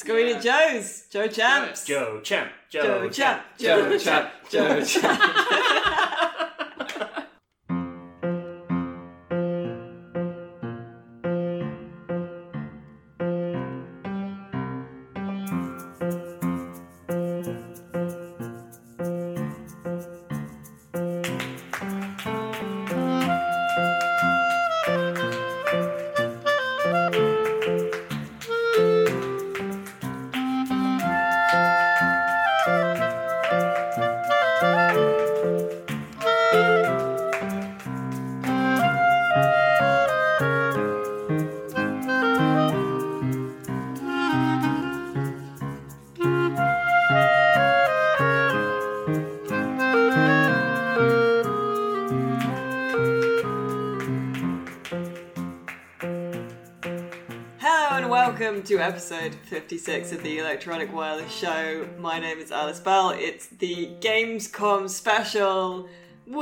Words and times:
It's 0.00 0.08
going 0.08 0.28
Yeah. 0.28 0.38
to 0.38 0.42
Joe's. 0.78 1.02
Joe 1.10 1.28
Champs. 1.28 1.84
Joe 1.84 2.20
Champ. 2.22 2.50
Joe, 2.70 2.82
Joe 2.82 3.08
Champ. 3.10 3.42
Joe 3.58 3.98
Champ. 3.98 4.30
Joe 4.48 4.82
Champ. 4.82 5.20
Episode 58.90 59.36
56 59.44 60.10
of 60.10 60.20
the 60.24 60.38
Electronic 60.38 60.92
Wireless 60.92 61.32
Show. 61.32 61.88
My 62.00 62.18
name 62.18 62.40
is 62.40 62.50
Alice 62.50 62.80
Bell. 62.80 63.10
It's 63.10 63.46
the 63.46 63.88
Gamescom 64.00 64.90
special. 64.90 65.88
Way! 66.26 66.40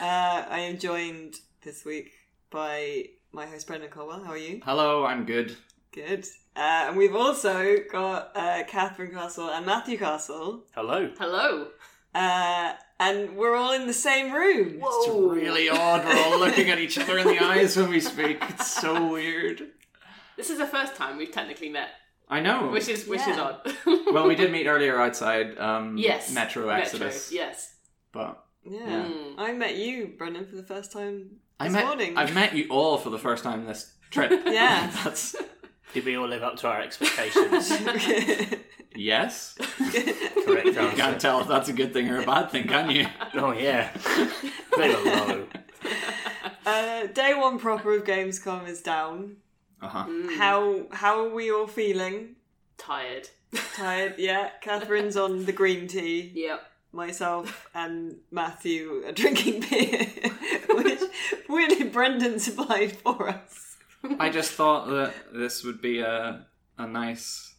Uh, 0.00 0.44
I 0.48 0.60
am 0.60 0.78
joined 0.78 1.34
this 1.64 1.84
week 1.84 2.12
by 2.50 3.06
my 3.32 3.44
host 3.44 3.66
Brendan 3.66 3.90
Caldwell. 3.90 4.22
How 4.22 4.30
are 4.30 4.38
you? 4.38 4.60
Hello, 4.64 5.04
I'm 5.04 5.24
good. 5.24 5.56
Good. 5.90 6.24
Uh, 6.54 6.86
and 6.86 6.96
we've 6.96 7.16
also 7.16 7.78
got 7.90 8.30
uh, 8.36 8.62
Katharine 8.68 9.10
Castle 9.10 9.50
and 9.50 9.66
Matthew 9.66 9.98
Castle. 9.98 10.62
Hello. 10.76 11.10
Hello. 11.18 11.70
Uh, 12.14 12.74
and 13.00 13.36
we're 13.36 13.54
all 13.54 13.72
in 13.72 13.86
the 13.86 13.92
same 13.92 14.32
room. 14.32 14.80
It's 14.82 15.08
really 15.08 15.68
odd. 15.68 16.04
We're 16.04 16.18
all 16.24 16.38
looking 16.38 16.70
at 16.70 16.78
each 16.78 16.98
other 16.98 17.18
in 17.18 17.26
the 17.26 17.38
eyes 17.42 17.76
when 17.76 17.90
we 17.90 18.00
speak. 18.00 18.38
It's 18.48 18.70
so 18.70 19.12
weird. 19.12 19.68
This 20.36 20.50
is 20.50 20.58
the 20.58 20.66
first 20.66 20.94
time 20.96 21.16
we've 21.16 21.32
technically 21.32 21.68
met, 21.68 21.88
I 22.28 22.40
know. 22.40 22.68
which 22.70 22.88
is 22.88 23.06
which 23.08 23.26
is 23.26 23.38
odd. 23.38 23.60
well, 24.12 24.26
we 24.28 24.34
did 24.36 24.52
meet 24.56 24.66
earlier 24.66 25.00
outside 25.00 25.58
um, 25.58 25.96
yes. 25.96 26.32
Metro 26.32 26.68
Exodus, 26.68 27.32
Yes. 27.32 27.74
but 28.12 28.44
Yeah. 28.64 29.06
Mm. 29.08 29.34
I 29.38 29.52
met 29.52 29.76
you, 29.76 30.14
Brendan, 30.18 30.46
for 30.46 30.56
the 30.56 30.62
first 30.62 30.92
time 30.92 31.38
I 31.58 31.64
this 31.64 31.72
met 31.74 31.86
morning. 31.86 32.16
I've 32.16 32.34
met 32.34 32.54
you 32.54 32.66
all 32.70 32.98
for 32.98 33.10
the 33.10 33.18
first 33.18 33.42
time 33.42 33.66
this 33.66 33.92
trip. 34.10 34.30
Yeah. 34.46 34.90
That's 35.02 35.34
Did 35.94 36.04
we 36.04 36.16
all 36.16 36.28
live 36.28 36.42
up 36.42 36.56
to 36.56 36.68
our 36.68 36.80
expectations? 36.80 37.70
yes. 38.94 39.54
Correct 40.44 40.66
You 40.66 40.72
can't 40.96 41.20
tell 41.20 41.40
if 41.40 41.48
that's 41.48 41.68
a 41.68 41.72
good 41.72 41.92
thing 41.92 42.08
or 42.10 42.20
a 42.20 42.26
bad 42.26 42.50
thing, 42.50 42.66
can 42.68 42.90
you? 42.90 43.06
Oh 43.34 43.52
yeah. 43.52 43.90
They 44.76 44.94
were 44.94 45.02
low. 45.02 45.46
uh, 46.66 47.06
day 47.06 47.34
one 47.34 47.58
proper 47.58 47.94
of 47.94 48.04
Gamescom 48.04 48.68
is 48.68 48.82
down. 48.82 49.36
Uh 49.80 49.88
huh. 49.88 50.04
Mm. 50.08 50.36
How 50.36 50.86
how 50.92 51.24
are 51.24 51.34
we 51.34 51.50
all 51.50 51.66
feeling? 51.66 52.36
Tired. 52.76 53.28
Tired? 53.74 54.14
Yeah. 54.18 54.50
Katharine's 54.62 55.16
on 55.16 55.46
the 55.46 55.52
green 55.52 55.88
tea. 55.88 56.30
Yep. 56.34 56.62
Myself 56.92 57.68
and 57.74 58.16
Matthew 58.30 59.02
are 59.06 59.12
drinking 59.12 59.60
beer, 59.68 60.06
which 60.70 61.00
weirdly 61.48 61.84
Brendan 61.84 62.38
supplied 62.38 62.92
for 62.92 63.28
us. 63.28 63.67
I 64.20 64.30
just 64.30 64.52
thought 64.52 64.88
that 64.88 65.12
this 65.32 65.64
would 65.64 65.80
be 65.80 66.00
a 66.00 66.46
a 66.76 66.86
nice 66.86 67.54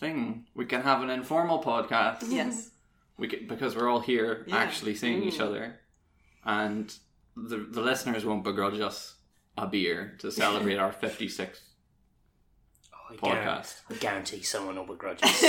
thing. 0.00 0.46
We 0.54 0.64
can 0.66 0.82
have 0.82 1.02
an 1.02 1.10
informal 1.10 1.62
podcast. 1.62 2.24
Yes. 2.28 2.70
we 3.18 3.28
could, 3.28 3.48
because 3.48 3.74
we're 3.76 3.88
all 3.88 4.00
here 4.00 4.44
Yeah. 4.46 4.56
actually 4.56 4.94
seeing 4.94 5.22
each 5.22 5.38
Mm. 5.38 5.46
other, 5.46 5.80
and 6.44 6.92
the 7.36 7.58
the 7.58 7.80
listeners 7.80 8.24
won't 8.24 8.44
begrudge 8.44 8.80
us 8.80 9.16
a 9.56 9.66
beer 9.66 10.16
to 10.20 10.30
celebrate 10.30 10.76
our 10.78 10.92
fifty 10.92 11.28
sixth 11.28 11.62
I 13.10 13.16
podcast. 13.16 13.80
I 13.90 13.94
guarantee 13.94 14.42
someone 14.42 14.76
will 14.76 14.84
begrudge 14.84 15.20
us. 15.22 15.42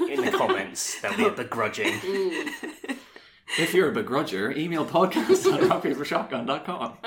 In 0.00 0.24
the 0.24 0.30
comments, 0.34 1.00
there'll 1.00 1.16
be 1.24 1.24
a 1.26 1.30
begrudging. 1.30 1.92
Mm. 1.92 2.96
If 3.58 3.72
you're 3.74 3.90
a 3.90 3.94
begrudger, 3.94 4.56
email 4.56 4.84
podcast 4.84 5.52
at 5.52 5.60
rockpapershotgun.com. 5.70 6.98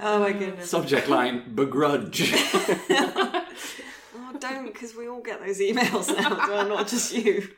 Oh 0.00 0.18
my 0.20 0.32
goodness. 0.32 0.70
Subject 0.70 1.08
line 1.08 1.54
begrudge. 1.54 2.32
Oh, 4.18 4.38
don't, 4.38 4.66
because 4.66 4.94
we 4.94 5.08
all 5.08 5.22
get 5.22 5.40
those 5.44 5.60
emails 5.60 6.14
now, 6.14 6.36
well, 6.48 6.68
not 6.68 6.88
just 6.88 7.14
you. 7.14 7.48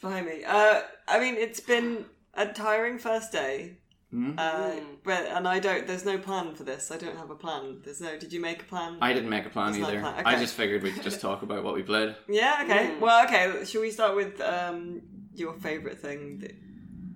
Blimey. 0.00 0.44
Uh, 0.46 0.82
I 1.08 1.18
mean, 1.18 1.34
it's 1.34 1.60
been 1.60 2.04
a 2.34 2.46
tiring 2.46 2.98
first 2.98 3.32
day. 3.32 3.78
Hmm? 4.10 4.32
Uh, 4.38 4.76
but 5.04 5.26
and 5.26 5.46
I 5.46 5.58
don't. 5.58 5.86
There's 5.86 6.04
no 6.04 6.16
plan 6.18 6.54
for 6.54 6.62
this. 6.64 6.90
I 6.90 6.96
don't 6.96 7.16
have 7.16 7.30
a 7.30 7.34
plan. 7.34 7.80
There's 7.84 8.00
no. 8.00 8.16
Did 8.16 8.32
you 8.32 8.40
make 8.40 8.62
a 8.62 8.64
plan? 8.64 8.96
I 9.02 9.12
didn't 9.12 9.28
make 9.28 9.44
a 9.44 9.50
plan 9.50 9.70
It's 9.70 9.78
not 9.78 9.90
a 9.90 9.92
either. 9.94 10.00
plan, 10.00 10.22
I 10.24 10.38
just 10.38 10.54
figured 10.54 10.82
we'd 10.82 11.02
just 11.02 11.20
talk 11.20 11.42
about 11.42 11.62
what 11.64 11.74
we 11.74 11.82
played. 11.82 12.14
Yeah. 12.28 12.60
Okay. 12.64 12.86
Mm. 12.92 13.00
Well. 13.00 13.24
Okay. 13.26 13.64
Should 13.66 13.80
we 13.82 13.90
start 13.90 14.16
with 14.16 14.40
um, 14.40 15.02
your 15.34 15.52
favorite 15.54 15.98
thing 15.98 16.38
that 16.38 16.52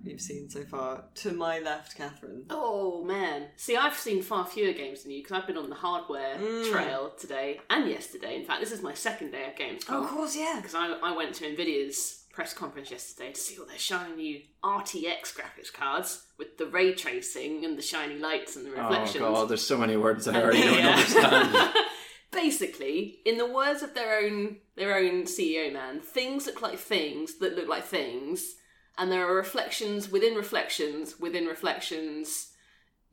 you've 0.03 0.21
seen 0.21 0.49
so 0.49 0.63
far? 0.63 1.05
To 1.15 1.31
my 1.31 1.59
left, 1.59 1.95
Katharine. 1.97 2.45
Oh 2.49 3.03
man! 3.03 3.47
See, 3.55 3.75
I've 3.75 3.95
seen 3.95 4.21
far 4.21 4.45
fewer 4.45 4.73
games 4.73 5.03
than 5.03 5.11
you 5.11 5.21
because 5.23 5.37
I've 5.41 5.47
been 5.47 5.57
on 5.57 5.69
the 5.69 5.75
hardware 5.75 6.35
Mm. 6.37 6.71
trail 6.71 7.11
today 7.19 7.59
and 7.69 7.89
yesterday. 7.89 8.35
In 8.37 8.45
fact, 8.45 8.59
this 8.61 8.71
is 8.71 8.81
my 8.81 8.93
second 8.93 9.31
day 9.31 9.45
at 9.45 9.57
Gamescom. 9.57 9.85
Oh, 9.89 10.03
of 10.03 10.09
course. 10.09 10.35
Yeah. 10.35 10.55
because 10.57 10.75
I, 10.75 10.87
I 11.03 11.15
went 11.15 11.33
to 11.35 11.45
Nvidia's 11.45 12.19
press 12.33 12.51
conference 12.53 12.89
yesterday 12.89 13.31
to 13.31 13.39
see 13.39 13.59
all 13.59 13.65
their 13.67 13.77
shiny 13.77 14.15
new 14.15 14.41
RTX 14.63 15.35
graphics 15.35 15.71
cards 15.71 16.23
with 16.39 16.57
the 16.57 16.65
ray 16.65 16.93
tracing 16.95 17.63
and 17.63 17.77
the 17.77 17.81
shiny 17.83 18.17
lights 18.17 18.55
and 18.55 18.65
the 18.65 18.71
reflections. 18.71 19.23
Oh 19.23 19.33
god, 19.33 19.49
there's 19.49 19.65
so 19.65 19.77
many 19.77 19.95
words 19.97 20.27
I 20.27 20.41
already 20.41 20.61
don't 20.63 20.79
understand. 20.83 21.73
Basically, 22.31 23.19
in 23.25 23.37
the 23.37 23.45
words 23.45 23.83
of 23.83 23.93
their 23.93 24.17
own 24.17 24.57
their 24.75 24.95
own 24.95 25.23
CEO 25.25 25.71
man, 25.71 25.99
things 26.01 26.47
look 26.47 26.61
like 26.63 26.79
things 26.79 27.37
that 27.37 27.55
look 27.55 27.67
like 27.67 27.83
things, 27.85 28.55
and 28.97 29.11
there 29.11 29.27
are 29.27 29.35
reflections 29.35 30.11
within 30.11 30.35
reflections 30.35 31.19
within 31.19 31.45
reflections, 31.45 32.51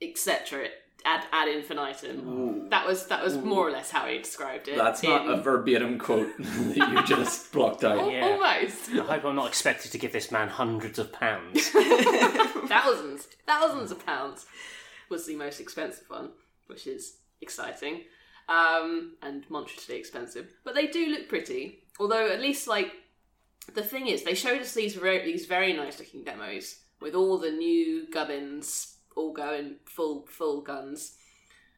etc. 0.00 0.68
Ad 1.04 1.24
ad 1.32 1.48
infinitum. 1.48 2.68
That 2.68 2.86
was 2.86 3.06
that 3.06 3.24
was 3.24 3.36
more 3.38 3.66
or 3.66 3.70
less 3.70 3.90
how 3.90 4.06
he 4.06 4.18
described 4.18 4.68
it. 4.68 4.76
That's 4.76 5.02
not 5.02 5.28
a 5.28 5.40
verbatim 5.40 5.98
quote 5.98 6.28
that 6.38 6.76
you 6.76 7.02
just 7.06 7.50
blocked 7.52 7.84
out. 7.84 8.12
Yeah. 8.12 8.26
almost. 8.26 8.90
I 8.90 9.04
hope 9.04 9.24
I'm 9.24 9.36
not 9.36 9.48
expected 9.48 9.92
to 9.92 9.98
give 9.98 10.12
this 10.12 10.30
man 10.30 10.48
hundreds 10.48 10.98
of 10.98 11.12
pounds. 11.12 11.68
thousands, 11.68 13.28
thousands 13.46 13.90
of 13.90 14.04
pounds 14.04 14.44
was 15.08 15.26
the 15.26 15.36
most 15.36 15.58
expensive 15.58 16.04
one, 16.08 16.30
which 16.66 16.86
is 16.86 17.16
exciting 17.40 18.02
um, 18.50 19.14
and 19.22 19.48
monstrously 19.48 19.96
expensive. 19.96 20.52
But 20.64 20.74
they 20.74 20.88
do 20.88 21.06
look 21.06 21.28
pretty, 21.28 21.84
although 21.98 22.28
at 22.28 22.40
least 22.40 22.68
like 22.68 22.92
the 23.74 23.82
thing 23.82 24.06
is, 24.06 24.24
they 24.24 24.34
showed 24.34 24.60
us 24.60 24.74
these 24.74 24.94
very, 24.94 25.24
these 25.24 25.46
very 25.46 25.72
nice 25.72 25.98
looking 25.98 26.24
demos 26.24 26.76
with 27.00 27.14
all 27.14 27.38
the 27.38 27.50
new 27.50 28.06
gubbins 28.10 28.96
all 29.16 29.32
going 29.32 29.76
full 29.84 30.26
full 30.26 30.62
guns. 30.62 31.16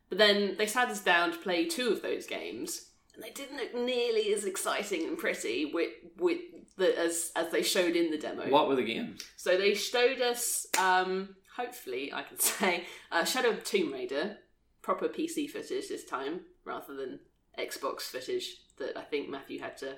But 0.09 0.19
then 0.19 0.57
they 0.59 0.67
sat 0.67 0.89
us 0.89 1.01
down 1.01 1.33
to 1.33 1.39
play 1.39 1.67
two 1.67 1.89
of 1.89 2.03
those 2.03 2.27
games, 2.27 2.91
and 3.15 3.23
they 3.23 3.31
didn't 3.31 3.57
look 3.57 3.75
nearly 3.75 4.33
as 4.33 4.45
exciting 4.45 5.07
and 5.07 5.19
pretty 5.19 5.71
with 5.73 5.91
with 6.19 6.41
the, 6.77 6.99
as 6.99 7.33
as 7.37 7.51
they 7.51 7.63
showed 7.63 7.97
in 7.97 8.11
the 8.11 8.19
demo. 8.19 8.49
What 8.51 8.69
were 8.69 8.77
the 8.77 8.85
games? 8.85 9.23
So 9.37 9.57
they 9.57 9.75
showed 9.75 10.21
us, 10.21 10.67
um, 10.79 11.37
hopefully 11.57 12.13
I 12.13 12.23
can 12.23 12.39
say, 12.41 12.85
uh, 13.11 13.25
Shadow 13.25 13.51
of 13.51 13.65
Tomb 13.65 13.93
Raider, 13.93 14.39
proper 14.83 15.09
PC 15.09 15.49
footage 15.51 15.89
this 15.89 16.05
time, 16.05 16.43
rather 16.65 16.95
than 16.95 17.21
Xbox 17.59 18.03
footage 18.03 18.57
that 18.79 18.97
I 18.97 19.03
think 19.03 19.29
Matthew 19.29 19.61
had 19.61 19.77
to 19.79 19.97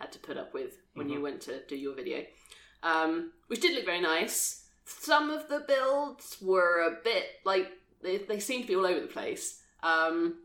had 0.00 0.12
to 0.12 0.18
put 0.18 0.36
up 0.36 0.52
with 0.54 0.78
when 0.94 1.08
you 1.08 1.20
went 1.20 1.40
to 1.42 1.60
do 1.68 1.76
your 1.76 1.94
video, 1.94 2.24
um, 2.82 3.32
which 3.48 3.60
did 3.60 3.74
look 3.74 3.84
very 3.84 4.00
nice. 4.00 4.66
Some 4.84 5.30
of 5.30 5.48
the 5.48 5.64
builds 5.68 6.38
were 6.40 6.80
a 6.80 7.02
bit 7.04 7.24
like 7.44 7.70
they, 8.02 8.18
they 8.18 8.40
seemed 8.40 8.62
to 8.64 8.68
be 8.68 8.76
all 8.76 8.86
over 8.86 9.00
the 9.00 9.06
place. 9.06 9.60
Um, 9.82 10.38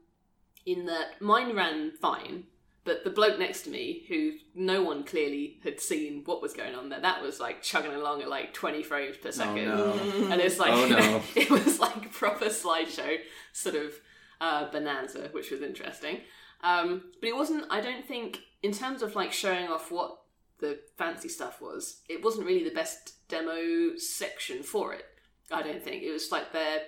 in 0.65 0.85
that 0.87 1.21
mine 1.21 1.55
ran 1.55 1.91
fine, 2.01 2.45
But 2.85 3.03
the 3.03 3.09
bloke 3.09 3.37
next 3.39 3.63
to 3.63 3.69
me, 3.69 4.03
who 4.07 4.33
no 4.55 4.81
one 4.83 5.03
clearly 5.03 5.59
had 5.63 5.79
seen 5.79 6.23
what 6.25 6.41
was 6.41 6.53
going 6.53 6.75
on 6.75 6.89
there, 6.89 6.99
that 7.01 7.21
was 7.21 7.39
like 7.39 7.61
chugging 7.61 7.93
along 7.93 8.21
at 8.21 8.29
like 8.29 8.53
20 8.53 8.83
frames 8.83 9.17
per 9.17 9.31
second. 9.31 9.65
no. 9.67 9.93
And 10.31 10.39
it's 10.41 10.59
like, 10.59 10.71
Oh, 10.71 10.87
no. 10.87 11.21
it 11.35 11.49
was 11.49 11.79
like 11.79 12.11
proper 12.11 12.45
slideshow 12.45 13.17
sort 13.53 13.75
of 13.75 13.93
uh, 14.41 14.69
bonanza, 14.71 15.29
which 15.31 15.51
was 15.51 15.61
interesting. 15.61 16.19
Um, 16.65 17.03
but 17.21 17.29
it 17.29 17.35
wasn't, 17.35 17.65
I 17.69 17.79
don't 17.79 18.05
think, 18.05 18.39
in 18.63 18.71
terms 18.71 19.03
of 19.03 19.15
like 19.15 19.31
showing 19.31 19.67
off 19.67 19.91
what 19.91 20.17
the 20.59 20.79
fancy 20.97 21.29
stuff 21.29 21.61
was, 21.61 22.01
it 22.09 22.23
wasn't 22.23 22.47
really 22.47 22.63
the 22.63 22.73
best 22.73 23.27
demo 23.29 23.95
section 23.97 24.63
for 24.63 24.93
it. 24.93 25.05
I 25.51 25.61
don't 25.61 25.83
think. 25.83 26.01
It 26.01 26.11
was 26.11 26.31
like 26.31 26.51
their 26.51 26.81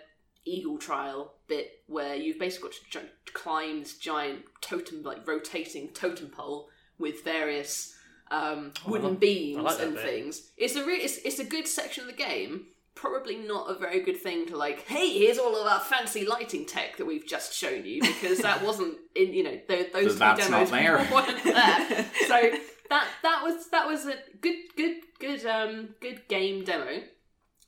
eagle 0.46 0.80
trial 0.80 1.34
bit 1.48 1.84
where 1.86 2.16
you've 2.16 2.40
basically 2.40 2.72
got 2.92 3.04
to 3.04 3.08
climb 3.34 3.82
this 3.82 3.98
giant 3.98 4.46
totem, 4.62 5.04
like 5.04 5.28
rotating 5.28 5.90
totem 5.90 6.30
pole 6.30 6.70
with 6.98 7.24
various 7.24 7.94
um, 8.32 8.72
wooden 8.88 9.16
beams 9.16 9.62
like 9.62 9.80
and 9.80 9.94
bit. 9.94 10.04
things. 10.04 10.52
It's 10.58 10.76
a 10.76 10.84
re- 10.84 10.96
it's, 10.96 11.18
it's 11.18 11.40
a 11.40 11.46
good 11.46 11.68
section 11.68 12.06
of 12.06 12.10
the 12.10 12.16
game. 12.24 12.68
Probably 12.98 13.36
not 13.38 13.70
a 13.70 13.78
very 13.78 14.02
good 14.02 14.18
thing 14.18 14.48
to 14.48 14.58
like. 14.58 14.88
Hey, 14.88 15.14
here's 15.18 15.38
all 15.38 15.56
of 15.56 15.68
our 15.68 15.80
fancy 15.80 16.26
lighting 16.26 16.66
tech 16.66 16.98
that 16.98 17.06
we've 17.06 17.26
just 17.28 17.54
shown 17.54 17.86
you 17.86 18.02
because 18.02 18.40
that 18.40 18.64
wasn't 18.64 18.98
in 19.16 19.34
you 19.34 19.44
know 19.44 19.60
those, 19.68 19.86
those 19.94 20.14
two 20.14 20.20
demos 20.50 20.72
there. 20.72 20.98
weren't 21.14 21.44
there. 21.44 22.06
so 22.28 22.52
that 22.90 23.08
that 23.22 23.44
was 23.44 23.70
that 23.70 23.88
was 23.88 24.08
a 24.08 24.16
good 24.42 24.56
good 24.76 24.96
good 25.20 25.46
um 25.46 25.90
good 26.02 26.28
game 26.28 26.64
demo. 26.64 27.02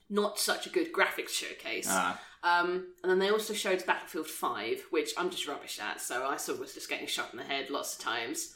Not 0.09 0.39
such 0.39 0.65
a 0.65 0.69
good 0.69 0.91
graphics 0.91 1.29
showcase. 1.29 1.85
Ah, 1.87 2.19
Um, 2.43 2.87
and 3.03 3.11
then 3.11 3.19
they 3.19 3.29
also 3.29 3.53
showed 3.53 3.85
Battlefield 3.85 4.25
5, 4.25 4.85
which 4.89 5.11
I'm 5.15 5.29
just 5.29 5.47
rubbish 5.47 5.77
at, 5.79 6.01
so 6.01 6.25
I 6.25 6.37
sort 6.37 6.55
of 6.55 6.61
was 6.61 6.73
just 6.73 6.89
getting 6.89 7.05
shot 7.05 7.29
in 7.31 7.37
the 7.37 7.43
head 7.45 7.69
lots 7.69 7.95
of 7.95 8.01
times. 8.03 8.55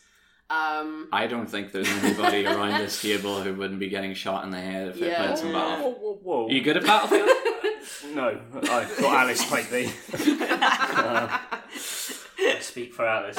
Um, 0.49 1.07
I 1.11 1.25
don't 1.27 1.47
think 1.47 1.71
there's 1.71 1.89
anybody 2.03 2.45
around 2.45 2.79
this 2.79 3.01
table 3.01 3.41
who 3.41 3.53
wouldn't 3.55 3.79
be 3.79 3.89
getting 3.89 4.13
shot 4.13 4.43
in 4.43 4.51
the 4.51 4.59
head 4.59 4.89
if 4.89 4.99
they 4.99 5.07
Yeah. 5.07 5.25
played 5.25 5.37
some 5.37 5.47
Yeah. 5.47 5.53
Battlefield. 5.53 5.95
Whoa, 5.99 6.13
whoa, 6.13 6.19
whoa. 6.21 6.47
Are 6.47 6.51
you 6.51 6.61
good 6.61 6.77
at 6.77 6.83
Battlefield? 6.83 7.29
No, 8.13 8.39
I 8.71 8.85
thought 8.85 9.13
Alice 9.23 9.49
might 9.51 9.69
be. 9.71 9.89
Uh, 10.39 11.37
speak 12.59 12.93
for 12.93 13.05
Alice. 13.05 13.37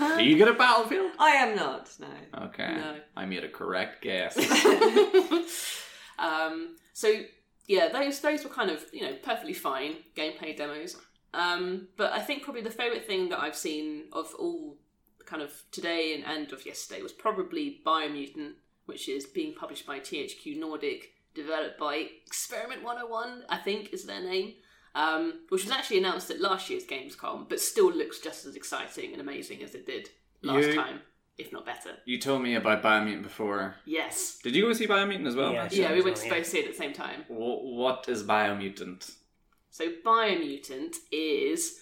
Are 0.00 0.20
you 0.20 0.36
good 0.38 0.48
at 0.48 0.56
Battlefield? 0.58 1.12
I 1.18 1.30
am 1.30 1.54
not. 1.56 1.90
No. 1.98 2.06
Okay. 2.46 2.74
No. 2.74 2.96
I 3.16 3.26
made 3.26 3.44
a 3.44 3.48
correct 3.48 4.02
guess. 4.02 4.36
um, 6.18 6.76
so 6.92 7.12
yeah, 7.66 7.88
those 7.88 8.20
those 8.20 8.44
were 8.44 8.50
kind 8.50 8.70
of 8.70 8.84
you 8.92 9.02
know 9.02 9.14
perfectly 9.22 9.52
fine 9.54 9.96
gameplay 10.16 10.56
demos. 10.56 10.96
Um, 11.34 11.88
but 11.96 12.12
I 12.12 12.20
think 12.20 12.42
probably 12.42 12.62
the 12.62 12.70
favourite 12.70 13.06
thing 13.06 13.28
that 13.30 13.40
I've 13.40 13.56
seen 13.56 14.04
of 14.12 14.34
all 14.38 14.77
kind 15.28 15.42
of 15.42 15.52
today 15.70 16.14
and, 16.14 16.24
and 16.24 16.52
of 16.52 16.64
yesterday 16.66 17.02
was 17.02 17.12
probably 17.12 17.80
Biomutant, 17.86 18.52
which 18.86 19.08
is 19.08 19.26
being 19.26 19.54
published 19.54 19.86
by 19.86 20.00
THQ 20.00 20.58
Nordic, 20.58 21.12
developed 21.34 21.78
by 21.78 22.06
Experiment 22.26 22.82
101, 22.82 23.44
I 23.48 23.58
think 23.58 23.92
is 23.92 24.04
their 24.04 24.22
name. 24.22 24.54
Um, 24.94 25.40
which 25.50 25.62
was 25.64 25.70
actually 25.70 25.98
announced 25.98 26.30
at 26.30 26.40
last 26.40 26.70
year's 26.70 26.84
Gamescom, 26.86 27.48
but 27.48 27.60
still 27.60 27.92
looks 27.92 28.18
just 28.20 28.46
as 28.46 28.56
exciting 28.56 29.12
and 29.12 29.20
amazing 29.20 29.62
as 29.62 29.74
it 29.74 29.86
did 29.86 30.08
last 30.42 30.66
You- 30.68 30.74
time, 30.74 31.00
if 31.36 31.52
not 31.52 31.64
better. 31.66 31.98
You 32.06 32.18
told 32.18 32.42
me 32.42 32.54
about 32.56 32.82
Biomutant 32.82 33.22
before. 33.22 33.76
Yes. 33.84 34.38
Did 34.42 34.56
you 34.56 34.62
go 34.62 34.72
see 34.72 34.88
Biomutant 34.88 35.26
as 35.26 35.36
well? 35.36 35.52
Yeah. 35.52 35.68
Yeah, 35.70 35.92
we 35.92 36.00
went 36.00 36.16
to 36.16 36.28
both 36.30 36.46
see 36.46 36.60
it 36.60 36.64
at 36.66 36.72
the 36.72 36.78
same 36.78 36.94
time. 36.94 37.24
Wh- 37.28 37.62
What 37.62 38.08
is 38.08 38.24
Biomutant? 38.24 39.12
So 39.70 39.92
Biomutant 40.04 40.96
is 41.12 41.80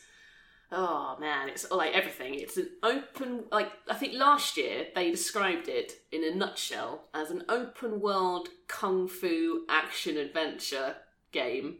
oh 0.73 1.17
man, 1.21 1.49
it's 1.49 1.71
like 1.71 1.95
everything. 1.95 2.35
It's 2.35 2.57
an 2.57 2.71
open 2.83 3.45
like 3.51 3.71
I 3.89 3.95
think 3.95 4.15
last 4.15 4.57
year 4.57 4.87
they 4.95 5.11
described 5.11 5.69
it 5.69 5.93
in 6.13 6.25
a 6.25 6.35
nutshell 6.35 7.05
as 7.15 7.31
an 7.31 7.45
open 7.49 8.01
world 8.01 8.49
kung 8.69 9.09
fu 9.09 9.65
action 9.69 10.17
adventure 10.17 10.97
game, 11.33 11.79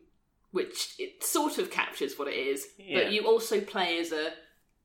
which 0.51 0.95
it 0.99 1.23
sort 1.23 1.59
of 1.59 1.71
captures 1.71 2.19
what 2.19 2.29
it 2.29 2.37
is. 2.37 2.69
Yeah. 2.79 3.03
But 3.03 3.13
you 3.13 3.27
also 3.27 3.61
play 3.61 3.99
as 3.99 4.13
a 4.13 4.31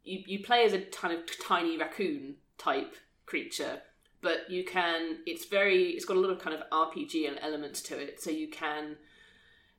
you, 0.04 0.24
you 0.26 0.44
play 0.44 0.66
as 0.66 0.74
a 0.74 0.82
kind 0.82 1.14
of 1.14 1.22
tiny 1.40 1.78
raccoon 1.78 2.36
type 2.58 2.96
creature 3.26 3.82
but 4.22 4.50
you 4.50 4.64
can 4.64 5.18
it's 5.26 5.46
very 5.46 5.90
it's 5.90 6.06
got 6.06 6.18
a 6.18 6.20
lot 6.20 6.32
of 6.32 6.40
kind 6.40 6.56
of 6.56 6.70
rpg 6.70 7.28
and 7.28 7.40
elements 7.42 7.82
to 7.82 7.98
it 7.98 8.22
so 8.22 8.30
you 8.30 8.48
can 8.48 8.96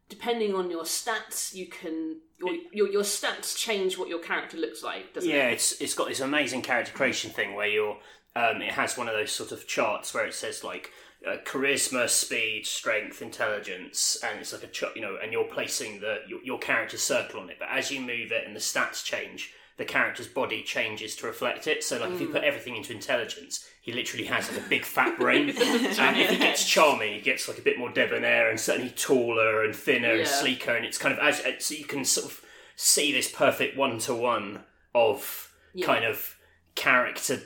depending 0.09 0.55
on 0.55 0.71
your 0.71 0.85
stats 0.85 1.55
you 1.55 1.67
can 1.67 2.17
your, 2.39 2.55
your, 2.73 2.89
your 2.89 3.03
stats 3.03 3.57
change 3.57 3.97
what 3.97 4.09
your 4.09 4.19
character 4.19 4.57
looks 4.57 4.83
like 4.83 5.15
doesn't 5.15 5.31
Yeah, 5.31 5.49
it 5.49 5.55
it's 5.55 5.81
it's 5.81 5.95
got 5.95 6.09
this 6.09 6.21
amazing 6.21 6.63
character 6.63 6.93
creation 6.93 7.31
thing 7.31 7.55
where 7.55 7.69
you're. 7.69 7.99
Um, 8.35 8.63
it 8.63 8.73
has 8.73 8.97
one 8.97 9.09
of 9.09 9.15
those 9.15 9.31
sort 9.31 9.53
of 9.53 9.67
charts 9.67 10.15
where 10.15 10.25
it 10.25 10.33
says 10.33 10.65
like 10.65 10.91
uh, 11.27 11.37
charisma, 11.45 12.09
speed, 12.09 12.67
strength, 12.67 13.21
intelligence, 13.21 14.19
and 14.25 14.41
it's 14.41 14.55
like 14.55 14.63
a 14.63 14.69
chart, 14.69 14.97
you 14.97 15.03
know, 15.03 15.19
and 15.23 15.33
you're 15.33 15.45
placing 15.45 16.01
the 16.01 16.21
your, 16.27 16.43
your 16.43 16.59
character's 16.59 17.03
circle 17.03 17.41
on 17.41 17.51
it. 17.51 17.57
But 17.59 17.69
as 17.71 17.91
you 17.91 18.01
move 18.01 18.33
it 18.33 18.47
and 18.47 18.57
the 18.57 18.61
stats 18.61 19.05
change, 19.05 19.53
the 19.79 19.85
character's 19.85 20.29
body 20.29 20.63
changes 20.63 21.17
to 21.17 21.27
reflect 21.27 21.67
it. 21.67 21.83
So, 21.83 21.99
like, 21.99 22.13
if 22.13 22.21
you 22.21 22.29
mm. 22.29 22.33
put 22.33 22.45
everything 22.45 22.77
into 22.77 22.93
intelligence, 22.93 23.67
he 23.81 23.93
literally 23.93 24.27
has 24.27 24.51
like 24.51 24.65
a 24.65 24.69
big 24.69 24.85
fat 24.85 25.19
brain. 25.19 25.49
and 25.51 26.17
if 26.17 26.31
he 26.31 26.37
gets 26.37 26.69
charming, 26.69 27.15
he 27.15 27.21
gets 27.21 27.49
like 27.49 27.59
a 27.59 27.63
bit 27.63 27.79
more 27.79 27.91
debonair 27.91 28.51
and 28.51 28.61
certainly 28.61 28.91
taller 28.91 29.65
and 29.65 29.75
thinner 29.75 30.13
Yeah. 30.13 30.21
and 30.21 30.29
sleeker. 30.29 30.75
And 30.75 30.85
it's 30.85 30.99
kind 30.99 31.13
of 31.13 31.21
as 31.21 31.43
so 31.65 31.75
you 31.75 31.85
can 31.85 32.05
sort 32.05 32.27
of 32.27 32.41
see 32.77 33.13
this 33.13 33.31
perfect 33.31 33.77
one 33.77 33.99
to 34.01 34.15
one 34.15 34.65
of 34.95 35.53
Yeah. 35.75 35.87
kind 35.87 36.05
of 36.05 36.37
character 36.75 37.41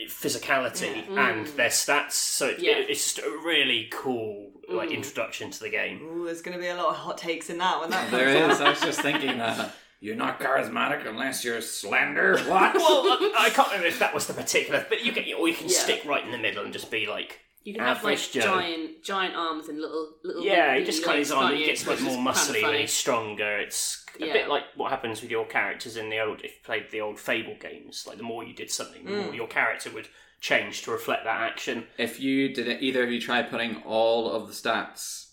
physicality 0.00 1.06
mm. 1.06 1.18
and 1.18 1.46
their 1.48 1.68
stats. 1.68 2.12
So 2.12 2.48
it, 2.48 2.60
Yeah. 2.60 2.74
it's 2.78 3.14
just 3.14 3.26
a 3.26 3.30
really 3.44 3.88
cool 3.92 4.50
like 4.68 4.90
mm. 4.90 4.94
introduction 4.94 5.50
to 5.50 5.60
the 5.60 5.68
game. 5.68 6.00
Ooh, 6.02 6.24
there's 6.24 6.42
going 6.42 6.56
to 6.56 6.60
be 6.60 6.68
a 6.68 6.76
lot 6.76 6.86
of 6.86 6.96
hot 6.96 7.18
takes 7.18 7.50
in 7.50 7.58
that 7.58 7.78
one. 7.78 7.90
that 7.90 8.08
comes 8.08 8.12
There 8.12 8.44
out. 8.44 8.50
is. 8.50 8.60
I 8.60 8.70
was 8.70 8.80
just 8.80 9.00
thinking 9.00 9.38
that. 9.38 9.74
You're 10.02 10.16
not 10.16 10.40
charismatic 10.40 11.06
unless 11.08 11.44
you're 11.44 11.60
slender. 11.60 12.36
What? 12.48 12.74
Well, 12.74 13.02
I, 13.06 13.46
I 13.46 13.50
can't 13.50 13.68
remember 13.68 13.86
if 13.86 14.00
that 14.00 14.12
was 14.12 14.26
the 14.26 14.34
particular, 14.34 14.84
but 14.88 15.04
you 15.04 15.12
can, 15.12 15.22
or 15.38 15.46
you 15.48 15.54
can 15.54 15.68
Yeah. 15.68 15.78
stick 15.78 16.04
right 16.04 16.24
in 16.24 16.32
the 16.32 16.38
middle 16.38 16.64
and 16.64 16.72
just 16.72 16.90
be 16.90 17.06
like, 17.06 17.38
you 17.62 17.72
can 17.74 17.84
have 17.84 18.02
like 18.02 18.18
Joe. 18.18 18.40
giant 18.40 19.04
giant 19.04 19.36
arms 19.36 19.68
and 19.68 19.80
little 19.80 20.14
little 20.24 20.42
yeah, 20.42 20.76
he 20.76 20.82
just 20.84 21.04
kind 21.04 21.12
of 21.12 21.18
legs, 21.20 21.28
is 21.28 21.32
on. 21.32 21.54
He 21.54 21.64
gets 21.66 21.86
like 21.86 22.00
Which 22.00 22.08
is 22.08 22.16
more 22.16 22.16
kind 22.16 22.28
of 22.28 22.34
muscly 22.34 22.52
when 22.54 22.62
funny. 22.62 22.80
he's 22.80 22.92
stronger. 22.92 23.58
It's 23.60 24.04
a 24.20 24.26
Yeah. 24.26 24.32
bit 24.32 24.48
like 24.48 24.64
what 24.74 24.90
happens 24.90 25.22
with 25.22 25.30
your 25.30 25.46
characters 25.46 25.96
in 25.96 26.10
the 26.10 26.18
old. 26.18 26.38
If 26.40 26.50
you 26.50 26.58
played 26.64 26.90
the 26.90 27.00
old 27.00 27.20
Fable 27.20 27.54
games, 27.60 28.04
like 28.04 28.16
the 28.16 28.24
more 28.24 28.42
you 28.42 28.52
did 28.54 28.72
something, 28.72 29.04
the 29.04 29.12
Mm. 29.12 29.24
more 29.26 29.34
your 29.36 29.46
character 29.46 29.90
would 29.92 30.08
change 30.40 30.82
to 30.82 30.90
reflect 30.90 31.22
that 31.22 31.40
action. 31.40 31.86
if 31.96 32.18
you 32.18 32.52
did 32.52 32.66
it, 32.66 32.82
either 32.82 33.04
of 33.04 33.12
you 33.12 33.20
try 33.20 33.40
putting 33.44 33.76
all 33.84 34.28
of 34.32 34.48
the 34.48 34.52
stats, 34.52 35.28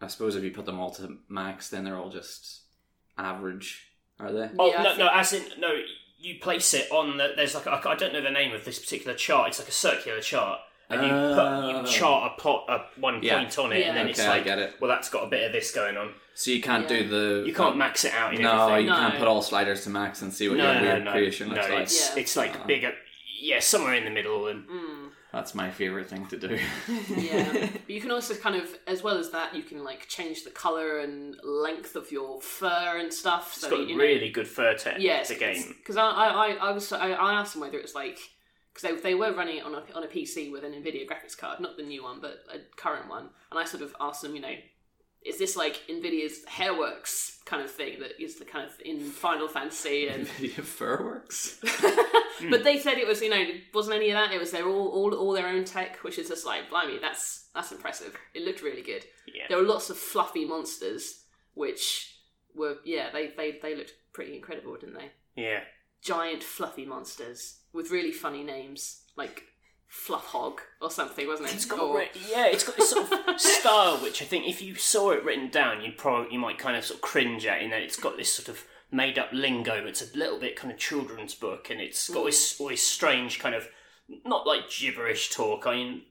I 0.00 0.06
suppose 0.06 0.36
if 0.36 0.44
you 0.44 0.52
put 0.52 0.66
them 0.66 0.78
all 0.78 0.92
to 0.92 1.18
max, 1.28 1.68
then 1.70 1.82
they're 1.82 1.98
all 1.98 2.10
just 2.10 2.60
average, 3.16 3.87
are 4.20 4.32
they? 4.32 4.48
Oh 4.58 4.66
Yeah, 4.70 4.82
no, 4.82 4.88
think- 4.90 4.98
no, 4.98 5.08
as 5.12 5.32
in 5.32 5.42
no. 5.58 5.68
You 6.20 6.34
place 6.40 6.74
it 6.74 6.90
on 6.90 7.16
the. 7.16 7.32
There's 7.36 7.54
like 7.54 7.66
a, 7.66 7.70
I 7.88 7.94
don't 7.94 8.12
know 8.12 8.20
the 8.20 8.30
name 8.30 8.52
of 8.52 8.64
this 8.64 8.80
particular 8.80 9.16
chart. 9.16 9.50
It's 9.50 9.60
like 9.60 9.68
a 9.68 9.72
circular 9.72 10.20
chart, 10.20 10.58
and 10.90 11.00
you 11.02 11.08
put 11.08 11.38
Oh. 11.38 11.80
you 11.82 11.86
chart 11.86 12.32
a 12.36 12.40
plot 12.40 12.64
a 12.68 13.00
one 13.00 13.22
Yeah. 13.22 13.38
point 13.38 13.56
on 13.56 13.72
it, 13.72 13.78
Yeah. 13.80 13.88
and 13.90 13.96
then 13.96 14.08
it's 14.08 14.18
Okay, 14.18 14.26
I 14.28 14.32
like, 14.32 14.44
get 14.44 14.58
it. 14.58 14.74
well, 14.80 14.88
that's 14.88 15.08
got 15.10 15.22
a 15.22 15.28
bit 15.28 15.44
of 15.46 15.52
this 15.52 15.70
going 15.70 15.96
on. 15.96 16.12
So 16.34 16.50
you 16.50 16.60
can't 16.60 16.90
Yeah. 16.90 17.02
do 17.02 17.08
the. 17.08 17.46
You 17.46 17.54
can't 17.54 17.76
max 17.76 18.04
it 18.04 18.12
out 18.14 18.34
in 18.34 18.42
No, 18.42 18.62
everything. 18.66 18.86
you 18.86 18.90
No. 18.90 18.96
can't 18.98 19.16
put 19.18 19.28
all 19.28 19.42
sliders 19.42 19.84
to 19.84 19.90
max 19.90 20.20
and 20.22 20.32
see 20.34 20.48
what 20.48 20.58
no, 20.58 20.64
your 20.72 20.74
no, 20.74 20.82
weird 20.88 21.04
no, 21.04 21.10
creation 21.12 21.48
no. 21.50 21.54
looks 21.54 21.68
like. 21.68 21.82
It's 21.82 22.10
Yeah. 22.16 22.20
it's 22.22 22.36
like 22.36 22.66
bigger. 22.66 22.94
Yeah, 23.40 23.60
somewhere 23.60 23.94
in 23.94 24.04
the 24.04 24.10
middle, 24.10 24.48
and 24.48 24.66
Mm. 24.68 24.87
That's 25.38 25.54
my 25.54 25.70
favorite 25.70 26.10
thing 26.10 26.26
to 26.26 26.36
do. 26.36 26.58
yeah 27.16 27.68
but 27.70 27.88
you 27.88 28.00
can 28.00 28.10
also 28.10 28.34
kind 28.34 28.56
of 28.56 28.68
as 28.88 29.04
well 29.04 29.18
as 29.18 29.30
that 29.30 29.54
you 29.54 29.62
can 29.62 29.84
like 29.84 30.08
change 30.08 30.42
the 30.42 30.50
color 30.50 30.98
and 30.98 31.36
length 31.44 31.94
of 31.94 32.10
your 32.10 32.40
fur 32.40 32.98
and 32.98 33.14
stuff 33.14 33.52
it's 33.52 33.60
so 33.60 33.70
got 33.70 33.86
you 33.86 33.96
know, 33.96 34.02
really 34.02 34.30
good 34.30 34.48
fur 34.48 34.74
tech. 34.74 34.96
yes 34.98 35.28
the 35.28 35.36
game. 35.36 35.62
because 35.78 35.96
I, 35.96 36.10
I 36.10 36.26
I 36.26 36.48
I 36.54 36.70
was 36.72 36.92
I, 36.92 37.12
I 37.12 37.34
asked 37.34 37.52
them 37.52 37.62
whether 37.62 37.78
it 37.78 37.82
was 37.82 37.94
like 37.94 38.18
because 38.74 38.82
they, 38.82 39.10
they 39.10 39.14
were 39.14 39.32
running 39.32 39.58
it 39.58 39.64
on 39.64 39.76
a, 39.76 39.82
on 39.94 40.02
a 40.02 40.08
PC 40.08 40.50
with 40.50 40.64
an 40.64 40.72
Nvidia 40.72 41.08
graphics 41.08 41.38
card 41.38 41.60
not 41.60 41.76
the 41.76 41.84
new 41.84 42.02
one 42.02 42.18
but 42.20 42.40
a 42.52 42.58
current 42.76 43.08
one 43.08 43.30
and 43.52 43.60
I 43.60 43.64
sort 43.64 43.84
of 43.84 43.94
asked 44.00 44.22
them 44.22 44.34
you 44.34 44.40
know 44.40 44.54
is 45.24 45.38
this 45.38 45.56
like 45.56 45.82
Nvidia's 45.88 46.44
Hairworks 46.48 47.44
kind 47.44 47.62
of 47.62 47.70
thing 47.70 48.00
that 48.00 48.20
is 48.20 48.36
the 48.40 48.44
kind 48.44 48.66
of 48.66 48.72
in 48.84 49.00
Final 49.00 49.46
Fantasy 49.46 50.08
and 50.08 50.26
Nvidia 50.26 50.62
Furworks. 50.78 51.58
Hmm. 52.38 52.50
but 52.50 52.64
they 52.64 52.78
said 52.78 52.98
it 52.98 53.06
was 53.06 53.20
you 53.22 53.30
know 53.30 53.36
it 53.40 53.62
wasn't 53.74 53.96
any 53.96 54.10
of 54.10 54.14
that. 54.14 54.32
It 54.32 54.38
was 54.40 54.50
their 54.50 54.66
all, 54.68 54.88
all 54.88 55.14
all 55.14 55.32
their 55.32 55.48
own 55.48 55.64
tech 55.64 55.96
which 55.98 56.18
is 56.18 56.28
just 56.28 56.46
like 56.46 56.70
blimey 56.70 56.98
that's 57.00 57.48
that's 57.54 57.72
impressive. 57.72 58.16
It 58.34 58.42
looked 58.42 58.62
really 58.62 58.82
good. 58.82 59.04
Yeah. 59.34 59.44
there 59.48 59.58
were 59.58 59.64
lots 59.64 59.90
of 59.90 59.96
fluffy 59.98 60.44
monsters 60.44 61.24
which 61.54 62.14
were 62.54 62.76
yeah 62.84 63.10
they 63.12 63.28
they, 63.36 63.58
they 63.60 63.74
looked 63.74 63.92
pretty 64.12 64.34
incredible 64.36 64.76
didn't 64.76 64.94
they? 64.96 65.10
Yeah, 65.42 65.60
giant 66.02 66.42
fluffy 66.42 66.84
monsters 66.86 67.58
with 67.72 67.90
really 67.90 68.12
funny 68.12 68.42
names 68.42 69.02
like 69.16 69.44
fluff 69.86 70.26
hog 70.26 70.60
or 70.82 70.90
something 70.90 71.26
wasn't 71.26 71.48
it? 71.48 71.54
It's 71.54 71.64
got 71.64 71.80
Or- 71.80 72.02
yeah, 72.28 72.46
it's 72.46 72.64
got 72.64 72.76
this 72.76 72.90
sort 72.90 73.10
of 73.12 73.40
style 73.40 73.96
which 73.98 74.20
I 74.20 74.24
think 74.26 74.46
if 74.46 74.60
you 74.60 74.74
saw 74.74 75.10
it 75.12 75.24
written 75.24 75.48
down, 75.50 75.80
you'd 75.82 75.96
probably 75.98 76.32
you 76.32 76.38
might 76.38 76.58
kind 76.58 76.76
of 76.76 76.84
sort 76.84 76.98
of 76.98 77.02
cringe 77.02 77.46
at 77.46 77.62
in 77.62 77.70
that 77.70 77.82
it's 77.82 77.96
got 77.98 78.16
this 78.16 78.32
sort 78.32 78.48
of 78.48 78.64
made 78.90 79.18
up 79.18 79.30
lingo. 79.32 79.86
It's 79.86 80.02
a 80.02 80.16
little 80.16 80.38
bit 80.38 80.56
kind 80.56 80.72
of 80.72 80.78
children's 80.78 81.34
book, 81.34 81.68
and 81.70 81.80
it's 81.80 82.08
got 82.08 82.24
this 82.24 82.54
mm. 82.54 82.60
all 82.60 82.68
this 82.68 82.82
strange 82.82 83.38
kind 83.38 83.54
of 83.54 83.68
not 84.24 84.46
like 84.46 84.70
gibberish 84.70 85.30
talk. 85.30 85.66
I 85.66 85.76
mean, 85.76 86.02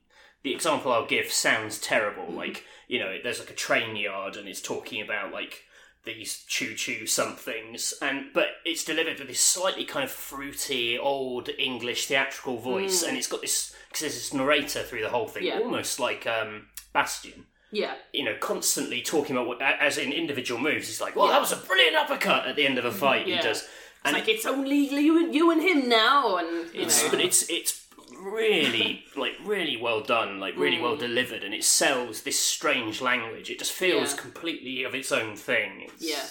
the 0.44 0.54
example 0.54 0.92
I'll 0.92 1.08
give 1.08 1.32
sounds 1.32 1.80
terrible. 1.80 2.28
Mm. 2.28 2.36
Like 2.36 2.66
you 2.88 3.00
know, 3.00 3.18
there's 3.22 3.40
like 3.40 3.52
a 3.52 3.56
train 3.56 3.96
yard, 3.96 4.36
and 4.36 4.48
it's 4.48 4.62
talking 4.62 5.02
about 5.02 5.32
like 5.32 5.64
these 6.06 6.44
choo 6.48 6.74
choo 6.76 7.06
somethings, 7.06 7.94
and 8.02 8.28
but 8.34 8.48
it's 8.66 8.84
delivered 8.84 9.20
with 9.20 9.28
this 9.28 9.40
slightly 9.42 9.86
kind 9.86 10.06
of 10.06 10.12
fruity 10.12 10.98
old 10.98 11.50
English 11.58 12.08
theatrical 12.08 12.58
voice, 12.58 13.04
mm. 13.04 13.10
and 13.10 13.18
it's 13.18 13.28
got 13.28 13.42
this 13.42 13.76
because 13.90 14.02
there's 14.02 14.16
this 14.16 14.34
narrator 14.34 14.84
through 14.84 15.02
the 15.02 15.10
whole 15.10 15.28
thing, 15.28 15.46
Yeah. 15.46 15.60
almost 15.60 16.00
like 16.00 16.28
um, 16.28 16.68
Bastion 16.94 17.46
Yeah. 17.72 17.96
you 18.14 18.24
know, 18.24 18.36
constantly 18.40 19.02
talking 19.02 19.36
about 19.36 19.48
what, 19.48 19.62
as 19.62 19.98
in 19.98 20.14
individual 20.14 20.60
moves. 20.60 20.90
It's 20.90 21.02
like, 21.02 21.16
"Well, 21.16 21.28
Yeah. 21.28 21.34
that 21.34 21.42
was 21.42 21.52
a 21.52 21.58
brilliant 21.58 21.96
uppercut 21.98 22.48
at 22.48 22.56
the 22.56 22.66
end 22.66 22.78
of 22.78 22.86
a 22.86 22.92
fight." 22.92 23.28
Yeah. 23.28 23.38
He 23.38 23.42
does, 23.42 23.62
It's 23.64 23.70
and 24.06 24.14
like 24.14 24.28
it's 24.30 24.46
only 24.46 24.78
you 24.78 25.18
and 25.24 25.36
you 25.36 25.52
and 25.52 25.62
him 25.62 25.90
now, 25.90 26.38
and 26.38 26.74
it's, 26.74 27.04
know. 27.04 27.10
but 27.12 27.20
it's 27.22 27.50
it's 27.50 27.86
really 28.20 29.04
like 29.16 29.34
really 29.44 29.78
well 29.78 30.02
done, 30.02 30.40
like 30.40 30.56
really 30.58 30.78
Mm. 30.78 30.82
well 30.84 30.96
delivered, 30.96 31.44
and 31.44 31.54
it 31.54 31.64
sells 31.64 32.22
this 32.24 32.40
strange 32.40 33.02
language. 33.02 33.50
It 33.50 33.60
just 33.60 33.72
feels 33.72 34.14
Yeah. 34.14 34.22
completely 34.22 34.84
of 34.84 34.96
its 34.96 35.12
own 35.12 35.36
thing. 35.36 35.82
It's, 35.82 36.04
Yeah. 36.04 36.26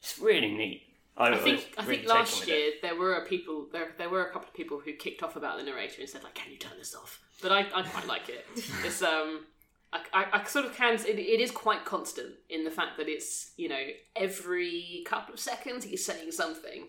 it's 0.00 0.18
really 0.18 0.52
neat. 0.52 0.82
I, 1.16 1.28
I 1.32 1.38
think 1.38 1.72
I 1.78 1.82
really 1.82 1.96
think 1.98 2.08
last 2.08 2.46
year 2.46 2.68
it. 2.68 2.82
there 2.82 2.94
were 2.94 3.24
people 3.26 3.68
there 3.72 3.94
there 3.96 4.10
were 4.10 4.26
a 4.26 4.32
couple 4.32 4.48
of 4.48 4.54
people 4.54 4.80
who 4.80 4.92
kicked 4.92 5.22
off 5.22 5.34
about 5.34 5.56
the 5.56 5.62
narrator 5.64 6.00
and 6.02 6.08
said 6.10 6.22
like, 6.22 6.34
"Can 6.34 6.52
you 6.52 6.58
turn 6.58 6.76
this 6.78 6.94
off?" 6.94 7.20
But 7.40 7.52
I, 7.52 7.60
I 7.74 7.82
quite 7.82 8.06
like 8.06 8.28
it. 8.28 8.46
It's 8.84 9.02
um. 9.02 9.46
I, 9.92 10.00
I, 10.12 10.40
I 10.40 10.44
sort 10.44 10.64
of 10.64 10.74
can. 10.74 10.94
It, 10.94 11.18
it 11.18 11.40
is 11.40 11.50
quite 11.50 11.84
constant 11.84 12.34
in 12.48 12.64
the 12.64 12.70
fact 12.70 12.96
that 12.98 13.08
it's 13.08 13.52
you 13.56 13.68
know 13.68 13.82
every 14.14 15.02
couple 15.06 15.34
of 15.34 15.40
seconds 15.40 15.84
he's 15.84 16.04
saying 16.04 16.32
something, 16.32 16.88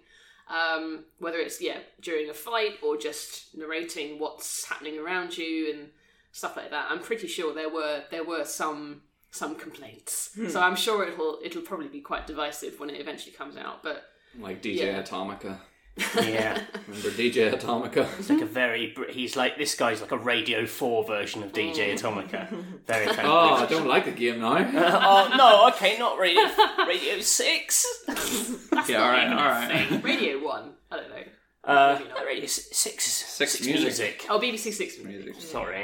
um, 0.50 1.06
whether 1.20 1.38
it's 1.38 1.62
yeah 1.62 1.80
during 2.02 2.30
a 2.30 2.34
fight 2.34 2.76
or 2.84 2.98
just 2.98 3.56
narrating 3.56 4.20
what's 4.20 4.66
happening 4.66 4.98
around 5.00 5.38
you 5.38 5.74
and 5.74 5.90
stuff 6.32 6.58
like 6.58 6.72
that. 6.72 6.88
I'm 6.90 7.00
pretty 7.00 7.28
sure 7.28 7.54
there 7.54 7.70
were 7.70 8.04
there 8.12 8.24
were 8.24 8.46
some 8.46 9.02
some 9.32 9.56
complaints, 9.56 10.32
so 10.50 10.60
I'm 10.62 10.76
sure 10.76 11.08
it'll 11.08 11.40
it'll 11.44 11.62
probably 11.62 11.90
be 11.90 12.02
quite 12.02 12.28
divisive 12.28 12.80
when 12.80 12.90
it 12.90 13.00
eventually 13.00 13.34
comes 13.34 13.58
out. 13.58 13.84
But 13.84 14.04
Like 14.40 14.62
DJ 14.62 14.78
Yeah. 14.78 15.02
Atomika. 15.04 15.60
Yeah, 16.16 16.62
Remember 16.88 17.10
DJ 17.10 17.52
Atomika? 17.54 18.08
it's 18.20 18.30
like 18.30 18.42
a 18.42 18.46
very. 18.46 18.92
Br- 18.92 19.10
He's 19.10 19.36
like 19.36 19.58
this 19.58 19.76
guy's 19.76 20.00
like 20.02 20.12
a 20.12 20.18
Radio 20.18 20.66
Four 20.66 21.04
version 21.06 21.42
of 21.44 21.52
DJ 21.54 21.94
Atomika. 21.94 22.48
Very 22.88 23.08
kind 23.08 23.20
of. 23.20 23.26
Oh, 23.26 23.54
I 23.56 23.66
don't 23.66 23.88
like 23.88 24.06
the 24.06 24.12
game 24.12 24.40
now. 24.40 24.58
oh 24.58 25.34
no, 25.36 25.68
okay, 25.70 25.98
not 25.98 26.20
Radio 26.20 26.44
Radio 26.88 27.20
Six. 27.20 27.86
yeah, 28.88 29.02
alright, 29.02 29.28
alright. 29.28 30.04
Radio 30.04 30.44
One. 30.44 30.74
I 30.92 30.98
don't 30.98 31.10
know. 31.10 31.24
Uh, 31.64 31.98
Maybe 32.00 32.10
not. 32.10 32.26
Radio 32.26 32.44
S- 32.44 32.70
Six. 32.72 33.04
Six 33.06 33.66
music. 33.66 34.26
Oh, 34.30 34.40
BBC 34.40 34.72
Six. 34.74 35.00
Music. 35.04 35.36
Sorry. 35.42 35.84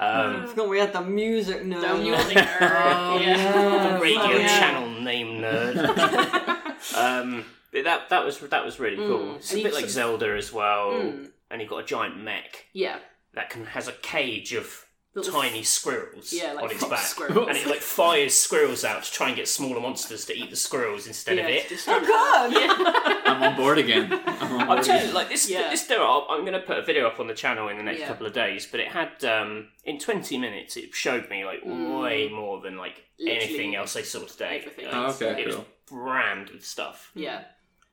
I 0.00 0.22
um, 0.22 0.46
forgot 0.46 0.68
we 0.68 0.78
had 0.78 0.92
the 0.92 1.00
music 1.00 1.62
nerd. 1.62 1.80
The 1.80 1.94
music. 1.98 2.36
Oh, 2.60 3.18
yeah. 3.20 3.94
the 3.94 4.00
radio 4.00 4.36
yeah. 4.36 4.46
channel 4.46 4.87
name 5.24 5.40
nerd. 5.42 5.76
um, 6.96 7.44
but 7.72 7.84
that 7.84 8.08
that 8.10 8.24
was 8.24 8.38
that 8.40 8.64
was 8.64 8.78
really 8.80 8.96
cool. 8.96 9.36
It's 9.36 9.52
a 9.52 9.54
And 9.56 9.62
bit 9.64 9.72
you 9.72 9.74
like 9.80 9.90
sort 9.90 10.20
Zelda 10.20 10.36
as 10.36 10.52
well, 10.52 10.90
Mm. 10.92 11.30
and 11.50 11.60
you've 11.60 11.70
got 11.70 11.78
a 11.84 11.86
giant 11.86 12.16
mech 12.22 12.66
Yeah. 12.72 12.98
that 13.34 13.50
can 13.50 13.66
has 13.66 13.88
a 13.88 13.92
cage 13.92 14.52
of 14.54 14.84
tiny 15.22 15.62
squirrels 15.62 16.32
Yeah, 16.32 16.52
like 16.52 16.64
on 16.64 16.70
its 16.70 16.84
back, 16.84 17.00
squirrels. 17.00 17.48
and 17.48 17.56
it 17.56 17.66
like 17.66 17.80
fires 17.80 18.36
squirrels 18.36 18.84
out 18.84 19.02
to 19.04 19.10
try 19.12 19.28
and 19.28 19.36
get 19.36 19.48
smaller 19.48 19.80
monsters 19.80 20.24
to 20.26 20.36
eat 20.36 20.50
the 20.50 20.56
squirrels 20.56 21.06
instead 21.06 21.36
yeah, 21.38 21.44
of 21.44 21.50
it. 21.50 21.68
just- 21.68 21.88
Oh 21.88 22.00
god! 22.00 23.22
I'm 23.26 23.42
on 23.42 23.56
board 23.56 23.78
again. 23.78 24.12
I'm 24.26 24.52
on 24.52 24.60
I'm 24.60 24.66
board 24.68 24.82
telling 24.84 25.00
you, 25.00 25.04
again. 25.08 25.14
like 25.14 25.28
this, 25.28 25.48
Yeah. 25.50 25.70
this 25.70 25.86
demo. 25.86 26.26
I'm 26.28 26.40
going 26.42 26.52
to 26.52 26.60
put 26.60 26.78
a 26.78 26.82
video 26.82 27.06
up 27.06 27.20
on 27.20 27.26
the 27.26 27.34
channel 27.34 27.68
in 27.68 27.76
the 27.76 27.82
next 27.82 28.00
Yeah. 28.00 28.08
couple 28.08 28.26
of 28.26 28.32
days. 28.32 28.66
But 28.70 28.80
it 28.80 28.88
had 28.88 29.24
um, 29.24 29.68
in 29.84 29.98
20 29.98 30.38
minutes, 30.38 30.76
it 30.76 30.94
showed 30.94 31.28
me 31.30 31.44
like 31.44 31.60
way 31.64 32.28
more 32.28 32.60
than 32.60 32.76
like 32.76 33.04
Mm. 33.20 33.24
Literally 33.24 33.44
anything 33.48 33.74
else 33.74 33.96
I 33.96 34.02
saw 34.02 34.20
today. 34.20 34.58
everything 34.60 34.84
Like, 34.84 34.94
Oh, 34.94 35.06
okay, 35.10 35.42
it 35.42 35.46
was 35.48 35.56
cool. 35.56 35.66
rammed 35.90 36.50
with 36.50 36.64
stuff. 36.64 37.10
Yeah. 37.16 37.42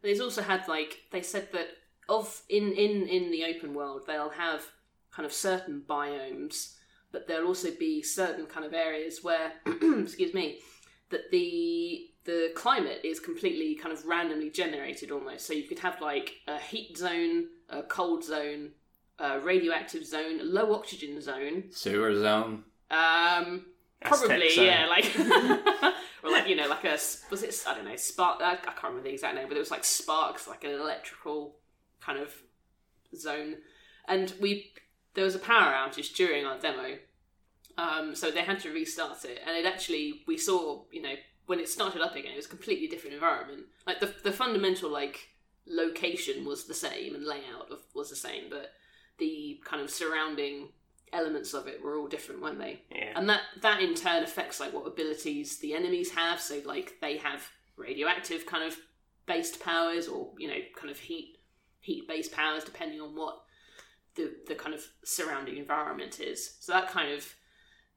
There's 0.03 0.19
also 0.19 0.43
had 0.43 0.67
like 0.67 1.00
they 1.12 1.24
said 1.24 1.51
that 1.53 1.67
of 2.07 2.43
in 2.48 2.74
in 2.74 3.07
in 3.07 3.31
the 3.31 3.43
open 3.45 3.74
world 3.74 4.03
they'll 4.05 4.29
have 4.29 4.62
kind 5.12 5.25
of 5.25 5.34
certain 5.34 5.81
biomes, 5.89 6.75
but 7.15 7.29
there'll 7.29 7.48
also 7.48 7.69
be 7.72 8.01
certain 8.03 8.45
kind 8.45 8.65
of 8.65 8.74
areas 8.74 9.24
where 9.24 9.53
excuse 9.65 10.34
me 10.34 10.60
that 11.12 11.31
the 11.31 12.10
the 12.25 12.51
climate 12.55 13.00
is 13.05 13.22
completely 13.22 13.74
kind 13.75 13.93
of 13.93 14.05
randomly 14.05 14.50
generated 14.50 15.12
almost. 15.12 15.48
So 15.48 15.53
you 15.53 15.63
could 15.63 15.79
have 15.79 16.01
like 16.01 16.34
a 16.45 16.60
heat 16.60 16.98
zone, 16.98 17.45
a 17.69 17.84
cold 17.84 18.25
zone, 18.25 18.72
a 19.17 19.39
radioactive 19.39 20.05
zone, 20.05 20.41
a 20.41 20.43
low 20.43 20.74
oxygen 20.74 21.22
zone, 21.22 21.63
Sewer 21.72 22.13
zone. 22.19 22.65
um, 22.91 23.65
Aztec 24.01 24.27
probably, 24.27 24.50
zone. 24.53 24.65
yeah, 24.65 24.88
like 24.88 25.10
or 26.22 26.31
like 26.31 26.50
you 26.50 26.57
know, 26.57 26.67
like 26.67 26.84
a 26.84 27.00
was 27.31 27.43
it 27.43 27.63
I 27.65 27.75
don't 27.75 27.86
know 27.86 27.95
spark? 27.95 28.41
I, 28.41 28.53
I 28.55 28.55
can't 28.57 28.84
remember 28.84 29.03
the 29.03 29.13
exact 29.13 29.36
name, 29.36 29.48
but 29.48 29.55
it 29.55 29.62
was 29.62 29.72
like 29.72 29.86
sparks, 29.86 30.50
like 30.50 30.65
an 30.65 30.72
electrical 30.72 31.55
kind 32.01 32.19
of 32.19 32.34
zone. 33.15 33.55
And 34.05 34.34
we 34.41 34.74
there 35.15 35.24
was 35.24 35.36
a 35.36 35.39
power 35.39 35.72
outage 35.74 36.13
during 36.13 36.45
our 36.45 36.60
demo, 36.60 36.98
um, 37.77 38.15
so 38.15 38.32
they 38.32 38.44
had 38.44 38.60
to 38.62 38.72
restart 38.72 39.25
it. 39.25 39.39
And 39.46 39.55
it 39.55 39.65
actually 39.65 40.24
we 40.27 40.38
saw 40.38 40.84
you 40.91 41.01
know 41.01 41.15
when 41.46 41.60
it 41.60 41.70
started 41.70 42.01
up 42.01 42.15
again, 42.15 42.34
it 42.34 42.38
was 42.38 42.48
a 42.48 42.50
completely 42.50 42.88
different 42.88 43.13
environment. 43.13 43.65
Like 43.86 44.00
the 44.00 44.13
the 44.24 44.32
fundamental 44.32 44.89
like 44.89 45.29
location 45.67 46.46
was 46.46 46.65
the 46.65 46.74
same 46.74 47.15
and 47.15 47.25
layout 47.25 47.72
of, 47.72 47.79
was 47.94 48.10
the 48.10 48.15
same, 48.15 48.50
but 48.50 48.72
the 49.17 49.60
kind 49.65 49.82
of 49.82 49.89
surrounding 49.89 50.70
elements 51.13 51.53
of 51.53 51.67
it 51.67 51.84
were 51.84 51.98
all 51.98 52.08
different, 52.08 52.41
weren't 52.41 52.60
they? 52.60 52.82
Yeah. 52.91 53.13
And 53.15 53.29
that 53.29 53.41
that 53.62 53.82
in 53.82 53.96
turn 53.96 54.24
affects 54.24 54.60
like 54.60 54.74
what 54.74 54.88
abilities 54.88 55.60
the 55.60 55.74
enemies 55.74 56.12
have. 56.12 56.39
So 56.39 56.62
like 56.65 56.96
they 57.01 57.17
have 57.17 57.50
radioactive 57.77 58.46
kind 58.46 58.63
of 58.63 58.77
based 59.25 59.60
powers, 59.60 60.08
or 60.08 60.32
you 60.38 60.48
know, 60.48 60.60
kind 60.75 60.91
of 60.91 61.00
heat 61.00 61.38
heat 61.82 62.08
based 62.08 62.32
powers, 62.32 62.63
depending 62.63 63.01
on 63.01 63.15
what 63.15 63.41
the 64.15 64.34
the 64.48 64.55
kind 64.55 64.74
of 64.74 64.86
surrounding 65.03 65.58
environment 65.58 66.20
is. 66.20 66.58
So 66.60 66.74
that 66.74 66.89
kind 66.89 67.12
of 67.12 67.34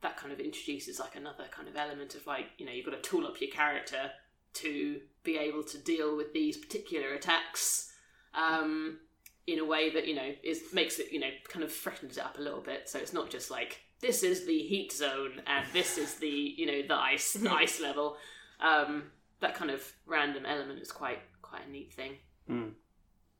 that 0.00 0.17
kind 0.17 0.33
of 0.33 0.38
introduces 0.38 1.00
like 1.00 1.17
another 1.17 1.45
kind 1.50 1.69
of 1.69 1.76
element 1.76 2.14
of 2.14 2.26
like 2.26 2.47
you 2.59 2.67
know 2.67 2.73
you've 2.73 2.87
got 2.87 3.02
to 3.02 3.09
tool 3.09 3.26
up 3.26 3.40
your 3.40 3.50
character 3.50 4.11
to 4.55 5.00
be 5.25 5.37
able 5.37 5.62
to 5.62 5.78
deal 5.78 6.17
with 6.17 6.33
these 6.33 6.57
particular 6.57 7.14
attacks 7.14 7.93
um, 8.35 8.99
in 9.47 9.59
a 9.59 9.64
way 9.64 9.90
that 9.90 10.07
you 10.07 10.14
know 10.14 10.33
is 10.43 10.62
makes 10.73 10.99
it 10.99 11.12
you 11.12 11.21
know 11.21 11.31
kind 11.49 11.64
of 11.64 11.73
freshens 11.73 12.17
it 12.17 12.25
up 12.25 12.38
a 12.38 12.43
little 12.43 12.61
bit. 12.61 12.88
So 12.88 12.99
it's 12.99 13.12
not 13.12 13.31
just 13.31 13.50
like 13.50 13.81
this 14.00 14.23
is 14.23 14.47
the 14.47 14.59
heat 14.59 14.93
zone 14.93 15.43
and 15.47 15.67
this 15.73 15.99
is 15.99 16.14
the 16.14 16.28
you 16.28 16.67
know 16.67 16.83
the 16.87 16.95
ice 16.95 17.33
the 17.33 17.52
ice 17.52 17.81
level. 17.81 18.17
Um, 18.61 19.05
that 19.40 19.55
kind 19.55 19.71
of 19.71 19.83
random 20.07 20.45
element 20.47 20.81
is 20.81 20.90
quite 20.93 21.21
quite 21.43 21.67
a 21.67 21.71
neat 21.71 21.93
thing. 21.93 22.12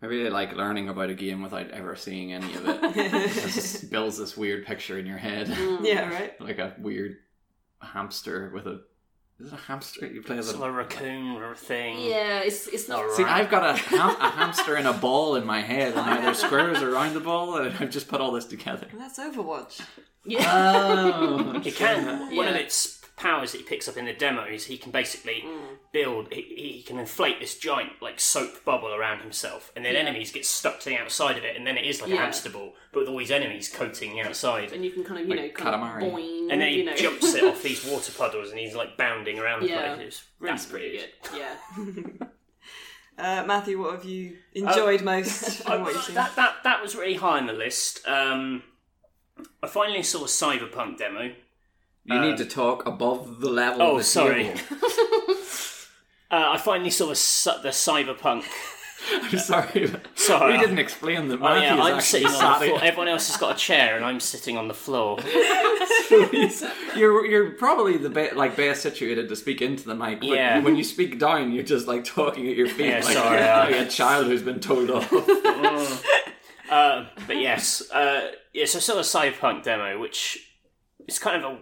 Maybe 0.01 0.19
really 0.19 0.31
like 0.31 0.55
learning 0.55 0.89
about 0.89 1.11
a 1.11 1.15
game 1.15 1.43
without 1.43 1.71
ever 1.73 1.97
seeing 1.97 2.33
any 2.33 2.55
of 2.55 2.69
it. 2.69 2.79
it 2.97 3.33
just 3.33 3.91
builds 3.91 4.17
this 4.17 4.37
weird 4.37 4.65
picture 4.65 4.97
in 4.99 5.07
your 5.07 5.19
head. 5.19 5.49
Mm. 5.49 5.85
yeah, 5.85 6.09
right. 6.09 6.41
like 6.41 6.59
a 6.59 6.75
weird 6.79 7.17
hamster 7.81 8.51
with 8.55 8.67
a. 8.67 8.83
Is 9.41 9.49
it 9.49 9.53
a 9.53 9.57
hamster? 9.57 10.07
You 10.07 10.23
play 10.23 10.39
as 10.39 10.53
a. 10.53 10.59
a 10.61 10.71
raccoon 10.71 11.37
or 11.37 11.53
a 11.53 11.57
thing. 11.57 12.01
Yeah, 12.01 12.41
it's 12.41 12.69
it's 12.69 12.89
not. 12.89 13.01
Alright. 13.01 13.17
See, 13.17 13.25
I've 13.25 13.51
got 13.51 13.65
a, 13.65 13.77
ham- 13.77 14.17
a 14.21 14.31
hamster 14.31 14.77
in 14.77 14.87
a 14.87 14.93
ball 15.07 15.35
in 15.35 15.45
my 15.45 15.63
head, 15.63 15.95
and 15.95 16.07
now 16.07 16.21
there's 16.21 16.39
squares 16.39 16.81
around 16.81 17.15
the 17.15 17.21
ball, 17.21 17.57
and 17.57 17.77
I've 17.79 17.91
just 17.91 18.09
put 18.09 18.21
all 18.21 18.31
this 18.33 18.45
together. 18.45 18.87
And 18.93 19.01
that's 19.01 19.19
Overwatch. 19.19 19.81
Yeah. 20.25 20.45
Oh, 20.53 21.61
He 21.61 21.71
can. 21.73 22.37
One 22.37 22.49
of 22.49 22.55
its 22.55 22.98
powers 23.19 23.53
that 23.53 23.59
he 23.59 23.65
picks 23.65 23.89
up 23.89 23.97
in 23.97 24.05
the 24.07 24.13
demo 24.13 24.45
is 24.45 24.67
he 24.67 24.79
can 24.79 24.91
basically 24.93 25.43
Mm. 25.45 25.79
build. 25.93 26.33
He, 26.33 26.43
he 26.77 26.83
can 26.83 26.99
inflate 26.99 27.41
this 27.41 27.57
giant 27.59 28.01
like 28.01 28.21
soap 28.21 28.65
bubble 28.65 28.95
around 28.95 29.21
himself, 29.21 29.73
and 29.77 29.85
then 29.85 29.95
Yeah. 29.95 30.01
enemies 30.01 30.31
get 30.33 30.47
stuck 30.47 30.81
to 30.81 30.89
the 30.91 30.97
outside 30.97 31.37
of 31.39 31.45
it, 31.45 31.57
and 31.57 31.67
then 31.67 31.77
it 31.77 31.85
is 31.85 32.01
like 32.01 32.11
a 32.13 32.17
hamster 32.17 32.51
ball, 32.51 32.75
but 32.93 33.01
with 33.01 33.09
all 33.09 33.19
these 33.19 33.31
enemies 33.31 33.69
coating 33.69 34.13
the 34.15 34.21
outside. 34.23 34.73
and 34.73 34.85
you 34.85 34.91
can 34.91 35.05
kind 35.05 35.21
of 35.21 35.29
you 35.29 35.35
Like 35.35 35.59
know 35.59 35.65
kind 35.65 35.75
calamari. 35.77 36.07
of 36.07 36.13
boing, 36.15 36.53
And 36.53 36.61
then 36.61 36.69
he 36.69 36.79
you 36.79 36.85
know. 36.85 36.95
jumps 36.95 37.35
it 37.35 37.45
off 37.45 37.63
these 37.63 37.85
water 37.91 38.13
puddles, 38.13 38.51
and 38.51 38.59
he's 38.59 38.75
like 38.75 38.97
bounding 38.97 39.39
around 39.39 39.63
the 39.63 39.69
Yeah. 39.69 39.95
place. 39.95 40.07
It's 40.07 40.25
really 40.39 40.53
That's 40.53 40.67
pretty 40.67 40.91
weird. 40.99 41.11
good. 41.23 41.37
Yeah. 42.21 42.27
Uh, 43.19 43.43
Matthew, 43.45 43.81
what 43.83 43.95
have 43.95 44.05
you 44.05 44.37
enjoyed 44.55 45.03
most? 45.03 45.69
I- 45.69 45.77
what 45.79 45.93
you've 45.93 46.05
seen? 46.05 46.15
that, 46.15 46.37
that 46.37 46.63
that 46.63 46.81
was 46.81 46.95
really 46.95 47.15
high 47.15 47.39
on 47.39 47.47
the 47.49 47.53
list. 47.53 48.07
Um, 48.07 48.63
I 49.61 49.67
finally 49.67 50.05
saw 50.05 50.23
a 50.23 50.27
cyberpunk 50.29 50.99
demo. 50.99 51.35
You 52.09 52.21
need 52.21 52.37
to 52.39 52.45
talk 52.45 52.87
above 52.87 53.41
the 53.41 53.51
level. 53.51 53.83
Oh, 53.83 53.93
of 53.93 53.99
the 53.99 54.05
sorry. 54.05 54.55
Uh, 56.31 56.51
I 56.51 56.59
finally 56.59 56.91
saw 56.91 57.07
the, 57.07 57.61
the 57.63 57.71
cyberpunk 57.71 58.45
I'm 59.13 59.39
sorry. 59.39 59.91
Sorry. 60.15 60.53
We 60.53 60.59
didn't 60.59 60.79
explain 60.79 61.29
that 61.29 61.41
Oh, 61.41 61.55
yeah, 61.55 61.81
I'm 61.81 62.01
sitting 62.01 62.27
on 62.29 62.61
the 62.61 62.67
floor. 62.67 62.81
Everyone 62.83 63.09
else 63.09 63.29
has 63.29 63.37
got 63.37 63.55
a 63.55 63.59
chair, 63.59 63.97
and 63.97 64.05
I'm 64.05 64.21
sitting 64.21 64.57
on 64.57 64.69
the 64.69 64.75
floor. 64.75 65.19
you're 66.97 67.25
you're 67.25 67.51
probably 67.53 67.97
the 67.97 68.11
be- 68.11 68.33
like 68.33 68.57
best 68.57 68.83
situated 68.83 69.29
to 69.29 69.37
speak 69.37 69.63
into 69.63 69.85
the 69.85 69.95
mic. 69.95 70.21
But 70.21 70.31
Yeah. 70.31 70.59
when 70.61 70.77
you 70.77 70.85
speak 70.85 71.19
down, 71.19 71.53
you're 71.53 71.65
just 71.65 71.87
like 71.87 72.05
talking 72.05 72.49
at 72.49 72.57
your 72.57 72.69
feet, 72.69 72.87
Yeah, 72.87 73.01
like, 73.05 73.17
sorry, 73.17 73.41
uh, 73.41 73.65
like 73.67 73.87
a 73.87 73.89
child 73.89 74.27
who's 74.27 74.43
been 74.43 74.61
told 74.61 74.91
off. 74.91 75.11
Uh, 76.71 77.07
but 77.27 77.39
yes, 77.39 77.89
uh, 77.93 78.31
yeah, 78.53 78.67
so 78.67 78.79
I 78.79 78.81
saw 78.81 78.99
a 78.99 79.31
Cyberpunk 79.31 79.63
demo, 79.63 79.99
which 79.99 80.39
is 81.07 81.19
kind 81.19 81.43
of 81.43 81.53
a 81.53 81.59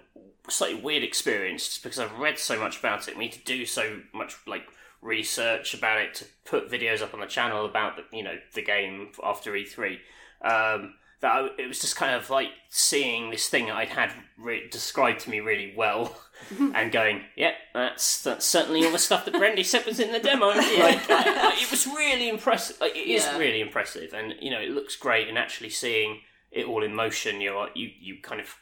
slightly 0.49 0.81
weird 0.81 1.03
experience 1.03 1.67
just 1.67 1.83
because 1.83 1.99
I've 1.99 2.19
read 2.19 2.38
so 2.38 2.59
much 2.59 2.79
about 2.79 3.09
it. 3.09 3.17
We 3.17 3.25
need 3.25 3.33
to 3.33 3.45
do 3.45 3.65
so 3.67 4.00
much 4.15 4.37
like 4.47 4.65
research 5.03 5.75
about 5.75 5.99
it 6.00 6.15
to 6.15 6.25
put 6.45 6.71
videos 6.71 7.03
up 7.03 7.15
on 7.15 7.21
the 7.21 7.26
channel 7.26 7.65
about 7.67 7.97
the 7.97 8.17
you 8.17 8.23
know 8.25 8.37
the 8.55 8.62
game 8.62 9.09
after 9.23 9.53
E3. 9.53 9.99
Um, 10.43 10.95
that 11.23 11.33
I, 11.33 11.49
it 11.59 11.67
was 11.67 11.81
just 11.81 11.97
kind 11.97 12.15
of 12.15 12.29
like 12.29 12.49
seeing 12.69 13.31
this 13.31 13.49
thing 13.49 13.71
I'd 13.71 13.88
had 13.88 14.12
re- 14.38 14.69
described 14.71 15.21
to 15.21 15.31
me 15.31 15.41
really 15.41 15.73
well, 15.75 16.15
and 16.75 16.93
going, 16.93 17.23
"Yep, 17.37 17.55
that's 17.73 18.23
that's 18.23 18.45
certainly 18.45 18.85
all 18.85 18.93
the 18.93 18.99
stuff 18.99 19.25
that 19.25 19.33
Brendy 19.35 19.65
said 19.65 19.87
was 19.87 19.99
in 19.99 20.12
the 20.12 20.19
demo." 20.21 20.49
Like, 20.55 21.09
I- 21.11 21.53
I- 21.53 21.59
it 21.62 21.71
was 21.71 21.87
really 21.87 22.29
impressive. 22.29 22.79
Like, 22.83 22.95
it 22.97 23.09
is 23.09 23.25
Yeah. 23.25 23.38
really 23.38 23.61
impressive, 23.62 24.12
and 24.12 24.35
you 24.41 24.50
know, 24.50 24.61
it 24.61 24.71
looks 24.71 24.95
great. 24.97 25.29
And 25.29 25.38
actually 25.38 25.71
seeing 25.71 26.21
it 26.53 26.67
all 26.67 26.83
in 26.85 26.95
motion, 26.95 27.41
you 27.41 27.50
know, 27.50 27.69
you 27.75 27.88
you 27.99 28.17
kind 28.23 28.41
of 28.43 28.55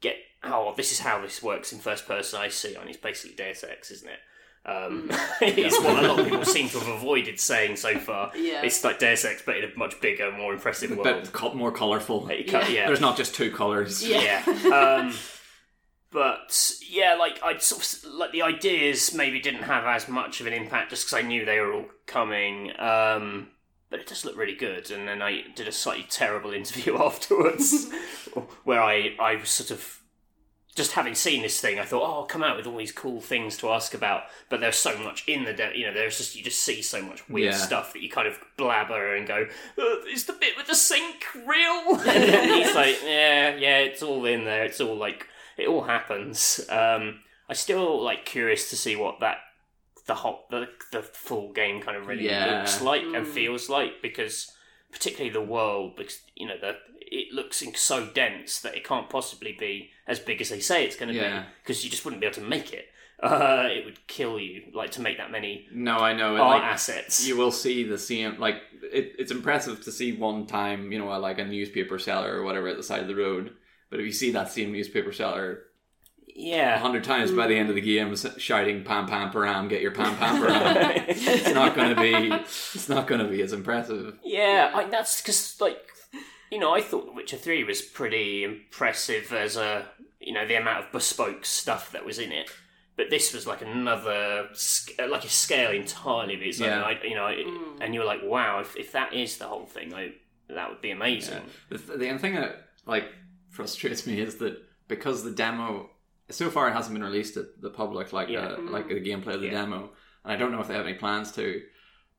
get, 0.00 0.16
"Oh, 0.46 0.74
this 0.76 0.92
is 0.92 1.00
how 1.00 1.20
this 1.20 1.42
works 1.42 1.72
in 1.72 1.78
first 1.78 2.06
person." 2.06 2.40
I 2.40 2.48
see, 2.48 2.74
and 2.74 2.88
it's 2.88 2.98
basically 2.98 3.36
Deus 3.36 3.64
Ex, 3.64 3.90
isn't 3.90 4.08
it? 4.08 4.18
Um, 4.66 5.08
it's 5.42 5.78
what 5.80 6.02
a 6.02 6.08
lot 6.08 6.18
of 6.20 6.24
people 6.26 6.44
seem 6.44 6.68
to 6.70 6.78
have 6.78 6.88
avoided 6.88 7.38
saying 7.38 7.76
so 7.76 7.98
far. 7.98 8.32
Yeah. 8.34 8.62
It's 8.64 8.82
like 8.82 8.98
Deus 8.98 9.24
Ex, 9.24 9.42
but 9.44 9.58
in 9.58 9.64
a 9.64 9.68
much 9.76 10.00
bigger, 10.00 10.32
more 10.32 10.54
impressive 10.54 10.90
world. 10.90 11.02
bit 11.04 11.32
co- 11.32 11.52
more 11.54 11.70
colourful. 11.72 12.28
It 12.28 12.50
ca- 12.50 12.66
yeah. 12.68 12.86
There's 12.86 13.00
not 13.00 13.16
just 13.16 13.34
two 13.34 13.50
colours. 13.50 14.06
Yeah. 14.06 14.42
Yeah. 14.46 14.70
um, 15.08 15.14
but 16.10 16.74
yeah, 16.88 17.16
like 17.16 17.40
I 17.44 17.58
sort 17.58 17.82
of 17.82 18.12
like 18.14 18.32
the 18.32 18.42
ideas 18.42 19.12
maybe 19.12 19.40
didn't 19.40 19.64
have 19.64 19.84
as 19.84 20.08
much 20.08 20.40
of 20.40 20.46
an 20.46 20.52
impact 20.52 20.90
just 20.90 21.06
because 21.06 21.24
I 21.24 21.26
knew 21.26 21.44
they 21.44 21.58
were 21.58 21.72
all 21.72 21.86
coming. 22.06 22.70
Um, 22.78 23.48
but 23.90 24.00
it 24.00 24.06
does 24.06 24.24
look 24.24 24.36
really 24.36 24.54
good. 24.54 24.90
And 24.90 25.06
then 25.08 25.20
I 25.22 25.42
did 25.54 25.68
a 25.68 25.72
slightly 25.72 26.06
terrible 26.08 26.52
interview 26.54 26.96
afterwards, 27.02 27.88
where 28.62 28.80
I 28.82 29.14
I 29.20 29.36
was 29.36 29.50
sort 29.50 29.70
of 29.72 30.00
just 30.74 30.92
having 30.92 31.14
seen 31.14 31.42
this 31.42 31.60
thing, 31.60 31.78
I 31.78 31.84
thought, 31.84 32.02
oh, 32.02 32.20
I'll 32.20 32.26
come 32.26 32.42
out 32.42 32.56
with 32.56 32.66
all 32.66 32.76
these 32.76 32.90
cool 32.92 33.20
things 33.20 33.56
to 33.58 33.68
ask 33.70 33.94
about. 33.94 34.24
But 34.50 34.60
there's 34.60 34.76
so 34.76 34.98
much 34.98 35.22
in 35.28 35.44
the, 35.44 35.52
de- 35.52 35.76
you 35.78 35.86
know, 35.86 35.94
there's 35.94 36.18
just 36.18 36.34
you 36.34 36.42
just 36.42 36.60
see 36.64 36.82
so 36.82 37.00
much 37.02 37.28
weird 37.28 37.52
Yeah. 37.52 37.58
stuff 37.58 37.92
that 37.92 38.02
you 38.02 38.10
kind 38.10 38.26
of 38.26 38.38
blabber 38.56 39.14
and 39.14 39.26
go, 39.26 39.46
uh, 39.78 40.06
is 40.12 40.24
the 40.24 40.32
bit 40.32 40.56
with 40.56 40.66
the 40.66 40.74
sink 40.74 41.24
real? 41.46 42.00
and 42.08 42.50
he's 42.50 42.74
like, 42.74 42.98
yeah, 43.04 43.54
yeah, 43.56 43.78
it's 43.78 44.02
all 44.02 44.24
in 44.26 44.44
there. 44.44 44.64
It's 44.64 44.80
all 44.80 44.96
like 44.96 45.28
it 45.56 45.68
all 45.68 45.82
happens. 45.82 46.60
Um, 46.68 47.20
I 47.48 47.52
still 47.54 48.02
like 48.02 48.24
curious 48.24 48.70
to 48.70 48.76
see 48.76 48.96
what 48.96 49.20
that 49.20 49.38
the 50.06 50.14
whole 50.16 50.44
the 50.50 50.68
the 50.92 51.02
full 51.02 51.52
game 51.52 51.80
kind 51.80 51.96
of 51.96 52.06
really 52.06 52.26
Yeah. 52.26 52.58
looks 52.58 52.82
like 52.82 53.02
and 53.02 53.26
feels 53.26 53.70
like 53.70 54.02
because 54.02 54.50
particularly 54.92 55.30
the 55.30 55.40
world 55.40 55.96
because 55.96 56.20
you 56.34 56.46
know 56.46 56.58
the 56.60 56.76
it 57.00 57.32
looks 57.32 57.62
in- 57.62 57.74
so 57.74 58.04
dense 58.06 58.60
that 58.60 58.74
it 58.74 58.84
can't 58.84 59.08
possibly 59.08 59.52
be 59.58 59.90
as 60.06 60.18
big 60.20 60.40
as 60.40 60.48
they 60.50 60.60
say 60.60 60.84
it's 60.84 60.96
going 60.96 61.08
to 61.08 61.14
Yeah. 61.14 61.40
be 61.40 61.46
because 61.62 61.84
you 61.84 61.90
just 61.90 62.04
wouldn't 62.04 62.20
be 62.20 62.26
able 62.26 62.34
to 62.36 62.40
make 62.42 62.72
it. 62.72 62.86
Uh, 63.22 63.68
it 63.70 63.84
would 63.84 64.04
kill 64.08 64.38
you 64.40 64.64
like 64.74 64.90
to 64.90 65.00
make 65.00 65.16
that 65.18 65.30
many 65.30 65.66
No, 65.72 65.98
I 65.98 66.12
know. 66.12 66.36
art 66.36 66.62
like, 66.62 66.72
assets. 66.72 67.26
you 67.26 67.36
will 67.36 67.52
see 67.52 67.84
the 67.84 67.96
same 67.96 68.38
like 68.40 68.56
it, 68.82 69.14
it's 69.18 69.30
impressive 69.30 69.82
to 69.84 69.92
see 69.92 70.12
one 70.12 70.46
time 70.46 70.90
you 70.92 70.98
know 70.98 71.06
like 71.20 71.38
a 71.38 71.44
newspaper 71.44 71.98
seller 71.98 72.36
or 72.36 72.42
whatever 72.42 72.66
at 72.68 72.76
the 72.76 72.82
side 72.82 73.00
of 73.02 73.08
the 73.08 73.14
road 73.14 73.52
but 73.88 74.00
if 74.00 74.04
you 74.04 74.12
see 74.12 74.32
that 74.32 74.50
same 74.50 74.72
newspaper 74.72 75.12
seller 75.12 75.60
a 76.28 76.32
yeah. 76.34 76.76
hundred 76.78 77.04
times 77.04 77.30
by 77.30 77.46
the 77.46 77.56
end 77.56 77.68
of 77.68 77.76
the 77.76 77.80
game 77.80 78.14
shouting 78.36 78.82
pam 78.82 79.06
pam 79.06 79.30
param 79.30 79.68
get 79.68 79.80
your 79.80 79.92
pam 79.92 80.16
pam 80.16 80.42
param 80.42 81.04
it's 81.06 81.54
not 81.54 81.76
going 81.76 81.94
to 81.94 82.00
be 82.00 82.34
it's 82.74 82.88
not 82.88 83.06
going 83.06 83.20
to 83.24 83.28
be 83.28 83.40
as 83.42 83.52
impressive 83.52 84.18
Yeah, 84.24 84.72
I, 84.74 84.84
that's 84.86 85.22
because 85.22 85.56
like 85.60 85.78
you 86.54 86.60
know 86.60 86.72
I 86.74 86.80
thought 86.80 87.06
The 87.06 87.12
Witcher 87.12 87.36
Three 87.36 87.64
was 87.64 87.82
pretty 87.82 88.44
impressive 88.44 89.32
as 89.32 89.56
a 89.56 89.86
you 90.20 90.32
know 90.32 90.46
the 90.46 90.54
amount 90.54 90.84
of 90.86 90.92
bespoke 90.92 91.44
stuff 91.44 91.92
that 91.92 92.04
was 92.06 92.18
in 92.18 92.32
it, 92.32 92.48
but 92.96 93.10
this 93.10 93.34
was 93.34 93.46
like 93.46 93.60
another 93.62 94.48
uh, 94.98 95.08
like 95.08 95.24
a 95.24 95.28
scale 95.28 95.70
entirely 95.72 96.34
of 96.36 96.42
its 96.42 96.60
own. 96.60 96.68
Yeah. 96.68 96.82
I, 96.82 96.92
you 97.04 97.14
know, 97.14 97.26
it- 97.26 97.46
and 97.82 97.94
you're 97.94 98.06
like, 98.06 98.20
wow, 98.24 98.60
if, 98.60 98.76
if 98.76 98.92
that 98.92 99.12
is 99.12 99.36
the 99.38 99.46
whole 99.46 99.66
thing, 99.66 99.92
I, 99.92 100.12
that 100.48 100.70
would 100.70 100.80
be 100.80 100.90
amazing. 100.92 101.42
the, 101.68 101.78
th- 101.78 101.98
the 101.98 102.18
thing 102.18 102.34
that 102.36 102.68
like 102.86 103.04
frustrates 103.50 104.06
me 104.06 104.20
is 104.20 104.36
that 104.36 104.56
because 104.88 105.24
the 105.24 105.30
demo 105.30 105.90
so 106.30 106.50
far 106.50 106.68
it 106.68 106.72
hasn't 106.72 106.94
been 106.94 107.04
released 107.04 107.34
to 107.34 107.46
the 107.60 107.70
public 107.70 108.12
like 108.12 108.28
Yeah. 108.28 108.46
uh, 108.58 108.60
like 108.70 108.88
the 108.88 108.94
gameplay 109.00 109.34
of 109.34 109.40
the 109.40 109.46
Yeah. 109.48 109.60
demo 109.62 109.90
and 110.24 110.32
I 110.32 110.36
don't 110.36 110.52
know 110.52 110.60
if 110.60 110.68
they 110.68 110.74
have 110.74 110.86
any 110.86 110.96
plans 110.98 111.32
to 111.32 111.62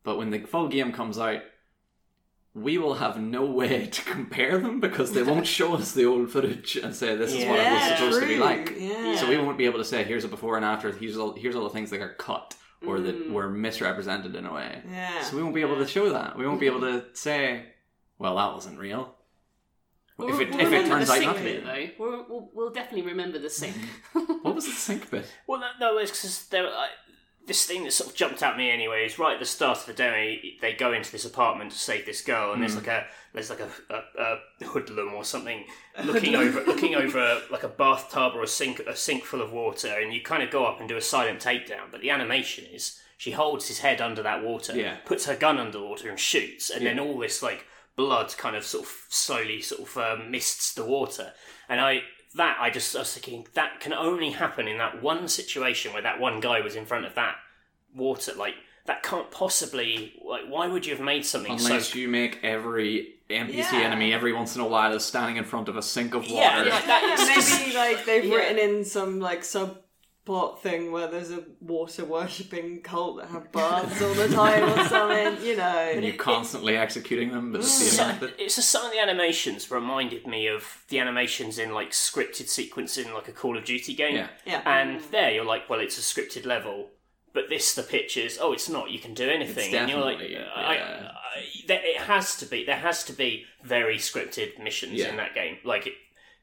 but 0.04 0.18
when 0.18 0.30
the 0.30 0.40
full 0.42 0.68
game 0.68 0.92
comes 0.92 1.18
out 1.18 1.42
we 2.56 2.78
will 2.78 2.94
have 2.96 3.20
no 3.20 3.46
way 3.46 3.88
to 3.88 4.02
compare 4.04 4.58
them 4.58 4.80
because 4.80 5.12
they 5.12 5.22
won't 5.22 5.46
show 5.46 5.76
us 5.76 5.92
the 5.92 6.06
old 6.06 6.32
footage 6.32 6.78
and 6.78 6.96
say 6.96 7.14
this 7.16 7.34
is 7.34 7.44
what 7.46 7.60
it 7.60 7.70
was 7.72 7.82
Yeah, 7.82 7.96
supposed 7.98 8.22
to 8.22 8.28
be 8.28 8.38
like 8.38 8.74
Yeah. 8.80 9.16
so 9.18 9.28
we 9.28 9.38
won't 9.38 9.58
be 9.58 9.66
able 9.66 9.80
to 9.80 9.86
say 9.86 10.04
here's 10.06 10.24
a 10.24 10.30
before 10.30 10.56
and 10.56 10.64
after 10.66 10.92
here's 10.92 11.18
all 11.18 11.34
here's 11.34 11.56
all 11.56 11.66
the 11.66 11.70
things 11.70 11.90
that 11.90 12.02
are 12.02 12.14
cut 12.14 12.56
or 12.88 12.98
Mm. 12.98 13.04
that 13.06 13.30
were 13.32 13.50
misrepresented 13.50 14.36
in 14.36 14.46
a 14.46 14.54
way 14.54 14.82
Yeah. 14.90 15.22
so 15.24 15.36
we 15.36 15.44
won't 15.44 15.54
be 15.56 15.62
able 15.62 15.78
to 15.78 15.88
show 15.88 16.10
that 16.12 16.38
we 16.38 16.48
won't 16.48 16.62
be 16.62 16.68
able 16.68 16.82
to 16.82 17.04
say 17.14 17.66
well 18.20 18.38
that 18.38 18.54
wasn't 18.54 18.80
real 18.80 19.16
We'll, 20.18 20.30
if 20.30 20.40
it, 20.40 20.52
we'll 20.52 20.60
if 20.62 20.72
it 20.72 20.88
turns 20.88 21.10
out 21.10 21.16
sink 21.18 21.26
not 21.26 21.36
to 21.36 21.44
be 21.44 21.52
bit, 21.56 21.66
though. 21.66 21.88
We'll, 22.00 22.26
we'll, 22.30 22.50
we'll 22.54 22.70
definitely 22.72 23.12
remember 23.12 23.38
the 23.38 23.50
sink. 23.50 23.76
what 24.14 24.56
was 24.56 24.64
the 24.66 24.72
sink 24.72 25.12
bit 25.12 25.30
Well, 25.46 25.60
no, 25.60 25.68
no 25.78 25.98
it's 25.98 26.10
because 26.12 26.46
there. 26.48 26.68
I, 26.68 26.88
this 27.48 27.66
thing 27.66 27.84
that 27.84 27.92
sort 27.94 28.10
of 28.10 28.16
jumped 28.16 28.42
at 28.42 28.58
me 28.58 28.72
anyway 28.72 29.06
is 29.06 29.20
right 29.20 29.34
at 29.36 29.40
the 29.40 29.46
start 29.46 29.78
of 29.80 29.86
the 29.86 29.94
demo. 29.94 30.36
They 30.62 30.74
go 30.78 30.94
into 30.94 31.12
this 31.12 31.26
apartment 31.26 31.72
to 31.72 31.78
save 31.78 32.06
this 32.06 32.22
girl, 32.22 32.54
and 32.54 32.62
there's 32.62 32.76
like 32.76 32.88
a 32.88 33.06
there's 33.34 33.50
like 33.50 33.60
a, 33.60 33.70
a, 33.94 34.38
a 34.62 34.66
hoodlum 34.66 35.14
or 35.14 35.24
something 35.24 35.66
looking 36.06 36.36
over 36.36 36.64
looking 36.64 36.96
over 37.04 37.42
like 37.52 37.64
a 37.64 37.68
bathtub 37.68 38.34
or 38.36 38.44
a 38.44 38.48
sink 38.48 38.80
a 38.80 38.96
sink 38.96 39.24
full 39.24 39.42
of 39.42 39.52
water, 39.52 39.90
and 40.00 40.14
you 40.14 40.22
kind 40.22 40.42
of 40.44 40.50
go 40.50 40.66
up 40.66 40.80
and 40.80 40.90
do 40.90 40.98
a 40.98 41.02
silent 41.02 41.40
takedown. 41.40 41.92
But 41.92 42.02
the 42.02 42.10
animation 42.10 42.66
is 42.74 43.00
she 43.18 43.32
holds 43.32 43.68
his 43.68 43.80
head 43.80 44.02
under 44.02 44.24
that 44.24 44.44
water, 44.44 44.76
Yeah. 44.76 44.98
puts 45.06 45.26
her 45.26 45.36
gun 45.36 45.58
underwater 45.58 46.10
and 46.10 46.20
shoots, 46.20 46.70
and 46.70 46.86
then 46.86 47.00
all 47.00 47.18
this 47.20 47.42
like 47.44 47.66
blood 47.96 48.36
kind 48.38 48.56
of 48.56 48.66
sort 48.66 48.84
of 48.86 48.92
slowly 49.10 49.62
sort 49.62 49.82
of 49.82 49.98
uh, 49.98 50.18
mists 50.28 50.74
the 50.74 50.84
water, 50.86 51.34
and 51.70 51.80
I. 51.80 52.02
That 52.36 52.58
I 52.60 52.70
just 52.70 52.96
I 52.96 53.00
was 53.00 53.14
thinking 53.14 53.48
that 53.54 53.80
can 53.80 53.94
only 53.94 54.32
happen 54.32 54.68
in 54.68 54.78
that 54.78 55.02
one 55.02 55.28
situation 55.28 55.94
where 55.94 56.02
that 56.02 56.20
one 56.20 56.40
guy 56.40 56.62
was 56.62 56.76
in 56.76 56.86
front 56.86 57.06
of 57.06 57.16
that 57.16 57.36
water. 57.96 58.34
Like 58.36 58.56
that 58.86 59.04
can't 59.04 59.32
possibly 59.32 60.14
like 60.28 60.44
why 60.48 60.68
would 60.68 60.86
you 60.86 60.94
have 60.96 61.04
made 61.04 61.26
something 61.26 61.54
Unless 61.54 61.90
so 61.94 61.98
you 62.00 62.08
make 62.08 62.40
every 62.44 63.14
NPC 63.30 63.72
Yeah. 63.72 63.80
enemy 63.80 64.14
every 64.14 64.34
once 64.34 64.56
in 64.56 64.62
a 64.62 64.68
while 64.68 64.94
is 64.94 65.04
standing 65.04 65.38
in 65.38 65.44
front 65.46 65.68
of 65.70 65.78
a 65.78 65.82
sink 65.82 66.14
of 66.14 66.22
water. 66.24 66.66
yeah, 66.66 66.74
like 66.76 66.86
that 66.86 67.18
is 67.20 67.28
just- 67.36 67.60
Maybe 67.62 67.74
like 67.76 68.06
they've 68.06 68.26
Yeah. 68.26 68.36
written 68.36 68.58
in 68.60 68.86
some 68.86 69.20
like 69.20 69.44
subplot 70.26 70.60
thing 70.60 70.92
where 70.92 71.08
there's 71.08 71.32
a 71.32 71.44
water 71.62 72.06
worshipping 72.06 72.82
cult 72.82 73.18
that 73.18 73.30
have 73.30 73.52
baths 73.52 74.02
all 74.02 74.14
the 74.14 74.28
time 74.30 74.64
or 74.64 74.86
something, 74.86 75.46
you 75.46 75.56
know. 75.56 75.64
and 75.94 76.04
you're 76.04 76.16
constantly 76.16 76.76
executing 76.78 77.32
them, 77.32 77.52
but 77.52 77.62
the 77.62 77.68
same 77.68 78.20
So- 78.20 78.30
it's 78.38 78.56
just 78.56 78.70
some 78.70 78.86
of 78.86 78.92
the 78.92 79.00
animations 79.00 79.70
reminded 79.72 80.28
me 80.28 80.48
of 80.48 80.84
the 80.90 81.00
animations 81.00 81.58
in 81.58 81.74
like 81.74 81.92
scripted 81.92 82.48
sequence 82.48 82.98
in 82.98 83.14
like 83.14 83.28
a 83.28 83.32
Call 83.32 83.58
of 83.58 83.66
Duty 83.66 83.94
game. 83.94 84.16
Yeah. 84.16 84.28
Yeah. 84.46 84.62
And 84.66 85.02
there 85.12 85.32
you're 85.32 85.46
like, 85.46 85.70
well, 85.70 85.80
it's 85.80 85.98
a 85.98 86.02
scripted 86.02 86.46
level, 86.46 86.90
but 87.34 87.50
this 87.50 87.76
the 87.76 87.84
pictures. 87.84 88.38
Oh, 88.40 88.54
it's 88.54 88.70
not. 88.70 88.92
You 88.92 89.00
can 89.00 89.14
do 89.14 89.30
anything. 89.30 89.66
It's 89.66 89.74
and 89.74 89.90
you're 89.90 90.00
like, 90.00 90.20
definitely, 90.20 90.38
I, 90.38 90.76
yeah. 90.76 91.12
I, 91.12 91.44
there, 91.68 91.82
it 91.84 91.98
has 91.98 92.38
to 92.38 92.46
be. 92.46 92.66
There 92.66 92.78
has 92.78 93.04
to 93.06 93.14
be 93.14 93.46
very 93.64 93.98
scripted 93.98 94.62
missions 94.64 94.94
Yeah. 94.94 95.10
in 95.10 95.18
that 95.18 95.36
game. 95.36 95.58
Like 95.64 95.88
it 95.88 95.94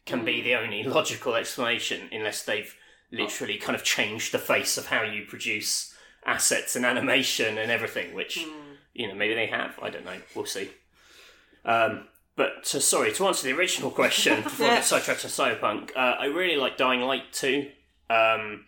can 0.05 0.25
be 0.25 0.40
hmm. 0.40 0.45
the 0.45 0.55
only 0.57 0.83
logical 0.99 1.35
explanation, 1.35 2.09
unless 2.12 2.42
they've 2.42 2.75
literally 3.12 3.57
kind 3.59 3.77
of 3.77 3.85
changed 3.85 4.33
the 4.33 4.38
face 4.38 4.77
of 4.79 4.87
how 4.87 5.03
you 5.03 5.25
produce 5.27 5.94
assets 6.27 6.75
and 6.77 6.85
animation 6.87 7.59
and 7.59 7.70
everything. 7.70 8.14
Which 8.14 8.44
you 8.94 9.07
know 9.09 9.14
maybe 9.14 9.35
they 9.35 9.46
have. 9.46 9.79
I 9.81 9.90
don't 9.90 10.05
know. 10.05 10.16
We'll 10.35 10.46
see. 10.46 10.70
Um, 11.64 12.09
but 12.35 12.64
to, 12.64 12.81
sorry 12.81 13.12
to 13.12 13.27
answer 13.27 13.46
the 13.46 13.57
original 13.57 13.90
question 14.03 14.42
before 14.42 14.66
I 14.66 14.70
Yeah. 14.70 14.75
get 14.77 14.85
sidetracked 14.85 15.20
to 15.20 15.29
Cyberpunk, 15.29 15.90
uh, 15.94 16.16
I 16.18 16.27
really 16.27 16.57
like 16.57 16.77
Dying 16.77 17.01
Light 17.03 17.33
2. 17.33 17.70
Um, 18.11 18.64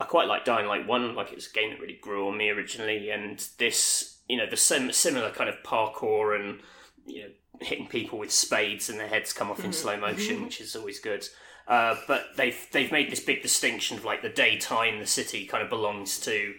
I 0.00 0.04
quite 0.04 0.28
like 0.28 0.44
Dying 0.44 0.66
Light 0.66 0.86
1, 0.86 1.14
like 1.14 1.32
it's 1.32 1.48
a 1.50 1.52
game 1.52 1.70
that 1.70 1.80
really 1.80 1.98
grew 2.00 2.28
on 2.28 2.36
me 2.36 2.50
originally, 2.50 3.10
and 3.10 3.38
this, 3.58 4.18
you 4.28 4.36
know, 4.36 4.46
the 4.48 4.56
sim- 4.56 4.92
similar 4.92 5.30
kind 5.30 5.48
of 5.48 5.56
parkour 5.64 6.38
and, 6.38 6.60
you 7.06 7.22
know, 7.22 7.28
hitting 7.60 7.86
people 7.88 8.18
with 8.18 8.30
spades 8.30 8.88
and 8.88 9.00
their 9.00 9.08
heads 9.08 9.32
come 9.32 9.50
off 9.50 9.64
in 9.64 9.72
slow 9.72 9.96
motion, 9.96 10.44
which 10.44 10.60
is 10.60 10.76
always 10.76 11.00
good. 11.00 11.26
Uh, 11.68 11.96
but 12.06 12.28
they've 12.36 12.66
they've 12.72 12.90
made 12.90 13.10
this 13.10 13.20
big 13.20 13.42
distinction 13.42 13.98
of 13.98 14.04
like 14.04 14.22
the 14.22 14.28
daytime, 14.30 14.98
the 14.98 15.06
city 15.06 15.44
kind 15.44 15.62
of 15.62 15.68
belongs 15.68 16.18
to 16.18 16.54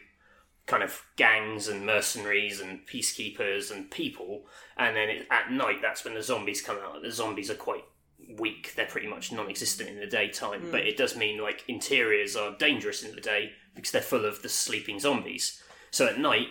kind 0.68 0.84
of 0.84 1.02
gangs 1.16 1.68
and 1.68 1.84
mercenaries 1.84 2.62
and 2.62 2.86
peacekeepers 2.86 3.72
and 3.72 3.90
people, 3.90 4.46
and 4.78 4.96
then 4.96 5.10
it, 5.10 5.28
at 5.32 5.52
night 5.52 5.78
that's 5.82 6.06
when 6.06 6.14
the 6.14 6.22
zombies 6.22 6.62
come 6.62 6.78
out. 6.78 7.02
The 7.02 7.12
zombies 7.12 7.50
are 7.50 7.56
quite 7.56 7.84
weak; 8.38 8.74
they're 8.76 8.86
pretty 8.86 9.08
much 9.08 9.32
non-existent 9.32 9.90
in 9.90 10.00
the 10.00 10.06
daytime. 10.06 10.70
But 10.70 10.82
it 10.82 10.96
does 10.96 11.16
mean 11.16 11.42
like 11.42 11.64
interiors 11.68 12.36
are 12.36 12.56
dangerous 12.60 13.02
in 13.02 13.16
the 13.16 13.22
day 13.22 13.54
because 13.74 13.92
they're 13.92 14.02
full 14.04 14.26
of 14.26 14.44
the 14.44 14.50
sleeping 14.50 15.00
zombies. 15.00 15.60
So 15.90 16.06
at 16.06 16.20
night, 16.20 16.50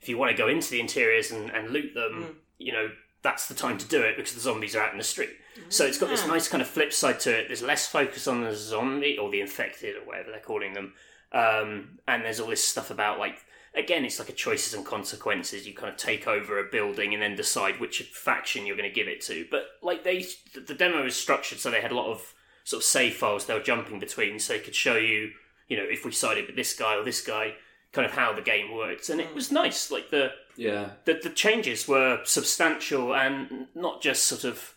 if 0.00 0.08
you 0.08 0.18
want 0.18 0.32
to 0.32 0.36
go 0.36 0.48
into 0.48 0.72
the 0.72 0.80
interiors 0.80 1.30
and, 1.30 1.50
and 1.50 1.70
loot 1.70 1.94
them, 1.94 2.38
you 2.58 2.72
know 2.72 2.90
that's 3.22 3.46
the 3.48 3.54
time 3.54 3.78
to 3.78 3.86
do 3.86 4.02
it 4.02 4.16
because 4.16 4.34
the 4.34 4.40
zombies 4.40 4.74
are 4.74 4.82
out 4.82 4.92
in 4.92 4.98
the 4.98 5.04
street. 5.04 5.30
So 5.68 5.86
it's 5.86 5.98
got 5.98 6.08
this 6.08 6.26
nice 6.26 6.48
kind 6.48 6.62
of 6.62 6.68
flip 6.68 6.92
side 6.92 7.20
to 7.20 7.38
it. 7.38 7.48
There's 7.48 7.62
less 7.62 7.86
focus 7.86 8.26
on 8.26 8.42
the 8.42 8.54
zombie 8.54 9.18
or 9.18 9.30
the 9.30 9.40
infected 9.40 9.96
or 9.96 10.06
whatever 10.06 10.30
they're 10.30 10.40
calling 10.40 10.72
them, 10.72 10.94
um, 11.32 11.98
and 12.08 12.24
there's 12.24 12.40
all 12.40 12.48
this 12.48 12.64
stuff 12.64 12.90
about 12.90 13.18
like 13.18 13.44
again, 13.74 14.04
it's 14.04 14.18
like 14.18 14.28
a 14.28 14.32
choices 14.32 14.74
and 14.74 14.84
consequences. 14.84 15.66
You 15.66 15.74
kind 15.74 15.90
of 15.90 15.96
take 15.96 16.26
over 16.26 16.58
a 16.58 16.70
building 16.70 17.14
and 17.14 17.22
then 17.22 17.34
decide 17.34 17.80
which 17.80 18.02
faction 18.12 18.66
you're 18.66 18.76
going 18.76 18.88
to 18.88 18.94
give 18.94 19.08
it 19.08 19.20
to. 19.22 19.46
But 19.50 19.64
like 19.82 20.04
they, 20.04 20.24
the 20.66 20.74
demo 20.74 21.06
is 21.06 21.16
structured 21.16 21.58
so 21.58 21.70
they 21.70 21.80
had 21.80 21.92
a 21.92 21.96
lot 21.96 22.10
of 22.10 22.34
sort 22.64 22.82
of 22.82 22.84
save 22.84 23.16
files 23.16 23.46
they 23.46 23.54
were 23.54 23.60
jumping 23.60 23.98
between, 23.98 24.38
so 24.38 24.52
they 24.52 24.60
could 24.60 24.74
show 24.74 24.96
you, 24.96 25.30
you 25.68 25.76
know, 25.76 25.84
if 25.84 26.04
we 26.04 26.12
sided 26.12 26.46
with 26.46 26.56
this 26.56 26.74
guy 26.74 26.96
or 26.96 27.04
this 27.04 27.20
guy, 27.20 27.54
kind 27.92 28.06
of 28.06 28.12
how 28.12 28.32
the 28.32 28.42
game 28.42 28.72
works, 28.72 29.10
and 29.10 29.20
it 29.20 29.34
was 29.34 29.50
nice. 29.50 29.90
Like 29.90 30.10
the 30.10 30.30
Yeah. 30.56 30.90
the, 31.04 31.18
the 31.22 31.30
changes 31.30 31.88
were 31.88 32.20
substantial 32.24 33.14
and 33.14 33.68
not 33.74 34.02
just 34.02 34.24
sort 34.24 34.44
of 34.44 34.74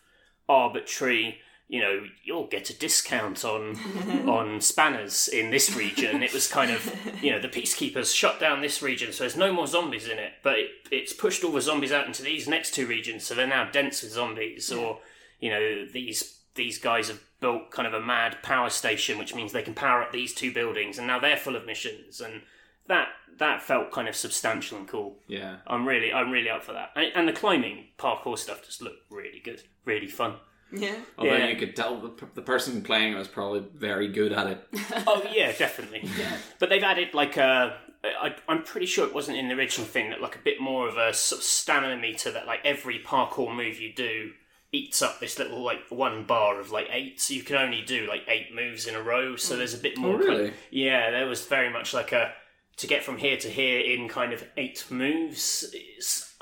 arbitrary. 0.47 1.39
You 1.67 1.81
know, 1.81 2.03
you'll 2.23 2.47
get 2.47 2.69
a 2.69 2.77
discount 2.77 3.43
on 3.43 3.75
on 4.29 4.61
spanners 4.61 5.27
in 5.27 5.49
this 5.49 5.75
region. 5.75 6.21
It 6.21 6.33
was 6.33 6.47
kind 6.47 6.71
of, 6.71 6.95
you 7.23 7.31
know, 7.31 7.39
the 7.39 7.47
peacekeepers 7.47 8.15
shut 8.15 8.39
down 8.39 8.61
this 8.61 8.81
region, 8.83 9.11
so 9.11 9.23
there's 9.23 9.35
no 9.35 9.51
more 9.51 9.65
zombies 9.65 10.07
in 10.07 10.19
it. 10.19 10.33
But 10.43 10.59
it, 10.59 10.69
it's 10.91 11.13
pushed 11.13 11.43
all 11.43 11.51
the 11.51 11.61
zombies 11.61 11.91
out 11.91 12.05
into 12.05 12.21
these 12.21 12.47
next 12.47 12.75
two 12.75 12.85
regions, 12.85 13.25
so 13.25 13.33
they're 13.33 13.47
now 13.47 13.69
dense 13.71 14.03
with 14.03 14.11
zombies. 14.11 14.71
Or, 14.71 14.99
you 15.39 15.49
know, 15.49 15.85
these 15.91 16.39
these 16.53 16.77
guys 16.77 17.07
have 17.09 17.19
built 17.39 17.71
kind 17.71 17.87
of 17.87 17.93
a 17.93 18.05
mad 18.05 18.37
power 18.43 18.69
station, 18.69 19.17
which 19.17 19.35
means 19.35 19.51
they 19.51 19.61
can 19.61 19.73
power 19.73 20.01
up 20.01 20.11
these 20.11 20.33
two 20.33 20.53
buildings, 20.53 20.97
and 20.97 21.07
now 21.07 21.19
they're 21.19 21.37
full 21.37 21.55
of 21.55 21.65
missions, 21.65 22.21
and 22.21 22.41
that 22.87 23.09
that 23.37 23.61
felt 23.61 23.91
kind 23.91 24.07
of 24.07 24.15
substantial 24.15 24.77
and 24.77 24.87
cool. 24.87 25.17
Yeah. 25.27 25.57
I'm 25.67 25.87
really, 25.87 26.13
I'm 26.13 26.31
really 26.31 26.49
up 26.49 26.63
for 26.63 26.73
that. 26.73 26.91
And, 26.95 27.11
and 27.15 27.27
the 27.27 27.33
climbing 27.33 27.85
parkour 27.99 28.37
stuff 28.37 28.65
just 28.65 28.81
looked 28.81 29.11
really 29.11 29.41
good, 29.43 29.61
really 29.83 30.07
fun. 30.07 30.35
Yeah. 30.71 30.95
Although 31.17 31.35
Yeah. 31.35 31.47
you 31.47 31.57
could 31.57 31.75
tell 31.75 31.99
the, 31.99 32.11
the 32.33 32.41
person 32.41 32.81
playing 32.81 33.13
it 33.13 33.17
was 33.17 33.27
probably 33.27 33.65
very 33.75 34.07
good 34.07 34.31
at 34.31 34.47
it. 34.47 34.67
Oh 35.07 35.23
yeah, 35.31 35.51
definitely. 35.51 36.09
Yeah. 36.17 36.37
But 36.59 36.69
they've 36.69 36.83
added 36.83 37.13
like 37.13 37.37
a. 37.37 37.77
I, 38.03 38.35
I'm 38.47 38.61
pretty 38.61 38.85
sure 38.85 39.07
it 39.07 39.15
wasn't 39.15 39.37
in 39.37 39.47
the 39.47 39.55
original 39.55 39.87
thing 39.87 40.11
that 40.11 40.21
like 40.21 40.35
a 40.35 40.39
bit 40.39 40.61
more 40.61 40.87
of 40.87 40.95
a 40.95 41.11
sort 41.11 41.39
of 41.39 41.43
stamina 41.43 41.99
meter 41.99 42.31
that 42.31 42.45
like 42.45 42.59
every 42.63 42.99
parkour 42.99 43.55
move 43.55 43.79
you 43.79 43.91
do 43.93 44.31
eats 44.71 45.01
up 45.01 45.19
this 45.19 45.39
little 45.39 45.63
like 45.63 45.79
one 45.89 46.23
bar 46.23 46.59
of 46.59 46.71
like 46.71 46.87
eight, 46.91 47.19
so 47.19 47.33
you 47.33 47.41
can 47.41 47.55
only 47.55 47.81
do 47.81 48.05
like 48.07 48.21
eight 48.27 48.53
moves 48.53 48.85
in 48.85 48.93
a 48.95 49.01
row. 49.01 49.35
So 49.35 49.53
hmm. 49.53 49.59
there's 49.59 49.73
a 49.73 49.79
bit 49.79 49.95
oh, 49.97 50.01
more. 50.01 50.19
kind 50.19 50.33
of- 50.33 50.39
really? 50.39 50.53
yeah, 50.69 51.11
there 51.11 51.25
was 51.25 51.45
very 51.45 51.71
much 51.71 51.93
like 51.93 52.11
a 52.11 52.33
to 52.77 52.87
get 52.87 53.03
from 53.03 53.17
here 53.17 53.37
to 53.37 53.49
here 53.49 53.79
in 53.79 54.07
kind 54.09 54.33
of 54.33 54.43
eight 54.57 54.85
moves. 54.89 55.73
Is, 55.97 56.33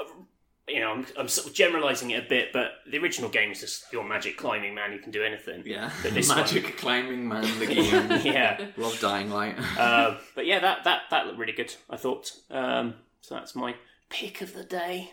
you 0.68 0.80
know, 0.80 0.92
I'm, 0.92 1.06
I'm 1.18 1.28
sort 1.28 1.48
of 1.48 1.54
generalizing 1.54 2.12
it 2.12 2.26
a 2.26 2.28
bit, 2.28 2.54
but 2.54 2.72
the 2.90 2.98
original 2.98 3.30
game 3.30 3.52
is 3.52 3.60
just 3.60 3.92
your 3.92 4.04
magic 4.04 4.38
climbing 4.38 4.74
man. 4.74 4.94
You 4.94 5.00
can 5.00 5.12
do 5.12 5.22
anything. 5.22 5.64
Yeah. 5.66 5.92
But 6.02 6.14
this 6.14 6.30
Magic 6.30 6.78
climbing 6.78 7.28
man, 7.28 7.44
the 7.60 7.66
game. 7.68 8.22
yeah. 8.24 8.68
Love 8.78 9.00
Dying 9.00 9.30
Light. 9.30 9.56
Uh, 9.78 10.18
but 10.36 10.46
yeah, 10.46 10.60
that 10.60 10.84
that 10.86 11.02
that 11.12 11.28
looked 11.28 11.38
really 11.38 11.54
good. 11.54 11.76
I 11.90 11.98
thought. 11.98 12.32
Um, 12.50 12.96
so 13.22 13.36
that's 13.36 13.56
my 13.56 13.76
pick 14.10 14.42
of 14.42 14.54
the 14.54 14.64
day. 14.64 15.12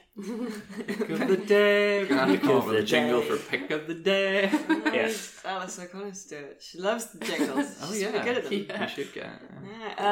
Pick 0.87 1.11
of 1.11 1.29
the 1.29 1.37
day. 1.37 2.00
We're 2.00 2.07
gonna 2.09 2.20
have 2.26 2.40
to 2.40 2.46
come 2.46 2.57
up 2.57 2.66
with 2.66 2.76
a 2.76 2.81
the 2.81 2.87
jingle 2.87 3.22
for 3.22 3.37
pick 3.37 3.70
of 3.70 3.87
the 3.87 3.94
day. 3.94 4.50
Yes. 4.92 5.40
Alice 5.44 5.79
O'Connor's 5.79 6.24
do 6.24 6.37
it. 6.37 6.61
She 6.62 6.79
loves 6.79 7.07
the 7.12 7.24
jingles. 7.24 7.79
Oh 7.83 7.92
She's 7.92 8.03
yeah, 8.03 8.11
really 8.11 8.24
good 8.24 8.37
at 8.38 8.44
them. 8.44 8.53
You 8.83 8.88
should 8.88 9.12
get. 9.14 9.31
Yeah. 9.64 10.05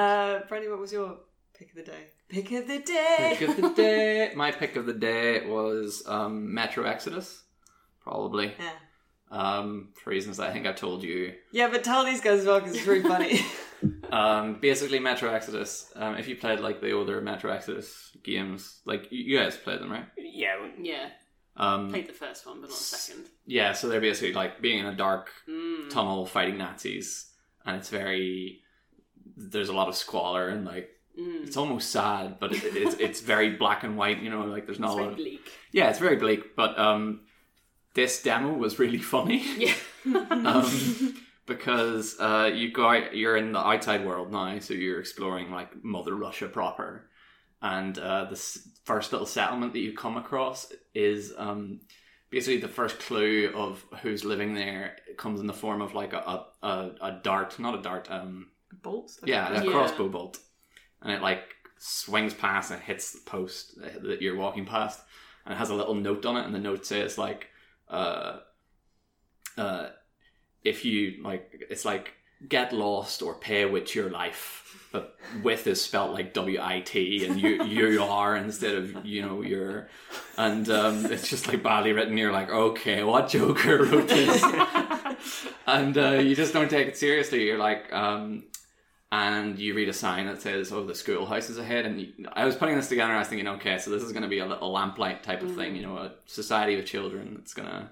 Uh, 0.43 0.47
Brandy, 0.49 0.69
what 0.69 0.79
was 0.79 0.93
your 0.93 1.19
pick 1.59 1.71
of 1.71 1.77
the 1.77 1.83
day? 1.83 2.07
Pick 2.29 2.53
of 2.53 2.67
the 2.69 2.79
day. 2.79 3.35
Pick 3.39 3.49
of 3.49 3.57
the 3.57 3.71
day. 3.71 4.33
My 4.35 4.53
pick 4.53 4.77
of 4.77 4.87
the 4.87 4.95
day 4.95 5.47
was 5.47 6.03
um, 6.07 6.55
Metro 6.55 6.85
Exodus, 6.85 7.43
probably. 8.03 8.55
Yeah. 8.59 8.71
Um, 9.31 9.91
for 10.03 10.11
reasons 10.11 10.41
I 10.41 10.51
think 10.53 10.67
I've 10.67 10.77
told 10.77 11.03
you. 11.03 11.35
Yeah, 11.53 11.69
but 11.69 11.85
tell 11.85 12.05
these 12.05 12.21
guys 12.23 12.41
as 12.41 12.47
well 12.47 12.61
because 12.61 12.77
it's 12.77 12.87
really 12.87 13.03
funny. 13.03 13.41
Um, 14.11 14.59
basically, 14.61 14.99
Metro 14.99 15.31
Exodus. 15.33 15.93
Um, 15.97 16.17
if 16.17 16.27
you 16.29 16.37
played 16.37 16.61
like 16.61 16.81
the 16.81 16.93
older 16.93 17.21
Metro 17.21 17.51
Exodus 17.53 18.17
games, 18.23 18.81
like 18.85 19.11
you- 19.13 19.25
you 19.25 19.39
guys 19.39 19.57
played 19.57 19.81
them, 19.81 19.91
right? 19.93 20.07
Yeah. 20.17 20.57
Yeah, 20.81 21.11
Um, 21.57 21.91
played 21.91 22.09
the 22.09 22.13
first 22.13 22.47
one, 22.47 22.61
but 22.61 22.71
not 22.71 22.79
the 22.79 22.85
second. 22.85 23.27
yeah, 23.47 23.73
so 23.73 23.89
they're 23.89 24.01
basically 24.01 24.33
like 24.33 24.61
being 24.61 24.79
in 24.79 24.87
a 24.87 24.95
dark 24.95 25.31
Mm. 25.49 25.91
tunnel 25.91 26.27
fighting 26.27 26.59
Nazis, 26.59 27.33
and 27.65 27.77
it's 27.77 27.89
very. 27.91 28.63
There's 29.37 29.69
a 29.69 29.73
lot 29.75 29.89
of 29.89 29.95
squalor 29.95 30.49
and 30.49 30.65
like 30.65 30.91
Mm. 31.19 31.47
it's 31.47 31.57
almost 31.57 31.91
sad, 31.91 32.39
but 32.41 32.53
it, 32.53 32.63
it's 32.77 32.95
it's 32.97 33.21
very 33.21 33.51
black 33.57 33.83
and 33.85 33.97
white. 33.97 34.21
You 34.23 34.31
know, 34.31 34.43
like 34.45 34.67
there's 34.67 34.79
not 34.81 34.89
It's 34.91 34.95
a 34.95 34.97
very 34.97 35.07
lot 35.07 35.13
of 35.13 35.17
bleak. 35.19 35.53
yeah, 35.73 35.91
it's 35.91 35.99
very 35.99 36.17
bleak. 36.17 36.55
But 36.57 36.79
um, 36.79 37.21
this 37.95 38.23
demo 38.23 38.53
was 38.53 38.79
really 38.79 38.99
funny. 38.99 39.45
Yeah. 39.59 39.75
um, 40.31 41.15
because 41.49 42.19
uh, 42.21 42.51
you 42.55 42.73
go 42.73 42.89
out, 42.91 43.17
you're 43.17 43.37
in 43.37 43.53
the 43.53 43.59
outside 43.59 44.07
world 44.07 44.33
now, 44.33 44.59
so 44.61 44.75
you're 44.75 45.01
exploring 45.01 45.51
like 45.51 45.83
Mother 45.85 46.15
Russia 46.15 46.49
proper, 46.49 47.11
and 47.63 47.99
uh, 47.99 48.27
the 48.27 48.37
first 48.85 49.13
little 49.13 49.27
settlement 49.27 49.73
that 49.73 49.81
you 49.81 49.93
come 49.95 50.17
across 50.17 50.73
is 50.95 51.35
um, 51.39 51.81
basically 52.31 52.59
the 52.61 52.69
first 52.69 52.99
clue 53.01 53.53
of 53.55 53.85
who's 54.03 54.25
living 54.25 54.55
there 54.55 54.97
comes 55.17 55.41
in 55.41 55.47
the 55.47 55.55
form 55.55 55.81
of 55.83 55.95
like 55.95 56.13
a 56.13 56.47
a, 56.63 56.91
a, 57.01 57.21
dart, 57.23 57.59
not 57.59 57.79
a 57.79 57.83
dart, 57.83 58.09
um, 58.11 58.49
Bolts. 58.83 59.19
yeah, 59.25 59.49
a 59.61 59.65
Yeah. 59.65 59.71
crossbow 59.73 60.09
bolt, 60.09 60.39
and 61.03 61.13
it 61.13 61.23
like 61.23 61.43
swings 61.79 62.35
past 62.35 62.71
and 62.71 62.83
hits 62.83 63.13
the 63.13 63.21
post 63.31 63.81
that 63.81 64.21
you're 64.23 64.37
walking 64.37 64.67
past, 64.67 65.01
and 65.45 65.55
it 65.55 65.59
has 65.59 65.71
a 65.71 65.75
little 65.75 65.95
note 65.95 66.27
on 66.27 66.37
it, 66.37 66.45
and 66.47 66.55
the 66.55 66.59
note 66.59 66.87
says 66.87 67.19
like, 67.19 67.49
uh, 67.89 68.41
uh, 69.57 69.89
if 70.65 70.85
you 70.85 71.23
like, 71.23 71.67
it's 71.71 71.85
like 71.85 72.13
get 72.47 72.73
lost 72.73 73.23
or 73.23 73.35
pay 73.35 73.65
with 73.65 73.95
your 73.95 74.11
life, 74.11 74.89
but 74.93 75.17
with 75.43 75.67
is 75.67 75.83
spelt 75.83 76.13
like 76.13 76.35
W 76.35 76.59
I 76.61 76.81
T, 76.81 77.27
and 77.27 77.41
you 77.41 77.65
you 77.65 78.03
are 78.03 78.37
instead 78.37 78.75
of 78.75 79.05
you 79.05 79.23
know 79.23 79.43
you're, 79.43 79.89
and 80.37 80.69
um, 80.71 81.07
it's 81.07 81.29
just 81.29 81.49
like 81.49 81.63
badly 81.63 81.93
written. 81.93 82.17
You're 82.17 82.33
like, 82.33 82.51
okay, 82.51 83.03
what 83.03 83.29
Joker 83.29 83.85
wrote 83.85 84.09
this? 84.09 84.43
and 85.67 85.99
uh, 85.99 86.11
you 86.13 86.35
just 86.35 86.53
don't 86.53 86.71
take 86.71 86.89
it 86.89 86.97
seriously. 86.97 87.45
You're 87.45 87.59
like, 87.59 87.93
um, 87.93 88.45
and 89.11 89.59
you 89.59 89.75
read 89.75 89.89
a 89.89 89.93
sign 89.93 90.27
that 90.27 90.43
says, 90.43 90.73
"Oh, 90.73 90.85
the 90.85 90.95
schoolhouse 90.95 91.51
is 91.51 91.59
ahead." 91.59 91.87
And 91.87 92.01
you, 92.01 92.13
I 92.33 92.45
was 92.45 92.57
putting 92.57 92.77
this 92.77 92.89
together, 92.89 93.11
and 93.11 93.17
I 93.17 93.21
was 93.21 93.29
thinking, 93.29 93.49
okay, 93.49 93.79
so 93.79 93.91
this 93.91 94.03
is 94.03 94.13
going 94.13 94.23
to 94.23 94.29
be 94.29 94.39
a 94.39 94.47
little 94.47 94.73
lamplight 94.73 95.23
type 95.23 95.43
of 95.43 95.55
thing, 95.55 95.77
you 95.77 95.83
know, 95.83 95.97
a 95.97 96.13
society 96.27 96.79
of 96.79 96.87
children 96.87 97.35
that's 97.37 97.55
going 97.55 97.69
to 97.69 97.89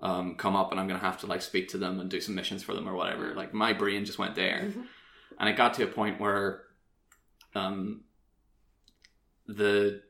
um, 0.00 0.34
come 0.34 0.56
up, 0.56 0.70
and 0.70 0.80
I'm 0.80 0.86
going 0.86 1.00
to 1.00 1.06
have 1.06 1.20
to 1.20 1.26
like 1.26 1.42
speak 1.42 1.68
to 1.68 1.78
them 1.78 2.00
and 2.00 2.10
do 2.10 2.20
some 2.20 2.34
missions 2.34 2.62
for 2.62 2.74
them 2.74 2.88
or 2.88 2.94
whatever. 2.94 3.34
Like 3.34 3.54
my 3.54 3.72
brain 3.72 4.04
just 4.04 4.18
went 4.18 4.34
there, 4.34 4.72
and 5.38 5.48
it 5.48 5.56
got 5.56 5.74
to 5.74 5.84
a 5.84 5.88
point 5.88 6.20
where, 6.20 6.62
um, 7.54 8.02
the 9.46 10.02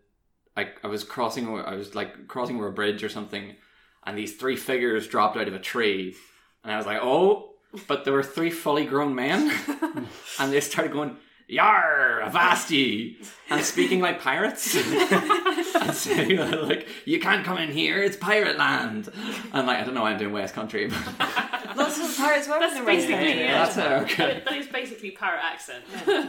I, 0.57 0.70
I 0.83 0.87
was 0.87 1.05
crossing, 1.05 1.49
I 1.49 1.75
was 1.75 1.94
like 1.94 2.27
crossing 2.29 2.57
over 2.57 2.68
a 2.68 2.72
bridge 2.72 3.05
or 3.05 3.09
something, 3.09 3.57
and 4.05 4.16
these 4.16 4.37
three 4.37 4.57
figures 4.57 5.07
dropped 5.07 5.37
out 5.37 5.49
of 5.49 5.55
a 5.55 5.59
tree, 5.59 6.16
and 6.64 6.72
I 6.72 6.77
was 6.77 6.87
like, 6.87 7.01
oh, 7.03 7.55
but 7.87 8.05
there 8.05 8.14
were 8.14 8.22
three 8.22 8.51
fully 8.51 8.87
grown 8.87 9.14
men, 9.14 9.53
and 10.40 10.53
they 10.53 10.61
started 10.61 10.92
going, 10.92 11.16
Yar, 11.48 12.22
Avasti, 12.24 13.16
and 13.50 13.64
speaking 13.64 14.00
like 14.00 14.20
pirates, 14.20 14.74
and 14.76 15.94
saying 15.94 16.37
like, 16.68 16.88
you 17.04 17.20
can't 17.20 17.44
come 17.44 17.56
in 17.59 17.70
here, 17.70 18.02
it's 18.02 18.16
pirate 18.16 18.59
land, 18.59 19.09
and 19.52 19.66
like 19.66 19.78
I 19.78 19.85
don't 19.85 19.94
know 19.94 20.02
why 20.02 20.11
I'm 20.12 20.18
doing 20.18 20.32
West 20.32 20.54
Country, 20.54 20.88
but 20.88 20.96
Lots 21.76 21.98
of 22.00 22.16
pirates 22.16 22.48
were 22.48 22.59
That's 22.59 22.74
in 22.74 22.80
the 22.80 22.87
West 22.87 23.06
basically 23.06 23.14
Country. 23.26 23.42
it. 23.42 23.46
that's 23.48 23.76
it, 23.76 23.82
okay. 23.85 24.35
That- 24.35 24.44
that 24.46 24.54
is 24.56 24.66
basically 24.68 25.11
parrot 25.12 25.40
accent. 25.44 25.85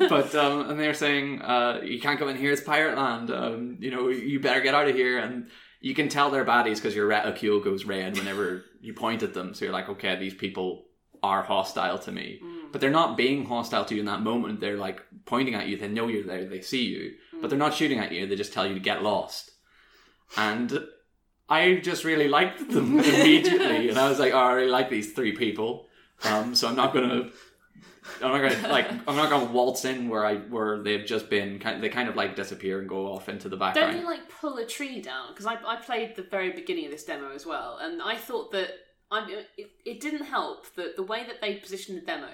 but 0.10 0.36
um, 0.36 0.70
and 0.70 0.80
they 0.80 0.88
were 0.88 0.94
saying 0.94 1.42
uh, 1.42 1.80
you 1.84 2.00
can't 2.02 2.20
come 2.20 2.28
in 2.30 2.36
here. 2.36 2.52
It's 2.52 2.62
pirate 2.62 2.98
land. 2.98 3.32
Um, 3.32 3.78
you 3.80 3.90
know, 3.90 4.10
you 4.10 4.40
better 4.42 4.60
get 4.62 4.76
out 4.76 4.88
of 4.90 4.96
here. 4.96 5.18
And 5.20 5.48
you 5.80 5.96
can 5.96 6.10
tell 6.10 6.30
they're 6.32 6.44
baddies 6.44 6.76
because 6.76 6.96
your 6.96 7.08
reticule 7.08 7.62
goes 7.62 7.86
red 7.86 8.18
whenever 8.18 8.66
you 8.82 8.94
point 8.94 9.24
at 9.24 9.34
them. 9.34 9.54
So 9.54 9.64
you're 9.66 9.74
like, 9.74 9.88
okay, 9.88 10.18
these 10.18 10.34
people 10.34 10.86
are 11.24 11.44
hostile 11.44 11.98
to 12.00 12.12
me, 12.12 12.42
but 12.72 12.82
they're 12.82 12.90
not 12.90 13.18
being 13.18 13.46
hostile 13.46 13.86
to 13.86 13.96
you 13.96 14.00
in 14.02 14.06
that 14.06 14.22
moment. 14.22 14.60
They're 14.60 14.78
like 14.78 15.02
pointing 15.26 15.56
at 15.56 15.68
you. 15.68 15.78
They 15.78 15.88
know 15.88 16.08
you're 16.08 16.24
there. 16.24 16.46
They 16.46 16.62
see 16.62 16.86
you, 16.86 17.14
but 17.42 17.50
they're 17.50 17.60
not 17.60 17.74
shooting 17.74 18.00
at 18.00 18.12
you. 18.12 18.28
They 18.28 18.36
just 18.36 18.54
tell 18.54 18.68
you 18.68 18.74
to 18.74 18.80
get 18.80 19.04
lost. 19.04 19.52
And 20.36 20.86
I 21.50 21.76
just 21.76 22.04
really 22.04 22.28
liked 22.28 22.70
them 22.70 23.00
immediately, 23.00 23.90
and 23.90 23.98
I 23.98 24.10
was 24.10 24.20
like, 24.20 24.34
oh, 24.34 24.38
I 24.38 24.52
really 24.54 24.72
like 24.72 24.90
these 24.90 25.14
three 25.14 25.36
people. 25.36 25.88
Um, 26.24 26.56
so 26.56 26.68
I'm 26.68 26.76
not 26.76 26.94
gonna 26.94 27.30
I'm 28.22 28.32
not 28.32 28.50
gonna 28.50 28.68
like 28.70 28.90
I'm 29.08 29.16
not 29.16 29.30
gonna 29.30 29.52
waltz 29.52 29.86
in 29.86 30.10
where 30.10 30.26
I 30.26 30.38
where 30.38 30.82
they've 30.82 31.06
just 31.06 31.30
been. 31.30 31.60
Kind 31.60 31.84
they 31.84 31.90
kind 31.90 32.10
of 32.10 32.16
like 32.16 32.36
disappear 32.36 32.80
and 32.80 32.90
go 32.90 33.12
off 33.14 33.30
into 33.30 33.50
the 33.50 33.58
background. 33.58 33.94
Don't 33.94 34.02
you 34.02 34.08
like 34.08 34.30
pull 34.30 34.58
a 34.58 34.66
tree 34.66 35.02
down? 35.02 35.30
Because 35.30 35.46
I, 35.46 35.58
I 35.66 35.76
played 35.78 36.16
the 36.16 36.24
very 36.24 36.52
beginning 36.52 36.86
of 36.86 36.92
this 36.92 37.04
demo 37.04 37.32
as 37.34 37.46
well, 37.46 37.78
and 37.82 38.02
I 38.02 38.16
thought 38.16 38.52
that 38.52 38.70
I 39.12 39.44
it, 39.58 39.72
it 39.86 40.00
didn't 40.00 40.26
help 40.26 40.74
that 40.76 40.96
the 40.96 41.04
way 41.04 41.24
that 41.26 41.42
they 41.42 41.56
positioned 41.56 42.02
the 42.02 42.06
demo 42.06 42.28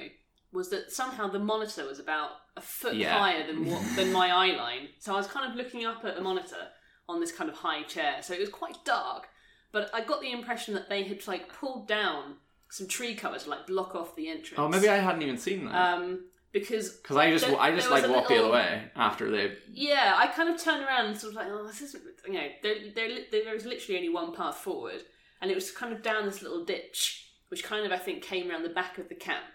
was 0.54 0.70
that 0.70 0.92
somehow 0.92 1.28
the 1.28 1.40
monitor 1.40 1.86
was 1.86 2.00
about 2.00 2.30
a 2.56 2.62
foot 2.62 2.94
Yeah. 2.96 3.18
higher 3.18 3.46
than 3.48 3.66
what, 3.66 3.82
than 3.96 4.14
my 4.14 4.30
eye 4.30 4.56
line. 4.56 4.90
So 5.00 5.14
I 5.14 5.18
was 5.18 5.28
kind 5.28 5.50
of 5.50 5.58
looking 5.58 5.86
up 5.86 6.06
at 6.06 6.16
the 6.16 6.22
monitor 6.22 6.68
on 7.10 7.20
this 7.20 7.32
kind 7.32 7.50
of 7.50 7.56
high 7.58 7.84
chair, 7.84 8.22
so 8.22 8.34
it 8.34 8.40
was 8.40 8.50
quite 8.50 8.78
dark. 8.86 9.28
But 9.72 9.90
I 9.94 10.04
got 10.04 10.22
the 10.22 10.32
impression 10.32 10.74
that 10.76 10.88
they 10.90 11.04
had 11.04 11.26
like 11.28 11.50
pulled 11.52 11.88
down 11.88 12.36
some 12.70 12.88
tree 12.88 13.14
cover 13.16 13.38
to 13.38 13.50
like 13.50 13.68
block 13.68 13.94
off 13.96 14.16
the 14.16 14.30
entrance. 14.30 14.58
oh, 14.60 14.68
maybe 14.70 14.88
I 14.90 14.98
hadn't 14.98 15.22
even 15.22 15.38
seen 15.38 15.66
that 15.66 15.76
um 15.76 16.26
because 16.52 16.90
because 16.92 17.18
I 17.18 17.30
just 17.32 17.46
there- 17.48 17.60
I 17.60 17.72
just 17.76 17.88
there 17.90 17.94
was 17.96 18.04
like 18.04 18.10
a 18.10 18.14
walked 18.14 18.30
the 18.30 18.38
other 18.40 18.52
way 18.52 18.84
after 18.96 19.30
they. 19.32 19.56
yeah, 19.72 20.14
I 20.16 20.28
kind 20.28 20.50
of 20.50 20.62
turned 20.62 20.84
around 20.84 21.08
and 21.08 21.18
sort 21.18 21.32
of 21.34 21.38
like, 21.38 21.48
oh, 21.50 21.66
this 21.66 21.82
isn't, 21.82 22.04
you 22.28 22.34
know, 22.34 22.48
there, 22.62 22.76
there, 22.96 23.10
there 23.32 23.54
was 23.54 23.66
literally 23.66 23.98
only 23.98 24.10
one 24.10 24.36
path 24.36 24.58
forward, 24.58 25.02
and 25.42 25.50
it 25.52 25.56
was 25.56 25.72
kind 25.72 25.92
of 25.94 26.04
down 26.04 26.26
this 26.26 26.42
little 26.44 26.64
ditch, 26.64 27.32
which 27.50 27.64
kind 27.64 27.86
of, 27.86 27.92
I 27.92 27.98
think, 27.98 28.22
came 28.24 28.50
around 28.52 28.62
the 28.64 28.70
back 28.70 28.98
of 29.00 29.10
the 29.10 29.16
camp, 29.16 29.53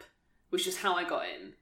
which 0.51 0.67
is 0.67 0.79
how 0.79 0.95
I 0.95 1.05
got 1.05 1.25
in. 1.25 1.53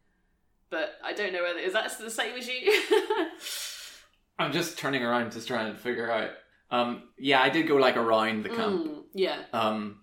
But 0.71 0.95
I 1.05 1.13
don't 1.13 1.33
know 1.33 1.43
whether, 1.43 1.59
is 1.59 1.73
that 1.75 1.97
the 1.99 2.11
same 2.11 2.37
as 2.37 2.49
you? 2.49 2.83
I'm 4.39 4.53
just 4.53 4.79
turning 4.79 5.03
around 5.03 5.33
to 5.33 5.45
try 5.45 5.65
and 5.65 5.79
figure 5.79 6.11
out. 6.11 6.31
Um, 6.71 7.05
yeah, 7.19 7.41
I 7.41 7.49
did 7.49 7.69
go 7.69 7.77
like 7.77 7.97
around 7.97 8.43
the 8.45 8.49
camp. 8.49 8.87
Mm, 8.87 9.03
yeah. 9.15 9.43
Um, 9.53 10.01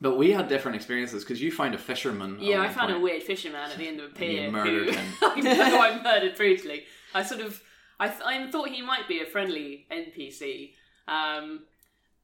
but 0.00 0.16
we 0.18 0.32
had 0.32 0.48
different 0.48 0.76
experiences 0.76 1.24
because 1.24 1.40
you 1.40 1.50
find 1.50 1.74
a 1.74 1.78
fisherman. 1.78 2.36
Yeah, 2.40 2.60
I 2.60 2.68
found 2.68 2.92
a 2.92 2.98
weird 2.98 3.22
fisherman 3.22 3.70
at 3.70 3.78
the 3.78 3.88
end 3.88 4.00
of 4.00 4.10
a 4.10 4.14
pier. 4.14 4.50
murdered 4.50 4.88
who, 4.88 4.90
him. 4.98 5.06
I 5.22 5.40
know 5.40 5.80
I 5.80 6.02
murdered 6.02 6.36
brutally. 6.36 6.84
I 7.14 7.22
sort 7.22 7.40
of, 7.40 7.62
I, 7.98 8.08
th- 8.08 8.20
I 8.24 8.50
thought 8.50 8.68
he 8.68 8.82
might 8.82 9.08
be 9.08 9.20
a 9.20 9.26
friendly 9.26 9.86
NPC, 9.90 10.72
um, 11.08 11.60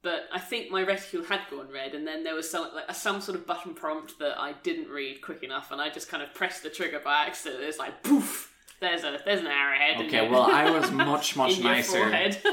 but 0.01 0.25
I 0.33 0.39
think 0.39 0.71
my 0.71 0.81
reticule 0.83 1.23
had 1.23 1.41
gone 1.51 1.67
red, 1.71 1.93
and 1.93 2.07
then 2.07 2.23
there 2.23 2.35
was 2.35 2.49
some 2.49 2.69
like 2.73 2.93
some 2.95 3.21
sort 3.21 3.37
of 3.37 3.45
button 3.45 3.73
prompt 3.73 4.19
that 4.19 4.39
I 4.39 4.53
didn't 4.63 4.89
read 4.89 5.21
quick 5.21 5.43
enough, 5.43 5.71
and 5.71 5.81
I 5.81 5.89
just 5.89 6.09
kind 6.09 6.23
of 6.23 6.33
pressed 6.33 6.63
the 6.63 6.69
trigger 6.69 6.99
by 7.03 7.25
accident. 7.25 7.63
It's 7.63 7.77
like 7.79 8.03
poof. 8.03 8.47
There's 8.81 9.03
a 9.03 9.19
there's 9.25 9.41
an 9.41 9.47
arrowhead. 9.47 10.05
Okay, 10.05 10.29
well, 10.29 10.43
I 10.43 10.69
was 10.71 10.89
much 11.09 11.35
much 11.35 11.59
nicer. 11.59 12.01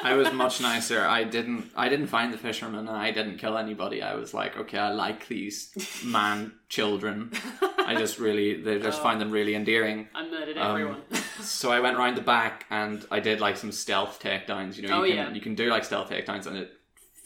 I 0.03 0.15
was 0.15 0.33
much 0.33 0.61
nicer. 0.61 1.07
I 1.07 1.23
didn't 1.23 1.71
I 1.77 1.89
didn't 1.89 2.09
find 2.09 2.33
the 2.35 2.39
fisherman 2.39 2.89
and 2.89 2.97
I 2.97 3.13
didn't 3.13 3.39
kill 3.39 3.57
anybody. 3.57 4.03
I 4.03 4.15
was 4.17 4.35
like, 4.35 4.57
okay, 4.57 4.77
I 4.79 4.91
like 4.91 5.29
these 5.29 5.71
man 6.05 6.51
children. 6.69 7.31
I 7.79 7.95
just 7.95 8.19
really 8.27 8.61
they 8.61 8.81
just 8.81 9.01
find 9.01 9.21
them 9.21 9.31
really 9.31 9.55
endearing. 9.55 10.09
I 10.17 10.29
murdered 10.29 10.59
Um, 10.59 10.71
everyone. 10.73 11.03
So 11.43 11.71
I 11.71 11.79
went 11.79 11.97
round 11.97 12.17
the 12.17 12.23
back 12.23 12.67
and 12.71 13.07
I 13.09 13.21
did 13.21 13.41
like 13.41 13.57
some 13.57 13.71
stealth 13.71 14.19
takedowns. 14.21 14.77
You 14.77 14.89
know, 14.89 15.03
Oh, 15.03 15.05
you 15.05 15.15
can 15.15 15.27
yeah. 15.29 15.33
you 15.33 15.41
can 15.41 15.55
do 15.55 15.71
like 15.71 15.85
stealth 15.85 16.11
takedowns 16.11 16.49
and 16.49 16.57
it 16.57 16.73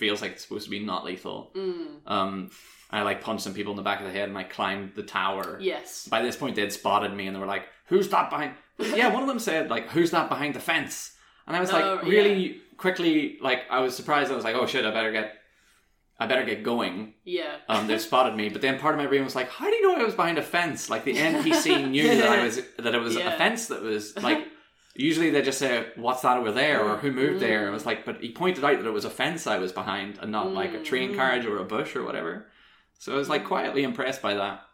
feels 0.01 0.21
like 0.23 0.33
it's 0.33 0.43
supposed 0.43 0.65
to 0.65 0.71
be 0.71 0.81
not 0.81 1.05
lethal. 1.05 1.53
Mm, 1.55 1.87
Um, 2.17 2.51
I 2.91 3.03
like 3.03 3.21
punched 3.23 3.45
some 3.45 3.55
people 3.55 3.73
in 3.73 3.77
the 3.77 3.83
back 3.91 4.01
of 4.01 4.07
the 4.07 4.13
head 4.19 4.29
and 4.29 4.37
I 4.37 4.43
climbed 4.43 4.95
the 4.97 5.05
tower. 5.05 5.59
yes. 5.61 6.09
By 6.09 6.23
this 6.23 6.37
point, 6.37 6.57
they'd 6.57 6.73
spotted 6.73 7.13
me 7.15 7.27
and 7.27 7.37
they 7.37 7.41
were 7.41 7.47
like, 7.57 7.67
"Who's 7.91 8.09
that 8.09 8.31
behind?" 8.31 8.55
yeah, 8.79 9.09
one 9.13 9.23
of 9.23 9.29
them 9.29 9.39
said 9.39 9.71
like, 9.71 9.91
"Who's 9.91 10.11
that 10.11 10.29
behind 10.29 10.55
the 10.55 10.61
fence?" 10.73 11.13
And 11.47 11.57
I 11.57 11.61
was 11.61 11.73
like, 11.73 11.85
Oh, 11.85 12.01
really 12.17 12.61
quickly, 12.77 13.39
like 13.41 13.61
I 13.71 13.79
was 13.81 13.95
surprised. 13.95 14.33
I 14.33 14.35
was 14.35 14.45
like, 14.45 14.57
"Oh 14.57 14.67
shit, 14.67 14.85
I 14.85 14.91
better 14.91 15.13
get, 15.13 15.35
I 16.19 16.27
better 16.27 16.45
get 16.45 16.63
going." 16.65 17.15
Yeah. 17.25 17.57
Um, 17.69 17.87
they 17.87 17.99
spotted 17.99 18.35
me, 18.37 18.49
but 18.49 18.61
then 18.63 18.79
part 18.81 18.95
of 18.95 19.01
my 19.01 19.07
brain 19.07 19.23
was 19.25 19.37
like, 19.41 19.49
"How 19.51 19.67
do 19.71 19.77
you 19.77 19.83
know 19.87 19.95
I 20.01 20.05
was 20.05 20.15
behind 20.17 20.39
a 20.39 20.43
fence?" 20.43 20.91
Like 20.91 21.05
the 21.05 21.15
NPC 21.15 21.89
knew 21.95 22.09
that 22.21 22.29
I 22.39 22.43
was 22.45 22.61
that 22.79 22.95
it 22.95 23.01
was 23.01 23.15
Yeah. 23.15 23.35
a 23.35 23.39
fence 23.39 23.69
that 23.69 23.83
was 23.83 24.17
like. 24.17 24.41
Usually 24.95 25.31
they 25.31 25.43
just 25.43 25.59
say, 25.59 25.87
"What's 25.97 26.23
that 26.23 26.37
over 26.37 26.51
there?" 26.53 26.83
or 26.83 26.97
"Who 26.97 27.13
moved 27.13 27.41
there?" 27.41 27.61
And 27.61 27.69
it 27.69 27.73
was 27.73 27.87
like, 27.87 28.05
but 28.05 28.21
he 28.21 28.33
pointed 28.33 28.65
out 28.65 28.79
that 28.79 28.87
it 28.87 28.93
was 28.93 29.05
a 29.05 29.11
fence 29.11 29.47
I 29.47 29.59
was 29.59 29.73
behind, 29.73 30.19
and 30.21 30.33
not 30.33 30.53
like 30.53 30.75
a 30.75 30.83
train 30.83 31.15
carriage 31.15 31.47
or 31.47 31.59
a 31.59 31.65
bush 31.65 31.95
or 31.97 32.05
whatever. 32.05 32.47
So 32.99 33.15
I 33.15 33.17
was 33.17 33.29
like 33.29 33.45
quietly 33.45 33.83
impressed 33.83 34.21
by 34.21 34.35
that. 34.35 34.67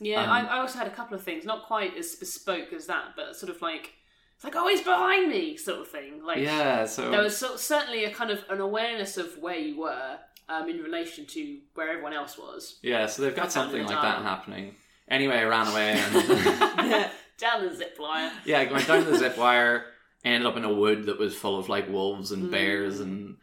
Yeah, 0.00 0.22
Um, 0.22 0.30
I, 0.30 0.46
I 0.46 0.58
also 0.60 0.78
had 0.78 0.86
a 0.86 0.92
couple 0.92 1.16
of 1.16 1.22
things, 1.22 1.44
not 1.44 1.66
quite 1.66 1.96
as 1.96 2.14
bespoke 2.14 2.72
as 2.72 2.86
that, 2.86 3.14
but 3.16 3.34
sort 3.36 3.50
of 3.50 3.60
like 3.60 3.94
it's 4.38 4.44
like, 4.44 4.54
oh, 4.54 4.68
he's 4.68 4.82
behind 4.82 5.28
me, 5.28 5.56
sort 5.56 5.80
of 5.80 5.88
thing. 5.88 6.22
Like, 6.24 6.38
Yeah, 6.38 6.86
so 6.86 7.10
there 7.10 7.22
was 7.22 7.36
so, 7.36 7.56
certainly 7.56 8.04
a 8.04 8.14
kind 8.14 8.30
of 8.30 8.44
an 8.48 8.60
awareness 8.60 9.16
of 9.16 9.36
where 9.38 9.58
you 9.58 9.80
were 9.80 10.18
um, 10.48 10.68
in 10.68 10.78
relation 10.78 11.26
to 11.26 11.58
where 11.74 11.88
everyone 11.88 12.12
else 12.12 12.38
was. 12.38 12.78
Yeah, 12.80 13.06
so 13.06 13.22
they've 13.22 13.34
got 13.34 13.50
something 13.50 13.84
like 13.84 14.00
that 14.00 14.22
happening. 14.22 14.76
Anyway, 15.08 15.34
I 15.34 15.44
ran 15.44 15.66
away 15.66 15.98
and 15.98 17.10
Down 17.38 17.66
the 17.68 17.74
zip 17.74 17.96
wire. 17.98 18.32
yeah, 18.44 18.60
I 18.60 18.72
went 18.72 18.86
down 18.86 19.04
the 19.04 19.16
zip 19.24 19.38
wire, 19.38 19.84
ended 20.24 20.46
up 20.46 20.56
in 20.56 20.64
a 20.64 20.72
wood 20.72 21.06
that 21.06 21.18
was 21.18 21.34
full 21.34 21.58
of 21.58 21.68
like 21.68 21.88
wolves 21.88 22.32
and 22.32 22.44
Mm. 22.44 22.50
bears 22.50 23.00
and 23.00 23.36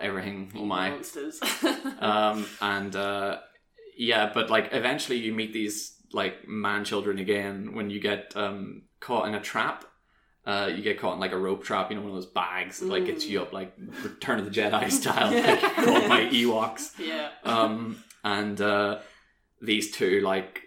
everything. 0.00 0.52
Oh 0.56 0.64
my! 0.64 0.90
monsters. 0.90 1.40
Um, 2.00 2.46
and 2.60 2.94
uh, 2.94 3.38
yeah, 3.96 4.30
but 4.32 4.50
like 4.50 4.68
eventually 4.72 5.16
you 5.18 5.32
meet 5.32 5.52
these 5.52 5.94
like 6.12 6.46
man 6.48 6.84
children 6.84 7.18
again 7.18 7.74
when 7.74 7.90
you 7.90 8.00
get 8.00 8.32
um, 8.36 8.82
caught 9.00 9.26
in 9.28 9.34
a 9.34 9.40
trap. 9.40 9.84
Uh, 10.46 10.70
you 10.74 10.82
get 10.82 10.98
caught 10.98 11.12
in 11.14 11.20
like 11.20 11.32
a 11.32 11.36
rope 11.38 11.62
trap, 11.62 11.90
you 11.90 11.96
know, 11.96 12.00
one 12.02 12.10
of 12.10 12.16
those 12.16 12.24
bags 12.26 12.78
that 12.80 12.86
like 12.88 13.04
gets 13.04 13.24
Mm. 13.24 13.28
you 13.30 13.42
up 13.42 13.52
like 13.52 13.72
Return 14.02 14.38
of 14.38 14.44
the 14.46 14.50
Jedi 14.50 14.90
style, 15.00 15.30
like 15.32 15.60
caught 15.60 16.08
by 16.08 16.26
Ewoks. 16.30 16.98
yeah. 16.98 17.30
um, 17.44 18.02
and 18.24 18.58
uh, 18.60 18.98
these 19.60 19.90
two 19.90 20.20
like 20.20 20.62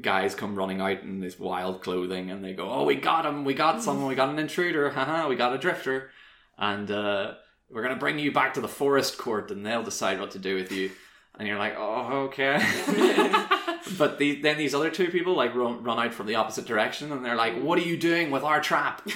guys 0.00 0.34
come 0.34 0.56
running 0.56 0.80
out 0.80 1.02
in 1.02 1.20
this 1.20 1.38
wild 1.38 1.82
clothing, 1.82 2.30
and 2.30 2.44
they 2.44 2.52
go, 2.52 2.70
"Oh, 2.70 2.84
we 2.84 2.94
got 2.96 3.26
him! 3.26 3.44
We 3.44 3.54
got 3.54 3.82
someone! 3.82 4.08
We 4.08 4.14
got 4.14 4.28
an 4.28 4.38
intruder! 4.38 4.90
Haha! 4.90 5.28
We 5.28 5.36
got 5.36 5.54
a 5.54 5.58
drifter!" 5.58 6.10
And 6.58 6.90
uh, 6.90 7.34
we're 7.70 7.82
gonna 7.82 7.96
bring 7.96 8.18
you 8.18 8.32
back 8.32 8.54
to 8.54 8.60
the 8.60 8.68
forest 8.68 9.18
court, 9.18 9.50
and 9.50 9.64
they'll 9.64 9.82
decide 9.82 10.20
what 10.20 10.32
to 10.32 10.38
do 10.38 10.54
with 10.54 10.72
you. 10.72 10.90
And 11.38 11.46
you're 11.46 11.58
like, 11.58 11.74
"Oh, 11.76 12.28
okay." 12.28 12.56
but 13.98 14.18
the, 14.18 14.40
then 14.40 14.58
these 14.58 14.74
other 14.74 14.90
two 14.90 15.08
people 15.08 15.34
like 15.34 15.54
run, 15.54 15.82
run 15.82 15.98
out 15.98 16.14
from 16.14 16.26
the 16.26 16.36
opposite 16.36 16.66
direction, 16.66 17.12
and 17.12 17.24
they're 17.24 17.36
like, 17.36 17.60
"What 17.60 17.78
are 17.78 17.82
you 17.82 17.96
doing 17.96 18.30
with 18.30 18.42
our 18.42 18.60
trap?" 18.60 19.06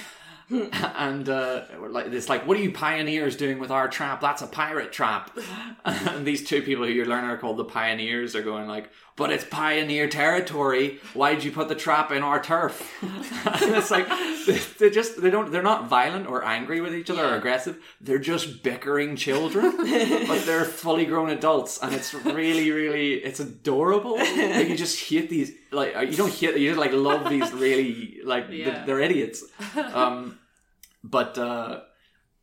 and 0.72 1.28
uh, 1.28 1.62
like 1.88 2.06
it's 2.06 2.28
like, 2.28 2.46
what 2.46 2.56
are 2.56 2.60
you 2.60 2.72
pioneers 2.72 3.36
doing 3.36 3.58
with 3.58 3.70
our 3.70 3.88
trap? 3.88 4.20
That's 4.20 4.42
a 4.42 4.46
pirate 4.46 4.92
trap. 4.92 5.36
and 5.84 6.26
these 6.26 6.44
two 6.46 6.62
people 6.62 6.84
who 6.84 6.90
you're 6.90 7.06
learning 7.06 7.30
are 7.30 7.38
called 7.38 7.56
the 7.56 7.64
pioneers 7.64 8.34
are 8.34 8.42
going 8.42 8.66
like, 8.66 8.90
but 9.14 9.30
it's 9.30 9.44
pioneer 9.44 10.08
territory. 10.08 10.98
Why'd 11.14 11.44
you 11.44 11.52
put 11.52 11.68
the 11.68 11.74
trap 11.76 12.10
in 12.10 12.22
our 12.22 12.42
turf? 12.42 12.90
and 13.02 13.74
it's 13.74 13.90
like 13.90 14.08
they, 14.78 14.90
just 14.90 15.20
they 15.22 15.30
don't 15.30 15.52
they're 15.52 15.62
not 15.62 15.86
violent 15.88 16.26
or 16.26 16.44
angry 16.44 16.80
with 16.80 16.94
each 16.94 17.10
other 17.10 17.24
or 17.24 17.36
aggressive. 17.36 17.78
They're 18.00 18.18
just 18.18 18.64
bickering 18.64 19.14
children, 19.14 19.76
but 19.76 20.46
they're 20.46 20.64
fully 20.64 21.06
grown 21.06 21.30
adults, 21.30 21.78
and 21.80 21.94
it's 21.94 22.12
really 22.12 22.72
really 22.72 23.14
it's 23.14 23.38
adorable. 23.38 24.16
Like 24.16 24.68
you 24.68 24.76
just 24.76 25.08
hate 25.08 25.30
these 25.30 25.52
like 25.72 25.94
you 26.10 26.16
don't 26.16 26.32
hear 26.32 26.56
you 26.56 26.68
just 26.70 26.80
like 26.80 26.92
love 26.92 27.28
these 27.28 27.52
really 27.66 28.18
like 28.24 28.46
Yeah. 28.50 28.84
they're 28.84 29.00
idiots. 29.00 29.44
Um, 29.76 30.38
but 31.02 31.38
uh, 31.38 31.80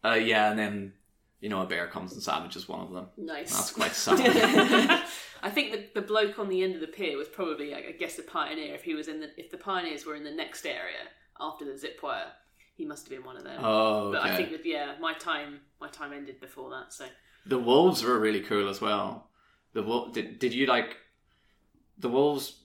uh, 0.04 0.14
yeah, 0.14 0.50
and 0.50 0.58
then 0.60 0.94
you 1.42 1.50
know 1.50 1.62
a 1.62 1.66
bear 1.66 1.88
comes 1.88 2.14
and 2.14 2.22
savages 2.24 2.68
one 2.68 2.82
of 2.82 2.92
them. 2.92 3.08
Nice. 3.18 3.54
That's 3.56 3.72
quite 3.72 3.94
sad. 3.94 4.20
I 5.44 5.50
think 5.52 5.72
the, 5.72 6.02
the 6.02 6.08
bloke 6.08 6.40
on 6.40 6.50
the 6.50 6.64
end 6.64 6.74
of 6.74 6.82
the 6.82 6.88
pier 6.88 7.16
was 7.16 7.28
probably, 7.28 7.76
I 7.76 7.92
guess, 7.92 8.18
a 8.18 8.24
pioneer. 8.24 8.74
If 8.74 8.84
he 8.84 8.96
was 8.96 9.08
in 9.08 9.20
the, 9.20 9.30
if 9.38 9.52
the 9.52 9.58
pioneers 9.58 10.04
were 10.06 10.16
in 10.16 10.24
the 10.24 10.32
next 10.32 10.66
area 10.66 11.04
after 11.40 11.64
the 11.64 11.78
zip 11.78 12.00
wire, 12.02 12.32
he 12.76 12.86
must 12.86 13.06
have 13.08 13.16
been 13.16 13.24
one 13.26 13.38
of 13.38 13.44
them. 13.44 13.60
oh, 13.64 14.12
But 14.14 14.24
I 14.24 14.36
think 14.36 14.50
that 14.52 14.66
yeah, 14.66 14.96
my 15.00 15.14
time, 15.14 15.60
my 15.80 15.90
time 15.90 16.12
ended 16.12 16.40
before 16.40 16.72
that. 16.72 16.92
So 16.92 17.06
The 17.46 17.60
wolves 17.60 18.04
were 18.04 18.20
really 18.20 18.42
cool 18.42 18.68
as 18.68 18.82
well. 18.82 19.30
The 19.74 19.84
wolf 19.84 20.14
did, 20.14 20.40
did 20.40 20.54
you 20.56 20.66
like 20.66 20.98
the 22.00 22.10
wolves? 22.10 22.56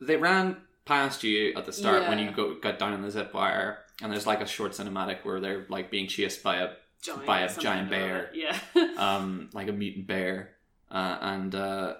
They 0.00 0.16
ran 0.16 0.56
past 0.84 1.22
you 1.22 1.54
at 1.54 1.66
the 1.66 1.72
start 1.72 2.08
when 2.08 2.18
you 2.18 2.30
go 2.30 2.54
got 2.54 2.78
down 2.78 2.92
on 2.92 3.02
the 3.02 3.10
zip 3.10 3.32
wire, 3.34 3.78
and 4.02 4.12
there's 4.12 4.26
like 4.26 4.40
a 4.40 4.46
short 4.46 4.72
cinematic 4.72 5.24
where 5.24 5.40
they're 5.40 5.66
like 5.68 5.90
being 5.90 6.08
chased 6.08 6.42
by 6.42 6.56
a 6.56 6.70
giant 7.02 7.26
By 7.26 7.40
a 7.40 7.56
giant 7.56 7.90
bear. 7.90 8.30
Yeah. 8.34 8.58
um 8.98 9.50
like 9.52 9.68
a 9.68 9.72
mutant 9.72 10.06
bear, 10.06 10.50
uh, 10.90 11.18
and 11.20 11.54
uh, 11.54 11.94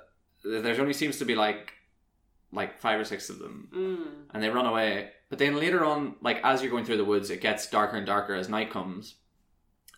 there's 0.45 0.79
only 0.79 0.93
seems 0.93 1.19
to 1.19 1.25
be 1.25 1.35
like 1.35 1.73
like 2.53 2.81
five 2.81 3.01
or 3.01 3.05
six 3.05 3.31
of 3.31 3.39
them, 3.39 3.69
mm. 3.73 4.35
and 4.35 4.43
they 4.43 4.49
run 4.49 4.67
away. 4.67 5.11
But 5.29 5.39
then 5.39 5.57
later 5.57 5.85
on, 5.85 6.17
like 6.21 6.41
as 6.43 6.63
you're 6.63 6.71
going 6.71 6.85
through 6.85 6.97
the 6.97 7.05
woods, 7.05 7.31
it 7.31 7.41
gets 7.41 7.69
darker 7.69 7.97
and 7.97 8.07
darker 8.07 8.35
as 8.35 8.49
night 8.49 8.71
comes, 8.71 9.15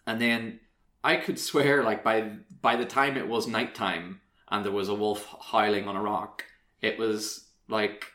and 0.06 0.20
then 0.20 0.60
I 1.02 1.16
could 1.16 1.38
swear 1.38 1.82
like 1.82 2.04
by 2.04 2.30
by 2.60 2.76
the 2.76 2.84
time 2.84 3.16
it 3.16 3.28
was 3.28 3.46
nighttime 3.46 4.20
and 4.50 4.64
there 4.64 4.72
was 4.72 4.88
a 4.88 4.94
wolf 4.94 5.26
howling 5.50 5.88
on 5.88 5.96
a 5.96 6.02
rock, 6.02 6.44
it 6.80 6.98
was 6.98 7.41
like 7.68 8.06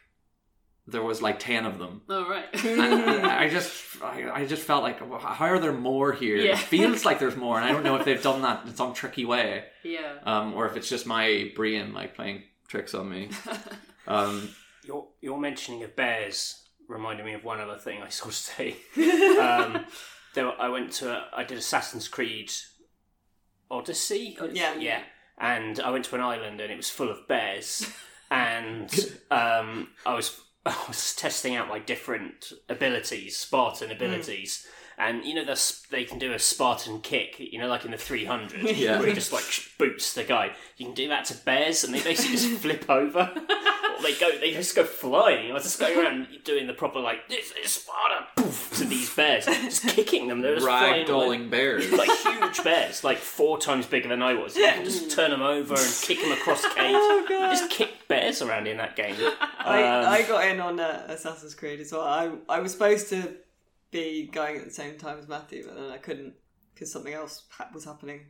there 0.86 1.04
was 1.04 1.22
like 1.22 1.40
ten 1.40 1.66
of 1.66 1.80
them. 1.80 2.02
Oh 2.08 2.30
right. 2.30 2.46
And 2.66 3.26
I 3.26 3.50
just, 3.50 3.74
I, 4.02 4.30
I 4.42 4.46
just 4.46 4.64
felt 4.64 4.84
like, 4.84 5.00
how 5.00 5.46
are 5.46 5.60
there 5.60 5.74
more 5.74 6.14
here? 6.14 6.38
Yeah. 6.38 6.54
It 6.54 6.60
feels 6.60 7.04
like 7.04 7.20
there's 7.20 7.36
more, 7.36 7.58
and 7.58 7.66
I 7.66 7.72
don't 7.72 7.84
know 7.84 7.96
if 7.98 8.06
they've 8.06 8.22
done 8.22 8.42
that 8.44 8.66
in 8.66 8.74
some 8.76 8.94
tricky 8.94 9.26
way, 9.26 9.66
yeah. 9.84 10.14
um, 10.24 10.54
or 10.54 10.66
if 10.68 10.78
it's 10.78 10.88
just 10.88 11.06
my 11.06 11.52
brain 11.56 11.94
like 11.94 12.16
playing 12.16 12.44
tricks 12.68 12.94
on 12.94 13.10
me. 13.10 13.30
Um, 14.10 14.48
Your 14.86 15.10
your 15.20 15.38
mentioning 15.38 15.84
of 15.84 15.94
bears 15.98 16.64
reminded 16.88 17.26
me 17.26 17.34
of 17.34 17.44
one 17.44 17.60
other 17.60 17.78
thing 17.78 18.02
I 18.02 18.08
saw 18.08 18.30
today. 18.32 18.78
um, 19.38 19.86
there, 20.34 20.50
I 20.62 20.70
went 20.70 20.94
to 20.94 21.12
a, 21.12 21.28
I 21.36 21.44
did 21.44 21.58
Assassin's 21.58 22.08
Creed 22.08 22.50
Odyssey. 23.70 24.38
Yeah. 24.54 24.76
yeah, 24.80 25.02
and 25.38 25.80
I 25.82 25.92
went 25.92 26.06
to 26.06 26.16
an 26.16 26.22
island 26.22 26.62
and 26.62 26.72
it 26.72 26.78
was 26.78 26.90
full 26.90 27.10
of 27.10 27.28
bears, 27.28 27.92
and 28.32 28.90
um, 29.32 29.90
I 30.06 30.14
was 30.14 30.42
I 30.66 30.76
was 30.88 31.16
testing 31.16 31.56
out 31.56 31.70
my 31.70 31.80
different 31.80 32.52
abilities, 32.68 33.38
Spartan 33.38 33.92
abilities. 33.92 34.68
And 35.00 35.24
you 35.26 35.36
know 35.36 35.46
they 35.92 36.06
can 36.06 36.18
do 36.18 36.34
a 36.34 36.40
Spartan 36.40 37.02
kick, 37.02 37.36
you 37.40 37.60
know, 37.60 37.68
like 37.68 37.86
in 37.86 37.92
the 37.92 37.98
three 37.98 38.26
hundred, 38.26 38.62
Yeah. 38.76 38.98
where 38.98 39.08
he 39.08 39.14
just 39.14 39.32
like 39.32 39.44
boots 39.78 40.14
the 40.14 40.24
guy. 40.24 40.54
You 40.78 40.88
can 40.88 40.96
do 40.96 41.08
that 41.10 41.26
to 41.26 41.36
bears, 41.36 41.84
and 41.84 41.94
they 41.94 42.02
basically 42.02 42.36
just 42.36 42.50
flip 42.62 42.90
over. 42.90 43.32
Or 43.36 44.02
they 44.02 44.16
go, 44.16 44.32
they 44.40 44.54
just 44.54 44.76
go 44.76 44.84
flying. 44.86 45.52
I 45.52 45.54
was 45.54 45.64
just 45.64 45.80
going 45.80 46.00
around 46.00 46.28
doing 46.44 46.66
the 46.66 46.74
proper 46.74 47.00
like 47.00 47.30
this 47.30 47.54
is 47.64 47.70
Sparta, 47.74 48.26
poof, 48.38 48.72
to 48.78 48.86
these 48.86 49.14
bears, 49.14 49.46
just 49.46 49.84
kicking 49.88 50.28
them. 50.30 50.42
They're 50.42 50.56
just 50.56 50.66
flying 50.66 51.08
away. 51.08 51.28
Ragdolling 51.38 51.50
bears. 51.52 51.92
like 51.92 52.10
huge 52.10 52.64
bears, 52.64 53.04
like 53.04 53.20
four 53.20 53.60
times 53.60 53.86
bigger 53.86 54.10
than 54.10 54.24
I 54.24 54.34
was. 54.34 54.56
You 54.58 54.64
can 54.66 54.84
just 54.84 55.12
turn 55.12 55.30
them 55.30 55.44
over 55.44 55.76
and 55.76 56.00
kick 56.02 56.20
them 56.22 56.32
across 56.32 56.64
cage. 56.64 56.74
Oh, 56.96 57.20
You 57.22 57.30
God. 57.38 57.52
just 57.52 57.70
kick 57.70 58.08
bears 58.08 58.42
around 58.42 58.66
in 58.66 58.78
that 58.78 58.96
game. 58.96 59.16
I, 59.60 59.84
Um, 59.84 60.06
I 60.12 60.24
got 60.24 60.48
in 60.48 60.60
on 60.60 60.80
uh, 60.80 61.06
Assassin's 61.08 61.54
Creed 61.54 61.82
as 61.82 61.92
well. 61.92 62.02
I 62.02 62.32
I 62.50 62.60
was 62.62 62.72
supposed 62.72 63.10
to 63.10 63.36
be 63.92 64.30
going 64.32 64.58
at 64.58 64.66
the 64.66 64.72
same 64.72 64.98
time 64.98 65.20
as 65.20 65.28
Matthew, 65.28 65.66
but 65.66 65.76
then 65.76 65.92
I 65.92 65.98
couldn't 65.98 66.34
because 66.74 66.92
something 66.92 67.14
else 67.14 67.46
was 67.74 67.86
happening. 67.86 68.28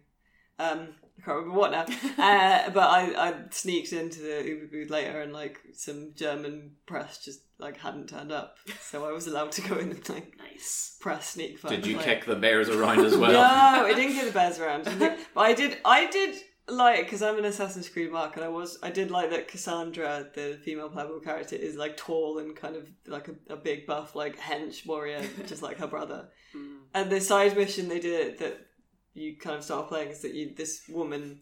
Um, 0.60 0.90
I 1.20 1.26
can't 1.26 1.38
remember 1.38 1.58
what 1.58 1.72
now. 1.72 1.82
uh, 2.18 2.70
but 2.72 2.90
I, 2.90 3.30
I 3.30 3.34
sneaked 3.52 3.94
into 3.94 4.22
the 4.22 4.44
Uber 4.48 4.68
booth 4.68 4.90
later, 4.90 5.22
and 5.22 5.34
like 5.34 5.60
some 5.74 6.14
German 6.16 6.72
press 6.86 7.24
just 7.24 7.42
like 7.60 7.78
hadn't 7.78 8.10
turned 8.10 8.32
up, 8.32 8.58
so 8.82 9.08
I 9.08 9.12
was 9.12 9.28
allowed 9.28 9.52
to 9.54 9.62
go 9.62 9.78
in 9.78 9.92
and 9.92 10.10
like 10.10 10.38
Nice. 10.38 10.98
press 11.00 11.30
sneak. 11.30 11.62
Did 11.62 11.86
you 11.86 11.98
like, 11.98 12.06
kick 12.06 12.26
the 12.26 12.36
bears 12.36 12.70
around 12.70 13.06
as 13.06 13.16
well? 13.16 13.34
no, 13.34 13.86
I 13.86 13.94
didn't 13.94 14.14
get 14.16 14.26
the 14.26 14.32
bears 14.32 14.60
around. 14.60 14.84
but 15.00 15.18
I 15.36 15.54
did. 15.54 15.78
I 15.86 16.08
did 16.08 16.36
like 16.68 17.06
because 17.06 17.22
I'm 17.22 17.38
an 17.38 17.46
Assassin's 17.46 17.90
Creed 17.90 18.12
mark, 18.12 18.36
and 18.36 18.44
I 18.44 18.50
was. 18.50 18.78
I 18.84 18.92
did 18.92 19.12
like 19.12 19.30
that 19.30 19.48
Kassandra, 19.48 20.34
the 20.34 20.60
female 20.64 20.90
playable 20.90 21.20
character, 21.20 21.56
is 21.56 21.76
like 21.76 21.98
tall 21.98 22.40
and 22.40 22.56
kind 22.56 22.76
of 22.76 22.88
like 23.06 23.28
a, 23.28 23.54
a 23.54 23.56
big 23.56 23.86
buff, 23.86 24.16
like 24.16 24.38
hench 24.38 24.86
warrior, 24.86 25.22
just 25.46 25.62
like 25.62 25.78
her 25.78 25.88
brother. 25.88 26.30
Hmm. 26.54 26.78
And 26.94 27.10
the 27.10 27.22
side 27.22 27.56
mission 27.56 27.88
they 27.88 28.00
did 28.00 28.40
that 28.40 28.68
you 29.14 29.38
kind 29.38 29.56
of 29.56 29.64
start 29.64 29.88
playing 29.88 30.10
is 30.10 30.22
that 30.22 30.34
you 30.34 30.54
this 30.56 30.84
woman 30.90 31.42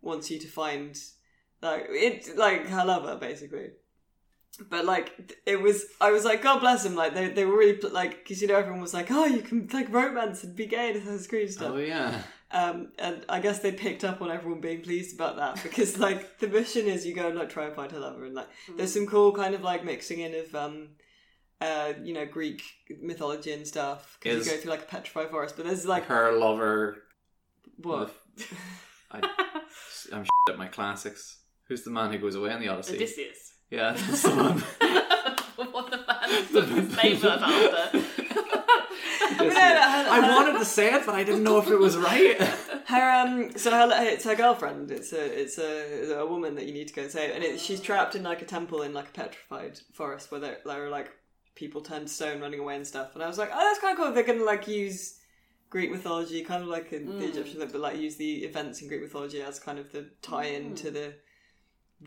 wants 0.00 0.30
you 0.30 0.38
to 0.38 0.46
find 0.46 0.96
like 1.62 1.86
it 1.88 2.36
like 2.36 2.68
her 2.68 2.84
lover 2.84 3.16
basically. 3.16 3.70
But 4.70 4.86
like 4.86 5.36
it 5.44 5.60
was, 5.60 5.84
I 6.00 6.12
was 6.12 6.24
like, 6.24 6.42
God 6.42 6.60
bless 6.60 6.82
them. 6.82 6.94
Like 6.94 7.14
they, 7.14 7.28
they 7.28 7.44
were 7.44 7.58
really 7.58 7.78
like 7.90 8.22
because 8.22 8.40
you 8.40 8.48
know 8.48 8.56
everyone 8.56 8.80
was 8.80 8.94
like, 8.94 9.10
oh, 9.10 9.26
you 9.26 9.42
can 9.42 9.68
like 9.72 9.92
romance 9.92 10.44
and 10.44 10.56
be 10.56 10.66
gay 10.66 10.90
in 10.90 10.96
Assassin's 10.96 11.26
Creed 11.26 11.52
stuff. 11.52 11.72
Oh 11.74 11.78
yeah. 11.78 12.22
Um, 12.52 12.92
and 12.98 13.24
I 13.28 13.40
guess 13.40 13.58
they 13.58 13.72
picked 13.72 14.04
up 14.04 14.22
on 14.22 14.30
everyone 14.30 14.60
being 14.60 14.80
pleased 14.80 15.14
about 15.16 15.36
that 15.36 15.60
because 15.64 15.98
like 15.98 16.38
the 16.38 16.46
mission 16.46 16.86
is 16.86 17.04
you 17.04 17.12
go 17.14 17.28
and 17.28 17.36
like 17.38 17.48
try 17.50 17.64
and 17.66 17.74
find 17.74 17.90
her 17.90 17.98
lover 17.98 18.24
and 18.24 18.34
like 18.34 18.48
there's 18.76 18.94
some 18.94 19.06
cool 19.06 19.32
kind 19.32 19.54
of 19.54 19.62
like 19.62 19.84
mixing 19.84 20.20
in 20.20 20.32
of 20.34 20.54
um 20.54 20.90
uh 21.60 21.92
you 22.04 22.14
know 22.14 22.24
Greek 22.24 22.62
mythology 23.02 23.52
and 23.52 23.66
stuff 23.66 24.16
because 24.22 24.46
you 24.46 24.52
go 24.52 24.58
through 24.58 24.70
like 24.70 24.82
a 24.82 24.86
petrified 24.86 25.30
forest 25.30 25.56
but 25.56 25.66
there's 25.66 25.86
like 25.86 26.04
Her 26.04 26.32
lover. 26.38 26.98
what 27.78 28.14
I, 29.10 29.18
I'm 30.12 30.22
shit 30.24 30.30
at 30.50 30.58
my 30.58 30.68
classics. 30.68 31.40
Who's 31.68 31.82
the 31.82 31.90
man 31.90 32.12
who 32.12 32.18
goes 32.18 32.36
away 32.36 32.52
in 32.52 32.60
the 32.60 32.68
Odyssey? 32.68 32.94
Odysseus. 32.94 33.54
Yeah, 33.70 33.92
that's 33.92 34.22
the 34.22 34.30
one. 34.30 34.58
what 35.72 35.90
the 35.90 35.96
man 35.96 36.46
put 36.46 36.68
his 36.68 36.96
name 36.96 37.24
after. 37.24 38.24
I 40.10 40.34
wanted 40.34 40.58
to 40.58 40.64
say 40.64 40.92
it, 40.94 41.04
but 41.06 41.14
I 41.14 41.24
didn't 41.24 41.42
know 41.44 41.58
if 41.58 41.68
it 41.68 41.78
was 41.78 41.96
right. 41.96 42.40
her 42.86 43.10
um 43.10 43.56
so 43.56 43.70
her 43.70 43.88
it's 44.04 44.24
her 44.24 44.34
girlfriend. 44.34 44.90
It's 44.90 45.12
a 45.12 45.40
it's 45.42 45.58
a, 45.58 46.18
a 46.18 46.26
woman 46.26 46.54
that 46.56 46.66
you 46.66 46.72
need 46.72 46.88
to 46.88 46.94
go 46.94 47.02
and 47.02 47.10
save. 47.10 47.34
And 47.34 47.42
it, 47.44 47.60
she's 47.60 47.80
trapped 47.80 48.14
in 48.14 48.22
like 48.22 48.42
a 48.42 48.46
temple 48.46 48.82
in 48.82 48.92
like 48.94 49.08
a 49.08 49.12
petrified 49.12 49.78
forest 49.92 50.30
where 50.30 50.40
there, 50.40 50.58
there 50.64 50.84
are 50.86 50.90
like 50.90 51.10
people 51.54 51.80
turned 51.80 52.08
to 52.08 52.12
stone 52.12 52.40
running 52.40 52.60
away 52.60 52.76
and 52.76 52.86
stuff. 52.86 53.14
And 53.14 53.22
I 53.22 53.26
was 53.28 53.38
like 53.38 53.50
oh 53.52 53.58
that's 53.58 53.80
kind 53.80 53.96
of 53.98 54.02
cool. 54.04 54.12
They're 54.12 54.22
gonna 54.24 54.44
like 54.44 54.68
use 54.68 55.18
Greek 55.70 55.90
mythology 55.90 56.42
kind 56.42 56.62
of 56.62 56.68
like 56.68 56.92
in 56.92 57.18
the 57.18 57.26
Egyptian 57.26 57.58
but 57.58 57.74
like 57.80 57.96
use 57.98 58.16
the 58.16 58.44
events 58.44 58.80
in 58.82 58.88
Greek 58.88 59.02
mythology 59.02 59.42
as 59.42 59.58
kind 59.58 59.78
of 59.78 59.90
the 59.92 60.06
tie-in 60.22 60.74
to 60.76 60.90
the 60.90 61.14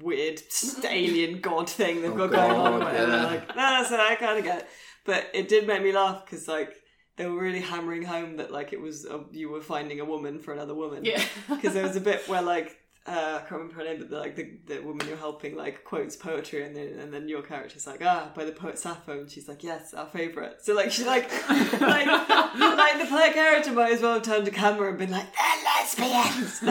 weird 0.02 0.40
alien 0.88 1.42
god 1.42 1.68
thing 1.70 2.02
they've 2.02 2.12
Oh, 2.14 2.28
got 2.28 2.32
going 2.32 2.52
on 2.52 2.80
God, 2.80 2.96
and 2.96 3.12
they're 3.12 3.22
yeah. 3.22 3.26
like 3.26 3.48
no 3.50 3.56
that's 3.56 3.90
so 3.90 3.98
I 4.00 4.16
kind 4.16 4.38
of 4.38 4.46
get. 4.46 4.60
It. 4.60 4.68
but 5.04 5.28
it 5.34 5.48
did 5.50 5.68
make 5.68 5.82
me 5.84 5.92
laugh 5.92 6.24
because 6.24 6.48
like 6.48 6.76
they 7.20 7.26
were 7.28 7.38
really 7.42 7.60
hammering 7.60 8.02
home 8.04 8.38
that 8.38 8.50
like 8.50 8.72
it 8.72 8.80
was 8.80 9.06
a, 9.06 9.20
you 9.34 9.50
were 9.50 9.60
finding 9.62 10.00
a 10.00 10.06
woman 10.06 10.40
for 10.40 10.54
another 10.54 10.74
woman 10.74 11.04
Yeah. 11.04 11.22
because 11.50 11.74
there 11.74 11.84
was 11.84 11.98
a 11.98 12.02
bit 12.02 12.28
where 12.30 12.42
like 12.42 12.78
uh, 13.06 13.38
I 13.38 13.40
can't 13.40 13.52
remember 13.52 13.74
her 13.76 13.84
name, 13.84 13.98
but 14.00 14.10
the, 14.10 14.20
like 14.20 14.36
the, 14.36 14.52
the 14.68 14.80
woman 14.82 15.08
you're 15.08 15.18
helping 15.18 15.56
like 15.56 15.84
quotes 15.84 16.16
poetry, 16.16 16.64
and 16.64 16.76
then 16.76 17.00
and 17.00 17.12
then 17.12 17.28
your 17.28 17.42
character's 17.42 17.88
like 17.88 18.02
ah 18.04 18.30
by 18.36 18.46
the 18.46 18.52
poet 18.52 18.78
Sappho, 18.78 19.20
and 19.22 19.30
she's 19.32 19.48
like 19.48 19.64
yes 19.64 19.94
our 19.94 20.06
favorite. 20.06 20.58
So 20.62 20.74
like 20.76 20.92
she's 20.92 21.08
like 21.08 21.30
like 21.50 22.06
like 22.06 23.00
the 23.00 23.08
player 23.10 23.34
character 23.34 23.72
might 23.72 23.94
as 23.94 24.02
well 24.02 24.14
have 24.16 24.24
turned 24.24 24.46
to 24.46 24.52
camera 24.52 24.90
and 24.90 24.98
been 24.98 25.12
like 25.12 25.28
they're 25.36 25.64
lesbians. 25.66 26.62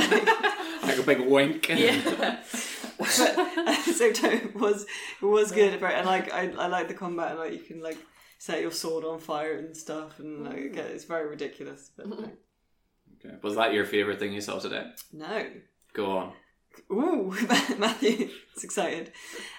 Like, 0.81 0.97
like 0.97 0.99
a 0.99 1.03
big 1.03 1.21
wink. 1.29 1.69
Yeah. 1.69 2.01
but 2.99 3.21
at 3.21 3.85
the 3.85 4.31
it 4.33 4.55
was 4.55 4.87
it 5.21 5.27
was 5.27 5.51
good, 5.51 5.83
right? 5.83 5.97
And 5.97 6.07
like 6.07 6.33
I 6.33 6.51
I 6.53 6.69
like 6.69 6.89
the 6.89 6.95
combat, 6.95 7.33
and 7.33 7.41
like 7.41 7.53
you 7.53 7.59
can 7.59 7.83
like 7.83 7.99
set 8.39 8.61
your 8.63 8.71
sword 8.71 9.05
on 9.05 9.19
fire 9.19 9.59
and 9.59 9.77
stuff, 9.77 10.19
and 10.19 10.45
like 10.45 10.57
okay, 10.71 10.81
it's 10.93 11.05
very 11.05 11.29
ridiculous. 11.29 11.91
But 11.97 12.09
like, 12.21 12.37
Okay. 13.25 13.35
Was 13.43 13.57
that 13.57 13.73
your 13.73 13.85
favorite 13.85 14.21
thing 14.21 14.33
you 14.33 14.41
saw 14.41 14.59
today? 14.61 14.91
no. 15.13 15.47
Go 15.93 16.17
on. 16.19 16.33
Ooh, 16.93 17.35
Matthew 17.79 18.29
is 18.57 18.63
excited. 18.63 19.11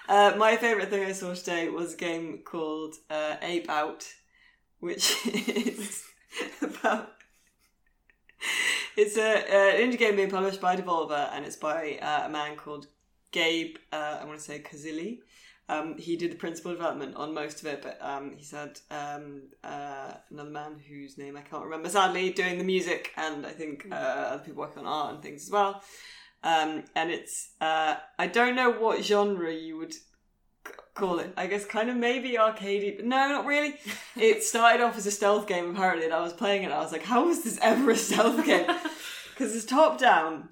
Uh, 0.08 0.32
my 0.38 0.56
favourite 0.56 0.88
thing 0.88 1.04
I 1.04 1.12
saw 1.12 1.34
today 1.34 1.68
was 1.68 1.92
a 1.92 1.96
game 1.96 2.38
called 2.44 2.94
uh, 3.10 3.36
Ape 3.42 3.68
Out, 3.68 4.06
which 4.78 5.14
is 5.26 6.04
about. 6.62 7.12
It's 8.96 9.18
a, 9.18 9.34
uh, 9.34 9.76
an 9.76 9.90
indie 9.92 9.98
game 9.98 10.16
being 10.16 10.30
published 10.30 10.60
by 10.62 10.76
Devolver, 10.76 11.28
and 11.32 11.44
it's 11.44 11.56
by 11.56 11.98
uh, 12.00 12.26
a 12.26 12.28
man 12.30 12.56
called 12.56 12.86
Gabe. 13.32 13.76
Uh, 13.92 14.18
I 14.22 14.24
want 14.24 14.38
to 14.38 14.44
say 14.44 14.60
Kazili. 14.60 15.18
Um, 15.72 15.96
he 15.98 16.16
did 16.16 16.32
the 16.32 16.36
principal 16.36 16.72
development 16.72 17.14
on 17.14 17.32
most 17.32 17.60
of 17.60 17.66
it, 17.72 17.80
but 17.82 17.96
um, 18.00 18.32
he's 18.36 18.50
had 18.50 18.80
um, 18.90 19.42
uh, 19.62 20.12
another 20.30 20.50
man 20.50 20.72
whose 20.88 21.16
name 21.16 21.36
I 21.36 21.42
can't 21.42 21.64
remember. 21.64 21.88
Sadly, 21.88 22.30
doing 22.32 22.58
the 22.58 22.64
music, 22.64 23.12
and 23.16 23.46
I 23.46 23.52
think 23.52 23.86
uh, 23.90 23.94
other 24.32 24.42
people 24.44 24.60
working 24.64 24.84
on 24.84 24.86
art 24.86 25.14
and 25.14 25.22
things 25.22 25.44
as 25.44 25.50
well. 25.50 25.82
Um, 26.42 26.84
and 26.96 27.10
it's 27.10 27.50
uh, 27.60 27.96
I 28.18 28.26
don't 28.26 28.56
know 28.56 28.70
what 28.70 29.04
genre 29.04 29.52
you 29.52 29.76
would 29.78 29.92
c- 29.92 30.00
call 30.94 31.18
it. 31.20 31.32
I 31.36 31.46
guess 31.46 31.64
kind 31.66 31.88
of 31.90 31.96
maybe 31.96 32.30
arcadey, 32.32 32.96
but 32.96 33.04
no, 33.06 33.28
not 33.28 33.44
really. 33.46 33.74
It 34.16 34.42
started 34.42 34.82
off 34.82 34.96
as 34.98 35.06
a 35.06 35.10
stealth 35.12 35.46
game 35.46 35.70
apparently, 35.70 36.06
and 36.06 36.14
I 36.14 36.20
was 36.20 36.32
playing 36.32 36.62
it. 36.62 36.66
and 36.66 36.74
I 36.74 36.80
was 36.80 36.92
like, 36.92 37.04
how 37.04 37.28
is 37.28 37.44
this 37.44 37.58
ever 37.62 37.90
a 37.92 37.96
stealth 37.96 38.44
game? 38.44 38.66
Because 39.30 39.56
it's 39.56 39.64
top 39.64 39.98
down, 39.98 40.50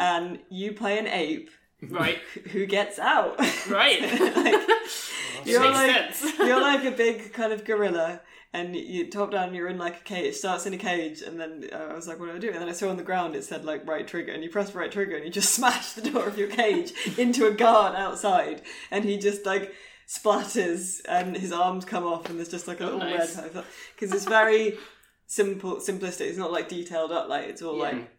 and 0.00 0.40
you 0.50 0.72
play 0.72 0.98
an 0.98 1.06
ape 1.06 1.50
Right. 1.82 2.18
who 2.52 2.66
gets 2.66 2.98
out. 2.98 3.38
Right. 3.68 4.00
like, 4.36 4.68
you're 5.44 5.60
Makes 5.60 5.74
like 5.74 5.92
sense. 6.14 6.38
you're 6.38 6.60
like 6.60 6.84
a 6.84 6.90
big 6.90 7.32
kind 7.32 7.52
of 7.52 7.64
gorilla, 7.64 8.20
and 8.52 8.74
you 8.74 9.08
top 9.10 9.30
down. 9.30 9.54
You're 9.54 9.68
in 9.68 9.78
like 9.78 10.00
a 10.00 10.04
cage. 10.04 10.24
It 10.26 10.34
starts 10.36 10.66
in 10.66 10.74
a 10.74 10.78
cage, 10.78 11.22
and 11.22 11.38
then 11.38 11.68
uh, 11.72 11.76
I 11.90 11.94
was 11.94 12.08
like, 12.08 12.18
"What 12.18 12.26
do 12.30 12.34
I 12.36 12.38
do?" 12.38 12.48
And 12.50 12.60
then 12.60 12.68
I 12.68 12.72
saw 12.72 12.88
on 12.90 12.96
the 12.96 13.02
ground 13.04 13.36
it 13.36 13.44
said 13.44 13.64
like 13.64 13.86
right 13.86 14.06
trigger, 14.08 14.32
and 14.32 14.42
you 14.42 14.50
press 14.50 14.74
right 14.74 14.90
trigger, 14.90 15.14
and 15.16 15.24
you 15.24 15.30
just 15.30 15.54
smash 15.54 15.92
the 15.92 16.10
door 16.10 16.26
of 16.26 16.36
your 16.38 16.48
cage 16.48 16.92
into 17.16 17.46
a 17.46 17.52
guard 17.52 17.94
outside, 17.94 18.62
and 18.90 19.04
he 19.04 19.16
just 19.18 19.46
like 19.46 19.72
splatters, 20.08 21.00
and 21.08 21.36
his 21.36 21.52
arms 21.52 21.84
come 21.84 22.04
off, 22.04 22.28
and 22.28 22.38
there's 22.38 22.48
just 22.48 22.66
like 22.66 22.80
a 22.80 22.84
little 22.84 22.98
nice. 22.98 23.36
red 23.36 23.64
because 23.94 24.12
it's 24.14 24.24
very 24.24 24.76
simple, 25.26 25.76
simplistic. 25.76 26.22
It's 26.22 26.38
not 26.38 26.50
like 26.52 26.68
detailed 26.68 27.12
up. 27.12 27.28
Like 27.28 27.46
it's 27.48 27.62
all 27.62 27.76
Yeah. 27.76 27.82
like 27.82 28.10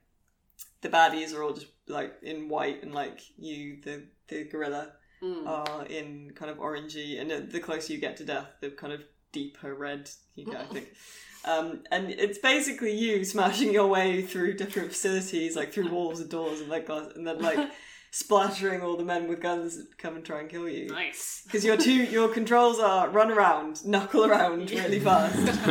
the 0.81 0.89
baddies 0.89 1.33
are 1.35 1.43
all 1.43 1.53
just 1.53 1.67
like 1.87 2.13
in 2.21 2.49
white, 2.49 2.83
and 2.83 2.93
like 2.93 3.21
you, 3.37 3.77
the 3.83 4.03
the 4.27 4.43
gorilla 4.45 4.93
Mm. 5.21 5.45
are 5.45 5.85
in 5.87 6.31
kind 6.33 6.49
of 6.49 6.59
orangey, 6.59 7.19
and 7.19 7.51
the 7.51 7.59
closer 7.59 7.91
you 7.91 7.99
get 7.99 8.15
to 8.15 8.23
death, 8.23 8.47
the 8.61 8.69
kind 8.69 8.93
of 8.93 9.01
deeper 9.33 9.75
red 9.75 10.09
you 10.35 10.45
get, 10.45 10.61
I 10.61 10.73
think. 10.73 10.87
Um, 11.45 11.83
and 11.89 12.09
it's 12.09 12.37
basically 12.37 12.93
you 12.93 13.23
smashing 13.23 13.71
your 13.71 13.87
way 13.87 14.21
through 14.21 14.55
different 14.55 14.89
facilities, 14.91 15.55
like 15.55 15.71
through 15.73 15.89
walls 15.89 16.19
and 16.19 16.29
doors 16.29 16.59
and 16.59 16.69
like 16.69 16.85
glass, 16.87 17.11
and 17.15 17.25
then 17.25 17.39
like 17.39 17.69
splattering 18.11 18.81
all 18.81 18.97
the 18.97 19.05
men 19.05 19.27
with 19.29 19.41
guns 19.41 19.77
that 19.77 19.97
come 19.97 20.15
and 20.17 20.25
try 20.25 20.41
and 20.41 20.49
kill 20.49 20.67
you. 20.67 20.87
Nice. 20.89 21.41
Because 21.45 21.63
your 21.63 21.77
two 21.77 21.93
your 21.93 22.27
controls 22.27 22.77
are 22.79 23.09
run 23.09 23.31
around, 23.31 23.85
knuckle 23.85 24.25
around 24.25 24.69
really 24.71 24.99
fast, 25.09 25.67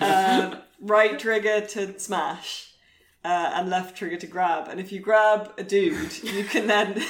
um, 0.00 0.60
right 0.80 1.18
trigger 1.18 1.60
to 1.60 1.98
smash, 1.98 2.69
uh, 3.24 3.52
and 3.54 3.68
left 3.70 3.96
trigger 3.96 4.16
to 4.16 4.26
grab. 4.26 4.68
And 4.68 4.80
if 4.80 4.92
you 4.92 5.00
grab 5.00 5.52
a 5.58 5.62
dude, 5.62 6.22
you 6.22 6.44
can 6.44 6.66
then 6.66 7.02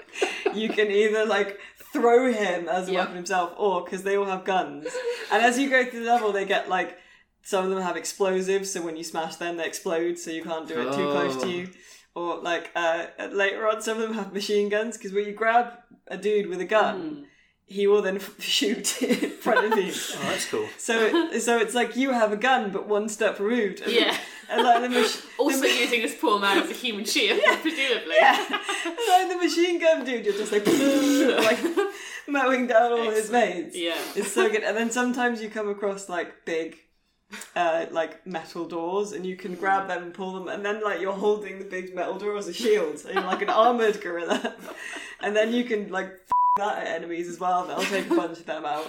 you 0.54 0.68
can 0.68 0.90
either 0.90 1.24
like 1.24 1.58
throw 1.92 2.32
him 2.32 2.68
as 2.68 2.88
a 2.88 2.92
Yeah. 2.92 3.00
weapon 3.00 3.16
himself, 3.16 3.52
or 3.56 3.84
because 3.84 4.02
they 4.02 4.16
all 4.16 4.24
have 4.26 4.44
guns. 4.44 4.86
And 5.30 5.42
as 5.42 5.58
you 5.58 5.68
go 5.70 5.84
through 5.84 6.00
the 6.00 6.06
level, 6.06 6.32
they 6.32 6.44
get 6.44 6.68
like 6.68 6.98
some 7.44 7.64
of 7.64 7.70
them 7.70 7.80
have 7.82 7.96
explosives, 7.96 8.70
so 8.72 8.82
when 8.82 8.96
you 8.96 9.02
smash 9.04 9.36
them, 9.36 9.56
they 9.56 9.66
explode, 9.66 10.18
so 10.18 10.30
you 10.30 10.42
can't 10.44 10.68
do 10.68 10.80
it 10.80 10.92
too 10.94 11.10
close 11.10 11.36
to 11.42 11.46
Oh. 11.46 11.48
you. 11.48 11.68
Or 12.14 12.36
like 12.40 12.70
uh, 12.76 13.06
later 13.32 13.66
on, 13.68 13.80
some 13.82 13.96
of 13.96 14.02
them 14.02 14.14
have 14.14 14.32
machine 14.32 14.68
guns 14.68 14.96
because 14.96 15.12
when 15.12 15.24
you 15.26 15.32
grab 15.32 15.72
a 16.08 16.16
dude 16.16 16.46
with 16.48 16.60
a 16.60 16.64
gun, 16.66 17.26
he 17.66 17.86
will 17.86 18.02
then 18.02 18.16
f- 18.16 18.40
shoot 18.40 19.02
in 19.02 19.30
front 19.30 19.72
of 19.72 19.78
you. 19.78 19.92
Oh, 19.92 20.22
that's 20.28 20.46
cool. 20.50 20.68
So, 20.78 21.30
so 21.38 21.58
it's 21.58 21.74
like 21.74 21.96
you 21.96 22.10
have 22.12 22.30
a 22.32 22.36
gun, 22.36 22.70
but 22.70 22.86
one 22.86 23.08
step 23.08 23.40
removed. 23.40 23.80
And, 23.80 23.92
Yeah. 23.92 24.16
And 24.50 24.62
like 24.62 24.82
the, 24.82 24.88
mach- 24.88 25.22
Also 25.38 25.60
the, 25.60 25.68
using 25.68 26.02
this 26.02 26.14
poor 26.20 26.38
man 26.38 26.58
as 26.62 26.70
a 26.70 26.74
human 26.74 27.04
shield, 27.04 27.40
presumably. 27.62 28.14
yeah, 28.18 28.46
and 28.86 28.96
like 29.08 29.28
the 29.28 29.38
machine 29.42 29.80
gun 29.80 30.04
dude, 30.04 30.24
you're 30.24 30.34
just 30.34 30.52
like 30.52 30.66
like 31.44 31.58
mowing 32.28 32.66
down 32.66 32.92
all 32.92 33.10
his 33.10 33.30
mates. 33.30 33.76
Yeah. 33.76 33.96
It's 34.14 34.32
so 34.32 34.48
good. 34.50 34.62
And 34.62 34.76
then 34.76 34.90
sometimes 34.90 35.42
you 35.42 35.50
come 35.50 35.68
across 35.68 36.08
like 36.08 36.44
big, 36.44 36.76
uh, 37.56 37.86
like 37.90 38.26
metal 38.26 38.66
doors, 38.66 39.12
and 39.12 39.24
you 39.26 39.36
can 39.36 39.54
grab 39.54 39.88
them 39.88 40.02
and 40.04 40.14
pull 40.14 40.32
them, 40.34 40.48
and 40.48 40.64
then 40.64 40.82
like 40.82 41.00
you're 41.00 41.12
holding 41.12 41.58
the 41.58 41.64
big 41.64 41.94
metal 41.94 42.18
door 42.18 42.36
as 42.36 42.48
a 42.48 42.52
shield, 42.52 42.98
so 42.98 43.10
you're 43.10 43.22
like 43.22 43.42
an 43.42 43.50
armored 43.50 44.00
gorilla. 44.00 44.54
and 45.20 45.34
then 45.34 45.52
you 45.52 45.64
can 45.64 45.88
like 45.90 46.06
f- 46.06 46.18
that 46.58 46.78
at 46.78 46.86
enemies 46.88 47.28
as 47.28 47.40
well. 47.40 47.66
They'll 47.66 47.80
take 47.82 48.10
a 48.10 48.14
bunch 48.14 48.38
of 48.38 48.46
them 48.46 48.64
out. 48.64 48.86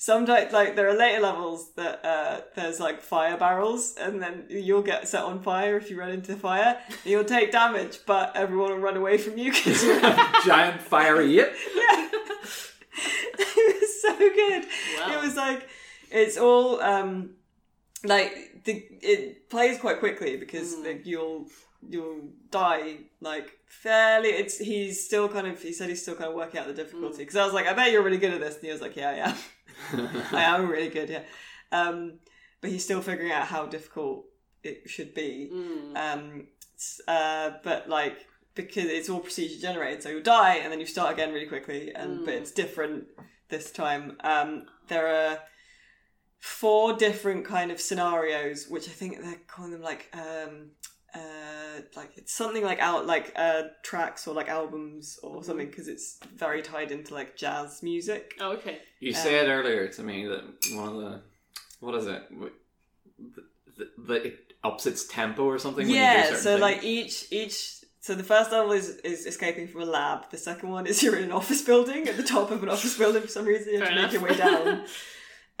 Sometimes, 0.00 0.52
like 0.52 0.76
there 0.76 0.88
are 0.88 0.94
later 0.96 1.20
levels 1.20 1.72
that 1.74 2.04
uh, 2.04 2.40
there's 2.54 2.78
like 2.78 3.00
fire 3.02 3.36
barrels, 3.36 3.96
and 4.00 4.22
then 4.22 4.44
you'll 4.48 4.80
get 4.82 5.08
set 5.08 5.24
on 5.24 5.42
fire 5.42 5.76
if 5.76 5.90
you 5.90 5.98
run 5.98 6.10
into 6.10 6.32
the 6.34 6.38
fire. 6.38 6.78
And 6.88 6.96
you'll 7.04 7.24
take 7.24 7.50
damage, 7.50 7.98
but 8.06 8.36
everyone 8.36 8.70
will 8.70 8.78
run 8.78 8.96
away 8.96 9.18
from 9.18 9.36
you 9.36 9.50
because 9.50 9.82
you're 9.82 10.00
Giant 10.46 10.80
fiery 10.80 11.32
yip. 11.32 11.52
yeah. 11.74 12.08
it 13.38 13.80
was 13.80 14.02
so 14.02 14.16
good. 14.16 14.64
Wow. 15.00 15.18
It 15.18 15.24
was 15.24 15.34
like 15.36 15.68
it's 16.10 16.36
all 16.38 16.80
um 16.80 17.30
like 18.04 18.62
the 18.64 18.84
it 19.02 19.50
plays 19.50 19.78
quite 19.80 19.98
quickly 19.98 20.36
because 20.36 20.74
Hmm. 20.76 20.84
like 20.84 21.06
you'll 21.06 21.46
you'll 21.88 22.20
die 22.50 22.98
like 23.20 23.50
fairly 23.66 24.28
it's 24.30 24.58
he's 24.58 25.04
still 25.04 25.28
kind 25.28 25.46
of 25.46 25.60
he 25.62 25.72
said 25.72 25.88
he's 25.88 26.02
still 26.02 26.14
kind 26.16 26.30
of 26.30 26.34
working 26.34 26.58
out 26.60 26.66
the 26.66 26.72
difficulty 26.74 27.18
because 27.18 27.36
I 27.36 27.44
was 27.44 27.52
like 27.54 27.66
I 27.66 27.72
bet 27.72 27.92
you're 27.92 28.02
really 28.02 28.18
good 28.18 28.32
at 28.34 28.40
this 28.40 28.54
and 28.56 28.64
he 28.64 28.70
was 28.72 28.80
like 28.80 28.96
yeah 28.96 29.10
I 29.10 29.30
am 29.30 29.36
I 30.32 30.42
am 30.44 30.68
really 30.68 30.88
good 30.88 31.08
yeah 31.10 31.22
um 31.72 32.18
but 32.60 32.70
he's 32.70 32.84
still 32.84 33.00
figuring 33.02 33.32
out 33.32 33.46
how 33.46 33.66
difficult 33.66 34.24
it 34.62 34.88
should 34.90 35.14
be 35.14 35.50
Mm. 35.52 35.96
um, 35.96 36.46
uh, 37.06 37.50
but 37.62 37.88
like 37.88 38.26
because 38.54 38.86
it's 38.86 39.08
all 39.08 39.20
procedure 39.20 39.60
generated, 39.60 40.02
so 40.02 40.08
you'll 40.08 40.22
die 40.22 40.56
and 40.56 40.72
then 40.72 40.80
you 40.80 40.86
start 40.86 41.12
again 41.12 41.32
really 41.32 41.46
quickly, 41.46 41.92
and 41.94 42.24
but 42.24 42.34
it's 42.34 42.50
different 42.50 43.04
this 43.48 43.70
time. 43.70 44.16
Um, 44.24 44.66
there 44.88 45.06
are 45.06 45.38
four 46.40 46.94
different 46.94 47.44
kind 47.44 47.70
of 47.70 47.80
scenarios, 47.80 48.66
which 48.68 48.88
I 48.88 48.92
think 48.92 49.20
they're 49.22 49.40
calling 49.46 49.70
them 49.72 49.82
like 49.82 50.12
um, 50.12 50.70
uh, 51.14 51.80
like 51.96 52.12
it's 52.16 52.34
something 52.34 52.62
like 52.62 52.80
out 52.80 53.06
like 53.06 53.32
uh, 53.36 53.62
tracks 53.82 54.26
or 54.26 54.34
like 54.34 54.48
albums 54.48 55.18
or 55.22 55.42
something 55.42 55.68
because 55.68 55.88
it's 55.88 56.18
very 56.36 56.62
tied 56.62 56.90
into 56.90 57.14
like 57.14 57.36
jazz 57.36 57.82
music. 57.82 58.34
Oh, 58.40 58.52
okay. 58.52 58.78
You 59.00 59.12
said 59.12 59.48
earlier 59.48 59.88
to 59.88 60.02
me 60.02 60.26
that 60.26 60.42
one 60.74 60.88
of 60.88 60.96
the 60.96 61.20
what 61.80 61.94
is 61.94 62.06
it? 62.06 62.22
The, 63.18 63.42
the, 63.76 63.88
the, 63.98 64.14
it 64.14 64.52
ups 64.64 64.86
its 64.86 65.06
tempo 65.06 65.44
or 65.44 65.58
something. 65.58 65.86
when 65.86 65.88
you 65.88 65.94
do 65.94 66.00
yeah 66.00 66.34
so 66.34 66.50
things. 66.50 66.60
like 66.60 66.84
each 66.84 67.26
each 67.30 67.76
so 68.00 68.14
the 68.14 68.24
first 68.24 68.50
level 68.50 68.72
is 68.72 68.96
is 68.98 69.26
escaping 69.26 69.68
from 69.68 69.82
a 69.82 69.84
lab 69.84 70.28
the 70.30 70.36
second 70.36 70.70
one 70.70 70.86
is 70.86 71.02
you're 71.04 71.16
in 71.16 71.24
an 71.24 71.32
office 71.32 71.62
building 71.62 72.08
at 72.08 72.16
the 72.16 72.22
top 72.22 72.50
of 72.50 72.62
an 72.62 72.68
office 72.68 72.98
building 72.98 73.22
for 73.22 73.28
some 73.28 73.44
reason 73.44 73.72
you 73.72 73.78
have 73.78 73.88
Fair 73.88 73.96
to 73.96 74.02
make 74.02 74.12
your 74.12 74.22
way 74.22 74.36
down 74.36 74.84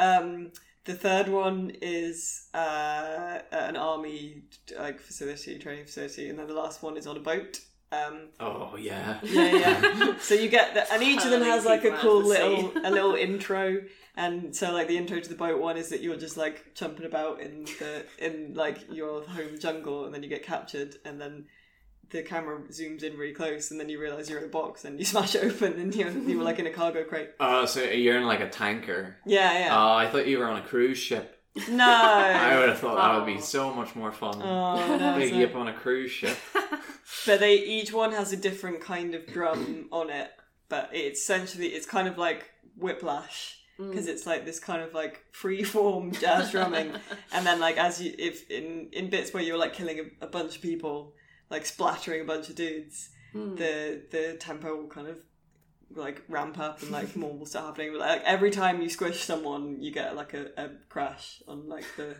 um 0.00 0.50
the 0.88 0.94
third 0.94 1.28
one 1.28 1.70
is 1.82 2.48
uh 2.54 3.38
an 3.52 3.76
army 3.76 4.40
like 4.78 4.98
facility 5.00 5.58
training 5.58 5.84
facility 5.84 6.30
and 6.30 6.38
then 6.38 6.46
the 6.46 6.54
last 6.54 6.82
one 6.82 6.96
is 6.96 7.06
on 7.06 7.14
a 7.14 7.20
boat 7.20 7.60
um 7.92 8.28
oh 8.40 8.74
yeah. 8.78 9.18
yeah, 9.22 9.54
yeah. 9.54 10.18
so 10.20 10.34
you 10.34 10.48
get 10.48 10.72
the, 10.72 10.90
and 10.92 11.02
each 11.02 11.22
of 11.24 11.30
them 11.30 11.42
has 11.42 11.66
like 11.66 11.84
a 11.84 11.90
cool 11.98 12.22
little 12.22 12.72
a 12.84 12.90
little 12.90 13.14
intro, 13.26 13.80
and 14.14 14.54
so 14.54 14.72
like 14.72 14.88
the 14.88 14.96
intro 14.98 15.18
to 15.20 15.28
the 15.28 15.34
boat 15.34 15.58
one 15.58 15.78
is 15.78 15.88
that 15.88 16.02
you're 16.02 16.18
just 16.18 16.36
like 16.36 16.74
jumping 16.74 17.06
about 17.06 17.40
in 17.40 17.64
the 17.78 18.04
in 18.18 18.52
like 18.52 18.92
your 18.92 19.22
home 19.24 19.58
jungle, 19.58 20.04
and 20.04 20.12
then 20.12 20.22
you 20.22 20.28
get 20.28 20.42
captured, 20.42 20.96
and 21.06 21.18
then 21.18 21.46
the 22.10 22.22
camera 22.22 22.60
zooms 22.70 23.02
in 23.02 23.16
really 23.16 23.34
close, 23.34 23.70
and 23.70 23.78
then 23.78 23.88
you 23.88 24.00
realize 24.00 24.28
you're 24.30 24.38
in 24.38 24.44
a 24.46 24.48
box, 24.48 24.84
and 24.84 24.98
you 24.98 25.04
smash 25.14 25.34
it 25.34 25.44
open, 25.44 25.74
and 25.74 25.94
you're 25.94 26.10
you 26.10 26.38
were 26.38 26.44
like 26.44 26.58
in 26.58 26.66
a 26.66 26.72
cargo 26.72 27.04
crate. 27.04 27.30
Oh, 27.40 27.66
so 27.66 27.82
you're 27.82 28.16
in 28.18 28.26
like 28.26 28.40
a 28.40 28.48
tanker. 28.48 29.16
Yeah, 29.26 29.58
yeah. 29.58 29.68
Oh, 29.76 29.94
I 29.94 30.08
thought 30.08 30.26
you 30.26 30.38
were 30.38 30.46
on 30.48 30.58
a 30.58 30.62
cruise 30.66 30.98
ship. 30.98 31.40
no. 31.70 31.84
I 31.88 32.58
would 32.58 32.68
have 32.68 32.78
thought 32.78 32.96
that 32.96 33.16
would 33.16 33.26
be 33.26 33.38
Oh. 33.38 33.44
so 33.44 33.74
much 33.74 33.94
more 33.96 34.12
fun. 34.12 34.40
Oh, 34.42 34.96
no, 34.98 35.16
Big 35.18 35.30
so- 35.30 35.36
yip 35.38 35.54
on 35.54 35.68
a 35.68 35.72
cruise 35.72 36.10
ship. 36.10 36.36
but 37.26 37.40
they 37.40 37.54
each 37.56 37.92
one 37.92 38.12
has 38.12 38.32
a 38.32 38.36
different 38.36 38.80
kind 38.80 39.14
of 39.14 39.26
drum 39.26 39.88
on 39.90 40.10
it 40.10 40.30
but 40.68 40.90
it's 40.92 41.20
essentially 41.20 41.68
it's 41.68 41.86
kind 41.86 42.06
of 42.06 42.18
like 42.18 42.50
whiplash 42.76 43.58
mm. 43.80 43.88
because 43.90 44.06
it's 44.06 44.26
like 44.26 44.44
this 44.44 44.60
kind 44.60 44.82
of 44.82 44.92
like 44.94 45.24
free 45.32 45.62
form 45.62 46.12
jazz 46.12 46.50
drumming 46.50 46.92
and 47.32 47.46
then 47.46 47.58
like 47.60 47.76
as 47.76 48.00
you 48.00 48.14
if 48.18 48.48
in 48.50 48.88
in 48.92 49.08
bits 49.10 49.32
where 49.32 49.42
you're 49.42 49.58
like 49.58 49.72
killing 49.72 49.98
a, 49.98 50.24
a 50.26 50.28
bunch 50.28 50.56
of 50.56 50.62
people 50.62 51.14
like 51.50 51.66
splattering 51.66 52.20
a 52.20 52.24
bunch 52.24 52.48
of 52.48 52.54
dudes 52.54 53.10
hmm. 53.32 53.54
the 53.56 54.02
the 54.10 54.36
tempo 54.38 54.76
will 54.76 54.88
kind 54.88 55.08
of 55.08 55.18
like 55.94 56.22
ramp 56.28 56.58
up 56.58 56.82
and 56.82 56.90
like 56.90 57.16
more 57.16 57.36
will 57.36 57.46
start 57.46 57.66
happening 57.66 57.92
but 57.92 58.00
like 58.00 58.22
every 58.24 58.50
time 58.50 58.82
you 58.82 58.90
squish 58.90 59.22
someone 59.22 59.80
you 59.80 59.90
get 59.90 60.14
like 60.14 60.34
a, 60.34 60.48
a 60.56 60.68
crash 60.88 61.42
on 61.48 61.68
like 61.68 61.84
the 61.96 62.14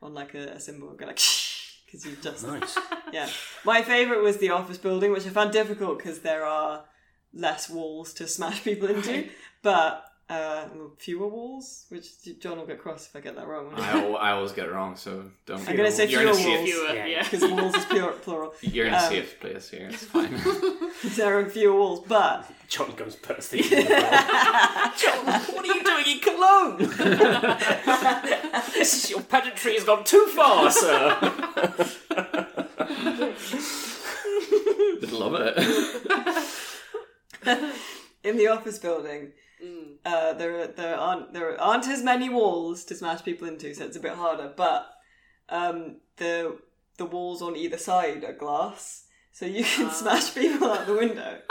on 0.00 0.14
like 0.14 0.34
a, 0.34 0.50
a 0.50 0.60
cymbal 0.60 0.92
go 0.94 1.06
like 1.06 1.18
because 1.94 2.10
you 2.10 2.16
just 2.20 2.46
Nice. 2.46 2.78
yeah. 3.12 3.28
My 3.64 3.82
favourite 3.82 4.22
was 4.22 4.38
the 4.38 4.50
office 4.50 4.78
building, 4.78 5.12
which 5.12 5.26
I 5.26 5.30
found 5.30 5.52
difficult 5.52 5.98
because 5.98 6.20
there 6.20 6.44
are 6.44 6.84
less 7.32 7.70
walls 7.70 8.12
to 8.14 8.26
smash 8.26 8.64
people 8.64 8.88
into, 8.88 9.28
but 9.62 10.04
uh, 10.30 10.64
fewer 10.98 11.28
walls, 11.28 11.84
which 11.90 12.06
John 12.40 12.56
will 12.58 12.66
get 12.66 12.78
cross 12.80 13.06
if 13.06 13.14
I 13.14 13.20
get 13.20 13.36
that 13.36 13.46
wrong. 13.46 13.72
I, 13.76 14.00
al- 14.00 14.16
I 14.16 14.30
always 14.32 14.52
get 14.52 14.66
it 14.66 14.72
wrong, 14.72 14.96
so 14.96 15.24
don't. 15.46 15.68
I'm 15.68 15.76
gonna 15.76 15.90
say 15.90 16.06
you're 16.08 16.22
in 16.22 16.28
a 16.28 16.34
fewer 16.34 16.56
safe, 16.56 16.58
walls. 16.58 16.70
Fewer, 16.70 16.94
Yeah. 16.94 17.06
yeah. 17.06 17.22
Because 17.30 17.50
walls 17.50 17.74
is 17.76 17.84
pure, 17.86 18.12
plural. 18.12 18.54
You're 18.62 18.86
in 18.86 18.94
a 18.94 18.96
Um, 18.96 19.02
safe 19.10 19.38
place 19.40 19.68
here. 19.70 19.88
It's 19.92 20.04
fine. 20.04 20.34
There 21.16 21.38
are 21.38 21.44
fewer 21.50 21.76
walls, 21.78 22.00
but 22.08 22.50
John 22.68 22.92
comes 22.92 23.16
bursting 23.16 23.62
in. 23.64 23.68
the 23.68 23.84
what 25.52 25.64
are 25.64 25.74
you 25.74 25.82
doing 25.84 26.06
in 26.06 26.20
Cologne? 26.20 26.78
this 28.72 28.94
is 29.04 29.10
your 29.10 29.20
pedantry 29.20 29.74
has 29.74 29.84
gone 29.84 30.04
too 30.04 30.26
far, 30.34 30.70
sir. 30.70 31.16
Would 35.00 35.12
love 35.12 35.34
it. 35.36 35.58
in 38.24 38.36
the 38.36 38.48
office 38.48 38.78
building, 38.78 39.32
Mm. 39.62 39.96
uh, 40.04 40.32
there 40.34 40.66
there 40.66 40.96
aren't 40.96 41.32
there 41.32 41.60
aren't 41.60 41.88
as 41.88 42.02
many 42.02 42.28
walls 42.28 42.84
to 42.86 42.94
smash 42.94 43.22
people 43.24 43.48
into, 43.48 43.74
so 43.74 43.84
it's 43.84 43.96
a 43.96 44.00
bit 44.00 44.14
harder. 44.14 44.52
But 44.56 44.90
um, 45.48 45.96
the 46.16 46.58
the 46.98 47.04
walls 47.04 47.42
on 47.42 47.56
either 47.56 47.78
side 47.78 48.24
are 48.24 48.32
glass, 48.32 49.06
so 49.32 49.46
you 49.46 49.64
can 49.64 49.90
smash 49.90 50.34
people 50.34 50.70
out 50.70 50.86
the 50.86 50.94
window. 50.94 51.38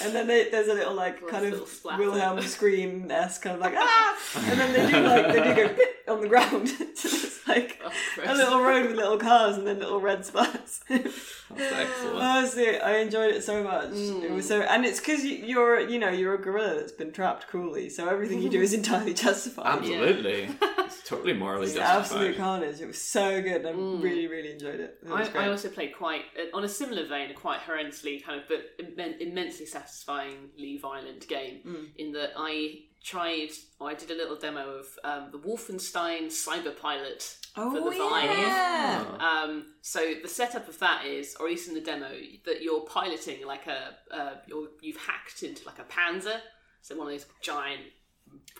And 0.00 0.14
then 0.14 0.28
they, 0.28 0.48
there's 0.48 0.68
a 0.68 0.74
little 0.74 0.94
like 0.94 1.26
kind 1.26 1.52
of. 1.52 1.80
Wilhelm 1.98 2.40
scream 2.42 3.10
esque 3.10 3.42
kind 3.42 3.56
of 3.56 3.60
like 3.60 3.74
ah, 3.76 4.16
and 4.46 4.60
then 4.60 4.72
they 4.72 4.92
do 4.92 5.00
like 5.02 5.26
they 5.26 5.42
do 5.42 5.54
go 5.56 5.74
bit 5.74 5.88
on 6.08 6.20
the 6.20 6.28
ground. 6.28 6.68
so 7.48 7.54
it's 7.54 7.78
like 8.18 8.28
Oh, 8.28 8.34
a 8.34 8.34
little 8.34 8.60
road 8.62 8.86
with 8.86 8.96
little 8.96 9.18
cars 9.18 9.56
and 9.56 9.66
then 9.66 9.78
little 9.78 10.00
red 10.00 10.24
spots. 10.24 10.80
That's 10.88 11.72
excellent. 11.72 12.16
Honestly, 12.16 12.78
I 12.78 12.98
enjoyed 12.98 13.34
it 13.34 13.42
so 13.42 13.62
much. 13.64 13.90
It 13.92 14.30
was 14.30 14.46
so, 14.46 14.60
and 14.62 14.84
it's 14.84 15.00
because 15.00 15.24
you're, 15.24 15.80
you 15.80 15.98
know, 15.98 16.10
you're 16.10 16.34
a 16.34 16.38
gorilla 16.42 16.74
that's 16.74 16.92
been 16.92 17.12
trapped 17.12 17.46
cruelly, 17.46 17.88
so 17.88 18.08
everything 18.08 18.42
you 18.42 18.50
do 18.50 18.60
is 18.60 18.74
entirely 18.80 19.14
justified. 19.14 19.78
Absolutely. 19.78 20.48
It's 20.60 21.08
totally 21.08 21.32
morally 21.32 21.64
It's 21.66 21.74
justified. 21.74 22.00
absolute 22.00 22.36
carnage. 22.36 22.80
It 22.80 22.86
was 22.86 23.00
so 23.00 23.40
good. 23.40 23.64
I 23.64 23.70
really, 23.70 24.26
really 24.26 24.52
enjoyed 24.52 24.80
it. 24.80 24.98
It 25.02 25.08
was 25.08 25.28
I, 25.28 25.32
great. 25.32 25.44
I 25.44 25.48
also 25.48 25.68
played 25.68 25.94
quite 25.96 26.22
uh, 26.38 26.56
on 26.56 26.64
a 26.64 26.68
similar 26.68 27.06
vein, 27.06 27.30
a 27.30 27.34
quite 27.34 27.60
horrendously 27.60 28.22
kind 28.22 28.40
of 28.40 28.48
but 28.48 28.76
immen- 28.84 29.18
immensely 29.20 29.66
satisfyingly 29.66 30.78
violent 30.80 31.26
game. 31.28 31.60
Mm. 31.66 31.86
In 31.96 32.12
that 32.12 32.30
I 32.36 32.80
tried, 33.02 33.50
or 33.78 33.88
I 33.90 33.94
did 33.94 34.10
a 34.10 34.14
little 34.14 34.36
demo 34.36 34.68
of 34.80 34.86
um, 35.04 35.30
the 35.30 35.38
Wolfenstein 35.38 36.26
Cyber 36.26 36.76
Pilot 36.78 37.36
oh 37.56 37.70
for 37.74 37.90
the 37.90 37.96
Vive. 37.96 38.38
yeah. 38.38 39.04
Um, 39.20 39.66
so 39.82 40.14
the 40.22 40.28
setup 40.28 40.68
of 40.68 40.78
that 40.80 41.04
is, 41.06 41.36
or 41.38 41.46
at 41.46 41.50
least 41.52 41.68
in 41.68 41.74
the 41.74 41.80
demo, 41.80 42.10
that 42.44 42.62
you're 42.62 42.80
piloting 42.82 43.46
like 43.46 43.66
a, 43.66 43.96
uh, 44.14 44.30
you're, 44.46 44.68
you've 44.82 44.96
hacked 44.98 45.42
into 45.42 45.64
like 45.66 45.78
a 45.78 45.84
Panzer, 45.84 46.40
so 46.82 46.96
one 46.96 47.06
of 47.06 47.12
those 47.12 47.26
giant 47.42 47.80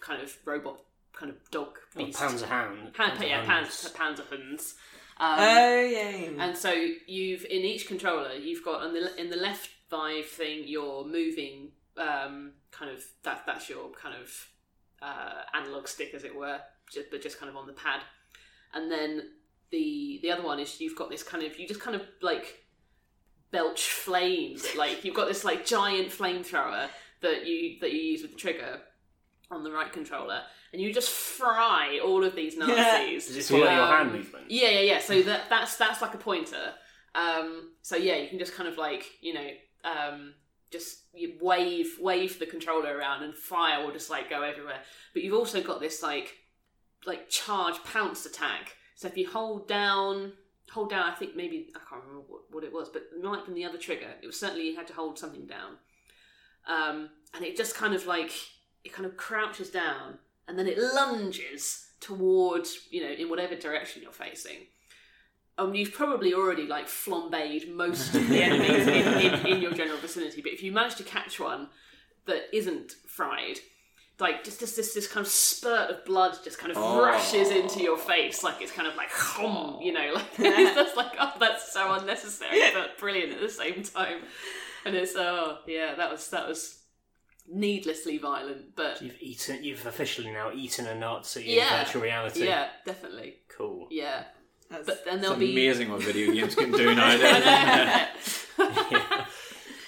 kind 0.01 0.22
of 0.22 0.34
robot, 0.45 0.80
kind 1.12 1.30
of 1.30 1.36
dog 1.51 1.76
Oh, 1.97 2.05
beast. 2.05 2.18
pounds 2.18 2.43
a. 2.43 2.47
Pan- 2.47 2.91
Pounds 2.95 3.20
a 3.20 3.26
yeah, 3.26 3.45
hand. 3.45 3.66
Panzer, 3.66 3.93
Panzerhunds. 3.93 4.74
Um, 5.20 5.34
Oh 5.41 5.80
yeah. 5.80 6.45
and 6.45 6.57
so 6.57 6.72
you've 7.07 7.45
in 7.45 7.62
each 7.62 7.89
controller, 7.89 8.34
you've 8.34 8.64
got 8.64 8.82
on 8.82 8.95
the 8.95 9.20
in 9.20 9.30
the 9.30 9.36
left 9.36 9.68
Vive 9.91 10.26
thing, 10.26 10.62
you're 10.66 11.05
moving 11.05 11.70
um, 11.97 12.53
kind 12.71 12.91
of 12.91 13.03
that 13.23 13.43
that's 13.47 13.69
your 13.69 13.91
kind 13.91 14.14
of 14.14 14.49
uh, 15.03 15.43
analog 15.55 15.89
stick, 15.89 16.12
as 16.14 16.25
it 16.25 16.35
were, 16.35 16.59
just, 16.93 17.11
but 17.11 17.23
just 17.23 17.39
kind 17.39 17.51
of 17.51 17.57
on 17.57 17.66
the 17.66 17.73
pad. 17.73 18.01
And 18.75 18.91
then 18.91 19.23
the 19.71 20.19
the 20.23 20.31
other 20.31 20.43
one 20.43 20.59
is 20.61 20.81
you've 20.81 20.97
got 20.97 21.11
this 21.11 21.23
kind 21.23 21.43
of 21.45 21.59
you 21.59 21.66
just 21.69 21.81
kind 21.81 21.97
of 21.97 22.03
like 22.23 22.64
belch 23.51 23.91
flames. 23.91 24.64
like 24.77 25.05
you've 25.05 25.14
got 25.14 25.29
this 25.29 25.45
like 25.45 25.64
giant 25.64 26.09
flamethrower 26.09 26.89
that 27.23 27.47
you 27.47 27.79
that 27.81 27.93
you 27.93 27.99
use 28.01 28.23
with 28.23 28.33
the 28.33 28.39
trigger 28.39 28.81
on 29.51 29.64
the 29.64 29.73
right 29.73 29.91
controller, 29.93 30.43
and 30.73 30.83
you 30.83 30.93
just 30.93 31.09
fry 31.11 31.99
all 32.05 32.23
of 32.23 32.35
these 32.37 32.57
Nazis. 32.59 33.29
Does 33.29 33.37
it 33.37 33.45
follow 33.45 33.62
your 33.64 33.83
Um, 33.83 33.89
hand 33.89 34.12
movement? 34.12 34.51
Yeah, 34.51 34.69
yeah, 34.71 34.81
yeah. 34.81 34.99
So 34.99 35.23
that 35.23 35.49
that's 35.49 35.77
that's 35.77 36.03
like 36.03 36.14
a 36.14 36.19
pointer. 36.19 36.75
Um, 37.14 37.73
so 37.83 37.97
yeah, 37.97 38.16
you 38.16 38.29
can 38.29 38.39
just 38.39 38.55
kind 38.55 38.69
of 38.69 38.77
like 38.77 39.07
you 39.23 39.33
know 39.35 39.49
um, 39.85 40.35
just 40.71 41.05
you 41.14 41.35
wave 41.41 41.97
wave 42.01 42.39
the 42.39 42.47
controller 42.47 42.97
around, 42.97 43.23
and 43.23 43.35
fire 43.35 43.85
will 43.85 43.93
just 43.93 44.11
like 44.11 44.31
go 44.31 44.43
everywhere. 44.43 44.81
But 45.14 45.23
you've 45.23 45.35
also 45.35 45.62
got 45.62 45.81
this 45.81 46.03
like 46.03 46.35
like 47.07 47.29
charge 47.29 47.83
pounce 47.85 48.27
attack. 48.27 48.77
So 48.95 49.09
if 49.09 49.16
you 49.16 49.29
hold 49.29 49.69
down 49.69 50.33
hold 50.71 50.91
down, 50.91 51.11
I 51.11 51.14
think 51.14 51.35
maybe 51.35 51.71
I 51.75 51.79
can't 51.89 52.03
remember 52.05 52.27
what, 52.29 52.43
what 52.51 52.64
it 52.64 52.73
was, 52.73 52.89
but 52.89 53.03
it 53.14 53.23
might 53.23 53.39
have 53.39 53.47
been 53.47 53.55
the 53.55 53.64
other 53.64 53.79
trigger. 53.79 54.09
It 54.23 54.27
was 54.27 54.39
certainly 54.39 54.69
you 54.69 54.77
had 54.77 54.87
to 54.89 54.95
hold 54.95 55.19
something 55.19 55.47
down, 55.47 55.77
um, 56.66 57.11
and 57.35 57.45
it 57.45 57.57
just 57.57 57.75
kind 57.75 57.95
of 57.95 58.07
like 58.07 58.33
it 58.85 58.93
kind 58.93 59.07
of 59.07 59.16
crouches 59.16 59.71
down, 59.71 60.19
and 60.47 60.59
then 60.59 60.66
it 60.66 60.79
lunges 60.79 61.87
towards 62.01 62.89
you 62.91 63.03
know 63.03 63.11
in 63.11 63.29
whatever 63.29 63.55
direction 63.55 64.03
you're 64.03 64.12
facing. 64.12 64.66
Um, 65.59 65.75
you've 65.75 65.93
probably 65.93 66.33
already 66.35 66.67
like 66.67 66.87
flambéed 66.87 67.69
most 67.75 68.15
of 68.15 68.29
the 68.29 68.43
enemies 68.43 68.87
in, 68.87 69.07
in, 69.19 69.47
in 69.47 69.61
your 69.63 69.73
general 69.73 69.99
vicinity, 69.99 70.41
but 70.41 70.53
if 70.53 70.63
you 70.63 70.71
manage 70.73 70.95
to 70.97 71.03
catch 71.03 71.41
one 71.41 71.69
that 72.27 72.43
isn't 72.53 72.93
fried, 73.07 73.59
like 74.21 74.45
just 74.45 74.61
just 74.61 74.77
this 74.77 74.95
this 74.95 75.09
kind 75.09 75.27
of 75.27 75.31
spurt 75.33 75.91
of 75.91 76.05
blood 76.05 76.37
just 76.45 76.59
kind 76.59 76.71
of 76.71 76.79
Oh. 76.79 77.03
rushes 77.03 77.51
into 77.51 77.81
your 77.83 77.99
face, 77.99 78.43
like 78.45 78.63
it's 78.63 78.73
kind 78.73 78.87
of 78.89 78.95
like 78.97 79.11
hum, 79.11 79.79
you 79.81 79.93
know, 79.93 80.13
like 80.15 80.27
it's 80.39 80.75
just 80.77 80.97
like 80.97 81.13
oh 81.21 81.33
that's 81.41 81.73
so 81.73 81.93
unnecessary 81.93 82.61
but 82.73 82.97
brilliant 82.99 83.33
at 83.33 83.41
the 83.41 83.49
same 83.49 83.83
time, 83.83 84.19
and 84.85 84.95
it's 84.95 85.15
oh 85.17 85.59
yeah 85.67 85.95
that 85.97 86.11
was 86.11 86.29
that 86.31 86.47
was 86.49 86.79
needlessly 87.51 88.19
violent, 88.19 88.77
but 88.77 89.01
You've 89.03 89.17
eaten. 89.21 89.65
You've 89.65 89.87
officially 89.87 90.31
now 90.31 90.51
eaten 90.53 90.87
a 90.87 90.95
Nazi 90.95 91.45
Yeah. 91.45 91.81
in 91.81 91.85
virtual 91.87 92.03
reality. 92.03 92.45
yeah, 92.45 92.69
definitely, 92.85 93.37
Cool. 93.49 93.89
yeah. 93.91 94.25
That's, 94.71 94.87
But 94.87 95.05
then 95.05 95.21
there'll 95.21 95.37
be 95.37 95.53
amazing 95.53 95.91
what 95.91 96.03
video 96.03 96.33
games 96.33 96.55
can 96.55 96.71
do 96.71 96.95
nowadays. 96.95 98.47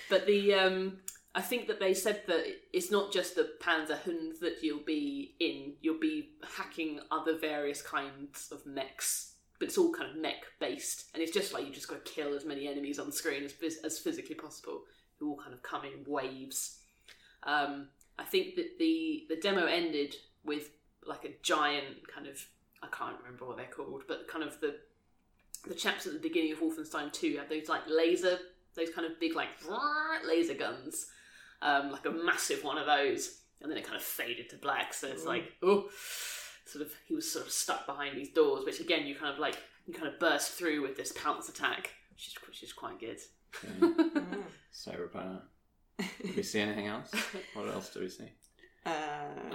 but 0.09 0.27
the 0.27 0.55
um, 0.55 0.99
I 1.35 1.43
think 1.43 1.69
that 1.69 1.81
they 1.81 1.95
said 1.95 2.23
that 2.27 2.45
it's 2.73 2.91
not 2.91 3.13
just 3.13 3.35
the 3.35 3.51
Panzerhund 3.61 4.41
that 4.41 4.59
you'll 4.63 4.85
be 4.85 5.35
in. 5.39 5.75
You'll 5.81 6.01
be 6.01 6.31
hacking 6.57 7.01
other 7.11 7.39
various 7.39 7.83
kinds 7.83 8.51
of 8.51 8.65
mechs, 8.67 9.35
but 9.59 9.69
it's 9.69 9.79
all 9.79 9.93
kind 9.93 10.11
of 10.11 10.17
mech 10.17 10.43
based, 10.59 11.11
and 11.15 11.23
it's 11.23 11.33
just 11.33 11.53
like 11.53 11.67
you 11.67 11.73
just 11.73 11.89
got 11.89 12.05
to 12.05 12.13
kill 12.13 12.35
as 12.35 12.45
many 12.45 12.67
enemies 12.67 12.99
on 12.99 13.13
screen 13.13 13.45
as 13.45 13.55
as 13.85 13.99
physically 13.99 14.35
possible. 14.35 14.83
Who 15.19 15.31
all 15.31 15.37
kind 15.37 15.53
of 15.53 15.63
come 15.63 15.85
in 15.85 16.05
waves. 16.07 16.79
Um, 17.43 17.89
I 18.19 18.25
think 18.25 18.57
that 18.57 18.79
the 18.79 19.27
the 19.29 19.37
demo 19.37 19.67
ended 19.67 20.15
with 20.45 20.71
like 21.07 21.25
a 21.25 21.35
giant 21.43 22.09
kind 22.13 22.27
of 22.27 22.39
I 22.83 22.87
can't 22.89 23.17
remember 23.19 23.47
what 23.47 23.57
they're 23.57 23.67
called, 23.67 24.03
but 24.09 24.29
kind 24.29 24.45
of 24.45 24.61
the 24.61 24.77
the 25.69 25.75
chaps 25.75 26.07
at 26.07 26.15
the 26.15 26.19
beginning 26.19 26.53
of 26.53 26.61
Wolfenstein 26.61 27.13
2 27.13 27.37
had 27.37 27.51
those 27.51 27.69
like 27.69 27.83
laser, 27.87 28.39
those 28.75 28.89
kind 28.91 29.07
of 29.07 29.21
big 29.21 29.35
like 29.35 29.49
laser 30.27 30.55
guns, 30.55 31.07
um, 31.63 31.91
like 31.91 32.07
a 32.07 32.11
massive 32.11 32.65
one 32.65 32.79
of 32.79 32.87
those, 32.87 33.41
and 33.61 33.71
then 33.71 33.77
it 33.79 33.85
kind 33.85 33.97
of 33.97 34.03
faded 34.03 34.49
to 34.51 34.57
black. 34.57 34.95
So 34.95 35.09
it's 35.09 35.27
like, 35.27 35.53
oh, 35.63 35.91
sort 36.65 36.87
of 36.87 36.93
he 37.07 37.15
was 37.15 37.31
sort 37.31 37.47
of 37.47 37.53
stuck 37.53 37.87
behind 37.87 38.17
these 38.17 38.31
doors, 38.31 38.65
which 38.65 38.81
again 38.81 39.07
you 39.07 39.15
kind 39.15 39.33
of 39.33 39.39
like 39.39 39.59
you 39.87 39.93
kind 39.95 40.09
of 40.09 40.19
burst 40.19 40.53
through 40.53 40.83
with 40.83 40.97
this 40.97 41.13
pounce 41.13 41.49
attack, 41.49 41.91
which 42.11 42.29
is 42.29 42.35
which 42.47 42.63
is 42.63 42.73
quite 42.73 42.99
good. 42.99 43.19
Mm. 43.81 44.45
Cyberpunk. 44.73 45.41
Did 45.99 46.37
we 46.37 46.43
see 46.45 46.61
anything 46.61 46.87
else? 46.87 47.11
What 47.55 47.67
else 47.69 47.93
do 47.93 47.99
we 47.99 48.09
see? 48.09 48.31
Uh, 48.87 48.91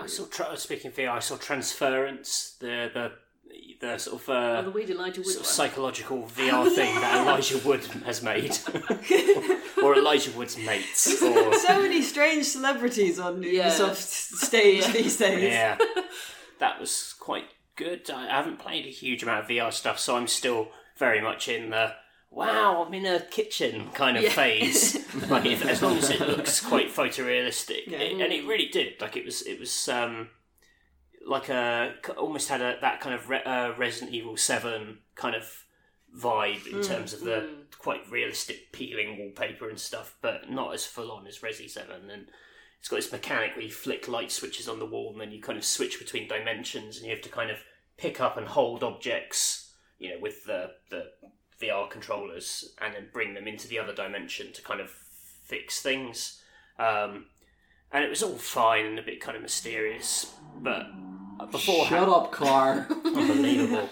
I 0.01 0.05
saw. 0.07 0.26
Tra- 0.26 0.55
speaking 0.57 0.89
of 0.91 0.97
VR, 0.97 1.09
I 1.11 1.19
saw 1.19 1.36
Transference. 1.38 2.55
The 2.59 2.89
the 2.93 3.11
the 3.82 3.97
sort 3.97 4.21
of. 4.21 4.30
oh, 4.30 4.34
Uh, 4.34 4.61
the 4.61 4.71
weird 4.71 4.89
Elijah 4.89 5.21
Wood 5.21 5.28
sort 5.30 5.45
of 5.45 5.51
psychological 5.51 6.23
VR 6.36 6.69
thing 6.73 6.93
that 6.95 7.21
Elijah 7.21 7.57
Wood 7.59 7.84
has 8.05 8.21
made, 8.21 8.57
or 9.84 9.95
Elijah 9.95 10.32
Wood's 10.32 10.57
mates, 10.57 11.07
or 11.21 11.53
so 11.55 11.82
many 11.82 12.01
strange 12.01 12.45
celebrities 12.45 13.19
on 13.19 13.41
Yeah. 13.43 13.69
Ubisoft 13.69 13.95
stage 14.45 14.86
Yeah. 14.86 14.91
these 14.93 15.17
days. 15.17 15.43
yeah, 15.43 15.78
that 16.59 16.80
was 16.80 17.13
quite 17.19 17.45
good. 17.76 18.09
I 18.09 18.28
haven't 18.28 18.59
played 18.59 18.86
a 18.86 18.89
huge 18.91 19.23
amount 19.23 19.43
of 19.43 19.49
VR 19.49 19.71
stuff, 19.73 19.99
so 19.99 20.15
I'm 20.15 20.28
still 20.28 20.69
very 20.97 21.19
much 21.21 21.47
in 21.49 21.71
the 21.71 21.93
wow, 22.36 22.83
I'm 22.86 22.93
in 22.93 23.05
a 23.05 23.19
kitchen 23.21 23.89
kind 23.93 24.17
of 24.17 24.23
Yeah. 24.23 24.29
phase. 24.29 24.95
like 25.29 25.45
if, 25.45 25.65
as 25.65 25.81
long 25.81 25.97
as 25.97 26.09
it 26.11 26.19
looks 26.19 26.59
quite 26.59 26.89
photorealistic, 26.89 27.88
Yeah. 27.88 27.99
it, 27.99 28.21
and 28.21 28.33
it 28.33 28.45
really 28.45 28.67
did. 28.67 28.99
Like 29.01 29.15
it 29.17 29.25
was, 29.25 29.41
it 29.43 29.59
was 29.59 29.88
um, 29.89 30.29
like 31.25 31.49
a 31.49 31.93
almost 32.17 32.49
had 32.49 32.61
a 32.61 32.77
that 32.81 32.99
kind 33.01 33.15
of 33.15 33.29
re, 33.29 33.41
uh, 33.43 33.71
Resident 33.77 34.11
Evil 34.13 34.38
Seven 34.38 34.99
kind 35.15 35.36
of 35.36 35.49
vibe 36.15 36.65
in 36.67 36.81
terms 36.81 37.13
of 37.13 37.21
the 37.21 37.49
quite 37.77 38.09
realistic 38.09 38.71
peeling 38.71 39.17
wallpaper 39.17 39.69
and 39.69 39.79
stuff, 39.79 40.15
but 40.21 40.49
not 40.49 40.73
as 40.73 40.86
full 40.86 41.11
on 41.11 41.27
as 41.27 41.39
Resi 41.39 41.69
Seven. 41.69 42.09
And 42.09 42.27
it's 42.79 42.89
got 42.89 42.97
this 42.97 43.11
mechanic 43.11 43.51
where 43.55 43.65
you 43.65 43.71
flick 43.71 44.07
light 44.07 44.31
switches 44.31 44.67
on 44.69 44.79
the 44.79 44.86
wall, 44.86 45.11
and 45.11 45.21
then 45.21 45.31
you 45.31 45.41
kind 45.41 45.57
of 45.57 45.65
switch 45.65 45.99
between 45.99 46.27
dimensions, 46.27 46.97
and 46.97 47.05
you 47.05 47.11
have 47.11 47.23
to 47.23 47.29
kind 47.29 47.49
of 47.49 47.57
pick 47.97 48.19
up 48.21 48.38
and 48.38 48.47
hold 48.47 48.83
objects, 48.83 49.73
you 49.97 50.09
know, 50.09 50.19
with 50.21 50.43
the 50.45 50.71
the 50.89 51.05
VR 51.62 51.89
controllers, 51.89 52.74
and 52.82 52.93
then 52.93 53.08
bring 53.14 53.34
them 53.34 53.47
into 53.47 53.68
the 53.68 53.80
other 53.80 53.93
dimension 53.93 54.51
to 54.53 54.62
kind 54.62 54.82
of 54.82 54.89
fix 55.43 55.82
things. 55.82 56.41
Um, 56.78 57.26
and 57.91 58.03
it 58.03 58.10
was 58.10 58.22
all 58.24 58.36
fine 58.36 58.86
and 58.86 58.99
a 58.99 59.03
bit 59.03 59.22
kind 59.22 59.36
of 59.38 59.41
mysterious, 59.41 60.34
but 60.62 60.88
beforehand, 61.51 61.89
shut 61.89 62.10
up, 62.10 62.32
Car. 62.32 62.88
unbelievable. 63.06 63.89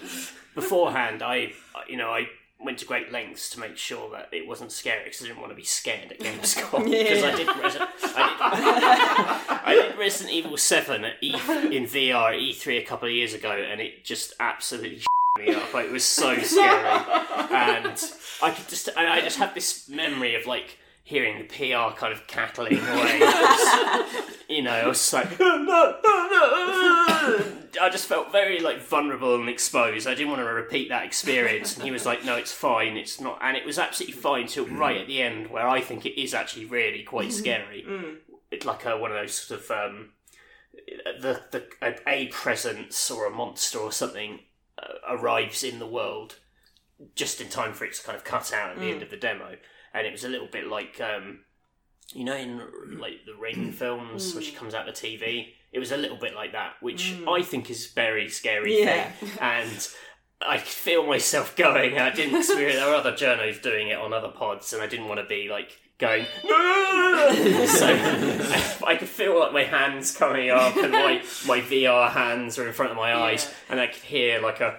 Beforehand, 0.55 1.24
I, 1.24 1.53
you 1.88 1.97
know, 1.97 2.09
I 2.09 2.28
went 2.59 2.78
to 2.80 2.86
great 2.86 3.11
lengths 3.11 3.49
to 3.51 3.59
make 3.59 3.78
sure 3.78 4.09
that 4.11 4.30
it 4.32 4.47
wasn't 4.47 4.72
scary 4.72 5.05
because 5.05 5.22
I 5.22 5.28
didn't 5.28 5.39
want 5.39 5.51
to 5.51 5.55
be 5.55 5.64
scared 5.64 6.11
at 6.11 6.20
Gamescom. 6.20 6.84
Because 6.89 7.24
I 7.24 7.36
did, 7.36 7.47
Resi- 7.47 7.88
I 8.16 8.55
did, 8.55 9.61
I 9.66 9.76
did 9.76 9.97
Resident 9.97 10.34
Evil 10.34 10.57
Seven 10.57 11.05
at 11.05 11.14
E 11.22 11.34
in 11.34 11.86
VR 11.86 12.34
at 12.34 12.39
E3 12.39 12.80
a 12.80 12.84
couple 12.84 13.07
of 13.07 13.14
years 13.14 13.34
ago, 13.34 13.51
and 13.51 13.82
it 13.82 14.03
just 14.03 14.34
absolutely 14.39 15.01
me 15.39 15.53
up. 15.53 15.73
Like, 15.73 15.86
it 15.86 15.91
was 15.91 16.05
so 16.05 16.38
scary, 16.43 16.88
and 16.88 18.03
I 18.41 18.51
could 18.51 18.67
just, 18.67 18.88
and 18.89 19.07
I 19.07 19.21
just 19.21 19.38
have 19.39 19.53
this 19.53 19.89
memory 19.89 20.36
of 20.36 20.45
like 20.45 20.77
hearing 21.03 21.38
the 21.39 21.45
PR 21.45 21.95
kind 21.97 22.13
of 22.13 22.27
cackling 22.27 22.77
away. 22.77 23.19
you 24.49 24.61
know, 24.61 24.71
I 24.71 24.88
was 24.88 24.99
just 24.99 25.13
like, 25.13 25.27
I 27.81 27.89
just 27.91 28.07
felt 28.07 28.31
very 28.31 28.59
like 28.59 28.81
vulnerable 28.81 29.36
and 29.36 29.49
exposed. 29.49 30.07
I 30.07 30.13
didn't 30.13 30.29
want 30.29 30.41
to 30.41 30.45
repeat 30.45 30.89
that 30.89 31.05
experience. 31.05 31.75
And 31.75 31.84
he 31.84 31.91
was 31.91 32.05
like, 32.05 32.23
"No, 32.23 32.36
it's 32.36 32.51
fine. 32.51 32.95
It's 32.95 33.19
not." 33.19 33.39
And 33.41 33.57
it 33.57 33.65
was 33.65 33.79
absolutely 33.79 34.19
fine 34.19 34.47
till 34.47 34.65
mm. 34.65 34.77
right 34.77 35.01
at 35.01 35.07
the 35.07 35.21
end, 35.21 35.49
where 35.49 35.67
I 35.67 35.81
think 35.81 36.05
it 36.05 36.21
is 36.21 36.34
actually 36.34 36.65
really 36.65 37.03
quite 37.03 37.29
mm. 37.29 37.34
scary. 37.34 37.84
Mm. 37.88 38.17
It's 38.51 38.65
like 38.65 38.86
a, 38.86 38.97
one 38.97 39.11
of 39.11 39.17
those 39.17 39.34
sort 39.34 39.61
of 39.61 39.71
um, 39.71 40.09
the 41.19 41.41
the 41.51 41.65
a, 41.81 41.95
a 42.07 42.27
presence 42.27 43.09
or 43.09 43.25
a 43.25 43.31
monster 43.31 43.79
or 43.79 43.91
something 43.91 44.39
uh, 44.84 45.15
arrives 45.15 45.63
in 45.63 45.79
the 45.79 45.88
world 45.88 46.38
just 47.15 47.41
in 47.41 47.49
time 47.49 47.73
for 47.73 47.86
it 47.86 47.93
to 47.93 48.03
kind 48.03 48.15
of 48.17 48.23
cut 48.23 48.53
out 48.53 48.71
at 48.71 48.79
the 48.79 48.86
end 48.89 49.01
of 49.01 49.09
the 49.09 49.17
demo, 49.17 49.55
and 49.93 50.05
it 50.07 50.11
was 50.11 50.23
a 50.23 50.29
little 50.29 50.47
bit 50.51 50.67
like. 50.67 50.99
Um, 51.01 51.41
you 52.13 52.25
know, 52.25 52.36
in 52.36 52.57
like 52.99 53.25
the 53.25 53.34
Ring 53.39 53.71
films, 53.71 54.34
where 54.36 54.43
she 54.43 54.51
comes 54.51 54.73
out 54.73 54.86
the 54.86 54.91
TV, 54.91 55.53
it 55.71 55.79
was 55.79 55.91
a 55.91 55.97
little 55.97 56.17
bit 56.17 56.36
like 56.36 56.51
that, 56.51 56.73
which 56.81 57.15
I 57.27 57.41
think 57.41 57.69
is 57.71 57.88
very 57.88 58.27
scary 58.29 58.81
Yeah. 58.84 59.09
thing. 59.13 59.29
And 59.39 59.88
I 60.45 60.57
feel 60.57 61.07
myself 61.07 61.55
going. 61.65 61.97
I 61.97 62.11
didn't 62.11 62.36
experience. 62.39 62.75
There 62.75 62.89
were 62.89 62.95
other 62.95 63.13
journos 63.13 63.61
doing 63.61 63.88
it 63.88 63.97
on 63.97 64.13
other 64.13 64.27
pods, 64.27 64.73
and 64.73 64.84
I 64.84 64.88
didn't 64.88 65.07
want 65.07 65.21
to 65.21 65.25
be 65.25 65.47
like 65.49 65.79
going. 66.03 66.25
so 67.67 67.87
I 68.85 68.95
could 68.99 69.07
feel 69.07 69.39
like 69.39 69.53
my 69.53 69.63
hands 69.63 70.15
coming 70.15 70.49
up, 70.49 70.75
and 70.75 70.91
my 70.91 71.23
my 71.47 71.61
VR 71.61 72.11
hands 72.11 72.59
are 72.59 72.67
in 72.67 72.73
front 72.73 72.91
of 72.91 72.97
my 72.97 73.15
eyes, 73.15 73.51
and 73.69 73.79
I 73.79 73.87
could 73.87 74.03
hear 74.03 74.41
like 74.41 74.59
a. 74.59 74.77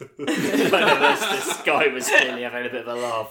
like 0.18 0.26
this, 0.26 1.20
this 1.20 1.62
guy 1.62 1.86
was 1.86 2.08
clearly 2.08 2.42
having 2.42 2.66
a 2.66 2.68
bit 2.68 2.86
of 2.86 2.88
a 2.88 3.00
laugh, 3.00 3.30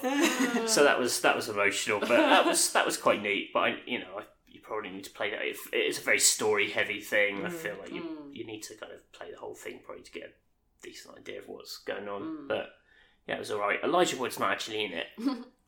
so 0.68 0.82
that 0.82 0.98
was 0.98 1.20
that 1.20 1.36
was 1.36 1.48
emotional, 1.48 2.00
but 2.00 2.08
that 2.08 2.44
was 2.44 2.72
that 2.72 2.86
was 2.86 2.96
quite 2.96 3.22
neat. 3.22 3.50
But 3.52 3.60
I, 3.60 3.76
you 3.86 3.98
know, 3.98 4.18
I, 4.18 4.22
you 4.48 4.60
probably 4.62 4.90
need 4.90 5.04
to 5.04 5.10
play 5.10 5.30
that. 5.30 5.42
It, 5.42 5.56
it 5.72 5.86
is 5.86 5.98
a 5.98 6.02
very 6.02 6.18
story 6.18 6.70
heavy 6.70 7.00
thing. 7.00 7.44
I 7.44 7.50
feel 7.50 7.76
like 7.78 7.92
you 7.92 8.02
mm. 8.02 8.34
you 8.34 8.46
need 8.46 8.62
to 8.62 8.74
kind 8.76 8.92
of 8.92 9.12
play 9.12 9.30
the 9.30 9.38
whole 9.38 9.54
thing 9.54 9.80
probably 9.84 10.04
to 10.04 10.10
get 10.10 10.22
a 10.22 10.32
decent 10.82 11.16
idea 11.18 11.40
of 11.40 11.48
what's 11.48 11.78
going 11.78 12.08
on. 12.08 12.22
Mm. 12.22 12.48
But 12.48 12.70
yeah, 13.28 13.36
it 13.36 13.40
was 13.40 13.50
all 13.50 13.60
right. 13.60 13.78
Elijah 13.84 14.16
Wood's 14.16 14.38
not 14.38 14.50
actually 14.50 14.84
in 14.86 14.92
it. 14.92 15.06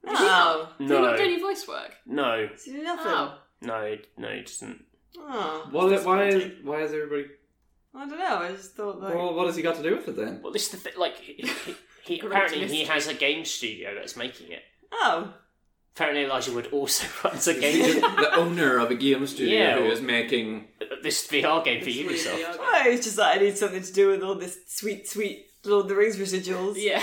Oh, 0.09 0.69
Do 0.79 0.85
you 0.85 0.91
not 0.91 1.01
No, 1.13 1.17
do 1.17 1.23
any 1.23 1.41
voice 1.41 1.67
work? 1.67 1.93
no, 2.07 2.33
it's 2.51 2.67
nothing. 2.67 3.07
Oh, 3.07 3.35
No, 3.63 3.97
no, 4.19 4.29
it 4.29 4.47
doesn't. 4.47 4.85
Oh, 5.19 5.69
What, 5.71 5.89
that's 5.91 6.05
why, 6.05 6.27
is, 6.29 6.35
disappointing. 6.35 6.67
why 6.67 6.81
is 6.83 6.93
everybody. 6.93 7.27
I 7.95 8.07
don't 8.09 8.19
know. 8.19 8.37
I 8.39 8.53
just 8.53 8.75
thought 8.77 9.01
like. 9.01 9.15
Well, 9.15 9.35
what 9.35 9.47
has 9.47 9.57
he 9.57 9.63
got 9.63 9.77
to 9.77 9.83
do 9.83 9.97
with 9.97 10.09
it 10.09 10.17
then? 10.17 10.41
Well, 10.43 10.53
this 10.53 10.65
is 10.67 10.71
the 10.71 10.77
thing. 10.77 10.93
Like, 10.99 11.17
he, 11.19 11.33
he, 11.35 11.75
he- 12.05 12.19
Great 12.19 12.31
apparently 12.33 12.59
he 12.67 12.81
mystery. 12.81 12.85
has 12.85 13.07
a 13.09 13.15
game 13.15 13.45
studio 13.45 13.95
that's 13.95 14.17
making 14.17 14.53
it. 14.53 14.63
oh, 14.93 15.33
Apparently 15.95 16.25
Elijah 16.25 16.53
Wood 16.53 16.69
also 16.73 17.07
runs 17.25 17.49
a 17.49 17.55
He's 17.55 17.95
game. 17.95 18.01
the 18.03 18.35
owner 18.37 18.77
of 18.79 18.91
a 18.91 18.95
game 18.95 19.27
studio 19.27 19.59
Yeah, 19.59 19.75
who 19.77 19.85
well- 19.85 19.93
is 19.93 20.03
making. 20.03 20.69
this 21.03 21.27
VR 21.27 21.65
game 21.65 21.81
for 21.83 21.89
It's 21.89 21.97
really 21.99 22.15
Ubisoft. 22.19 22.55
VR. 22.55 22.57
oh, 22.61 22.83
it's 22.87 23.05
just 23.07 23.17
like 23.17 23.39
I 23.39 23.43
need 23.43 23.57
something 23.57 23.83
to 23.83 23.93
do 23.95 24.09
with 24.09 24.23
all 24.23 24.35
this 24.35 24.59
sweet, 24.69 25.09
sweet 25.09 25.47
Lord 25.65 25.85
of 25.85 25.89
the 25.89 25.97
Rings 25.97 26.19
residuals. 26.19 26.75
Yeah. 26.77 27.03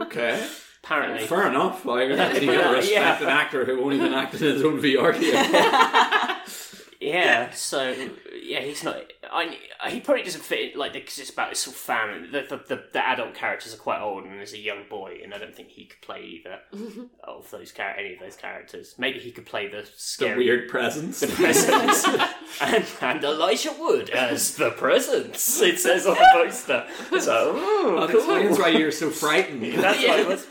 Okay. 0.00 0.48
Apparently, 0.84 1.26
Fair 1.26 1.46
enough. 1.48 1.84
Like, 1.84 2.08
you 2.08 2.16
gotta 2.16 2.44
Yeah. 2.44 2.72
respect 2.72 3.22
an 3.22 3.28
actor 3.28 3.64
who 3.64 3.80
won't 3.80 3.94
even 3.94 4.12
act 4.14 4.34
in 4.34 4.40
his 4.40 4.64
own 4.64 4.80
VR 4.80 5.12
game. 5.12 5.32
yeah. 7.00 7.50
So 7.52 7.94
yeah, 8.40 8.60
he's 8.60 8.82
not. 8.84 8.96
I 9.30 9.56
he 9.88 10.00
probably 10.00 10.22
doesn't 10.22 10.42
fit 10.44 10.72
in, 10.72 10.78
like 10.78 10.92
because 10.92 11.18
it's 11.18 11.30
about 11.30 11.50
this 11.50 11.60
sort 11.60 11.74
of 11.76 11.80
family. 11.80 12.28
The, 12.30 12.42
the 12.48 12.56
the 12.76 12.82
the 12.92 13.06
adult 13.06 13.34
characters 13.34 13.74
are 13.74 13.78
quite 13.78 14.00
old, 14.00 14.24
and 14.24 14.38
there's 14.38 14.52
a 14.52 14.58
young 14.58 14.84
boy, 14.88 15.20
and 15.22 15.32
I 15.34 15.38
don't 15.38 15.54
think 15.54 15.68
he 15.68 15.84
could 15.86 16.00
play 16.02 16.22
either 16.22 16.58
of 17.24 17.50
those 17.50 17.72
char- 17.72 17.96
any 17.96 18.14
of 18.14 18.20
those 18.20 18.36
characters. 18.36 18.94
Maybe 18.98 19.18
he 19.18 19.30
could 19.32 19.46
play 19.46 19.68
the 19.68 19.82
the 19.82 19.88
scary 19.96 20.44
weird 20.44 20.68
presence. 20.68 21.20
the 21.20 21.26
presence, 21.28 22.04
and, 22.60 22.84
and 23.00 23.24
Elijah 23.24 23.72
Wood 23.78 24.10
as 24.10 24.56
the 24.56 24.70
presence. 24.70 25.60
It 25.72 25.78
says 25.78 26.06
on 26.06 26.14
the 26.14 26.28
poster. 26.32 26.86
So 27.20 27.52
oh, 27.56 28.06
That 28.06 28.14
explains 28.14 28.58
why 28.58 28.68
you're 28.68 28.90
so 28.92 29.10
frightened. 29.10 29.62
That's 29.74 29.98
what 30.06 30.20
it 30.20 30.26
was. 30.28 30.46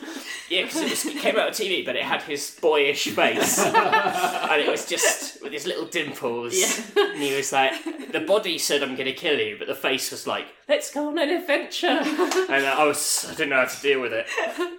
Yeah, 0.49 0.63
because 0.63 0.81
it, 0.81 0.89
was- 0.89 1.05
it 1.05 1.17
came 1.19 1.37
out 1.37 1.49
of 1.49 1.55
TV, 1.55 1.85
but 1.85 1.95
it 1.95 2.03
had 2.03 2.21
his 2.23 2.57
boyish 2.61 3.07
face, 3.09 3.59
and 3.59 4.61
it 4.61 4.69
was 4.69 4.85
just 4.85 5.41
with 5.41 5.53
his 5.53 5.65
little 5.65 5.85
dimples. 5.85 6.53
Yeah. 6.57 7.03
And 7.13 7.21
he 7.21 7.35
was 7.35 7.51
like, 7.53 7.70
the 8.11 8.23
body 8.27 8.57
said, 8.57 8.83
"I'm 8.83 8.95
going 8.95 9.05
to 9.05 9.13
kill 9.13 9.39
you," 9.39 9.57
but 9.57 9.67
the 9.67 9.75
face 9.75 10.11
was 10.11 10.27
like, 10.27 10.45
"Let's 10.67 10.91
go 10.93 11.07
on 11.09 11.17
an 11.17 11.29
adventure." 11.29 11.87
and 11.87 12.65
I 12.65 12.83
was, 12.85 13.25
I 13.29 13.35
didn't 13.35 13.49
know 13.49 13.57
how 13.57 13.65
to 13.65 13.81
deal 13.81 14.01
with 14.01 14.13
it. 14.13 14.27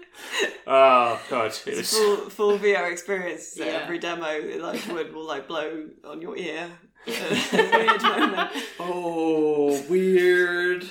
Oh 0.66 1.20
god, 1.30 1.53
it 1.66 1.76
was. 1.76 1.90
Full, 1.93 2.16
full 2.30 2.59
VR 2.59 2.93
experience. 2.93 3.55
So 3.57 3.64
Yeah. 3.64 3.80
Every 3.82 3.99
demo, 3.99 4.26
Elijah 4.28 4.93
Wood 4.93 5.12
will 5.12 5.26
like 5.26 5.49
blow 5.49 5.88
on 6.05 6.20
your 6.20 6.36
ear. 6.36 6.70
weird 7.07 8.03
moment. 8.03 8.51
Oh, 8.78 9.82
weird. 9.88 10.84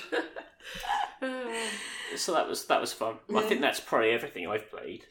So 2.16 2.34
that 2.34 2.48
was 2.48 2.66
that 2.66 2.80
was 2.80 2.92
fun. 2.92 3.14
I 3.34 3.42
think 3.42 3.60
that's 3.60 3.80
probably 3.80 4.10
everything 4.10 4.46
I've 4.46 4.70
played. 4.70 5.04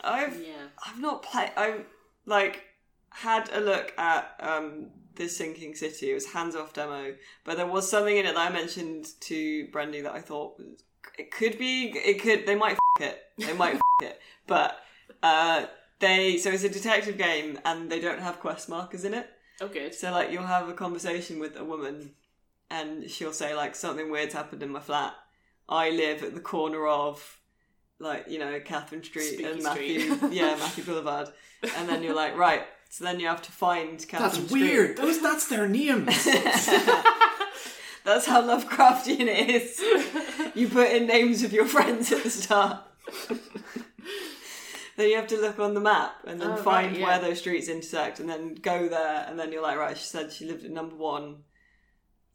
I've 0.00 0.40
Yeah. 0.40 0.68
I've 0.86 0.98
not 1.00 1.22
played. 1.22 1.50
I've 1.56 1.84
like 2.24 2.64
had 3.10 3.50
a 3.52 3.60
look 3.60 3.92
at 3.98 4.34
um 4.40 4.86
the 5.16 5.28
Sinking 5.28 5.74
City. 5.74 6.10
It 6.10 6.14
was 6.14 6.26
hands 6.26 6.56
off 6.56 6.72
demo, 6.72 7.14
but 7.44 7.56
there 7.56 7.66
was 7.66 7.88
something 7.90 8.16
in 8.16 8.26
it 8.26 8.34
that 8.34 8.50
I 8.50 8.52
mentioned 8.52 9.08
to 9.20 9.66
Brendy 9.68 10.02
that 10.02 10.12
I 10.12 10.20
thought 10.20 10.58
was, 10.58 10.82
it 11.18 11.30
could 11.30 11.58
be. 11.58 11.92
It 11.96 12.20
could. 12.20 12.46
They 12.46 12.54
might 12.54 12.78
f- 13.00 13.08
it. 13.08 13.22
They 13.38 13.52
might 13.52 13.74
f- 13.74 13.80
it. 14.02 14.20
But 14.46 14.78
uh, 15.22 15.66
they. 15.98 16.38
So 16.38 16.50
it's 16.50 16.64
a 16.64 16.68
detective 16.68 17.18
game, 17.18 17.58
and 17.64 17.90
they 17.90 18.00
don't 18.00 18.20
have 18.20 18.40
quest 18.40 18.68
markers 18.68 19.04
in 19.04 19.14
it. 19.14 19.28
Oh, 19.60 19.68
good. 19.68 19.94
So 19.94 20.10
like 20.10 20.30
you'll 20.30 20.44
have 20.44 20.68
a 20.68 20.74
conversation 20.74 21.38
with 21.38 21.56
a 21.56 21.64
woman 21.64 22.14
and 22.72 23.10
she'll 23.10 23.32
say 23.32 23.54
like 23.54 23.74
something 23.74 24.10
weird's 24.10 24.34
happened 24.34 24.62
in 24.62 24.70
my 24.70 24.80
flat. 24.80 25.14
I 25.68 25.90
live 25.90 26.22
at 26.22 26.34
the 26.34 26.40
corner 26.40 26.86
of 26.86 27.38
like, 27.98 28.26
you 28.28 28.38
know, 28.38 28.58
Catherine 28.60 29.04
Street 29.04 29.40
and 29.40 29.62
Matthew 29.62 30.16
Street. 30.16 30.20
yeah, 30.32 30.56
Matthew 30.56 30.84
Boulevard. 30.84 31.28
And 31.76 31.88
then 31.88 32.02
you're 32.02 32.14
like, 32.14 32.36
right. 32.36 32.62
So 32.92 33.04
then 33.04 33.20
you 33.20 33.26
have 33.26 33.40
to 33.40 33.50
find 33.50 34.06
Catherine 34.06 34.30
That's 34.32 34.44
Street. 34.50 34.62
weird. 34.62 34.96
Those, 34.98 35.22
that's 35.22 35.48
their 35.48 35.66
names. 35.66 36.26
That's 38.04 38.26
how 38.26 38.42
Lovecraftian 38.42 39.20
it 39.28 39.48
is. 39.48 39.80
You 40.54 40.68
put 40.68 40.90
in 40.90 41.06
names 41.06 41.42
of 41.42 41.54
your 41.54 41.64
friends 41.64 42.12
at 42.12 42.22
the 42.22 42.28
start. 42.28 42.80
then 44.98 45.08
you 45.08 45.16
have 45.16 45.28
to 45.28 45.40
look 45.40 45.58
on 45.58 45.72
the 45.72 45.80
map 45.80 46.16
and 46.26 46.38
then 46.38 46.48
Oh, 46.48 46.54
right, 46.56 46.60
find 46.60 46.96
yeah. 46.98 47.06
where 47.06 47.18
those 47.18 47.38
streets 47.38 47.68
intersect 47.68 48.20
and 48.20 48.28
then 48.28 48.56
go 48.56 48.88
there 48.88 49.24
and 49.26 49.38
then 49.38 49.52
you're 49.52 49.62
like, 49.62 49.78
right, 49.78 49.96
she 49.96 50.04
said 50.04 50.30
she 50.30 50.44
lived 50.44 50.66
at 50.66 50.70
number 50.70 50.94
one. 50.94 51.36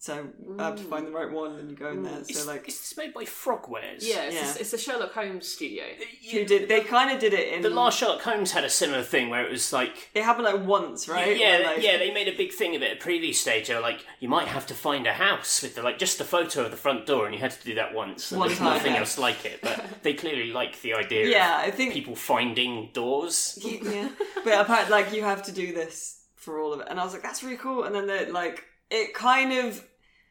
So 0.08 0.26
I 0.58 0.64
have 0.64 0.78
to 0.78 0.84
find 0.84 1.06
the 1.06 1.12
right 1.12 1.30
one 1.30 1.60
and 1.60 1.70
you 1.70 1.76
go 1.76 1.90
in 1.90 2.02
there. 2.02 2.24
So 2.24 2.48
like 2.48 2.66
is 2.70 2.80
this 2.80 2.96
made 2.96 3.14
by 3.14 3.26
Frogwares? 3.26 4.00
Yeah, 4.00 4.22
it's, 4.24 4.36
Yeah. 4.36 4.54
A, 4.56 4.60
it's 4.62 4.72
a 4.72 4.78
Sherlock 4.78 5.12
Holmes 5.12 5.46
studio. 5.50 5.84
Uh, 5.84 6.32
who 6.32 6.46
did 6.46 6.70
they 6.70 6.80
kind 6.80 7.12
of 7.12 7.20
did 7.20 7.34
it 7.34 7.54
in 7.54 7.62
The 7.62 7.70
last 7.70 8.00
Sherlock 8.00 8.22
Holmes 8.22 8.54
had 8.54 8.64
a 8.64 8.70
similar 8.70 9.04
thing 9.04 9.30
where 9.30 9.46
it 9.46 9.52
was 9.52 9.74
like 9.74 10.10
it 10.14 10.24
happened 10.24 10.46
like 10.46 10.66
once, 10.66 11.10
right? 11.10 11.36
Yeah, 11.38 11.58
Where, 11.60 11.64
like, 11.76 11.84
yeah, 11.84 11.98
they 11.98 12.14
made 12.14 12.30
a 12.30 12.38
big 12.38 12.54
thing 12.54 12.74
of 12.74 12.82
it 12.82 12.92
at 12.92 13.00
previous 13.02 13.38
stage. 13.42 13.68
They 13.68 13.76
were 13.76 13.82
like, 13.82 14.00
you 14.22 14.30
might 14.30 14.48
have 14.48 14.66
to 14.68 14.74
find 14.74 15.06
a 15.08 15.12
house 15.14 15.62
with 15.62 15.76
the, 15.76 15.82
like 15.82 16.00
just 16.00 16.20
the 16.20 16.24
photo 16.24 16.64
of 16.64 16.72
the 16.72 16.78
front 16.78 17.06
door, 17.06 17.26
and 17.26 17.36
you 17.36 17.42
had 17.42 17.52
to 17.52 17.64
do 17.66 17.76
that 17.76 17.94
once. 17.94 18.32
And 18.32 18.40
One 18.40 18.48
there's 18.48 18.60
time, 18.60 18.76
nothing 18.76 18.94
yeah. 18.94 19.00
else 19.00 19.18
like 19.18 19.44
it, 19.44 19.60
but 19.62 19.84
they 20.04 20.14
clearly 20.14 20.54
like 20.54 20.82
the 20.84 20.94
idea 20.94 21.28
Yeah, 21.28 21.58
I 21.60 21.66
of 21.66 21.76
think 21.76 21.92
people 21.92 22.16
finding 22.16 22.92
doors. 22.94 23.60
yeah. 23.62 24.08
But 24.46 24.62
apart 24.62 24.90
like 24.90 25.12
you 25.14 25.24
have 25.24 25.44
to 25.44 25.52
do 25.52 25.74
this 25.74 26.24
for 26.36 26.60
all 26.62 26.72
of 26.72 26.80
it, 26.80 26.88
and 26.90 26.98
I 26.98 27.04
was 27.04 27.12
like, 27.12 27.24
that's 27.24 27.44
really 27.44 27.58
cool. 27.58 27.84
And 27.84 27.94
then 27.94 28.08
they 28.08 28.32
like 28.32 28.64
it 28.90 29.14
kind 29.14 29.52
of 29.52 29.84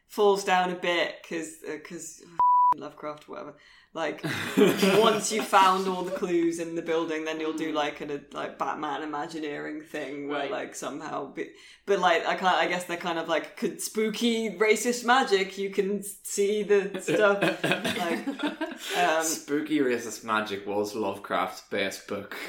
falls 0.08 0.44
down 0.44 0.70
a 0.70 0.74
bit 0.76 1.16
because 1.22 1.56
because 1.64 2.22
Lovecraft 2.76 3.28
or 3.28 3.32
whatever. 3.32 3.54
Like 3.94 4.22
once 4.98 5.32
you 5.32 5.40
found 5.40 5.88
all 5.88 6.02
the 6.02 6.10
clues 6.10 6.58
in 6.58 6.74
the 6.74 6.82
building, 6.82 7.24
then 7.24 7.40
you'll 7.40 7.54
do 7.56 7.72
like 7.72 8.02
a 8.02 8.20
like 8.32 8.58
Batman 8.58 9.02
Imagineering 9.02 9.80
thing 9.80 10.28
where 10.28 10.40
Right. 10.40 10.50
like 10.50 10.74
somehow, 10.74 11.32
but, 11.34 11.46
but 11.86 11.98
like 12.00 12.26
I 12.26 12.34
can't. 12.34 12.56
I 12.56 12.66
guess 12.66 12.84
they're 12.84 12.98
kind 12.98 13.18
of 13.18 13.26
like 13.26 13.56
could 13.56 13.80
spooky 13.80 14.50
racist 14.50 15.06
magic. 15.06 15.56
You 15.56 15.70
can 15.70 16.02
see 16.02 16.62
the 16.62 17.00
stuff. 17.00 17.40
like 17.64 18.28
um, 18.98 19.24
Spooky 19.24 19.78
Racist 19.78 20.24
Magic 20.24 20.66
was 20.66 20.94
Lovecraft's 20.94 21.62
best 21.70 22.06
book. 22.06 22.36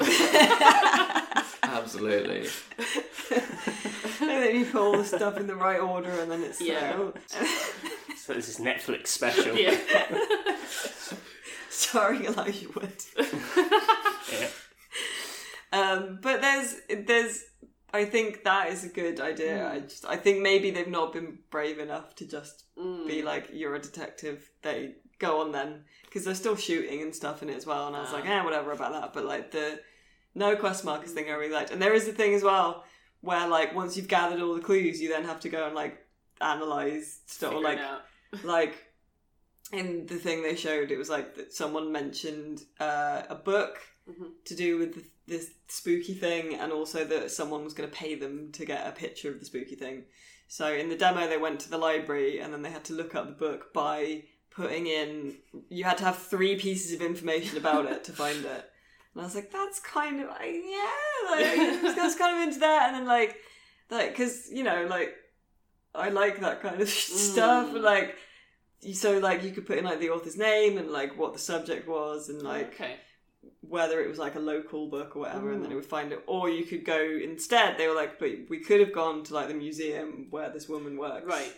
Absolutely. 1.76 2.48
and 4.20 4.28
then 4.28 4.56
you 4.56 4.64
put 4.66 4.80
all 4.80 4.96
the 4.98 5.04
stuff 5.04 5.36
in 5.36 5.46
the 5.46 5.54
right 5.56 5.80
order, 5.80 6.10
and 6.10 6.30
then 6.30 6.42
it's 6.42 6.60
Yeah. 6.60 6.96
like, 6.96 7.16
oh. 7.40 7.46
So 8.16 8.34
this 8.34 8.48
is 8.48 8.58
Netflix 8.58 9.08
special. 9.08 9.56
Yeah. 9.56 9.76
starring 11.70 12.24
Elijah 12.26 12.68
Wood. 12.74 12.92
Yeah. 14.32 14.48
Um, 15.72 16.18
but 16.22 16.40
there's 16.40 16.76
there's 17.06 17.44
I 17.92 18.04
think 18.04 18.44
that 18.44 18.68
is 18.70 18.84
a 18.84 18.88
good 18.88 19.20
idea. 19.20 19.70
I 19.70 19.80
just 19.80 20.04
I 20.06 20.16
think 20.16 20.40
maybe 20.42 20.70
they've 20.70 20.88
not 20.88 21.12
been 21.12 21.38
brave 21.50 21.78
enough 21.78 22.14
to 22.16 22.26
just 22.26 22.64
be 23.06 23.22
like 23.22 23.50
you're 23.52 23.74
a 23.74 23.80
detective. 23.80 24.50
They 24.62 24.94
go 25.18 25.40
on 25.40 25.52
then 25.52 25.84
because 26.04 26.24
they're 26.24 26.34
still 26.34 26.56
shooting 26.56 27.02
and 27.02 27.14
stuff 27.14 27.42
in 27.42 27.48
it 27.50 27.56
as 27.56 27.66
well. 27.66 27.86
And 27.86 27.96
I 27.96 28.00
was 28.00 28.12
like, 28.12 28.26
eh, 28.26 28.42
whatever 28.44 28.72
about 28.72 28.92
that. 28.92 29.12
But 29.12 29.24
like 29.24 29.50
the 29.52 29.80
no 30.38 30.56
quest 30.56 30.84
markers 30.84 31.12
thing 31.12 31.28
I 31.28 31.34
really 31.34 31.52
liked. 31.52 31.70
And 31.70 31.80
there 31.82 31.94
is 31.94 32.08
a 32.08 32.12
thing 32.12 32.34
as 32.34 32.42
well 32.42 32.84
where 33.20 33.46
like 33.48 33.74
once 33.74 33.96
you've 33.96 34.08
gathered 34.08 34.40
all 34.40 34.54
the 34.54 34.60
clues, 34.60 35.00
you 35.00 35.08
then 35.08 35.24
have 35.24 35.40
to 35.40 35.48
go 35.48 35.66
and 35.66 35.74
like 35.74 35.98
analyze 36.40 37.20
stuff 37.26 37.52
or 37.54 37.60
like 37.62 37.78
like 38.44 38.74
in 39.72 40.06
the 40.06 40.16
thing 40.16 40.42
they 40.42 40.56
showed 40.56 40.90
it 40.90 40.96
was 40.96 41.10
like 41.10 41.34
that 41.34 41.52
someone 41.52 41.92
mentioned 41.92 42.62
uh, 42.80 43.22
a 43.28 43.34
book 43.34 43.78
Mhm. 44.08 44.30
to 44.46 44.54
do 44.54 44.78
with 44.78 44.94
the, 44.94 45.04
this 45.26 45.50
spooky 45.68 46.14
thing 46.14 46.54
and 46.54 46.72
also 46.72 47.04
that 47.04 47.30
someone 47.30 47.62
was 47.62 47.74
going 47.74 47.90
to 47.90 47.94
pay 47.94 48.14
them 48.14 48.50
to 48.52 48.64
get 48.64 48.86
a 48.86 48.92
picture 48.92 49.30
of 49.30 49.38
the 49.38 49.44
spooky 49.44 49.74
thing 49.74 50.04
so 50.46 50.72
in 50.72 50.88
the 50.88 50.96
demo 50.96 51.28
they 51.28 51.36
went 51.36 51.60
to 51.60 51.68
the 51.68 51.76
library 51.76 52.38
and 52.40 52.50
then 52.50 52.62
they 52.62 52.70
had 52.70 52.84
to 52.84 52.94
look 52.94 53.14
up 53.14 53.26
the 53.26 53.32
book 53.32 53.70
by 53.74 54.22
putting 54.48 54.86
in 54.86 55.36
you 55.68 55.84
had 55.84 55.98
to 55.98 56.04
have 56.04 56.16
three 56.16 56.56
pieces 56.56 56.90
of 56.94 57.02
information 57.02 57.58
about 57.58 57.84
it 57.84 58.02
to 58.04 58.12
find 58.12 58.46
it 58.46 58.70
and 59.18 59.22
i 59.22 59.24
was 59.26 59.34
like 59.34 59.50
that's 59.50 59.80
kind 59.80 60.20
of 60.20 60.28
like, 60.28 60.54
yeah 60.64 61.30
like, 61.30 61.98
i 61.98 62.02
was 62.04 62.14
kind 62.16 62.36
of 62.36 62.48
into 62.48 62.60
that 62.60 62.88
and 62.88 62.96
then 62.96 63.06
like 63.06 63.36
like 63.90 64.10
because 64.10 64.48
you 64.50 64.62
know 64.62 64.86
like 64.88 65.14
i 65.94 66.08
like 66.08 66.40
that 66.40 66.62
kind 66.62 66.80
of 66.80 66.88
stuff 67.24 67.68
Mm. 67.70 67.82
like 67.82 68.16
you- 68.80 68.94
so 68.94 69.18
like 69.18 69.42
you 69.42 69.50
could 69.50 69.66
put 69.66 69.78
in 69.78 69.84
like 69.84 69.98
the 70.00 70.10
author's 70.10 70.36
name 70.36 70.78
and 70.78 70.88
like 70.90 71.18
what 71.18 71.32
the 71.32 71.38
subject 71.38 71.88
was 71.88 72.28
and 72.28 72.42
like 72.42 72.74
okay. 72.74 72.96
whether 73.60 74.00
it 74.00 74.08
was 74.08 74.18
like 74.18 74.36
a 74.36 74.40
local 74.40 74.88
book 74.88 75.16
or 75.16 75.20
whatever 75.20 75.50
and 75.52 75.62
then 75.62 75.70
Mm. 75.70 75.72
it 75.72 75.76
would 75.76 75.86
find 75.96 76.12
it 76.12 76.22
or 76.26 76.48
you 76.48 76.64
could 76.64 76.84
go 76.84 77.00
instead 77.30 77.76
they 77.76 77.88
were 77.88 77.94
like 77.94 78.18
but 78.18 78.30
we 78.48 78.60
could 78.60 78.80
have 78.80 78.92
gone 78.92 79.24
to 79.24 79.34
like 79.34 79.48
the 79.48 79.54
museum 79.54 80.28
where 80.30 80.50
this 80.50 80.68
woman 80.68 80.96
works 80.96 81.26
Right. 81.26 81.52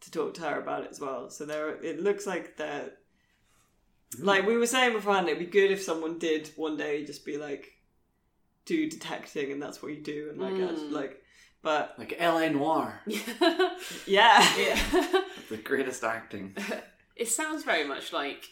to 0.00 0.10
talk 0.10 0.34
to 0.34 0.42
her 0.42 0.58
about 0.60 0.84
it 0.84 0.90
as 0.90 1.00
well 1.00 1.28
so 1.30 1.44
there 1.44 1.68
it 1.84 2.00
looks 2.00 2.26
like 2.26 2.56
they're 2.56 2.90
like 4.20 4.46
we 4.46 4.56
were 4.56 4.66
saying 4.66 4.92
beforehand 4.92 5.26
it'd 5.28 5.38
be 5.38 5.46
good 5.46 5.70
if 5.70 5.82
someone 5.82 6.18
did 6.18 6.50
one 6.56 6.76
day 6.76 7.04
just 7.04 7.24
be 7.24 7.38
like 7.38 7.72
do 8.64 8.88
detecting 8.88 9.50
and 9.52 9.60
that's 9.62 9.82
what 9.82 9.92
you 9.92 10.00
do 10.02 10.28
and 10.30 10.40
like 10.40 10.54
Mm. 10.54 10.68
actually, 10.70 10.88
like 10.90 11.18
but 11.62 11.94
Like 11.98 12.14
L.A. 12.18 12.50
Noire. 12.50 13.00
yeah 14.06 14.46
yeah. 14.58 14.78
The 15.48 15.56
greatest 15.58 16.02
acting. 16.04 16.56
it 17.16 17.28
sounds 17.28 17.62
very 17.64 17.84
much 17.86 18.12
like 18.12 18.44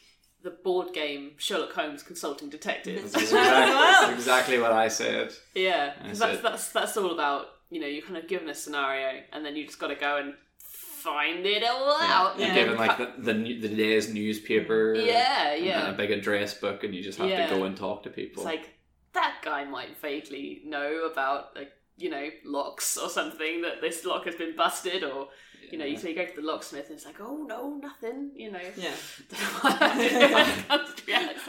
the 0.42 0.50
board 0.50 0.92
game 0.92 1.32
Sherlock 1.38 1.72
Holmes 1.72 2.02
Consulting 2.02 2.48
Detective. 2.50 3.02
That's 3.02 3.14
exactly, 3.24 3.72
that's 3.74 4.12
exactly 4.12 4.58
what 4.58 4.72
I 4.72 4.88
said. 4.88 5.32
yeah, 5.54 5.94
I 6.02 6.08
'cause 6.08 6.18
said- 6.18 6.28
that's 6.30 6.42
that's 6.42 6.68
that's 6.72 6.96
all 6.96 7.12
about 7.12 7.46
you 7.70 7.80
know 7.80 7.86
you're 7.86 8.02
kind 8.02 8.16
of 8.16 8.26
given 8.28 8.48
a 8.48 8.54
scenario 8.54 9.22
and 9.32 9.44
then 9.44 9.56
you 9.56 9.66
just 9.66 9.78
got 9.78 9.88
to 9.88 9.94
go 9.94 10.16
and 10.18 10.34
find 11.02 11.44
it 11.46 11.62
all 11.64 11.96
out. 12.00 12.38
You're 12.38 12.48
Yeah. 12.48 12.54
given 12.54 12.76
like 12.76 12.98
the, 12.98 13.12
the 13.18 13.32
the 13.32 13.68
day's 13.68 14.12
newspaper. 14.12 14.94
yeah, 14.94 15.54
yeah. 15.54 15.80
then 15.82 15.94
a 15.94 15.96
big 15.96 16.10
address 16.10 16.54
book, 16.54 16.84
and 16.84 16.94
you 16.94 17.02
just 17.02 17.18
have 17.18 17.28
Yeah. 17.28 17.46
to 17.48 17.54
go 17.56 17.64
and 17.64 17.76
talk 17.76 18.02
to 18.04 18.10
people. 18.10 18.42
It's 18.42 18.46
like 18.46 18.70
that 19.12 19.36
guy 19.42 19.64
might 19.64 19.96
vaguely 20.00 20.62
know 20.64 21.08
about 21.10 21.56
like 21.56 21.72
you 21.96 22.08
know 22.10 22.28
locks 22.44 22.96
or 22.96 23.08
something 23.10 23.62
that 23.62 23.80
this 23.80 24.04
lock 24.04 24.24
has 24.26 24.34
been 24.36 24.54
busted 24.56 25.02
or. 25.04 25.28
You 25.72 25.78
know, 25.78 25.84
you, 25.84 25.96
so 25.98 26.08
you 26.08 26.16
go 26.16 26.24
to 26.26 26.34
the 26.34 26.42
locksmith 26.42 26.86
and 26.88 26.96
it's 26.96 27.06
like, 27.06 27.20
oh 27.20 27.44
no, 27.46 27.76
nothing. 27.80 28.32
You 28.34 28.50
know, 28.50 28.58
Yeah. 28.76 28.92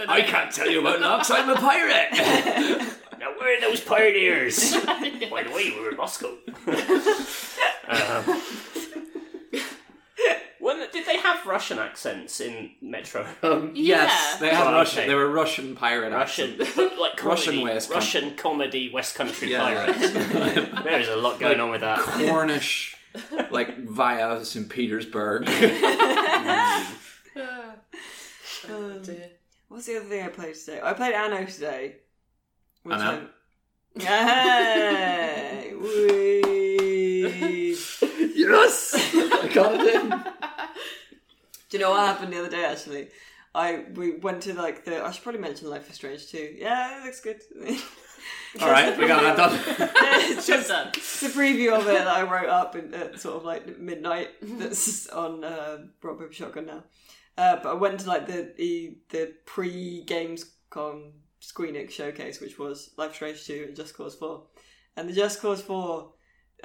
I 0.07 0.21
can't 0.27 0.51
tell 0.53 0.69
you 0.69 0.81
about 0.81 1.01
locks. 1.01 1.31
I'm 1.31 1.49
a 1.49 1.55
pirate. 1.55 2.87
Now, 3.19 3.33
where 3.37 3.55
are 3.55 3.61
those 3.61 3.79
pirate 3.81 4.15
ears? 4.15 4.73
By 4.85 5.43
the 5.43 5.51
way, 5.53 5.69
we 5.71 5.79
were 5.79 5.91
in 5.91 5.97
Moscow. 5.97 6.29
um, 7.87 8.41
when, 10.59 10.77
did 10.91 11.05
they 11.05 11.17
have 11.17 11.40
Russian 11.51 11.79
accents 11.79 12.39
in 12.39 12.71
Metro? 12.81 13.25
um, 13.43 13.71
Yeah. 13.75 14.03
Yes, 14.05 14.39
they 14.39 14.49
had 14.49 14.67
Oh, 14.67 14.71
Russian. 14.73 14.99
okay. 14.99 15.07
They 15.09 15.15
were 15.15 15.29
Russian 15.29 15.75
pirate 15.75 16.13
Russian, 16.13 16.61
accents. 16.61 16.77
like 16.99 17.17
comedy, 17.17 17.29
Russian 17.29 17.61
West 17.61 17.89
Country. 17.91 18.21
Russian 18.21 18.35
comedy 18.35 18.91
West 18.93 19.15
Country 19.15 19.51
Yeah. 19.51 19.61
pirates. 19.63 20.11
There 20.83 20.99
is 20.99 21.09
a 21.09 21.15
lot 21.17 21.39
going 21.39 21.59
on 21.59 21.69
with 21.71 21.81
that. 21.81 21.99
Cornish, 21.99 22.95
like 23.51 23.77
via 23.79 24.43
St. 24.45 24.69
Petersburg. 24.69 25.47
Um, 28.69 29.01
What's 29.67 29.85
the 29.87 29.97
other 29.97 30.05
thing 30.09 30.23
I 30.23 30.27
played 30.27 30.55
today? 30.55 30.79
I 30.83 30.93
played 30.93 31.13
Anno 31.13 31.45
today. 31.45 31.95
Which 32.83 32.95
Anno? 32.95 33.05
I'm- 33.05 33.29
Yay! 33.95 35.73
Whee! 35.75 37.75
yes, 38.35 39.13
I 39.15 39.49
got 39.53 39.73
it 39.75 39.95
in. 39.95 40.09
Do 41.71 41.77
you 41.77 41.83
know 41.85 41.91
what 41.91 42.01
happened 42.05 42.33
the 42.33 42.39
other 42.39 42.49
day? 42.49 42.65
Actually, 42.65 43.07
I 43.55 43.85
we 43.95 44.17
went 44.17 44.43
to 44.43 44.53
like 44.53 44.83
the. 44.83 45.01
I 45.01 45.09
should 45.11 45.23
probably 45.23 45.39
mention 45.39 45.69
Life 45.69 45.89
is 45.89 45.95
Strange 45.95 46.27
too. 46.27 46.53
Yeah, 46.57 46.99
it 46.99 47.05
looks 47.05 47.21
good. 47.21 47.41
All 48.61 48.69
right, 48.69 48.97
we 48.97 49.07
got 49.07 49.21
that 49.23 49.37
done. 49.37 49.59
it's 50.29 50.45
just 50.45 50.67
done. 50.67 50.89
it's 50.89 51.23
a 51.23 51.29
preview 51.29 51.71
of 51.71 51.87
it 51.87 51.93
that 51.93 52.07
I 52.07 52.23
wrote 52.23 52.49
up 52.49 52.75
in, 52.75 52.93
at 52.93 53.21
sort 53.21 53.37
of 53.37 53.45
like 53.45 53.79
midnight. 53.79 54.31
That's 54.41 55.07
on 55.09 55.45
uh, 55.45 55.85
Rock 56.03 56.19
Paper 56.19 56.33
Shotgun 56.33 56.65
now. 56.65 56.83
Uh, 57.37 57.55
but 57.63 57.67
I 57.67 57.73
went 57.73 58.01
to 58.01 58.07
like 58.09 58.27
the 58.27 58.53
the, 58.57 58.97
the 59.09 59.33
pre 59.45 60.03
Gamescom 60.05 61.11
Squeenix 61.41 61.91
showcase, 61.91 62.41
which 62.41 62.59
was 62.59 62.91
Life 62.97 63.11
is 63.11 63.15
Strange 63.15 63.45
Two 63.45 63.63
and 63.69 63.77
Just 63.77 63.95
Cause 63.95 64.15
Four, 64.15 64.43
and 64.97 65.07
the 65.07 65.13
Just 65.13 65.41
Cause 65.41 65.61
Four 65.61 66.11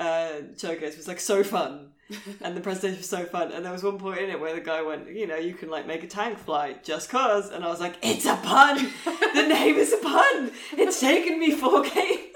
uh, 0.01 0.33
showcase 0.59 0.97
was 0.97 1.07
like 1.07 1.21
so 1.21 1.45
fun, 1.45 1.93
and 2.41 2.57
the 2.57 2.61
presentation 2.61 2.99
was 2.99 3.09
so 3.09 3.25
fun. 3.25 3.53
And 3.53 3.65
there 3.65 3.73
was 3.73 3.83
one 3.83 3.99
point 3.99 4.21
in 4.21 4.31
it 4.31 4.41
where 4.41 4.55
the 4.55 4.61
guy 4.61 4.83
went, 4.83 5.11
you 5.11 5.27
know, 5.27 5.37
you 5.37 5.55
can 5.55 5.71
like 5.71 5.87
make 5.87 6.03
a 6.03 6.07
tank 6.07 6.39
fly 6.39 6.77
just 6.83 7.11
cause, 7.11 7.51
and 7.51 7.65
I 7.65 7.69
was 7.69 7.81
like, 7.81 7.97
it's 8.03 8.27
a 8.27 8.37
pun. 8.37 8.91
the 9.35 9.47
name 9.49 9.77
is 9.77 9.93
a 9.93 9.99
pun. 9.99 10.51
It's 10.73 11.01
taken 11.01 11.39
me 11.39 11.53
four 11.53 11.83
games. 11.83 12.33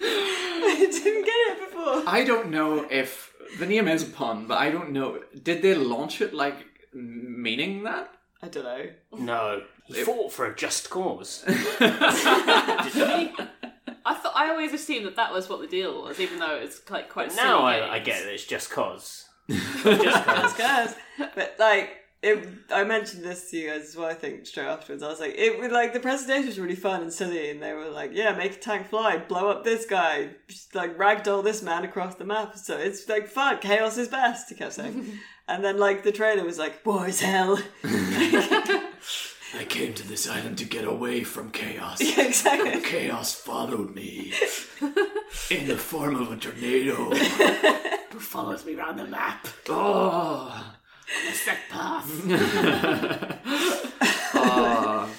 I 0.00 0.88
didn't 0.90 1.24
get 1.24 1.28
it 1.28 1.70
before. 1.70 2.02
I 2.06 2.24
don't 2.24 2.50
know 2.50 2.86
if 2.90 3.32
the 3.58 3.66
name 3.66 3.88
is 3.88 4.02
a 4.02 4.10
pun, 4.10 4.46
but 4.46 4.58
I 4.58 4.70
don't 4.70 4.92
know. 4.92 5.20
Did 5.42 5.62
they 5.62 5.74
launch 5.74 6.20
it 6.20 6.32
like 6.32 6.56
meaning 6.92 7.82
that? 7.84 8.10
I 8.40 8.48
don't 8.48 8.64
know. 8.64 8.86
No, 9.18 9.62
he 9.86 10.04
fought 10.04 10.32
for 10.32 10.46
a 10.46 10.54
just 10.54 10.90
cause. 10.90 11.44
I 14.08 14.14
thought 14.14 14.32
I 14.34 14.48
always 14.48 14.72
assumed 14.72 15.04
that 15.04 15.16
that 15.16 15.32
was 15.32 15.50
what 15.50 15.60
the 15.60 15.66
deal 15.66 16.02
was, 16.02 16.18
even 16.18 16.38
though 16.38 16.56
it's 16.56 16.88
like 16.90 17.10
quite. 17.10 17.28
now 17.36 17.58
silly 17.58 17.82
I, 17.82 17.96
I 17.96 17.98
get 17.98 18.22
it. 18.22 18.32
It's 18.32 18.46
just 18.46 18.70
cause. 18.70 19.26
Just 19.48 20.58
cause. 20.58 20.94
But 21.34 21.56
like, 21.58 21.90
it, 22.22 22.46
I 22.70 22.84
mentioned 22.84 23.24
this 23.24 23.50
to 23.50 23.56
you 23.56 23.68
guys 23.68 23.88
as 23.88 23.96
well. 23.96 24.08
I 24.08 24.14
think 24.14 24.46
straight 24.46 24.66
afterwards, 24.66 25.02
I 25.02 25.08
was 25.08 25.20
like, 25.20 25.34
it 25.36 25.58
was 25.58 25.70
like 25.70 25.92
the 25.92 26.00
presentation 26.00 26.46
was 26.46 26.58
really 26.58 26.74
fun 26.74 27.02
and 27.02 27.12
silly, 27.12 27.50
and 27.50 27.62
they 27.62 27.72
were 27.72 27.88
like, 27.88 28.10
yeah, 28.12 28.36
make 28.36 28.56
a 28.56 28.58
tank 28.58 28.88
fly, 28.88 29.18
blow 29.18 29.50
up 29.50 29.64
this 29.64 29.86
guy, 29.86 30.30
just, 30.48 30.74
like 30.74 30.98
ragdoll 30.98 31.44
this 31.44 31.62
man 31.62 31.84
across 31.84 32.14
the 32.16 32.24
map. 32.24 32.56
So 32.56 32.76
it's 32.76 33.08
like 33.08 33.28
fun. 33.28 33.58
Chaos 33.60 33.96
is 33.96 34.08
best. 34.08 34.48
He 34.48 34.54
kept 34.54 34.74
saying, 34.74 35.18
and 35.48 35.64
then 35.64 35.78
like 35.78 36.02
the 36.02 36.12
trailer 36.12 36.44
was 36.44 36.58
like, 36.58 36.84
war 36.84 37.08
is 37.08 37.20
hell. 37.20 37.58
I 39.56 39.64
came 39.64 39.94
to 39.94 40.06
this 40.06 40.28
island 40.28 40.58
to 40.58 40.64
get 40.64 40.84
away 40.84 41.24
from 41.24 41.50
chaos. 41.50 42.00
Yeah, 42.00 42.22
exactly. 42.26 42.80
Chaos 42.82 43.34
followed 43.34 43.94
me 43.94 44.32
in 45.50 45.66
the 45.68 45.76
form 45.76 46.16
of 46.16 46.30
a 46.32 46.36
tornado. 46.36 46.94
Who 48.10 48.20
follows 48.20 48.64
me 48.66 48.74
around 48.76 48.96
the 48.98 49.06
map? 49.06 49.46
Oh. 49.68 50.74
A 51.28 51.32
set 51.32 51.58
path. 51.70 52.04
Oh. 54.34 55.10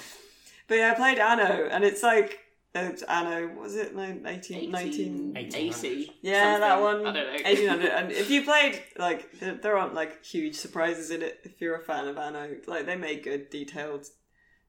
But 0.68 0.74
yeah, 0.76 0.92
I 0.92 0.94
played 0.94 1.18
Anno, 1.18 1.68
and 1.70 1.82
it's 1.84 2.02
like. 2.02 2.38
uh, 2.74 2.90
Anno, 3.08 3.48
what 3.48 3.62
was 3.62 3.74
it? 3.74 3.96
Nine- 3.96 4.22
18, 4.24 4.70
19, 4.70 5.32
80. 5.36 6.12
Yeah, 6.22 6.58
that 6.60 6.80
one. 6.80 7.00
I 7.06 7.12
don't 7.12 7.26
know. 7.26 7.32
1800. 7.44 7.88
and 7.90 8.12
if 8.12 8.30
you 8.30 8.44
played, 8.44 8.80
like, 8.96 9.32
there, 9.40 9.56
there 9.56 9.76
aren't, 9.76 9.94
like, 9.94 10.24
huge 10.24 10.54
surprises 10.54 11.10
in 11.10 11.22
it 11.22 11.40
if 11.42 11.60
you're 11.60 11.74
a 11.74 11.82
fan 11.82 12.06
of 12.06 12.16
Anno. 12.16 12.56
Like, 12.68 12.86
they 12.86 12.94
make 12.94 13.24
good, 13.24 13.50
detailed 13.50 14.06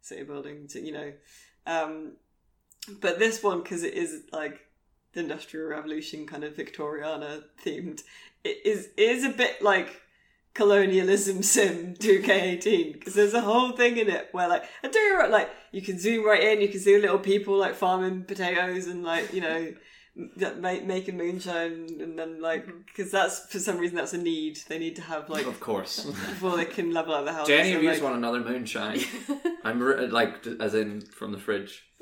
city 0.01 0.23
building, 0.23 0.67
to, 0.69 0.81
you 0.81 0.91
know. 0.91 1.13
Um, 1.65 2.13
but 2.99 3.19
this 3.19 3.41
one, 3.41 3.61
because 3.61 3.83
it 3.83 3.93
is, 3.93 4.23
like, 4.31 4.59
the 5.13 5.19
Industrial 5.19 5.67
Revolution 5.67 6.25
kind 6.25 6.43
of 6.43 6.55
Victoriana 6.55 7.43
themed, 7.63 8.01
it 8.43 8.65
is 8.65 8.89
is 8.97 9.23
a 9.23 9.29
bit 9.29 9.61
like 9.61 10.01
colonialism 10.53 11.41
sim 11.43 11.95
2k18 11.95 12.93
because 12.93 13.13
there's 13.13 13.33
a 13.33 13.41
whole 13.41 13.71
thing 13.71 13.97
in 13.97 14.09
it 14.09 14.29
where 14.31 14.49
like 14.49 14.63
I 14.83 14.89
do 14.89 15.25
like 15.29 15.49
you 15.71 15.81
can 15.81 15.97
zoom 15.97 16.25
right 16.25 16.43
in 16.43 16.61
you 16.61 16.67
can 16.67 16.79
see 16.79 16.97
little 16.97 17.19
people 17.19 17.57
like 17.57 17.75
farming 17.75 18.25
potatoes 18.25 18.87
and 18.87 19.03
like 19.03 19.33
you 19.33 19.41
know 19.41 19.73
that 20.37 20.59
make, 20.59 20.85
making 20.85 21.17
moonshine 21.17 21.87
and 22.01 22.19
then 22.19 22.41
like 22.41 22.65
mm-hmm. 22.65 22.79
because 22.85 23.11
that's 23.11 23.45
for 23.47 23.59
some 23.59 23.77
reason 23.77 23.95
that's 23.95 24.13
a 24.13 24.17
need 24.17 24.59
they 24.67 24.77
need 24.77 24.95
to 24.95 25.01
have 25.01 25.29
like 25.29 25.45
Of 25.45 25.59
course. 25.61 26.03
before 26.03 26.57
they 26.57 26.65
can 26.65 26.91
level 26.91 27.15
out 27.15 27.25
the 27.25 27.31
house 27.31 27.47
Do 27.47 27.55
any 27.55 27.73
of 27.73 27.81
you 27.81 27.89
like, 27.89 28.03
want 28.03 28.15
another 28.15 28.41
moonshine? 28.41 28.99
I'm 29.63 29.81
re- 29.81 30.07
like, 30.07 30.45
as 30.59 30.75
in 30.75 31.01
from 31.01 31.31
the 31.31 31.39
fridge. 31.39 31.85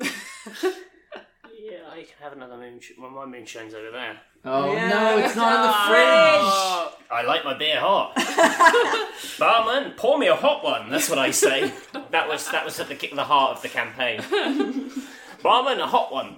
Yeah, 1.62 1.88
I 1.88 1.98
can 1.98 2.14
have 2.20 2.32
another 2.32 2.56
moonshine. 2.56 2.96
Well, 3.00 3.10
my 3.10 3.26
moonshine's 3.26 3.74
over 3.74 3.90
there. 3.90 4.20
Oh 4.44 4.72
Yeah. 4.72 4.88
no, 4.88 5.18
it's 5.18 5.36
not 5.36 5.54
in 5.54 5.60
the 5.62 5.72
Oh, 5.72 6.94
I 7.10 7.22
like 7.22 7.44
my 7.44 7.54
beer 7.54 7.78
hot. 7.78 8.16
Barman, 9.38 9.92
pour 9.96 10.18
me 10.18 10.26
a 10.28 10.34
hot 10.34 10.64
one. 10.64 10.90
That's 10.90 11.08
what 11.08 11.18
I 11.18 11.30
say. 11.30 11.72
That 12.10 12.28
was 12.28 12.50
that 12.50 12.64
was 12.64 12.80
at 12.80 12.88
the 12.88 12.94
the 13.14 13.24
heart 13.24 13.56
of 13.56 13.62
the 13.62 13.68
campaign. 13.68 14.20
Barman, 15.42 15.80
a 15.80 15.86
hot 15.86 16.10
one. 16.12 16.36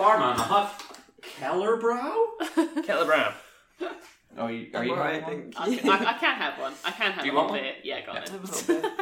Barman, 0.00 0.28
a 0.30 0.42
hot 0.42 0.82
Kellerbrow? 1.38 2.84
Kettler 2.84 3.04
Brown. 3.06 3.34
Oh, 4.38 4.46
you, 4.46 4.68
are 4.74 4.84
you 4.84 4.92
alright, 4.92 5.16
I 5.16 5.26
having 5.26 5.52
one? 5.52 5.70
think 5.70 5.84
I, 5.84 5.90
I, 5.90 6.10
I 6.10 6.18
can 6.18 6.36
have 6.36 6.58
one. 6.60 6.72
I 6.84 6.92
can't 6.92 7.14
have 7.14 7.24
Do 7.24 7.28
you 7.28 7.32
a 7.32 7.36
want 7.36 7.50
little 7.50 7.66
one? 7.66 7.74
bit. 7.74 7.84
Yeah, 7.84 8.06
got 8.06 8.16
it. 8.16 8.30
A 8.30 8.36
little. 8.36 8.90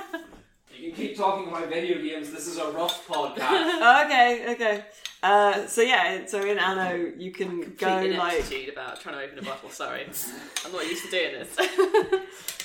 You 0.78 0.92
can 0.92 0.96
keep 0.96 1.16
talking 1.16 1.48
about 1.48 1.68
video 1.68 2.00
games. 2.00 2.30
This 2.30 2.46
is 2.46 2.56
a 2.56 2.70
rough 2.70 3.06
podcast. 3.06 4.04
Okay 4.06 4.52
okay 4.52 4.84
uh, 5.22 5.66
so 5.66 5.82
yeah 5.82 6.24
so 6.26 6.40
in 6.40 6.58
Anno 6.58 7.12
you 7.18 7.30
can 7.32 7.60
go 7.60 7.66
Complete 7.66 8.16
like 8.16 8.34
ineptitude 8.34 8.68
about 8.72 9.00
trying 9.00 9.16
to 9.16 9.24
open 9.24 9.38
a 9.38 9.42
bottle. 9.42 9.68
Sorry, 9.70 10.06
I'm 10.64 10.72
not 10.72 10.86
used 10.86 11.04
to 11.04 11.10
doing 11.10 11.32
this. 11.34 11.56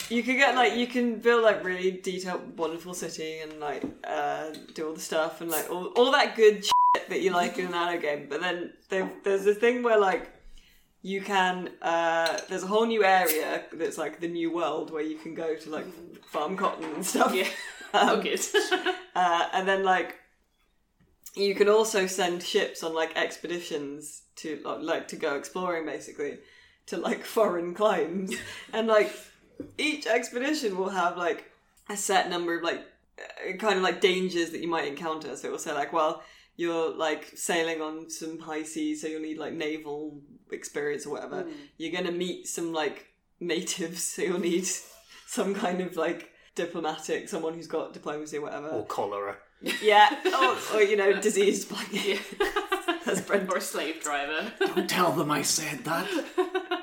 You 0.10 0.22
can 0.24 0.38
get 0.38 0.56
like 0.56 0.76
you 0.76 0.88
can 0.88 1.18
build 1.20 1.44
like 1.44 1.64
really 1.66 1.92
detailed, 1.92 2.58
wonderful 2.58 2.94
city 2.94 3.40
and 3.40 3.60
like 3.60 3.84
uh, 4.04 4.52
do 4.74 4.88
all 4.88 4.94
the 4.94 5.02
stuff 5.02 5.42
and 5.42 5.50
like 5.50 5.70
all, 5.72 5.88
all 5.98 6.12
that 6.12 6.36
good 6.36 6.64
shit 7.04 7.10
that 7.10 7.22
you 7.22 7.32
like 7.32 7.58
in 7.58 7.68
an 7.68 7.74
anno 7.74 8.00
game. 8.00 8.28
But 8.30 8.42
then 8.42 8.74
there's 9.24 9.46
a 9.46 9.54
thing 9.54 9.84
where 9.84 10.00
like 10.00 10.30
you 11.02 11.22
can 11.22 11.70
uh, 11.82 12.40
there's 12.50 12.64
a 12.64 12.68
whole 12.68 12.86
new 12.86 13.04
area 13.04 13.64
that's 13.74 13.98
like 13.98 14.20
the 14.20 14.28
new 14.28 14.54
world 14.54 14.92
where 14.92 15.04
you 15.04 15.18
can 15.18 15.34
go 15.34 15.56
to 15.56 15.70
like 15.70 15.86
farm 16.26 16.58
cotton 16.58 16.86
and 16.94 17.06
stuff. 17.06 17.34
yeah, 17.34 17.48
Um, 17.94 18.10
oh 18.10 18.22
good. 18.22 18.40
uh, 19.16 19.48
and 19.54 19.68
then 19.68 19.84
like 19.84 20.16
you 21.36 21.54
can 21.54 21.70
also 21.70 22.08
send 22.08 22.42
ships 22.42 22.84
on 22.84 22.96
like 22.96 23.16
expeditions 23.16 24.24
to 24.38 24.60
like, 24.64 24.82
like 24.82 25.08
to 25.10 25.16
go 25.16 25.36
exploring 25.36 25.86
basically 25.86 26.40
to 26.88 26.98
like 26.98 27.24
foreign 27.38 27.76
climes 27.76 28.34
and 28.72 28.88
like 28.88 29.14
each 29.78 30.08
expedition 30.08 30.76
will 30.76 30.90
have 30.90 31.18
like 31.18 31.52
a 31.88 31.96
set 31.96 32.32
number 32.32 32.58
of 32.58 32.64
like 32.64 32.84
uh, 33.20 33.56
kind 33.58 33.78
of 33.78 33.84
like 33.84 34.02
dangers 34.02 34.50
that 34.50 34.62
you 34.62 34.68
might 34.68 34.88
encounter 34.88 35.36
so 35.36 35.48
it 35.48 35.52
will 35.52 35.60
say 35.60 35.72
like 35.72 35.94
well 35.94 36.24
you're 36.56 36.96
like 36.96 37.32
sailing 37.36 37.82
on 37.82 38.10
some 38.10 38.40
high 38.40 38.64
seas 38.64 39.02
so 39.02 39.08
you'll 39.08 39.22
need 39.22 39.38
like 39.38 39.54
naval 39.54 40.22
experience 40.52 41.06
or 41.06 41.12
whatever 41.12 41.44
hmm. 41.44 41.52
you're 41.78 41.92
gonna 41.92 42.12
meet 42.12 42.48
some 42.48 42.72
like 42.74 43.08
natives 43.40 44.04
so 44.04 44.22
you'll 44.22 44.40
need 44.40 44.68
some 45.28 45.56
kind 45.56 45.82
of 45.82 45.96
like 45.96 46.30
diplomatic 46.56 47.28
someone 47.28 47.54
who's 47.54 47.68
got 47.68 47.94
diplomacy 47.94 48.38
or 48.38 48.42
whatever 48.42 48.70
Or 48.70 48.86
cholera. 48.86 49.38
yeah, 49.82 50.16
or, 50.74 50.78
or 50.78 50.82
you 50.84 50.96
know, 50.98 51.20
diseased 51.20 51.70
blanket. 51.70 52.20
As 53.06 53.22
Brent 53.22 53.50
or 53.50 53.58
a 53.58 53.62
slave 53.62 54.02
driver. 54.02 54.52
Don't 54.60 54.90
tell 54.90 55.12
them 55.12 55.30
I 55.30 55.42
said 55.42 55.84
that. 55.84 56.08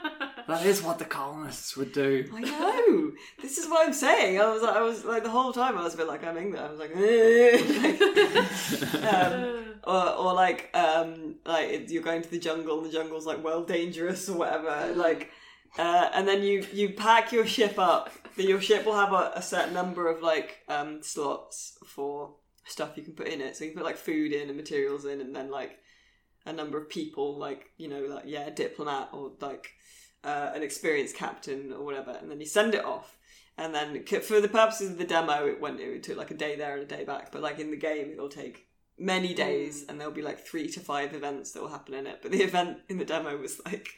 That 0.50 0.66
is 0.66 0.82
what 0.82 0.98
the 0.98 1.04
colonists 1.04 1.76
would 1.76 1.92
do. 1.92 2.28
I 2.34 2.40
know. 2.40 3.12
This 3.40 3.56
is 3.56 3.68
what 3.68 3.86
I'm 3.86 3.92
saying. 3.92 4.40
I 4.40 4.52
was, 4.52 4.64
I 4.64 4.80
was 4.80 5.04
like 5.04 5.22
the 5.22 5.30
whole 5.30 5.52
time. 5.52 5.78
I 5.78 5.84
was 5.84 5.94
a 5.94 5.96
bit 5.96 6.08
like 6.08 6.24
I'm 6.24 6.36
England. 6.36 6.66
I 6.66 6.70
was 6.72 6.80
like, 6.80 6.90
um, 9.14 9.74
or, 9.84 10.10
or 10.10 10.34
like, 10.34 10.68
um, 10.74 11.36
like 11.46 11.88
you're 11.88 12.02
going 12.02 12.22
to 12.22 12.28
the 12.28 12.40
jungle, 12.40 12.78
and 12.78 12.86
the 12.86 12.92
jungle's 12.92 13.26
like 13.26 13.44
well 13.44 13.62
dangerous 13.62 14.28
or 14.28 14.38
whatever. 14.38 14.92
Like, 14.96 15.30
uh, 15.78 16.10
and 16.14 16.26
then 16.26 16.42
you 16.42 16.66
you 16.72 16.94
pack 16.94 17.30
your 17.30 17.46
ship 17.46 17.78
up. 17.78 18.10
Your 18.36 18.60
ship 18.60 18.84
will 18.84 18.96
have 18.96 19.12
a, 19.12 19.30
a 19.36 19.42
certain 19.42 19.72
number 19.72 20.08
of 20.08 20.20
like 20.20 20.62
um 20.68 21.00
slots 21.00 21.78
for 21.86 22.34
stuff 22.64 22.96
you 22.96 23.04
can 23.04 23.12
put 23.12 23.28
in 23.28 23.40
it. 23.40 23.56
So 23.56 23.62
you 23.62 23.70
can 23.70 23.78
put 23.78 23.86
like 23.86 23.98
food 23.98 24.32
in 24.32 24.48
and 24.48 24.56
materials 24.56 25.04
in, 25.04 25.20
and 25.20 25.32
then 25.32 25.48
like 25.48 25.78
a 26.44 26.52
number 26.52 26.76
of 26.76 26.88
people, 26.88 27.38
like 27.38 27.66
you 27.76 27.86
know, 27.86 28.00
like 28.00 28.24
yeah, 28.26 28.50
diplomat 28.50 29.10
or 29.12 29.30
like 29.40 29.68
uh, 30.24 30.52
an 30.54 30.62
experienced 30.62 31.16
captain 31.16 31.72
or 31.72 31.84
whatever, 31.84 32.10
and 32.10 32.30
then 32.30 32.40
you 32.40 32.46
send 32.46 32.74
it 32.74 32.84
off. 32.84 33.16
And 33.58 33.74
then 33.74 34.04
for 34.04 34.40
the 34.40 34.48
purposes 34.48 34.92
of 34.92 34.98
the 34.98 35.04
demo, 35.04 35.46
it 35.46 35.60
went 35.60 35.80
it 35.80 36.02
took 36.02 36.16
like 36.16 36.30
a 36.30 36.34
day 36.34 36.56
there 36.56 36.74
and 36.74 36.82
a 36.82 36.96
day 36.96 37.04
back. 37.04 37.30
But 37.30 37.42
like 37.42 37.58
in 37.58 37.70
the 37.70 37.76
game, 37.76 38.10
it'll 38.12 38.28
take 38.28 38.66
many 38.98 39.34
days, 39.34 39.84
and 39.88 40.00
there'll 40.00 40.12
be 40.12 40.22
like 40.22 40.46
three 40.46 40.68
to 40.68 40.80
five 40.80 41.14
events 41.14 41.52
that 41.52 41.62
will 41.62 41.68
happen 41.68 41.94
in 41.94 42.06
it. 42.06 42.20
But 42.22 42.32
the 42.32 42.42
event 42.42 42.78
in 42.88 42.98
the 42.98 43.04
demo 43.04 43.36
was 43.36 43.60
like. 43.64 43.88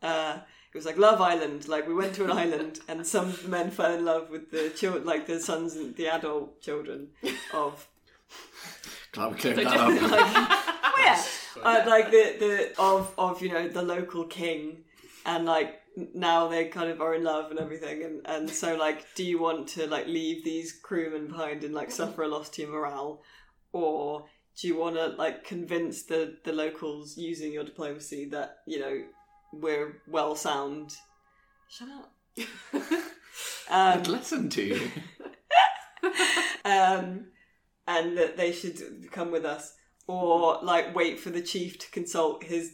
Uh, 0.00 0.38
it 0.72 0.78
was 0.78 0.86
like 0.86 0.96
Love 0.96 1.20
Island. 1.20 1.68
Like 1.68 1.86
we 1.86 1.94
went 1.94 2.14
to 2.14 2.24
an 2.24 2.30
island, 2.44 2.80
and 2.88 3.06
some 3.06 3.34
men 3.46 3.70
fell 3.70 3.94
in 3.94 4.04
love 4.04 4.30
with 4.30 4.50
the 4.50 4.70
children, 4.70 5.04
like 5.04 5.26
the 5.26 5.38
sons 5.38 5.76
and 5.76 5.94
the 5.96 6.08
adult 6.08 6.62
children 6.62 7.08
of 7.52 7.88
Glad 9.12 9.32
we 9.32 9.38
cleared 9.38 9.56
that 9.58 9.66
up. 9.66 10.10
like, 10.10 10.48
oh 10.84 11.02
yeah, 11.04 11.22
uh, 11.62 11.84
like 11.86 12.10
the 12.10 12.36
the 12.38 12.82
of 12.82 13.12
of 13.18 13.42
you 13.42 13.50
know 13.50 13.68
the 13.68 13.82
local 13.82 14.24
king, 14.24 14.84
and 15.24 15.44
like 15.44 15.80
now 16.14 16.48
they 16.48 16.66
kind 16.66 16.90
of 16.90 17.00
are 17.00 17.14
in 17.14 17.24
love 17.24 17.50
and 17.50 17.60
everything, 17.60 18.02
and 18.02 18.20
and 18.24 18.50
so 18.50 18.76
like, 18.76 19.06
do 19.14 19.24
you 19.24 19.40
want 19.40 19.68
to 19.68 19.86
like 19.86 20.06
leave 20.06 20.44
these 20.44 20.72
crewmen 20.72 21.28
behind 21.28 21.64
and 21.64 21.74
like 21.74 21.90
suffer 21.90 22.22
a 22.22 22.28
loss 22.28 22.48
to 22.50 22.62
your 22.62 22.70
morale, 22.70 23.22
or 23.72 24.26
do 24.60 24.68
you 24.68 24.76
want 24.76 24.96
to 24.96 25.08
like 25.08 25.44
convince 25.44 26.04
the 26.04 26.36
the 26.44 26.52
locals 26.52 27.16
using 27.16 27.52
your 27.52 27.64
diplomacy 27.64 28.26
that 28.26 28.58
you 28.66 28.78
know 28.78 29.02
we're 29.52 30.00
well 30.08 30.34
sound? 30.34 30.94
Shut 31.68 31.88
up. 31.88 32.12
um, 32.74 32.82
I'd 33.70 34.08
listen 34.08 34.48
to 34.50 34.62
you. 34.62 34.90
um, 36.64 37.26
and 37.86 38.16
that 38.16 38.36
they 38.36 38.52
should 38.52 39.10
come 39.10 39.30
with 39.30 39.44
us, 39.44 39.74
or 40.06 40.58
like 40.62 40.94
wait 40.94 41.20
for 41.20 41.30
the 41.30 41.42
chief 41.42 41.78
to 41.78 41.90
consult 41.90 42.44
his 42.44 42.72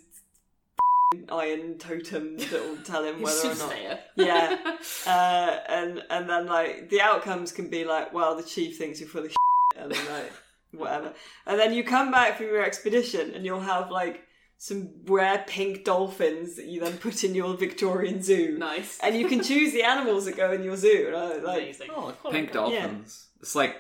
iron 1.31 1.79
totem 1.79 2.37
that 2.37 2.53
will 2.53 2.77
tell 2.85 3.05
him 3.05 3.23
whether 3.23 3.51
or 3.51 3.55
not. 3.55 3.75
Yeah, 4.17 4.57
uh, 5.07 5.59
and 5.69 6.03
and 6.11 6.29
then 6.29 6.47
like 6.47 6.91
the 6.91 7.01
outcomes 7.01 7.53
can 7.53 7.71
be 7.71 7.85
like, 7.85 8.13
well, 8.13 8.37
the 8.37 8.43
chief 8.43 8.79
thinks 8.79 9.01
you're 9.01 9.09
full 9.09 9.25
of 9.25 9.33
and 9.77 9.93
then 9.93 10.07
like 10.11 10.33
whatever, 10.73 11.15
and 11.47 11.59
then 11.59 11.73
you 11.73 11.85
come 11.85 12.11
back 12.11 12.37
from 12.37 12.47
your 12.47 12.63
expedition 12.65 13.33
and 13.35 13.45
you'll 13.45 13.61
have 13.61 13.91
like 13.91 14.25
some 14.61 14.91
rare 15.05 15.45
pink 15.47 15.85
dolphins 15.85 16.57
that 16.57 16.67
you 16.67 16.81
then 16.81 16.99
put 16.99 17.23
in 17.23 17.33
your 17.33 17.57
Victorian 17.57 18.21
zoo. 18.21 18.59
Nice. 18.59 18.99
And 19.01 19.17
you 19.17 19.29
can 19.29 19.41
choose 19.41 19.73
the 19.73 19.85
animals 19.85 20.25
that 20.25 20.37
go 20.37 20.51
in 20.51 20.65
your 20.65 20.77
zoo. 20.77 21.05
And 21.07 21.17
I, 21.17 21.37
like, 21.37 21.63
Amazing. 21.63 21.91
Oh, 21.95 22.13
Pink 22.25 22.47
like 22.49 22.53
dolphins. 22.53 23.29
It's 23.41 23.55
like 23.55 23.77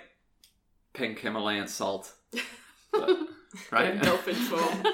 pink 0.95 1.19
Himalayan 1.19 1.67
salt. 1.67 2.15
But- 2.93 3.19
right? 3.71 3.95
In 3.95 3.99
dolphin 3.99 4.35
form. 4.51 4.85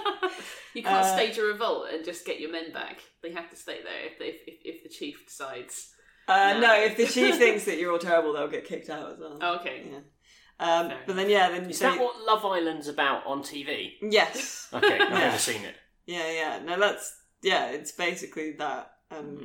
you 0.75 0.83
can't 0.83 1.05
Uh, 1.05 1.17
stage 1.17 1.39
a 1.39 1.43
revolt 1.43 1.87
and 1.93 2.05
just 2.05 2.25
get 2.27 2.41
your 2.41 2.51
men 2.53 2.73
back. 2.73 2.99
They 3.23 3.33
have 3.33 3.51
to 3.51 3.57
stay 3.57 3.79
there 3.83 4.07
if 4.11 4.19
they, 4.19 4.27
if, 4.51 4.59
if 4.65 4.83
the 4.83 4.89
chief 4.89 5.27
decides. 5.27 5.91
Uh, 6.29 6.55
No. 6.55 6.61
no, 6.61 6.75
if 6.83 6.97
the 6.97 7.07
chief 7.07 7.37
thinks 7.39 7.65
that 7.65 7.79
you're 7.79 7.93
all 7.93 7.99
terrible, 7.99 8.33
they'll 8.33 8.49
get 8.49 8.65
kicked 8.65 8.91
out 8.91 9.13
as 9.13 9.19
well. 9.19 9.39
Oh, 9.41 9.57
okay. 9.57 9.85
Yeah. 9.91 9.99
Um, 10.61 10.93
but 11.07 11.17
then 11.17 11.29
yeah, 11.29 11.51
then 11.51 11.69
Is 11.69 11.79
they- 11.81 11.87
that 11.91 11.99
what 12.01 12.21
Love 12.25 12.45
Island's 12.45 12.89
about 12.89 13.27
on 13.27 13.43
TV? 13.43 13.95
Yes. 14.03 14.69
Okay, 14.73 14.95
I've 14.99 15.11
Yeah. 15.11 15.19
never 15.19 15.39
seen 15.51 15.63
it. 15.65 15.75
Yeah, 16.07 16.31
yeah. 16.31 16.59
No, 16.65 16.79
that's 16.79 17.15
yeah. 17.43 17.71
It's 17.71 17.93
basically 17.93 18.53
that. 18.59 18.91
Mm-hmm. 19.13 19.45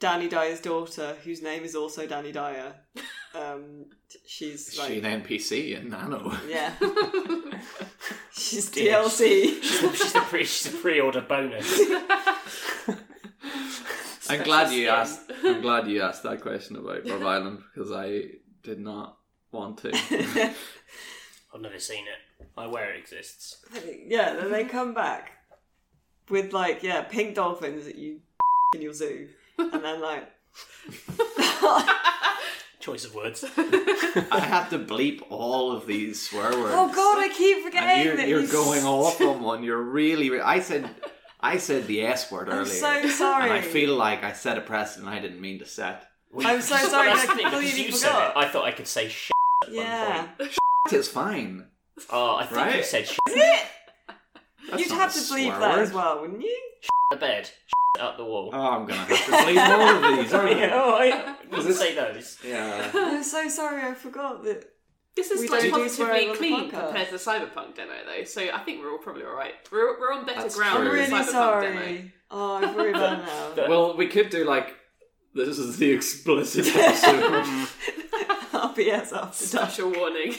Danny 0.00 0.28
Dyer's 0.28 0.60
daughter, 0.60 1.16
whose 1.24 1.42
name 1.42 1.64
is 1.64 1.74
also 1.74 2.06
Dani 2.06 2.32
Dyer. 2.32 2.74
Um, 3.34 3.86
she's 4.26 4.78
like 4.78 4.88
she 4.92 4.98
an 5.00 5.22
NPC 5.22 5.80
in 5.80 5.92
Anno? 5.94 6.32
yeah. 6.48 6.72
she's 8.32 8.70
Dear. 8.70 8.98
DLC. 8.98 9.62
she's 9.62 10.12
the 10.12 10.20
pre 10.20 10.44
she's 10.44 10.70
the 10.72 10.78
pre-order 10.78 11.20
bonus. 11.22 11.80
I'm 14.28 14.42
glad 14.42 14.72
you 14.72 14.88
asked. 14.88 15.20
I'm 15.44 15.60
glad 15.60 15.86
you 15.88 16.02
asked 16.02 16.22
that 16.22 16.40
question 16.40 16.76
about 16.76 17.04
Love 17.06 17.22
Island 17.26 17.62
because 17.74 17.92
I 17.92 18.22
did 18.62 18.78
not 18.80 19.18
want 19.52 19.78
to. 19.78 19.92
I've 21.54 21.60
never 21.60 21.78
seen 21.78 22.04
it. 22.06 22.46
I 22.56 22.64
aware 22.64 22.92
it 22.94 22.98
exists. 23.00 23.64
yeah. 24.06 24.34
Then 24.34 24.50
they 24.50 24.64
come 24.64 24.94
back 24.94 25.32
with 26.30 26.52
like 26.52 26.82
yeah 26.82 27.02
pink 27.02 27.34
dolphins 27.34 27.84
that 27.86 27.96
you 27.96 28.20
in 28.74 28.82
your 28.82 28.94
zoo, 28.94 29.28
and 29.58 29.72
then 29.84 30.00
like 30.00 30.28
Choice 32.80 33.04
of 33.06 33.14
words. 33.14 33.44
I 33.56 34.40
had 34.40 34.68
to 34.68 34.78
bleep 34.78 35.22
all 35.30 35.72
of 35.72 35.86
these 35.86 36.20
swear 36.28 36.50
words. 36.50 36.74
oh 36.76 36.92
god, 36.94 37.18
I 37.18 37.30
keep 37.34 37.62
forgetting 37.64 37.88
and 37.90 38.04
you're, 38.04 38.16
that 38.16 38.28
you're 38.28 38.46
going 38.46 38.84
off 38.84 39.20
on 39.22 39.42
one. 39.42 39.62
You're 39.64 39.80
really. 39.82 40.28
re- 40.30 40.40
I 40.40 40.60
said. 40.60 40.90
I 41.40 41.58
said 41.58 41.86
the 41.86 42.02
S 42.02 42.30
word 42.32 42.48
I'm 42.48 42.58
earlier. 42.60 42.66
so 42.66 43.06
sorry. 43.08 43.44
And 43.44 43.52
I 43.52 43.60
feel 43.60 43.94
like 43.96 44.22
I 44.24 44.32
set 44.32 44.56
a 44.56 44.62
precedent 44.62 45.10
I 45.12 45.18
didn't 45.20 45.40
mean 45.42 45.58
to 45.60 45.66
set. 45.66 46.06
I'm 46.42 46.60
so 46.62 46.76
sorry, 46.76 47.10
I 47.10 47.26
the 47.26 47.34
because 47.34 47.50
completely 47.52 47.86
you 47.86 47.92
said 47.92 48.08
forgot. 48.10 48.30
it, 48.30 48.36
I 48.38 48.48
thought 48.48 48.64
I 48.64 48.72
could 48.72 48.86
say 48.88 49.08
shit 49.08 49.32
at 49.66 49.72
Yeah. 49.72 50.16
one 50.22 50.28
point. 50.38 50.52
It's 50.92 51.08
fine. 51.08 51.66
Oh, 52.10 52.36
I 52.36 52.44
think 52.46 52.58
you 52.60 52.66
Right? 52.66 52.84
said 52.84 53.06
shit 53.06 53.18
That's 54.70 54.80
You'd 54.82 54.88
not 54.90 55.00
have 55.00 55.10
a 55.10 55.12
to 55.14 55.18
swear 55.20 55.40
bleep 55.52 55.60
that 55.60 55.76
word. 55.76 55.82
as 55.82 55.92
well, 55.92 56.20
wouldn't 56.22 56.42
you? 56.42 56.60
the 57.10 57.16
bed, 57.16 57.50
shit 57.94 58.02
out 58.02 58.16
the 58.16 58.24
wall. 58.24 58.50
Oh, 58.52 58.60
I'm 58.60 58.86
gonna 58.86 59.00
have 59.00 59.08
to 59.08 59.14
bleep 59.32 60.02
more 60.02 60.10
of 60.12 60.16
these. 60.18 60.32
aren't 60.34 60.50
I? 60.56 60.70
oh, 60.72 60.94
I 60.94 61.56
wouldn't 61.56 61.74
say 61.76 61.94
those. 61.94 62.38
Yeah. 62.46 62.90
I'm 62.94 63.22
so 63.22 63.48
sorry, 63.48 63.82
I 63.82 63.94
forgot 63.94 64.42
that. 64.44 64.70
This 65.16 65.30
is 65.30 65.42
We 65.42 65.48
like 65.48 65.62
don't 65.70 65.74
do 65.84 65.88
swearing 65.88 66.26
positively 66.26 66.26
on 66.26 66.32
the 66.32 66.38
clean 66.38 66.70
podcast. 66.72 66.86
compared 66.86 67.06
to 67.06 67.12
the 67.12 67.18
Cyberpunk 67.18 67.76
demo, 67.76 67.92
though. 68.04 68.24
So 68.24 68.48
I 68.52 68.58
think 68.64 68.80
we're 68.82 68.90
all 68.90 68.98
probably 68.98 69.22
all 69.24 69.36
right. 69.36 69.52
We're, 69.70 70.00
we're 70.00 70.12
on 70.12 70.26
better 70.26 70.40
That's 70.42 70.56
ground 70.56 70.78
I'm 70.78 70.86
true. 70.90 70.96
than 71.00 71.10
the 71.10 71.14
really 71.16 71.24
Cyberpunk 71.24 71.30
sorry. 71.32 71.72
demo. 71.96 72.10
Oh, 72.32 72.54
I've 72.56 72.74
really 72.76 72.92
bad 72.94 73.18
now. 73.56 73.68
Well, 73.68 73.96
we 73.96 74.08
could 74.08 74.30
do 74.30 74.44
like 74.44 74.74
this 75.34 75.56
is 75.58 75.76
the 75.78 75.90
explicit 75.92 76.66
episode. 76.74 77.68
RPS 78.52 79.12
after 79.12 79.12
dark. 79.12 79.34
Special 79.34 79.92
warning. 79.92 80.34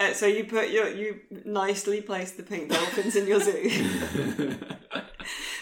Uh, 0.00 0.12
so 0.12 0.26
you 0.26 0.44
put 0.44 0.70
your 0.70 0.88
you 0.88 1.18
nicely 1.44 2.00
place 2.00 2.30
the 2.32 2.42
pink 2.44 2.70
dolphins 2.70 3.16
in 3.16 3.26
your 3.26 3.40
zoo, 3.40 3.68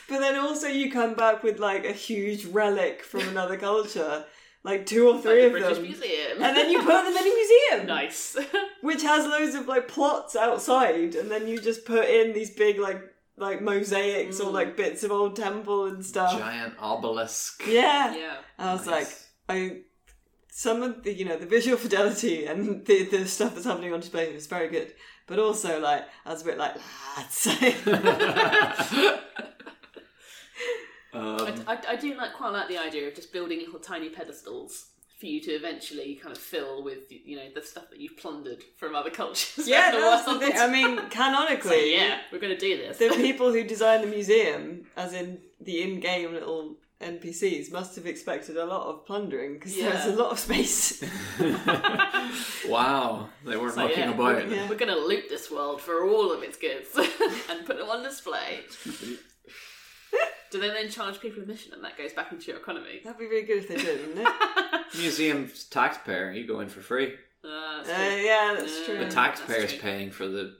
but 0.09 0.21
then 0.21 0.37
also 0.37 0.69
you 0.69 0.91
come 0.91 1.15
back 1.15 1.43
with 1.43 1.59
like 1.59 1.85
a 1.85 1.93
huge 1.93 2.47
relic 2.47 3.03
from 3.03 3.29
another 3.29 3.57
culture, 3.57 4.25
like 4.63 4.87
two 4.87 5.09
or 5.09 5.15
like 5.15 5.23
three 5.23 5.41
the 5.41 5.47
of 5.47 5.53
British 5.53 5.77
them, 5.77 5.83
Museum. 5.83 6.43
and 6.43 6.57
then 6.57 6.71
you 6.71 6.79
put 6.79 6.89
them 6.89 7.07
in 7.07 7.17
a 7.17 7.23
museum. 7.23 7.87
nice. 7.87 8.37
which 8.83 9.03
has 9.03 9.27
loads 9.27 9.55
of 9.55 9.67
like 9.67 9.89
plots 9.89 10.37
outside, 10.37 11.15
and 11.15 11.31
then 11.31 11.47
you 11.49 11.61
just 11.61 11.85
put 11.85 12.09
in 12.09 12.33
these 12.33 12.51
big 12.51 12.79
like 12.79 13.03
like 13.37 13.61
mosaics 13.61 14.41
or 14.41 14.51
mm. 14.51 14.55
like 14.55 14.77
bits 14.77 15.03
of 15.03 15.11
old 15.13 15.37
temple 15.37 15.87
and 15.87 16.05
stuff. 16.05 16.39
Giant 16.39 16.75
obelisk. 16.79 17.63
Yeah. 17.67 18.15
yeah. 18.15 18.37
I 18.59 18.73
was 18.73 18.87
Nice. 18.87 19.29
like, 19.49 19.57
I 19.57 19.77
some 20.51 20.83
of 20.83 21.03
the 21.03 21.13
you 21.13 21.25
know 21.27 21.37
the 21.37 21.47
visual 21.47 21.77
fidelity 21.77 22.47
and 22.47 22.85
the 22.87 23.05
the 23.05 23.27
stuff 23.27 23.55
that's 23.55 23.67
happening 23.67 23.93
on 23.93 24.01
display 24.01 24.33
is 24.33 24.47
very 24.47 24.69
good, 24.69 24.93
but 25.27 25.39
also 25.39 25.81
like 25.81 26.05
I 26.25 26.33
was 26.33 26.43
a 26.43 26.45
bit 26.47 26.59
like 26.59 26.77
lads. 27.17 27.47
Um, 31.17 31.65
I, 31.67 31.75
I, 31.75 31.79
I 31.93 31.97
do 31.97 32.15
like 32.15 32.35
quite 32.35 32.51
like 32.51 32.69
the 32.69 32.79
idea 32.79 33.09
of 33.09 33.15
just 33.15 33.33
building 33.33 33.59
little 33.61 33.81
tiny 33.81 34.09
pedestals 34.11 34.87
for 35.19 35.25
you 35.27 35.41
to 35.41 35.51
eventually 35.53 36.15
kind 36.17 36.31
of 36.37 36.41
fill 36.41 36.85
with 36.85 37.11
you 37.11 37.37
know 37.37 37.45
the 37.55 37.63
stuff 37.63 37.89
that 37.91 37.99
you've 38.01 38.17
plundered 38.19 38.63
from 38.77 38.95
other 38.95 39.11
cultures. 39.11 39.67
yeah, 39.69 39.91
around 39.93 39.95
the 39.95 40.01
that's 40.01 40.25
the 40.25 40.31
world. 40.33 40.43
thing. 40.43 40.59
I 40.59 40.67
mean, 40.69 40.97
So, 40.99 41.09
canonically, 41.09 41.95
yeah, 41.95 42.19
we're 42.31 42.39
going 42.39 42.55
to 42.55 42.59
do 42.59 42.77
this. 42.77 42.99
the 42.99 43.09
people 43.17 43.53
who 43.53 43.65
designed 43.65 44.03
the 44.05 44.09
museum, 44.09 44.87
as 44.97 45.15
in 45.15 45.39
the 45.61 45.81
in-game 45.83 46.33
little 46.35 46.75
NPCs, 47.01 47.73
must 47.73 47.97
have 47.97 48.07
expected 48.07 48.57
a 48.59 48.65
lot 48.67 48.87
of 48.89 49.07
plundering 49.07 49.55
because 49.55 49.75
there's 49.77 50.05
a 50.07 50.13
lot 50.13 50.33
of 50.33 50.39
space. 50.39 51.03
wow, 52.69 53.29
they 53.45 53.57
weren't 53.57 53.75
So, 53.75 53.83
looking 53.85 53.99
yeah, 54.01 54.11
about. 54.15 54.35
We're, 54.37 54.55
Yeah. 54.55 54.69
we're 54.69 54.77
going 54.77 54.93
to 54.93 54.99
loot 55.01 55.25
this 55.29 55.51
world 55.51 55.81
for 55.81 56.05
all 56.07 56.33
of 56.33 56.43
its 56.43 56.57
goods 56.59 56.89
and 57.51 57.65
put 57.67 57.79
them 57.79 57.89
on 57.89 58.03
display. 58.03 58.61
Do 60.51 60.61
they 60.61 60.69
then 60.69 60.89
charge 60.91 61.21
people 61.21 61.43
admission 61.43 61.73
and 61.75 61.83
that 61.85 61.97
goes 61.99 62.13
back 62.13 62.33
into 62.33 62.47
your 62.51 62.59
economy? 62.61 63.01
That'd 63.05 63.19
be 63.19 63.27
really 63.27 63.47
good 63.47 63.59
if 63.59 63.69
they 63.69 63.77
did, 63.77 64.07
wouldn't 64.07 64.27
it? 64.29 64.81
Museum's 64.97 65.65
taxpayer, 65.65 66.33
you 66.33 66.47
go 66.47 66.61
in 66.61 66.69
for 66.69 66.81
free. 66.81 67.15
Uh, 67.45 67.83
that's 67.83 67.89
Uh, 67.89 68.17
yeah, 68.23 68.55
that's 68.59 68.79
Yeah. 68.81 68.85
true. 68.87 68.95
The 68.95 69.01
That's 69.05 69.15
taxpayer's 69.15 69.73
true. 69.73 69.81
paying 69.83 70.11
for 70.11 70.27
the 70.29 70.57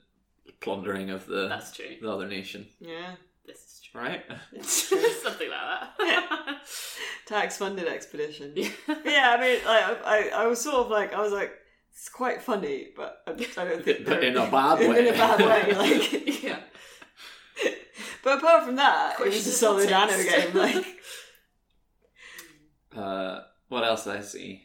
plundering 0.61 1.11
of 1.11 1.27
the 1.27 1.49
That's 1.49 1.73
true. 1.73 1.97
the 2.01 2.11
other 2.11 2.27
nation, 2.29 2.67
Yeah. 2.81 3.15
This 3.47 3.59
is 3.59 3.81
true. 3.91 4.01
right? 4.01 4.25
It's 4.53 4.89
true. 4.89 4.99
Something 5.23 5.51
like 5.51 5.99
that. 5.99 6.59
Tax 7.27 7.57
funded 7.59 7.89
expedition. 7.89 8.53
yeah. 8.57 8.71
yeah, 9.05 9.37
I 9.37 9.41
mean, 9.41 9.59
like, 9.65 9.85
I, 9.85 9.97
I, 10.05 10.43
I 10.43 10.47
was 10.47 10.61
sort 10.61 10.77
of 10.77 10.89
like, 10.91 11.13
I 11.13 11.21
was 11.21 11.33
like, 11.33 11.53
it's 11.93 12.09
quite 12.09 12.43
funny, 12.43 12.89
but 12.97 13.23
I, 13.27 13.31
I 13.33 13.35
don't 13.65 13.85
think 13.85 14.05
But 14.05 14.23
in 14.23 14.37
a 14.37 14.51
bad 14.51 14.79
way. 14.81 14.99
in 15.09 15.15
a 15.15 15.17
bad 15.17 15.41
way. 15.41 15.75
Like, 15.75 16.43
yeah. 16.43 16.59
but 18.23 18.39
apart 18.39 18.65
from 18.65 18.77
that, 18.77 19.17
it 19.21 19.27
was 19.27 19.47
a 19.47 19.51
solid 19.53 19.89
for 19.89 19.95
Anno 19.95 20.17
game. 20.23 20.55
Like, 20.55 20.87
Uh, 22.97 23.41
what 23.69 23.85
else 23.85 24.05
did 24.05 24.17
I 24.17 24.21
see? 24.23 24.63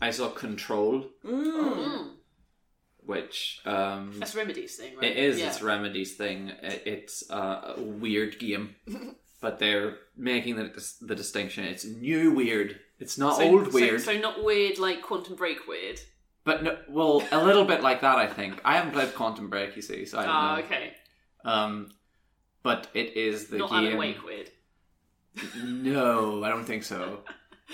I 0.00 0.10
saw 0.12 0.30
Control, 0.30 1.04
mm. 1.24 1.44
Mm. 1.44 2.10
which 3.00 3.60
um, 3.66 4.14
That's 4.18 4.34
Remedy's 4.34 4.76
thing, 4.76 4.94
right? 4.96 5.04
It 5.10 5.16
is. 5.18 5.38
Yeah. 5.38 5.48
It's 5.48 5.60
Remedy's 5.60 6.16
thing. 6.16 6.52
I- 6.62 6.80
It's 6.86 7.28
uh, 7.30 7.74
a 7.76 7.82
weird 7.82 8.38
game, 8.38 8.76
but 9.42 9.58
they're 9.58 9.96
making 10.16 10.56
the 10.56 10.68
dis- 10.68 10.96
the 11.02 11.14
distinction. 11.14 11.64
It's 11.64 11.84
new 11.84 12.30
weird. 12.32 12.80
It's 12.98 13.18
not 13.18 13.36
So- 13.36 13.42
old 13.44 13.66
so- 13.66 13.72
weird, 13.72 14.00
So, 14.00 14.16
not 14.18 14.42
weird 14.42 14.78
like 14.78 15.02
Quantum 15.02 15.34
Break 15.36 15.66
weird. 15.68 16.00
but 16.44 16.62
no, 16.62 16.78
well, 16.88 17.22
a 17.30 17.44
little 17.44 17.66
bit 17.66 17.82
like 17.82 18.00
that. 18.00 18.16
I 18.16 18.26
think 18.26 18.58
I 18.64 18.76
haven't 18.76 18.92
played 18.92 19.14
Quantum 19.14 19.50
Break. 19.50 19.76
You 19.76 19.82
see, 19.82 20.06
so 20.06 20.18
I 20.18 20.22
don't 20.22 20.30
Ah, 20.34 20.56
know. 20.56 20.62
okay. 20.62 20.94
Um, 21.44 21.90
but 22.62 22.88
it 22.94 23.16
is 23.16 23.48
the 23.48 23.58
not 23.58 23.70
game. 23.70 23.84
Alan 23.86 23.98
Wake 23.98 24.24
weird. 24.24 24.50
No, 25.64 26.42
I 26.44 26.48
don't 26.48 26.64
think 26.64 26.82
so. 26.84 27.20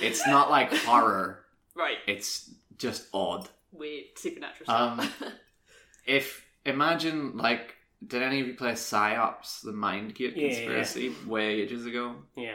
It's 0.01 0.27
not 0.27 0.51
like 0.51 0.73
horror. 0.73 1.43
Right. 1.75 1.99
It's 2.07 2.51
just 2.79 3.07
odd. 3.13 3.51
Weird 3.71 4.05
supernatural 4.17 4.65
stuff. 4.65 4.99
Um, 4.99 5.31
if 6.07 6.43
imagine 6.65 7.37
like, 7.37 7.75
did 8.07 8.23
any 8.23 8.41
of 8.41 8.47
you 8.47 8.55
play 8.55 8.75
Psi-Ops, 8.75 9.61
the 9.61 9.73
Mindgate 9.73 10.35
Yeah, 10.37 10.43
yeah. 10.43 10.49
conspiracy, 10.55 11.13
way 11.27 11.61
ages 11.61 11.85
ago? 11.85 12.15
Yeah. 12.35 12.55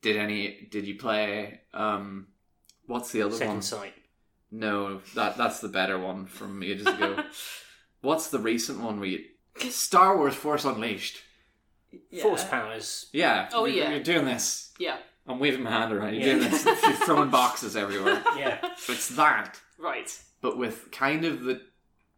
Did 0.00 0.16
any? 0.16 0.66
Did 0.70 0.86
you 0.86 0.94
play? 0.94 1.60
Um, 1.74 2.28
what's 2.86 3.12
the 3.12 3.20
other 3.20 3.34
Second 3.36 3.52
one? 3.52 3.62
sight. 3.62 3.92
No, 4.50 5.02
that 5.14 5.36
that's 5.36 5.60
the 5.60 5.68
better 5.68 5.98
one 5.98 6.24
from 6.24 6.62
ages 6.62 6.86
ago. 6.86 7.22
what's 8.00 8.28
the 8.28 8.38
recent 8.38 8.80
one? 8.80 8.98
We 8.98 9.26
Star 9.58 10.16
Wars 10.16 10.34
Force 10.34 10.64
Unleashed. 10.64 11.18
Yeah. 12.10 12.22
Force 12.22 12.44
powers. 12.44 13.06
Yeah. 13.12 13.48
Oh, 13.52 13.64
you're, 13.64 13.84
yeah. 13.84 13.90
You're 13.90 14.02
doing 14.02 14.24
this. 14.24 14.72
yeah. 14.78 14.98
I'm 15.26 15.38
waving 15.38 15.62
my 15.62 15.70
hand 15.70 15.92
around. 15.92 16.14
You're 16.14 16.22
Yeah. 16.26 16.38
doing 16.38 16.50
this. 16.50 16.64
You're 16.64 16.74
throwing 17.06 17.28
boxes 17.30 17.76
everywhere. 17.76 18.22
Yeah. 18.38 18.58
It's 18.88 19.08
that, 19.10 19.60
Right. 19.78 20.10
but 20.40 20.56
with 20.56 20.90
kind 20.90 21.24
of 21.26 21.42
the 21.44 21.60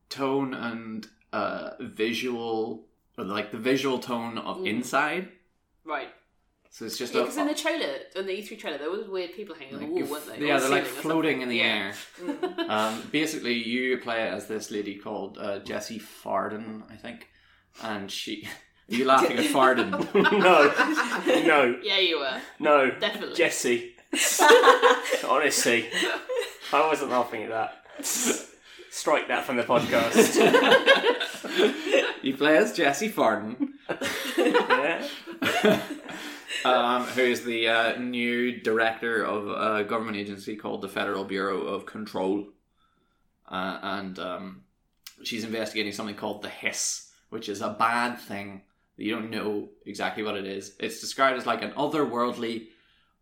tone 0.09 0.55
and 0.55 1.09
uh, 1.33 1.71
visual, 1.81 2.87
or 3.19 3.25
like 3.25 3.51
the 3.51 3.59
visual 3.59 3.99
tone 3.99 4.39
of 4.39 4.59
Mm. 4.59 4.67
Inside. 4.69 5.29
Right. 5.85 6.09
So 6.73 6.85
it's 6.85 6.97
just 6.99 7.13
Yeah, 7.15 7.23
because 7.23 7.37
in 7.37 7.49
the 7.49 7.55
trailer, 7.55 7.95
in 8.15 8.27
the 8.27 8.33
E3 8.33 8.57
trailer, 8.57 8.79
there 8.79 8.91
was 8.91 9.09
weird 9.09 9.33
people 9.33 9.57
hanging 9.57 9.75
on 9.75 9.81
the 9.81 9.87
wall, 9.87 10.01
like, 10.03 10.11
weren't 10.11 10.27
they? 10.39 10.47
yeah, 10.47 10.57
Or 10.57 10.61
they're 10.61 10.69
like 10.71 10.85
floating 10.87 11.43
in 11.43 11.49
the 11.49 11.57
Yeah. 11.57 11.93
air. 12.25 12.37
Um, 12.69 13.03
basically, 13.13 13.55
you 13.55 13.99
play 13.99 14.29
as 14.29 14.47
this 14.47 14.71
lady 14.71 14.95
called 14.95 15.37
uh, 15.39 15.59
Jessie 15.61 15.99
Farden, 15.99 16.85
I 16.89 16.95
think, 16.95 17.29
and 17.83 18.09
she. 18.11 18.47
Are 18.91 18.95
you 18.95 19.05
laughing 19.05 19.39
at 19.39 19.47
Farden? 19.47 19.91
no. 20.15 20.73
No. 21.27 21.79
Yeah, 21.83 21.99
you 21.99 22.19
were. 22.19 22.41
No. 22.59 22.91
Definitely. 22.91 23.37
Jesse. 23.37 23.95
Honestly. 25.29 25.89
I 26.73 26.87
wasn't 26.87 27.11
laughing 27.11 27.45
at 27.45 27.51
that. 27.51 27.85
Strike 28.91 29.29
that 29.29 29.45
from 29.45 29.57
the 29.57 29.63
podcast. 29.63 30.35
you 32.23 32.37
play 32.37 32.57
as 32.57 32.73
Jessie 32.73 33.09
Farden, 33.09 33.75
yeah. 34.37 35.07
um, 36.65 37.05
who 37.05 37.23
is 37.23 37.45
the 37.45 37.69
uh, 37.69 37.99
new 37.99 38.61
director 38.61 39.25
of 39.25 39.49
a 39.49 39.85
government 39.85 40.17
agency 40.17 40.57
called 40.57 40.83
the 40.83 40.89
Federal 40.89 41.25
Bureau 41.25 41.61
of 41.61 41.87
Control, 41.87 42.49
uh, 43.49 43.79
and 43.83 44.19
um, 44.19 44.63
she's 45.23 45.45
investigating 45.45 45.93
something 45.93 46.17
called 46.17 46.43
the 46.43 46.49
Hiss, 46.49 47.11
which 47.29 47.49
is 47.49 47.61
a 47.61 47.71
bad 47.71 48.19
thing. 48.19 48.63
That 49.01 49.07
You 49.07 49.15
don't 49.15 49.31
know 49.31 49.71
exactly 49.87 50.23
what 50.23 50.37
it 50.37 50.47
is. 50.47 50.77
It's 50.79 51.01
described 51.01 51.39
as 51.39 51.47
like 51.47 51.63
an 51.63 51.71
otherworldly, 51.73 52.67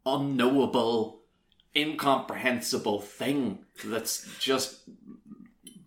unknowable, 0.05 1.21
incomprehensible 1.77 3.01
thing 3.01 3.61
that's 3.85 4.27
just 4.39 4.81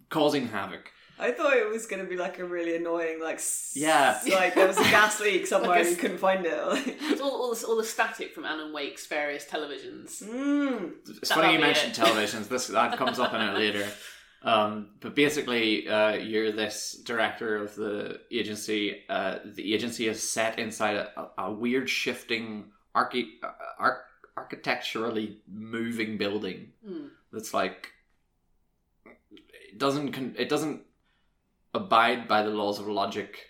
causing 0.10 0.48
havoc. 0.48 0.92
I 1.20 1.32
thought 1.32 1.56
it 1.56 1.70
was 1.70 1.86
going 1.86 2.02
to 2.02 2.10
be 2.10 2.16
like 2.18 2.40
a 2.40 2.46
really 2.46 2.76
annoying, 2.76 3.22
like, 3.22 3.40
Yeah. 3.76 4.20
like 4.32 4.56
there 4.56 4.66
was 4.66 4.78
a 4.80 4.84
gas 4.84 5.20
leak 5.26 5.46
somewhere 5.46 5.70
Like 5.70 5.80
a 5.80 5.82
and 5.82 5.90
you 5.92 5.96
couldn't 5.98 6.18
find 6.18 6.46
it. 6.46 6.54
It's 7.12 7.22
all, 7.22 7.30
all, 7.44 7.54
the, 7.54 7.66
all 7.68 7.76
the 7.78 7.84
static 7.84 8.34
from 8.34 8.46
Alan 8.46 8.74
Wake's 8.74 9.06
various 9.06 9.46
televisions. 9.46 10.24
mm. 10.24 10.94
It's 11.22 11.32
funny 11.32 11.54
you 11.54 11.60
mentioned 11.60 11.92
it. 11.96 12.02
televisions. 12.02 12.48
This 12.48 12.68
that 12.68 12.98
comes 12.98 13.20
up 13.20 13.34
in 13.34 13.42
it 13.42 13.54
later. 13.54 13.86
Um, 14.44 14.90
but 15.00 15.14
basically, 15.16 15.88
uh, 15.88 16.14
you're 16.14 16.52
this 16.52 17.00
director 17.06 17.58
of 17.58 17.76
the 17.76 18.22
agency. 18.32 19.04
Uh, 19.08 19.38
the 19.46 19.74
agency 19.74 20.08
is 20.08 20.28
set 20.32 20.58
inside 20.58 20.96
a, 20.96 21.28
a 21.38 21.52
weird, 21.54 21.88
shifting, 21.90 22.72
archi- 22.96 23.40
uh, 23.44 23.52
arch- 23.78 24.02
architecturally 24.36 25.42
moving 25.48 26.18
building 26.18 26.72
Hmm. 26.86 27.08
that's 27.32 27.54
like 27.54 27.90
it 29.06 29.78
doesn't 29.78 30.12
con- 30.14 30.36
it 30.38 30.50
doesn't 30.50 30.82
abide 31.74 32.28
by 32.28 32.42
the 32.42 32.50
laws 32.50 32.80
of 32.80 32.88
logic. 32.88 33.48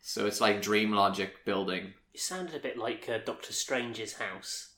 So 0.00 0.26
it's 0.26 0.40
like 0.40 0.62
dream 0.62 0.92
logic 0.92 1.44
building. 1.44 1.92
It 2.14 2.20
sounded 2.20 2.54
a 2.54 2.60
bit 2.60 2.78
like 2.78 3.08
uh, 3.08 3.18
Doctor 3.24 3.52
Strange's 3.52 4.14
house. 4.14 4.75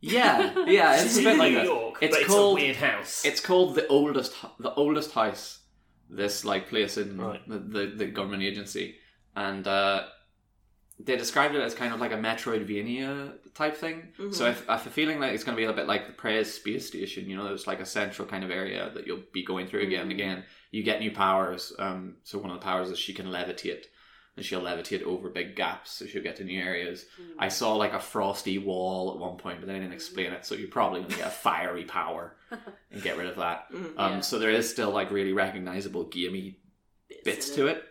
Yeah, 0.00 0.54
yeah, 0.66 1.00
it's 1.02 1.18
a 1.18 1.22
bit 1.22 1.38
like 1.38 1.50
New 1.52 1.58
that. 1.58 1.64
York, 1.64 1.98
It's 2.00 2.16
but 2.16 2.26
called 2.26 2.58
it's 2.58 2.62
a 2.62 2.66
weird 2.66 2.76
house. 2.76 3.24
It's 3.24 3.40
called 3.40 3.74
the 3.74 3.86
oldest, 3.88 4.32
the 4.60 4.72
oldest 4.74 5.12
house. 5.12 5.60
This 6.10 6.44
like 6.44 6.68
place 6.68 6.96
in 6.96 7.20
Right. 7.20 7.46
the, 7.46 7.58
the 7.58 7.86
the 7.96 8.06
government 8.06 8.42
agency, 8.42 8.94
and 9.36 9.66
uh, 9.68 10.04
they 10.98 11.16
described 11.16 11.54
it 11.54 11.60
as 11.60 11.74
kind 11.74 11.92
of 11.92 12.00
like 12.00 12.12
a 12.12 12.16
Metroidvania 12.16 13.34
type 13.54 13.76
thing. 13.76 14.08
So 14.30 14.46
I, 14.46 14.54
I 14.72 14.76
have 14.78 14.86
a 14.86 14.90
feeling 14.90 15.20
like 15.20 15.32
it's 15.34 15.44
going 15.44 15.54
to 15.56 15.60
be 15.60 15.66
a 15.66 15.72
bit 15.74 15.86
like 15.86 16.06
the 16.06 16.12
Prey's 16.14 16.54
space 16.54 16.86
station. 16.86 17.28
You 17.28 17.36
know, 17.36 17.44
there's 17.44 17.66
like 17.66 17.80
a 17.80 17.86
central 17.86 18.26
kind 18.26 18.42
of 18.42 18.50
area 18.50 18.90
that 18.94 19.06
you'll 19.06 19.22
be 19.32 19.44
going 19.44 19.66
through 19.66 19.82
again 19.82 20.02
and 20.02 20.10
again. 20.12 20.44
You 20.70 20.82
get 20.82 21.00
new 21.00 21.10
powers. 21.10 21.72
Um, 21.78 22.16
so 22.24 22.38
one 22.38 22.50
of 22.50 22.56
the 22.58 22.64
powers 22.64 22.88
is 22.90 22.98
she 22.98 23.12
can 23.12 23.26
levitate. 23.26 23.84
And 24.38 24.44
she'll 24.44 24.62
levitate 24.62 25.02
over 25.02 25.28
big 25.28 25.56
gaps, 25.56 25.90
so 25.90 26.06
she'll 26.06 26.22
get 26.22 26.36
to 26.36 26.44
new 26.44 26.60
areas. 26.62 27.06
I 27.38 27.48
saw 27.48 27.74
like 27.74 27.92
a 27.92 27.98
frosty 27.98 28.56
wall 28.58 29.10
at 29.12 29.18
one 29.18 29.36
point, 29.36 29.58
but 29.60 29.66
they 29.66 29.74
didn't 29.74 29.92
explain 29.92 30.32
it. 30.32 30.46
So 30.46 30.54
you're 30.54 30.68
probably 30.68 31.02
to 31.02 31.16
get 31.16 31.26
a 31.26 31.30
fiery 31.30 31.84
power 31.84 32.36
and 32.92 33.02
get 33.02 33.16
rid 33.18 33.26
of 33.26 33.36
that. 33.36 33.66
Um, 33.74 34.12
Yeah. 34.14 34.20
So 34.20 34.38
there 34.38 34.50
is 34.50 34.70
still 34.70 34.90
like 34.90 35.10
really 35.10 35.32
recognizable 35.32 36.04
gamey 36.04 36.58
bits 37.24 37.50
in 37.50 37.56
to 37.56 37.66
it. 37.66 37.84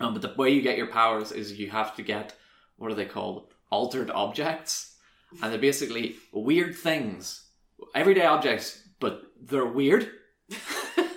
Um, 0.00 0.12
but 0.12 0.22
the 0.22 0.34
way 0.36 0.50
you 0.50 0.62
get 0.62 0.76
your 0.76 0.88
powers 0.88 1.30
is 1.30 1.58
you 1.58 1.70
have 1.70 1.94
to 1.96 2.02
get 2.02 2.34
what 2.78 2.90
are 2.90 2.94
they 2.94 3.04
called? 3.04 3.52
Altered 3.70 4.10
objects, 4.10 4.96
and 5.40 5.52
they're 5.52 5.60
basically 5.60 6.16
weird 6.32 6.74
things, 6.74 7.46
everyday 7.94 8.24
objects, 8.24 8.82
but 8.98 9.22
they're 9.40 9.66
weird. 9.66 10.10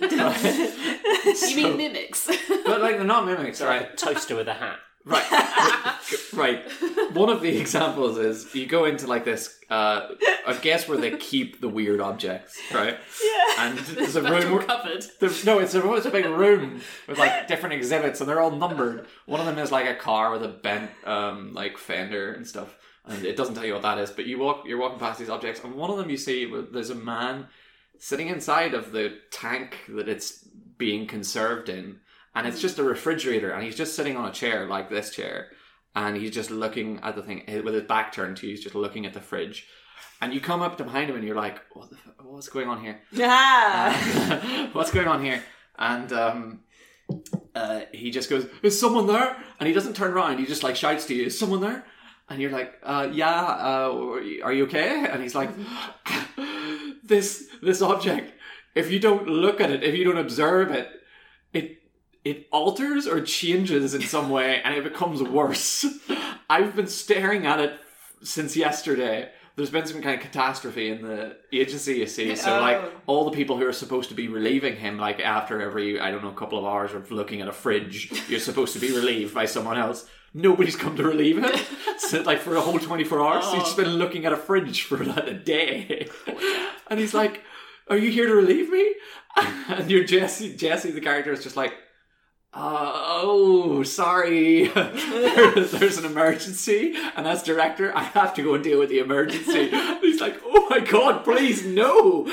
You 1.48 1.56
mean 1.56 1.76
mimics? 1.76 2.26
But 2.66 2.80
like 2.80 2.96
they're 2.96 3.04
not 3.04 3.26
mimics, 3.26 3.60
It's 3.60 3.60
like 3.60 3.80
right? 3.82 3.92
a 3.92 3.96
toaster 3.96 4.36
with 4.36 4.48
a 4.48 4.54
hat. 4.54 4.78
Right, 5.06 5.22
right. 6.32 6.62
One 7.12 7.28
of 7.28 7.42
the 7.42 7.58
examples 7.58 8.16
is 8.16 8.54
you 8.54 8.64
go 8.66 8.86
into 8.86 9.06
like 9.06 9.26
this. 9.26 9.54
Uh, 9.68 10.08
I 10.46 10.54
guess 10.54 10.88
where 10.88 10.96
they 10.96 11.10
keep 11.18 11.60
the 11.60 11.68
weird 11.68 12.00
objects, 12.00 12.58
right? 12.72 12.96
Yeah. 13.22 13.66
And 13.66 13.78
there's 13.78 14.16
a 14.16 14.22
Metal 14.22 14.56
room. 14.56 14.66
covered. 14.66 15.04
There's, 15.20 15.44
no, 15.44 15.58
it's 15.58 15.74
a, 15.74 15.92
it's 15.92 16.06
a 16.06 16.10
big 16.10 16.24
room 16.24 16.80
with 17.06 17.18
like 17.18 17.48
different 17.48 17.74
exhibits, 17.74 18.20
and 18.20 18.28
they're 18.28 18.40
all 18.40 18.50
numbered. 18.50 19.06
One 19.26 19.40
of 19.40 19.46
them 19.46 19.58
is 19.58 19.70
like 19.70 19.86
a 19.86 19.94
car 19.94 20.30
with 20.32 20.42
a 20.42 20.48
bent 20.48 20.90
um, 21.04 21.52
like 21.52 21.76
fender 21.76 22.32
and 22.32 22.46
stuff, 22.46 22.74
and 23.04 23.26
it 23.26 23.36
doesn't 23.36 23.54
tell 23.56 23.66
you 23.66 23.74
what 23.74 23.82
that 23.82 23.98
is. 23.98 24.10
But 24.10 24.24
you 24.24 24.38
walk, 24.38 24.64
you're 24.66 24.78
walking 24.78 24.98
past 24.98 25.18
these 25.18 25.28
objects, 25.28 25.62
and 25.62 25.74
one 25.74 25.90
of 25.90 25.98
them 25.98 26.08
you 26.08 26.16
see 26.16 26.50
there's 26.72 26.88
a 26.90 26.94
man 26.94 27.48
sitting 27.98 28.28
inside 28.28 28.72
of 28.74 28.92
the 28.92 29.18
tank 29.30 29.76
that 29.88 30.08
it's 30.08 30.46
being 30.78 31.06
conserved 31.06 31.68
in, 31.68 32.00
and 32.34 32.46
it's 32.46 32.60
just 32.60 32.78
a 32.78 32.84
refrigerator, 32.84 33.50
and 33.50 33.64
he's 33.64 33.76
just 33.76 33.94
sitting 33.94 34.16
on 34.16 34.28
a 34.28 34.32
chair 34.32 34.66
like 34.66 34.90
this 34.90 35.10
chair, 35.10 35.48
and 35.94 36.16
he's 36.16 36.32
just 36.32 36.50
looking 36.50 37.00
at 37.02 37.16
the 37.16 37.22
thing 37.22 37.44
with 37.64 37.74
his 37.74 37.84
back 37.84 38.12
turned 38.12 38.36
to 38.38 38.46
you. 38.46 38.54
He's 38.54 38.62
just 38.62 38.74
looking 38.74 39.06
at 39.06 39.14
the 39.14 39.20
fridge. 39.20 39.66
And 40.20 40.32
you 40.32 40.40
come 40.40 40.62
up 40.62 40.78
to 40.78 40.84
behind 40.84 41.10
him 41.10 41.16
and 41.16 41.24
you're 41.24 41.36
like, 41.36 41.60
what 41.72 41.90
the, 41.90 41.96
f- 41.96 42.14
what's 42.24 42.48
going 42.48 42.68
on 42.68 42.80
here? 42.80 43.00
Ah. 43.20 44.32
Uh, 44.32 44.68
what's 44.72 44.90
going 44.90 45.08
on 45.08 45.22
here? 45.22 45.42
And 45.78 46.12
um, 46.12 46.60
uh, 47.54 47.80
he 47.92 48.10
just 48.10 48.30
goes, 48.30 48.46
"Is 48.62 48.78
someone 48.78 49.06
there?" 49.06 49.36
And 49.58 49.66
he 49.66 49.74
doesn't 49.74 49.94
turn 49.94 50.12
around. 50.12 50.38
He 50.38 50.46
just 50.46 50.62
like 50.62 50.76
shouts 50.76 51.04
to 51.06 51.14
you, 51.14 51.26
"Is 51.26 51.38
someone 51.38 51.60
there?" 51.60 51.84
And 52.28 52.40
you're 52.40 52.50
like, 52.50 52.74
uh, 52.82 53.08
"Yeah, 53.12 53.30
uh, 53.30 54.18
are 54.42 54.52
you 54.52 54.64
okay?" 54.64 55.06
And 55.10 55.22
he's 55.22 55.34
like, 55.34 55.50
"This 57.04 57.48
this 57.62 57.82
object. 57.82 58.32
If 58.74 58.90
you 58.90 58.98
don't 58.98 59.28
look 59.28 59.60
at 59.60 59.70
it, 59.70 59.82
if 59.82 59.94
you 59.94 60.04
don't 60.04 60.18
observe 60.18 60.70
it, 60.70 60.88
it 61.52 61.78
it 62.24 62.48
alters 62.50 63.06
or 63.06 63.20
changes 63.20 63.94
in 63.94 64.00
some 64.00 64.30
way 64.30 64.60
and 64.64 64.74
it 64.74 64.82
becomes 64.82 65.22
worse. 65.22 65.84
I've 66.50 66.74
been 66.74 66.86
staring 66.86 67.46
at 67.46 67.60
it 67.60 67.78
since 68.22 68.56
yesterday. 68.56 69.30
There's 69.56 69.70
been 69.70 69.86
some 69.86 70.02
kind 70.02 70.16
of 70.16 70.20
catastrophe 70.20 70.88
in 70.88 71.02
the 71.02 71.36
agency, 71.52 71.98
you 71.98 72.06
see. 72.06 72.34
So, 72.34 72.56
Oh. 72.56 72.60
like, 72.60 72.82
all 73.06 73.24
the 73.24 73.30
people 73.30 73.56
who 73.56 73.66
are 73.66 73.72
supposed 73.72 74.08
to 74.08 74.14
be 74.14 74.26
relieving 74.26 74.74
him, 74.76 74.98
like, 74.98 75.20
after 75.20 75.62
every, 75.62 76.00
I 76.00 76.10
don't 76.10 76.24
know, 76.24 76.32
couple 76.32 76.58
of 76.58 76.64
hours 76.64 76.92
of 76.92 77.12
looking 77.12 77.40
at 77.40 77.46
a 77.46 77.52
fridge, 77.52 78.10
you're 78.28 78.40
supposed 78.40 78.72
to 78.72 78.80
be 78.80 78.90
relieved 78.90 79.32
by 79.32 79.44
someone 79.44 79.78
else. 79.78 80.08
Nobody's 80.32 80.74
come 80.74 80.96
to 80.96 81.04
relieve 81.04 81.38
him. 81.38 81.54
so, 81.98 82.22
like, 82.22 82.40
for 82.40 82.56
a 82.56 82.60
whole 82.60 82.80
24 82.80 83.22
hours, 83.22 83.44
he's 83.44 83.54
oh. 83.54 83.64
just 83.64 83.76
been 83.76 83.90
looking 83.90 84.26
at 84.26 84.32
a 84.32 84.36
fridge 84.36 84.82
for 84.82 85.04
like 85.04 85.28
a 85.28 85.34
day. 85.34 86.08
Oh, 86.26 86.70
and 86.90 86.98
he's 86.98 87.14
like, 87.14 87.44
Are 87.88 87.96
you 87.98 88.10
here 88.10 88.26
to 88.26 88.34
relieve 88.34 88.70
me? 88.70 88.94
And 89.66 89.90
you're 89.90 90.04
Jesse, 90.04 90.54
Jesse, 90.56 90.92
the 90.92 91.00
character, 91.00 91.32
is 91.32 91.42
just 91.42 91.56
like, 91.56 91.72
uh, 92.52 92.92
oh, 92.94 93.82
sorry. 93.82 94.68
There's 94.68 95.98
an 95.98 96.04
emergency, 96.04 96.94
and 97.16 97.26
as 97.26 97.42
director, 97.42 97.96
I 97.96 98.04
have 98.04 98.32
to 98.34 98.42
go 98.44 98.54
and 98.54 98.62
deal 98.62 98.78
with 98.78 98.90
the 98.90 99.00
emergency. 99.00 99.70
And 99.72 99.98
he's 100.02 100.20
like, 100.20 100.40
oh 100.44 100.68
my 100.70 100.78
god, 100.78 101.24
please, 101.24 101.66
no. 101.66 102.26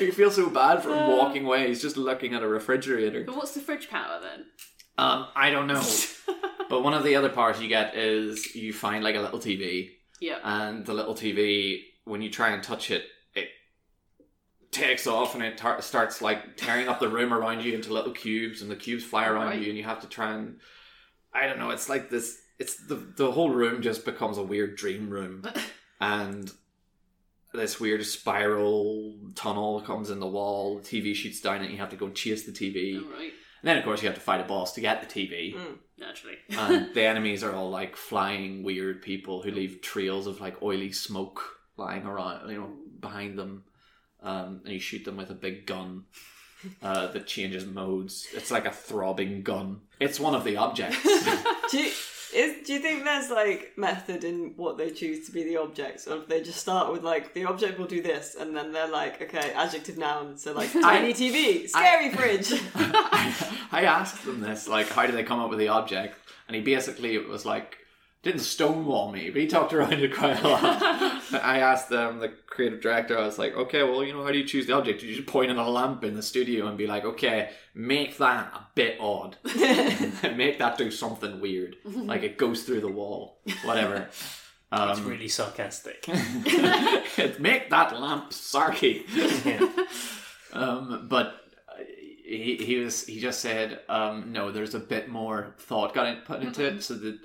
you 0.00 0.12
feel 0.12 0.30
so 0.30 0.48
bad 0.48 0.82
for 0.82 0.88
him 0.94 1.08
walking 1.18 1.44
away. 1.44 1.68
He's 1.68 1.82
just 1.82 1.98
looking 1.98 2.32
at 2.34 2.42
a 2.42 2.48
refrigerator. 2.48 3.24
But 3.24 3.36
what's 3.36 3.52
the 3.52 3.60
fridge 3.60 3.90
power 3.90 4.18
then? 4.22 4.46
Um, 4.96 5.26
I 5.36 5.50
don't 5.50 5.66
know. 5.66 5.84
but 6.70 6.82
one 6.82 6.94
of 6.94 7.04
the 7.04 7.16
other 7.16 7.28
powers 7.28 7.60
you 7.60 7.68
get 7.68 7.94
is 7.96 8.54
you 8.54 8.72
find 8.72 9.04
like 9.04 9.14
a 9.16 9.20
little 9.20 9.40
TV, 9.40 9.90
Yeah. 10.22 10.38
and 10.42 10.86
the 10.86 10.94
little 10.94 11.14
TV, 11.14 11.80
when 12.04 12.22
you 12.22 12.30
try 12.30 12.50
and 12.52 12.62
touch 12.62 12.90
it 12.90 13.04
takes 14.70 15.06
off 15.06 15.34
and 15.34 15.42
it 15.44 15.56
tar- 15.58 15.80
starts 15.82 16.20
like 16.22 16.56
tearing 16.56 16.88
up 16.88 17.00
the 17.00 17.08
room 17.08 17.32
around 17.32 17.62
you 17.62 17.74
into 17.74 17.92
little 17.92 18.12
cubes, 18.12 18.62
and 18.62 18.70
the 18.70 18.76
cubes 18.76 19.04
fly 19.04 19.26
around 19.26 19.46
Right. 19.46 19.60
you, 19.60 19.68
and 19.68 19.78
you 19.78 19.84
have 19.84 20.00
to 20.00 20.08
try 20.08 20.32
and 20.34 20.58
I 21.32 21.46
don't 21.46 21.58
know. 21.58 21.70
It's 21.70 21.88
like 21.88 22.10
this. 22.10 22.38
It's 22.58 22.76
the 22.86 22.94
the 22.94 23.30
whole 23.32 23.50
room 23.50 23.82
just 23.82 24.04
becomes 24.04 24.38
a 24.38 24.42
weird 24.42 24.76
dream 24.76 25.10
room, 25.10 25.42
and 26.00 26.50
this 27.52 27.78
weird 27.80 28.04
spiral 28.04 29.14
tunnel 29.34 29.80
comes 29.82 30.10
in 30.10 30.20
the 30.20 30.26
wall. 30.26 30.78
The 30.78 30.82
TV 30.82 31.14
shoots 31.14 31.40
down, 31.40 31.62
and 31.62 31.70
you 31.70 31.78
have 31.78 31.90
to 31.90 31.96
go 31.96 32.06
and 32.06 32.14
chase 32.14 32.44
the 32.44 32.52
TV. 32.52 32.96
All 33.02 33.10
right. 33.12 33.32
And 33.62 33.68
then, 33.70 33.78
of 33.78 33.84
course, 33.84 34.02
you 34.02 34.08
have 34.08 34.14
to 34.16 34.20
fight 34.22 34.40
a 34.40 34.44
boss 34.44 34.74
to 34.74 34.80
get 34.80 35.00
the 35.00 35.06
TV. 35.06 35.54
Mm. 35.54 35.78
Naturally. 35.98 36.36
and 36.50 36.94
the 36.94 37.02
enemies 37.04 37.42
are 37.42 37.54
all 37.54 37.70
like 37.70 37.96
flying 37.96 38.62
weird 38.62 39.00
people 39.02 39.42
who 39.42 39.50
leave 39.50 39.80
trails 39.80 40.26
of 40.26 40.40
like 40.40 40.62
oily 40.62 40.92
smoke 40.92 41.42
lying 41.78 42.04
around, 42.04 42.48
you 42.50 42.58
know, 42.60 42.70
behind 43.00 43.38
them. 43.38 43.64
Um, 44.26 44.60
and 44.64 44.74
you 44.74 44.80
shoot 44.80 45.04
them 45.04 45.16
with 45.16 45.30
a 45.30 45.34
big 45.34 45.66
gun 45.66 46.04
uh, 46.82 47.06
that 47.12 47.28
changes 47.28 47.64
modes. 47.64 48.26
It's 48.34 48.50
like 48.50 48.66
a 48.66 48.72
throbbing 48.72 49.42
gun. 49.42 49.82
It's 50.00 50.18
one 50.18 50.34
of 50.34 50.42
the 50.42 50.56
objects. 50.56 51.00
Do 51.70 51.78
you, 51.78 51.92
is, 52.34 52.66
do 52.66 52.74
you 52.74 52.80
think 52.80 53.04
there's 53.04 53.30
like 53.30 53.74
method 53.76 54.24
in 54.24 54.54
what 54.56 54.76
they 54.76 54.90
choose 54.90 55.26
to 55.26 55.32
be 55.32 55.44
the 55.44 55.56
objects, 55.56 56.06
or 56.06 56.18
if 56.18 56.28
they 56.28 56.42
just 56.42 56.58
start 56.58 56.92
with 56.92 57.02
like 57.02 57.34
the 57.34 57.44
object 57.44 57.78
will 57.78 57.86
do 57.86 58.02
this, 58.02 58.36
and 58.38 58.54
then 58.54 58.72
they're 58.72 58.90
like, 58.90 59.22
okay, 59.22 59.52
adjective 59.54 59.96
noun, 59.96 60.36
so 60.36 60.52
like 60.52 60.72
tiny 60.82 61.14
TV, 61.14 61.68
scary 61.68 62.10
fridge. 62.10 62.52
I 62.74 63.84
asked 63.84 64.24
them 64.24 64.40
this, 64.40 64.68
like, 64.68 64.88
how 64.88 65.06
do 65.06 65.12
they 65.12 65.22
come 65.22 65.40
up 65.40 65.50
with 65.50 65.60
the 65.60 65.68
object? 65.68 66.18
And 66.48 66.56
he 66.56 66.62
basically 66.62 67.14
it 67.14 67.26
was 67.26 67.46
like 67.46 67.78
didn't 68.26 68.40
stonewall 68.40 69.10
me, 69.10 69.30
but 69.30 69.40
he 69.40 69.46
talked 69.46 69.72
around 69.72 69.94
it 69.94 70.14
quite 70.14 70.42
a 70.42 70.48
lot. 70.48 70.62
I 71.42 71.60
asked 71.60 71.88
them, 71.88 72.18
the 72.18 72.28
creative 72.46 72.80
director, 72.80 73.16
I 73.16 73.24
was 73.24 73.38
like, 73.38 73.54
okay, 73.54 73.82
well, 73.82 74.04
you 74.04 74.12
know, 74.12 74.24
how 74.24 74.32
do 74.32 74.38
you 74.38 74.44
choose 74.44 74.66
the 74.66 74.74
object? 74.74 75.02
You 75.02 75.14
just 75.14 75.26
point 75.28 75.50
at 75.50 75.56
a 75.56 75.68
lamp 75.68 76.04
in 76.04 76.14
the 76.14 76.22
studio 76.22 76.66
and 76.66 76.76
be 76.76 76.86
like, 76.86 77.04
okay, 77.04 77.50
make 77.74 78.18
that 78.18 78.52
a 78.52 78.66
bit 78.74 78.98
odd. 79.00 79.36
make 80.36 80.58
that 80.58 80.76
do 80.76 80.90
something 80.90 81.40
weird. 81.40 81.76
Like 81.84 82.22
it 82.22 82.36
goes 82.36 82.64
through 82.64 82.80
the 82.80 82.90
wall. 82.90 83.38
Whatever. 83.64 84.08
Um, 84.72 84.90
It's 84.90 85.00
really 85.00 85.28
sarcastic. 85.28 86.06
make 87.38 87.70
that 87.70 87.98
lamp 87.98 88.30
sarky. 88.30 89.04
Yeah. 89.44 89.66
Um, 90.52 91.06
but 91.08 91.44
uh, 91.68 91.82
he 92.24 92.56
he 92.56 92.76
was 92.76 93.06
he 93.06 93.20
just 93.20 93.40
said 93.40 93.80
um, 93.88 94.32
no. 94.32 94.50
There's 94.50 94.74
a 94.74 94.80
bit 94.80 95.08
more 95.08 95.54
thought 95.58 95.94
got 95.94 96.06
in, 96.08 96.16
put 96.22 96.42
into 96.42 96.64
it, 96.64 96.82
so 96.82 96.94
that 96.94 97.18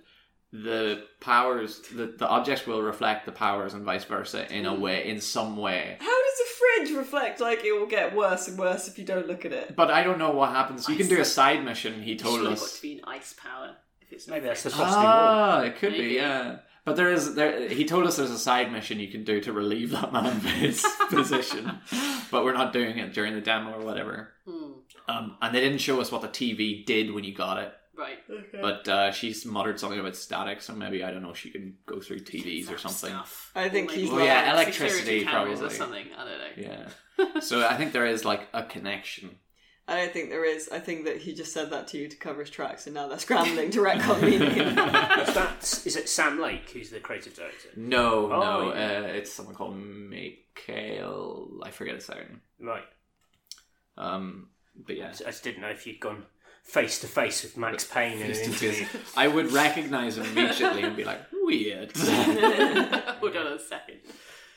the 0.54 1.04
powers 1.22 1.80
the 1.96 2.08
the 2.18 2.28
objects 2.28 2.68
will 2.68 2.82
reflect 2.82 3.26
the 3.26 3.32
powers 3.32 3.74
and 3.74 3.84
vice 3.84 4.04
versa 4.04 4.52
in 4.54 4.66
a 4.66 4.74
way 4.74 5.08
in 5.08 5.22
some 5.22 5.56
way. 5.58 5.96
How 6.00 6.06
does 6.24 6.40
a 6.40 6.86
fridge 6.90 6.98
reflect 6.98 7.40
like 7.40 7.64
it 7.64 7.72
will 7.72 7.88
get 7.88 8.14
worse 8.16 8.48
and 8.48 8.58
worse 8.60 8.88
if 8.88 9.00
you 9.00 9.06
don't 9.06 9.28
look 9.28 9.46
at 9.46 9.54
it? 9.54 9.76
But 9.76 9.92
I 9.92 10.04
don't 10.04 10.20
know 10.20 10.32
what 10.32 10.50
happens. 10.50 10.90
You 10.90 10.96
can 10.98 11.08
do 11.08 11.22
a 11.22 11.26
side 11.26 11.64
mission. 11.64 12.02
He 12.02 12.16
told 12.18 12.36
Surely 12.40 12.56
got 12.56 12.64
us. 12.64 12.76
to 12.78 12.82
be 12.82 12.94
an 12.94 13.02
ice 13.08 13.34
power 13.42 13.76
if 14.02 14.12
it's 14.12 14.28
Maybe 14.28 14.46
that's 14.48 14.64
the 14.64 14.70
fridge. 14.72 14.82
frosty 14.82 14.96
wall. 14.98 15.06
Ah, 15.08 15.62
it 15.62 15.78
could 15.78 15.94
Maybe. 15.94 16.10
be, 16.10 16.16
yeah. 16.16 16.58
But 16.84 16.96
there 16.96 17.12
is 17.14 17.36
there. 17.36 17.70
He 17.70 17.86
told 17.86 18.06
us 18.08 18.18
there's 18.18 18.32
a 18.32 18.40
side 18.40 18.72
mission 18.72 19.00
you 19.00 19.08
can 19.08 19.24
do 19.24 19.40
to 19.42 19.54
relieve 19.54 19.92
that 19.92 20.12
man 20.12 20.26
of 20.26 20.44
his 20.44 20.84
position, 21.10 21.80
but 22.32 22.44
we're 22.44 22.54
not 22.54 22.74
doing 22.74 22.98
it 22.98 23.14
during 23.14 23.36
the 23.36 23.42
demo 23.42 23.72
or 23.80 23.86
whatever. 23.86 24.32
Hmm. 24.46 24.72
Um, 25.08 25.38
and 25.42 25.54
they 25.56 25.62
didn't 25.62 25.78
show 25.78 26.02
us 26.02 26.12
what 26.12 26.22
the 26.24 26.28
TV 26.28 26.84
did 26.86 27.14
when 27.14 27.24
you 27.24 27.34
got 27.36 27.60
it. 27.60 27.72
Right. 27.98 28.18
But 28.54 28.88
uh, 28.88 29.12
she's 29.12 29.46
muttered 29.46 29.80
something 29.80 30.00
about 30.00 30.16
static, 30.16 30.62
so 30.62 30.74
maybe 30.74 31.04
I 31.04 31.12
don't 31.12 31.22
know. 31.24 31.34
She 31.34 31.50
can 31.52 31.76
go 31.86 32.00
through 32.00 32.20
TVs 32.22 32.72
or 32.74 32.78
something. 32.78 33.10
Stuff. 33.12 33.52
I 33.56 33.70
think 33.70 33.92
Or 33.92 33.96
he's 33.96 34.10
maybe 34.10 34.16
like- 34.22 34.26
yeah, 34.28 34.54
electricity, 34.54 35.24
cameras 35.26 35.60
probably. 35.60 35.76
or 35.76 35.78
something. 35.78 36.06
I 36.18 36.26
don't 36.26 36.68
know. 36.68 36.88
Yeah. 37.36 37.40
so 37.42 37.68
I 37.68 37.76
think 37.78 37.92
there 37.94 38.06
is 38.06 38.24
like 38.26 38.48
a 38.54 38.64
connection. 38.64 39.36
I 39.88 39.98
don't 39.98 40.14
think 40.14 40.30
there 40.30 40.46
is. 40.46 40.70
I 40.72 40.80
think 40.80 41.04
that 41.06 41.18
he 41.18 41.34
just 41.34 41.52
said 41.54 41.72
that 41.72 41.90
to 41.90 41.98
you 41.98 42.08
to 42.08 42.16
cover 42.16 42.40
his 42.40 42.50
tracks, 42.50 42.86
and 42.88 42.94
now 42.96 43.08
they're 43.10 43.20
scrambling 43.20 43.72
to 43.72 43.80
retcon 43.82 44.22
meaning. 44.24 44.58
Is 44.58 45.34
that 45.34 45.62
is 45.86 45.96
it 45.98 46.08
Sam 46.08 46.40
Lake 46.40 46.70
who's 46.70 46.92
the 46.92 47.00
creative 47.02 47.34
director? 47.36 47.70
No, 47.76 48.32
Oh, 48.32 48.40
no, 48.70 48.74
yeah. 48.74 49.00
uh, 49.00 49.02
it's 49.08 49.34
someone 49.34 49.54
called 49.56 49.76
Mikael. 49.76 51.50
I 51.64 51.72
forget 51.72 51.96
his 51.96 52.10
name. 52.10 52.42
Right. 52.60 52.84
Um, 53.98 54.50
but 54.88 54.96
yeah, 54.98 55.10
I 55.10 55.30
just 55.32 55.44
didn't 55.44 55.62
know 55.62 55.70
if 55.70 55.86
you'd 55.86 56.00
gone 56.00 56.24
face 56.64 57.00
to 57.00 57.08
face 57.08 57.44
with 57.44 57.58
Max 57.58 57.84
Payne 57.84 58.20
in 58.20 58.32
an 58.32 58.38
interview. 58.38 58.86
I 59.16 59.28
would 59.28 59.52
recognize 59.52 60.18
him 60.18 60.26
immediately 60.26 60.84
and 60.84 60.96
be 60.96 61.04
like, 61.04 61.20
weird, 61.34 61.92
Hold 61.98 63.36
on 63.38 63.48
a 63.48 63.60
second. 63.60 64.00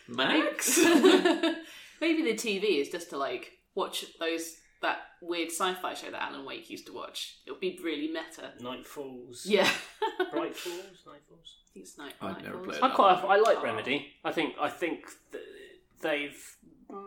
Max. 0.08 0.78
Maybe 2.00 2.22
the 2.22 2.34
TV 2.34 2.80
is 2.80 2.88
just 2.90 3.10
to 3.10 3.16
like 3.16 3.52
watch 3.74 4.04
those 4.20 4.56
that 4.82 4.98
weird 5.22 5.48
sci-fi 5.48 5.94
show 5.94 6.10
that 6.10 6.20
Alan 6.22 6.44
Wake 6.44 6.68
used 6.68 6.86
to 6.86 6.92
watch. 6.92 7.36
It'll 7.46 7.58
be 7.58 7.78
really 7.82 8.08
meta. 8.08 8.52
Night 8.60 8.86
Falls. 8.86 9.46
Yeah. 9.46 9.68
Bright 10.30 10.54
Falls. 10.54 11.02
Night 11.06 11.22
Falls. 11.26 11.54
I 11.56 11.72
think 11.72 11.86
it's 11.86 11.96
Night, 11.98 12.12
I've 12.20 12.34
Night 12.34 12.44
never 12.44 12.56
Falls. 12.58 12.78
played 12.78 12.82
I 12.82 12.94
quite 12.94 13.24
I 13.24 13.36
like 13.38 13.58
Oh. 13.58 13.62
Remedy. 13.62 14.12
I 14.24 14.32
think 14.32 14.54
I 14.60 14.68
think 14.68 15.06
th- 15.32 15.42
they've 16.02 16.56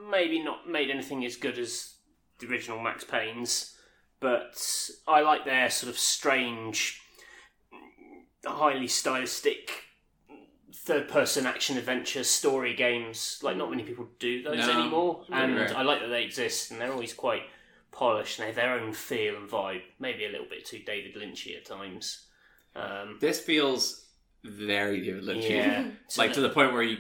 maybe 0.09 0.41
not 0.43 0.67
made 0.67 0.89
anything 0.89 1.23
as 1.23 1.35
good 1.35 1.59
as 1.59 1.93
the 2.39 2.47
original 2.47 2.79
Max 2.81 3.03
Payne's, 3.03 3.76
but 4.20 4.59
I 5.07 5.22
like 5.22 5.45
their 5.45 5.70
sort 5.70 5.89
of 5.89 5.97
strange, 5.97 7.01
highly 8.45 8.88
stylistic 8.88 9.84
third-person 10.74 11.45
action 11.45 11.78
adventure 11.78 12.24
story 12.24 12.74
games. 12.74 13.39
Like 13.43 13.57
not 13.57 13.70
many 13.70 13.84
people 13.84 14.07
do 14.20 14.43
those 14.43 14.57
No, 14.68 14.80
anymore, 14.80 15.26
and 15.32 15.55
rare. 15.55 15.76
I 15.76 15.84
like 15.84 15.99
that 16.01 16.07
they 16.07 16.24
exist, 16.24 16.72
and 16.72 16.80
they're 16.80 16.93
always 16.93 17.13
quite 17.13 17.43
polished. 17.91 18.39
and 18.39 18.43
They 18.43 18.47
have 18.47 18.55
their 18.55 18.80
own 18.80 18.93
feel 18.93 19.36
and 19.36 19.50
vibe. 19.50 19.82
Maybe 20.00 20.25
a 20.25 20.29
little 20.29 20.47
bit 20.50 20.66
too 20.66 20.79
David 20.86 21.16
Lynchy 21.16 21.58
at 21.58 21.66
times. 21.66 22.25
Um, 22.75 23.17
this 23.20 23.39
feels 23.39 24.05
very 24.43 25.01
David 25.01 25.24
Lynch. 25.24 25.46
yeah, 25.46 25.86
like 26.17 26.33
to 26.33 26.41
the 26.41 26.50
point 26.50 26.74
where 26.74 26.83
you 26.83 26.97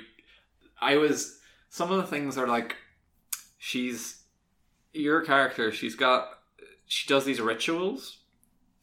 i 0.81 0.95
was 0.97 1.39
some 1.69 1.91
of 1.91 1.97
the 1.97 2.07
things 2.07 2.37
are 2.37 2.47
like 2.47 2.75
she's 3.57 4.21
your 4.93 5.21
character 5.21 5.71
she's 5.71 5.95
got 5.95 6.36
she 6.87 7.07
does 7.07 7.25
these 7.25 7.41
rituals. 7.41 8.19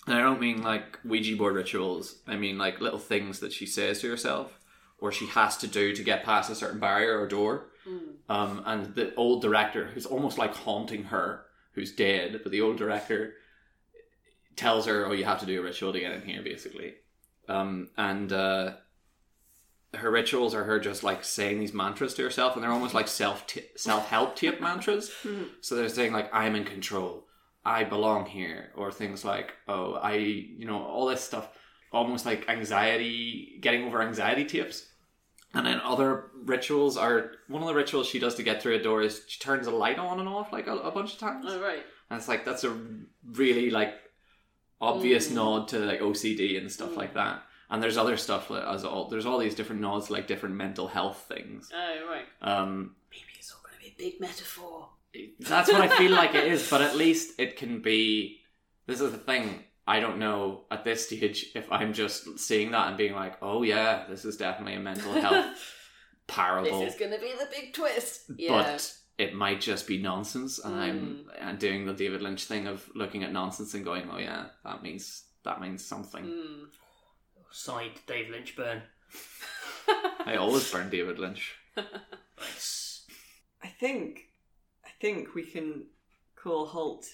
And 0.07 0.15
i 0.15 0.21
don't 0.21 0.41
mean 0.41 0.63
like 0.63 0.99
ouija 1.05 1.37
board 1.37 1.55
rituals. 1.55 2.19
I 2.27 2.37
mean 2.37 2.59
like 2.59 2.81
little 2.81 2.99
things 2.99 3.41
that 3.41 3.53
she 3.53 3.67
says 3.67 4.01
to 4.01 4.11
herself 4.11 4.59
or 4.99 5.11
she 5.13 5.27
has 5.29 5.57
to 5.59 5.67
do 5.67 5.95
to 5.95 6.03
get 6.03 6.25
past 6.25 6.51
a 6.51 6.55
certain 6.55 6.79
barrier 6.81 7.19
or 7.19 7.27
door. 7.27 7.67
Um, 8.29 8.63
and 8.65 8.95
the 8.95 9.15
old 9.15 9.43
director 9.43 9.87
who's 9.87 10.07
almost 10.07 10.39
like 10.39 10.55
haunting 10.55 11.05
her 11.05 11.45
who's 11.73 11.93
dead 11.93 12.41
but 12.43 12.53
the 12.53 12.61
old 12.61 12.77
director 12.77 13.35
tells 14.57 14.87
her 14.87 15.07
oh 15.07 15.13
you 15.13 15.25
have 15.25 15.41
to 15.41 15.47
do 15.47 15.61
a 15.61 15.65
ritual 15.65 15.93
to 15.93 16.01
get 16.01 16.13
in 16.13 16.23
here 16.23 16.43
basically. 16.43 16.95
Um, 17.49 17.91
and 17.97 18.33
uh, 18.33 18.75
her 19.95 20.11
rituals 20.11 20.55
are 20.55 20.65
her 20.65 20.81
just 20.81 21.03
like 21.03 21.25
saying 21.25 21.61
these 21.61 21.75
mantras 21.75 22.15
to 22.15 22.23
herself, 22.23 22.55
and 22.55 22.63
they're 22.63 22.71
almost 22.71 22.95
like 22.95 23.09
self 23.09 23.45
self 23.77 24.09
help 24.09 24.37
tape 24.37 24.61
mantras. 24.61 25.11
So 25.61 25.75
they're 25.77 25.89
saying 25.89 26.13
like 26.13 26.31
I'm 26.33 26.55
in 26.55 26.65
control, 26.65 27.27
I 27.65 27.85
belong 27.85 28.27
here, 28.27 28.71
or 28.77 28.93
things 28.93 29.25
like 29.25 29.55
oh 29.69 29.95
I 29.95 30.15
you 30.15 30.67
know 30.67 30.83
all 30.83 31.07
this 31.07 31.23
stuff, 31.23 31.49
almost 31.93 32.27
like 32.27 32.49
anxiety, 32.49 33.59
getting 33.61 33.85
over 33.85 34.03
anxiety 34.03 34.45
tapes. 34.45 34.87
And 35.55 35.65
then 35.65 35.81
other 35.85 36.31
rituals 36.45 36.97
are 36.97 37.31
one 37.47 37.63
of 37.63 37.69
the 37.69 37.75
rituals 37.75 38.09
she 38.09 38.19
does 38.19 38.35
to 38.35 38.43
get 38.43 38.61
through 38.61 38.75
a 38.75 38.83
door 38.83 39.03
is 39.03 39.23
she 39.29 39.39
turns 39.39 39.69
a 39.69 39.71
light 39.71 39.99
on 40.01 40.19
and 40.19 40.29
off 40.29 40.53
like 40.53 40.67
a, 40.67 40.75
a 40.77 40.91
bunch 40.91 41.13
of 41.13 41.21
times. 41.21 41.47
Oh 41.49 41.61
right. 41.61 41.85
And 42.11 42.19
it's 42.19 42.29
like 42.29 42.45
that's 42.45 42.65
a 42.65 42.77
really 43.33 43.71
like 43.71 43.95
obvious 44.81 45.31
nod 45.31 45.69
to 45.69 45.79
like 45.79 46.01
OCD 46.01 46.59
and 46.59 46.71
stuff 46.71 46.97
like 46.97 47.15
that. 47.15 47.43
And 47.71 47.83
there's 47.83 47.97
other 47.97 48.17
stuff 48.17 48.51
as 48.51 48.85
all 48.85 49.09
there's 49.09 49.27
all 49.27 49.39
these 49.39 49.55
different 49.55 49.81
nods 49.81 50.09
to, 50.09 50.13
like 50.13 50.27
different 50.27 50.57
mental 50.57 50.89
health 50.89 51.25
things. 51.29 51.71
Oh 51.73 52.11
right. 52.11 52.27
Um, 52.43 52.97
Maybe 53.11 53.23
it's 53.39 53.53
all 53.53 53.61
going 53.65 53.77
to 53.77 53.81
be 53.81 53.95
a 53.95 54.11
big 54.11 54.21
metaphor. 54.21 54.89
That's 55.41 55.71
what 55.73 55.81
I 55.81 55.89
feel 55.89 56.13
like 56.13 56.35
it 56.35 56.47
is, 56.47 56.69
but 56.69 56.81
at 56.83 56.97
least 56.97 57.39
it 57.39 57.57
can 57.57 57.81
be. 57.83 58.41
This 58.87 59.01
is 59.01 59.13
the 59.13 59.19
thing. 59.19 59.65
I 59.87 60.01
don't 60.01 60.19
know 60.19 60.65
at 60.71 60.85
this 60.85 61.07
stage 61.07 61.53
if 61.55 61.71
I'm 61.71 61.93
just 61.93 62.39
seeing 62.39 62.71
that 62.73 62.89
and 62.89 62.97
being 62.97 63.15
like, 63.15 63.37
"Oh 63.43 63.63
yeah, 63.63 64.05
this 64.09 64.25
is 64.25 64.37
definitely 64.37 64.75
a 64.75 64.81
mental 64.81 65.13
health 65.21 65.47
parable." 66.27 66.81
This 66.81 66.95
is 66.95 66.99
going 67.01 67.13
to 67.13 67.19
be 67.19 67.33
the 67.39 67.49
big 67.51 67.73
twist. 67.75 68.31
Yeah. 68.37 68.51
but 68.63 68.95
it 69.17 69.35
might 69.35 69.61
just 69.61 69.87
be 69.87 70.03
nonsense 70.03 70.59
and 70.59 70.75
I'm, 70.75 71.27
I'm 71.41 71.57
doing 71.57 71.87
the 71.87 71.93
david 71.93 72.21
lynch 72.21 72.47
thing 72.47 72.67
of 72.67 72.85
looking 72.97 73.23
at 73.23 73.31
nonsense 73.33 73.73
and 73.75 73.85
going 73.85 74.09
oh 74.11 74.19
yeah 74.19 74.47
that 74.65 74.83
means 74.83 75.23
that 75.45 75.61
means 75.61 75.85
something 75.85 76.25
Mm. 76.25 76.65
Side 77.53 77.93
Dave 78.09 78.31
Lynch 78.31 78.57
burn. 78.57 78.83
i 80.27 80.35
always 80.35 80.69
burn 80.73 80.91
david 80.91 81.21
lynch 81.21 81.55
Nice. 82.41 83.05
I 83.63 83.69
think, 83.69 84.19
I 84.19 84.34
think 85.05 85.35
we 85.35 85.43
can 85.45 85.85
call 86.35 86.65
halt 86.65 87.05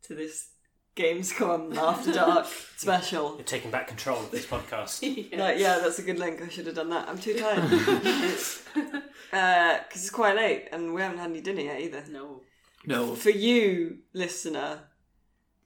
to 0.00 0.14
this 0.14 0.50
Gamescom 0.94 1.76
After 1.90 2.12
Dark 2.12 2.46
special. 2.76 3.34
You're 3.34 3.42
taking 3.42 3.72
back 3.72 3.88
control 3.88 4.20
of 4.20 4.30
this 4.30 4.46
podcast. 4.46 5.00
yeah. 5.32 5.42
Like, 5.42 5.58
yeah, 5.58 5.80
that's 5.80 5.98
a 5.98 6.02
good 6.02 6.20
link. 6.20 6.40
I 6.40 6.48
should 6.48 6.66
have 6.66 6.76
done 6.76 6.90
that. 6.90 7.08
I'm 7.08 7.18
too 7.18 7.34
tired. 7.34 7.68
Because 9.32 10.02
it's 10.02 10.10
quite 10.10 10.34
late 10.34 10.68
and 10.72 10.92
we 10.92 11.00
haven't 11.02 11.18
had 11.18 11.30
any 11.30 11.40
dinner 11.40 11.60
yet 11.60 11.80
either. 11.80 12.02
No. 12.10 12.42
no 12.84 13.14
For 13.14 13.30
you, 13.30 13.98
listener, 14.12 14.80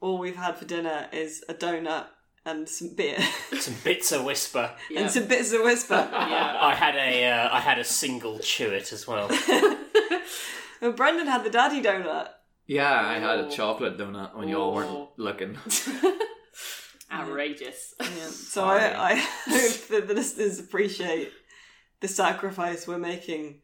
all 0.02 0.18
we've 0.18 0.36
had 0.36 0.58
for 0.58 0.66
dinner 0.66 1.08
is 1.12 1.42
a 1.48 1.54
donut 1.54 2.06
and 2.44 2.68
some 2.68 2.94
beer 2.94 3.18
Some 3.58 3.74
bits 3.82 4.12
of 4.12 4.24
whisper. 4.24 4.70
Yeah. 4.90 5.00
and 5.00 5.10
some 5.10 5.26
bits 5.26 5.52
of 5.52 5.62
whisper. 5.62 6.08
yeah. 6.12 6.58
I 6.60 6.74
had 6.74 6.94
a 6.94 7.26
uh, 7.30 7.48
I 7.56 7.60
had 7.60 7.78
a 7.78 7.84
single 7.84 8.38
chew 8.38 8.68
it 8.68 8.92
as 8.92 9.06
well. 9.06 9.28
well, 10.80 10.92
Brendan 10.92 11.26
had 11.26 11.44
the 11.44 11.50
daddy 11.50 11.82
donut. 11.82 12.28
yeah 12.66 13.00
i 13.00 13.14
had 13.18 13.38
a 13.40 13.46
Oh. 13.46 13.50
chocolate 13.50 13.96
donut 13.98 14.36
when 14.36 14.48
you 14.48 14.56
all 14.56 14.70
Oh. 14.70 14.74
weren't 14.74 15.08
looking 15.18 15.56
Outrageous. 17.12 17.94
Yeah. 18.00 18.06
So 18.54 18.64
I, 18.64 19.12
I 19.12 19.14
hope 19.16 19.86
that 19.88 20.08
the 20.08 20.14
listeners 20.14 20.58
appreciate 20.58 21.30
the 22.00 22.08
sacrifice 22.08 22.86
we're 22.88 22.98
making 22.98 23.60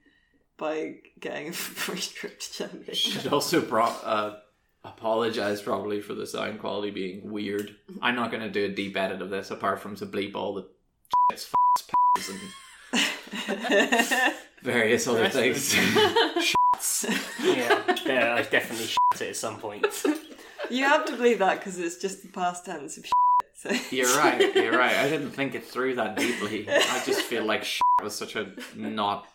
by 0.56 0.96
getting 1.18 1.48
a 1.48 1.52
free 1.52 1.98
trip 2.00 2.38
to 2.40 2.52
Germany. 2.68 2.94
should 2.94 3.32
also 3.32 3.60
brought 3.60 3.98
uh 4.04 4.36
apologize 4.84 5.60
probably 5.62 6.00
for 6.00 6.14
the 6.14 6.26
sound 6.26 6.58
quality 6.60 6.90
being 6.90 7.30
weird 7.30 7.74
i'm 8.00 8.14
not 8.14 8.30
going 8.30 8.42
to 8.42 8.50
do 8.50 8.64
a 8.64 8.68
deep 8.68 8.96
edit 8.96 9.20
of 9.20 9.28
this 9.30 9.50
apart 9.50 9.78
from 9.80 9.94
to 9.96 10.06
bleep 10.06 10.34
all 10.34 10.54
the 10.54 10.62
shits 11.32 11.48
f***s, 11.52 12.28
and 12.30 12.40
various 14.62 15.07
other 15.07 15.23
Rest 15.23 15.36
of 15.36 15.43
things 15.43 15.74
yeah, 17.43 17.97
yeah, 18.07 18.35
I 18.35 18.43
definitely 18.43 18.86
shit 18.86 18.98
it 19.20 19.28
at 19.31 19.36
some 19.36 19.59
point. 19.59 19.86
you 20.70 20.85
have 20.85 21.05
to 21.07 21.16
believe 21.16 21.39
that 21.40 21.59
because 21.59 21.78
it's 21.78 21.97
just 21.97 22.23
the 22.23 22.28
past 22.28 22.65
tense 22.65 22.97
of 22.98 23.05
shit. 23.05 23.12
So. 23.55 23.70
You're 23.94 24.09
right. 24.16 24.55
You're 24.55 24.77
right. 24.78 24.94
I 24.97 25.09
didn't 25.11 25.32
think 25.32 25.55
it 25.55 25.65
through 25.66 25.97
that 25.97 26.16
deeply. 26.16 26.66
I 26.69 27.02
just 27.05 27.20
feel 27.23 27.44
like 27.44 27.62
shit 27.65 27.82
was 28.02 28.15
such 28.15 28.35
a 28.36 28.52
not 28.74 29.27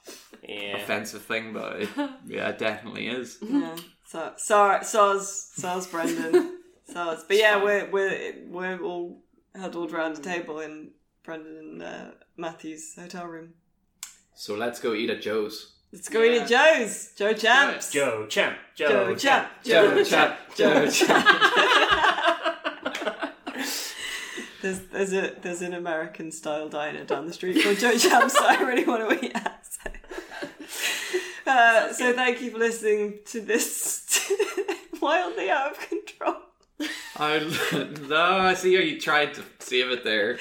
Yeah. 0.42 0.78
offensive 0.78 1.22
thing, 1.22 1.54
but 1.54 1.82
it, 1.84 1.90
yeah, 2.26 2.50
it 2.50 2.58
definitely 2.58 3.08
is. 3.08 3.38
Yeah. 3.42 3.76
So 4.08 4.34
sorry, 4.38 4.80
soz, 4.80 5.52
soz, 5.60 5.90
Brendan, 5.92 6.58
soz. 6.92 7.20
But 7.28 7.38
yeah, 7.38 7.62
we're 7.64 7.90
we're 7.92 8.34
we're 8.48 8.82
all 8.82 9.20
huddled 9.56 9.94
around 9.94 10.18
a 10.18 10.22
table 10.22 10.60
in 10.60 10.90
Brendan 11.24 11.58
and 11.58 11.84
uh, 11.84 12.06
Matthew's 12.38 12.96
hotel 12.96 13.26
room. 13.28 13.54
So 14.36 14.56
let's 14.56 14.80
go 14.80 14.94
eat 14.94 15.10
at 15.10 15.22
Joe's. 15.22 15.72
Let's 15.92 16.10
go 16.10 16.22
eat 16.22 16.42
at 16.42 16.48
Joe's. 16.48 17.14
Joe 17.16 17.34
Champs. 17.34 17.92
Joe 17.92 18.26
Champ. 18.28 18.58
Joe, 18.76 18.88
Joe 18.88 19.16
Champ. 19.16 19.48
Joe 19.64 19.96
Joe 19.96 20.04
Champ. 20.04 20.38
Champ. 20.56 20.56
Joe 20.56 20.90
Champ. 20.90 22.52
There's 24.66 24.80
there's 24.88 25.14
a 25.14 25.32
there's 25.42 25.62
an 25.62 25.76
American 25.76 26.32
style 26.32 26.70
diner 26.70 27.04
down 27.04 27.28
the 27.28 27.34
street 27.34 27.62
called 27.64 27.78
Joe 27.78 27.96
Champs 28.00 28.34
that 28.34 28.60
I 28.60 28.64
really 28.64 28.84
want 28.84 29.08
to 29.08 29.24
eat 29.24 29.32
at. 29.36 29.64
So, 29.64 29.92
uh, 31.46 31.94
so 31.94 32.14
thank 32.14 32.42
you 32.42 32.50
for 32.50 32.58
listening 32.58 33.20
to 33.26 33.42
this 33.42 34.28
wildly 35.00 35.52
out 35.52 35.74
of 35.74 35.80
control. 35.88 36.36
I, 37.16 37.98
no, 38.10 38.40
I 38.40 38.56
see 38.56 38.74
how 38.74 38.82
you 38.82 39.00
tried 39.00 39.36
to 39.36 39.44
save 39.60 39.92
it 39.92 40.04
there. 40.04 40.40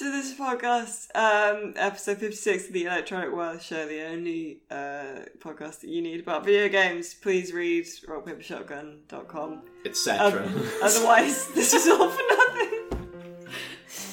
To 0.00 0.10
this 0.10 0.32
podcast, 0.32 1.14
um, 1.14 1.74
episode 1.76 2.16
56 2.16 2.68
of 2.68 2.72
the 2.72 2.84
Electronic 2.86 3.34
Wireless 3.36 3.62
Show, 3.62 3.86
the 3.86 4.06
only 4.06 4.60
uh, 4.70 5.26
podcast 5.40 5.80
that 5.82 5.88
you 5.90 6.00
need 6.00 6.20
about 6.20 6.42
video 6.42 6.70
games. 6.70 7.12
Please 7.12 7.52
read 7.52 7.84
rockpapershotgun.com. 7.84 9.60
Etc. 9.84 10.42
Um, 10.42 10.68
otherwise, 10.82 11.48
this 11.48 11.74
is 11.74 11.86
all 11.86 12.08
for 12.08 12.22
nothing. 12.30 12.98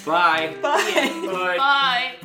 Bye. 0.05 0.57
Bye. 0.61 1.21
Bye. 1.25 1.55
Bye. 1.57 2.15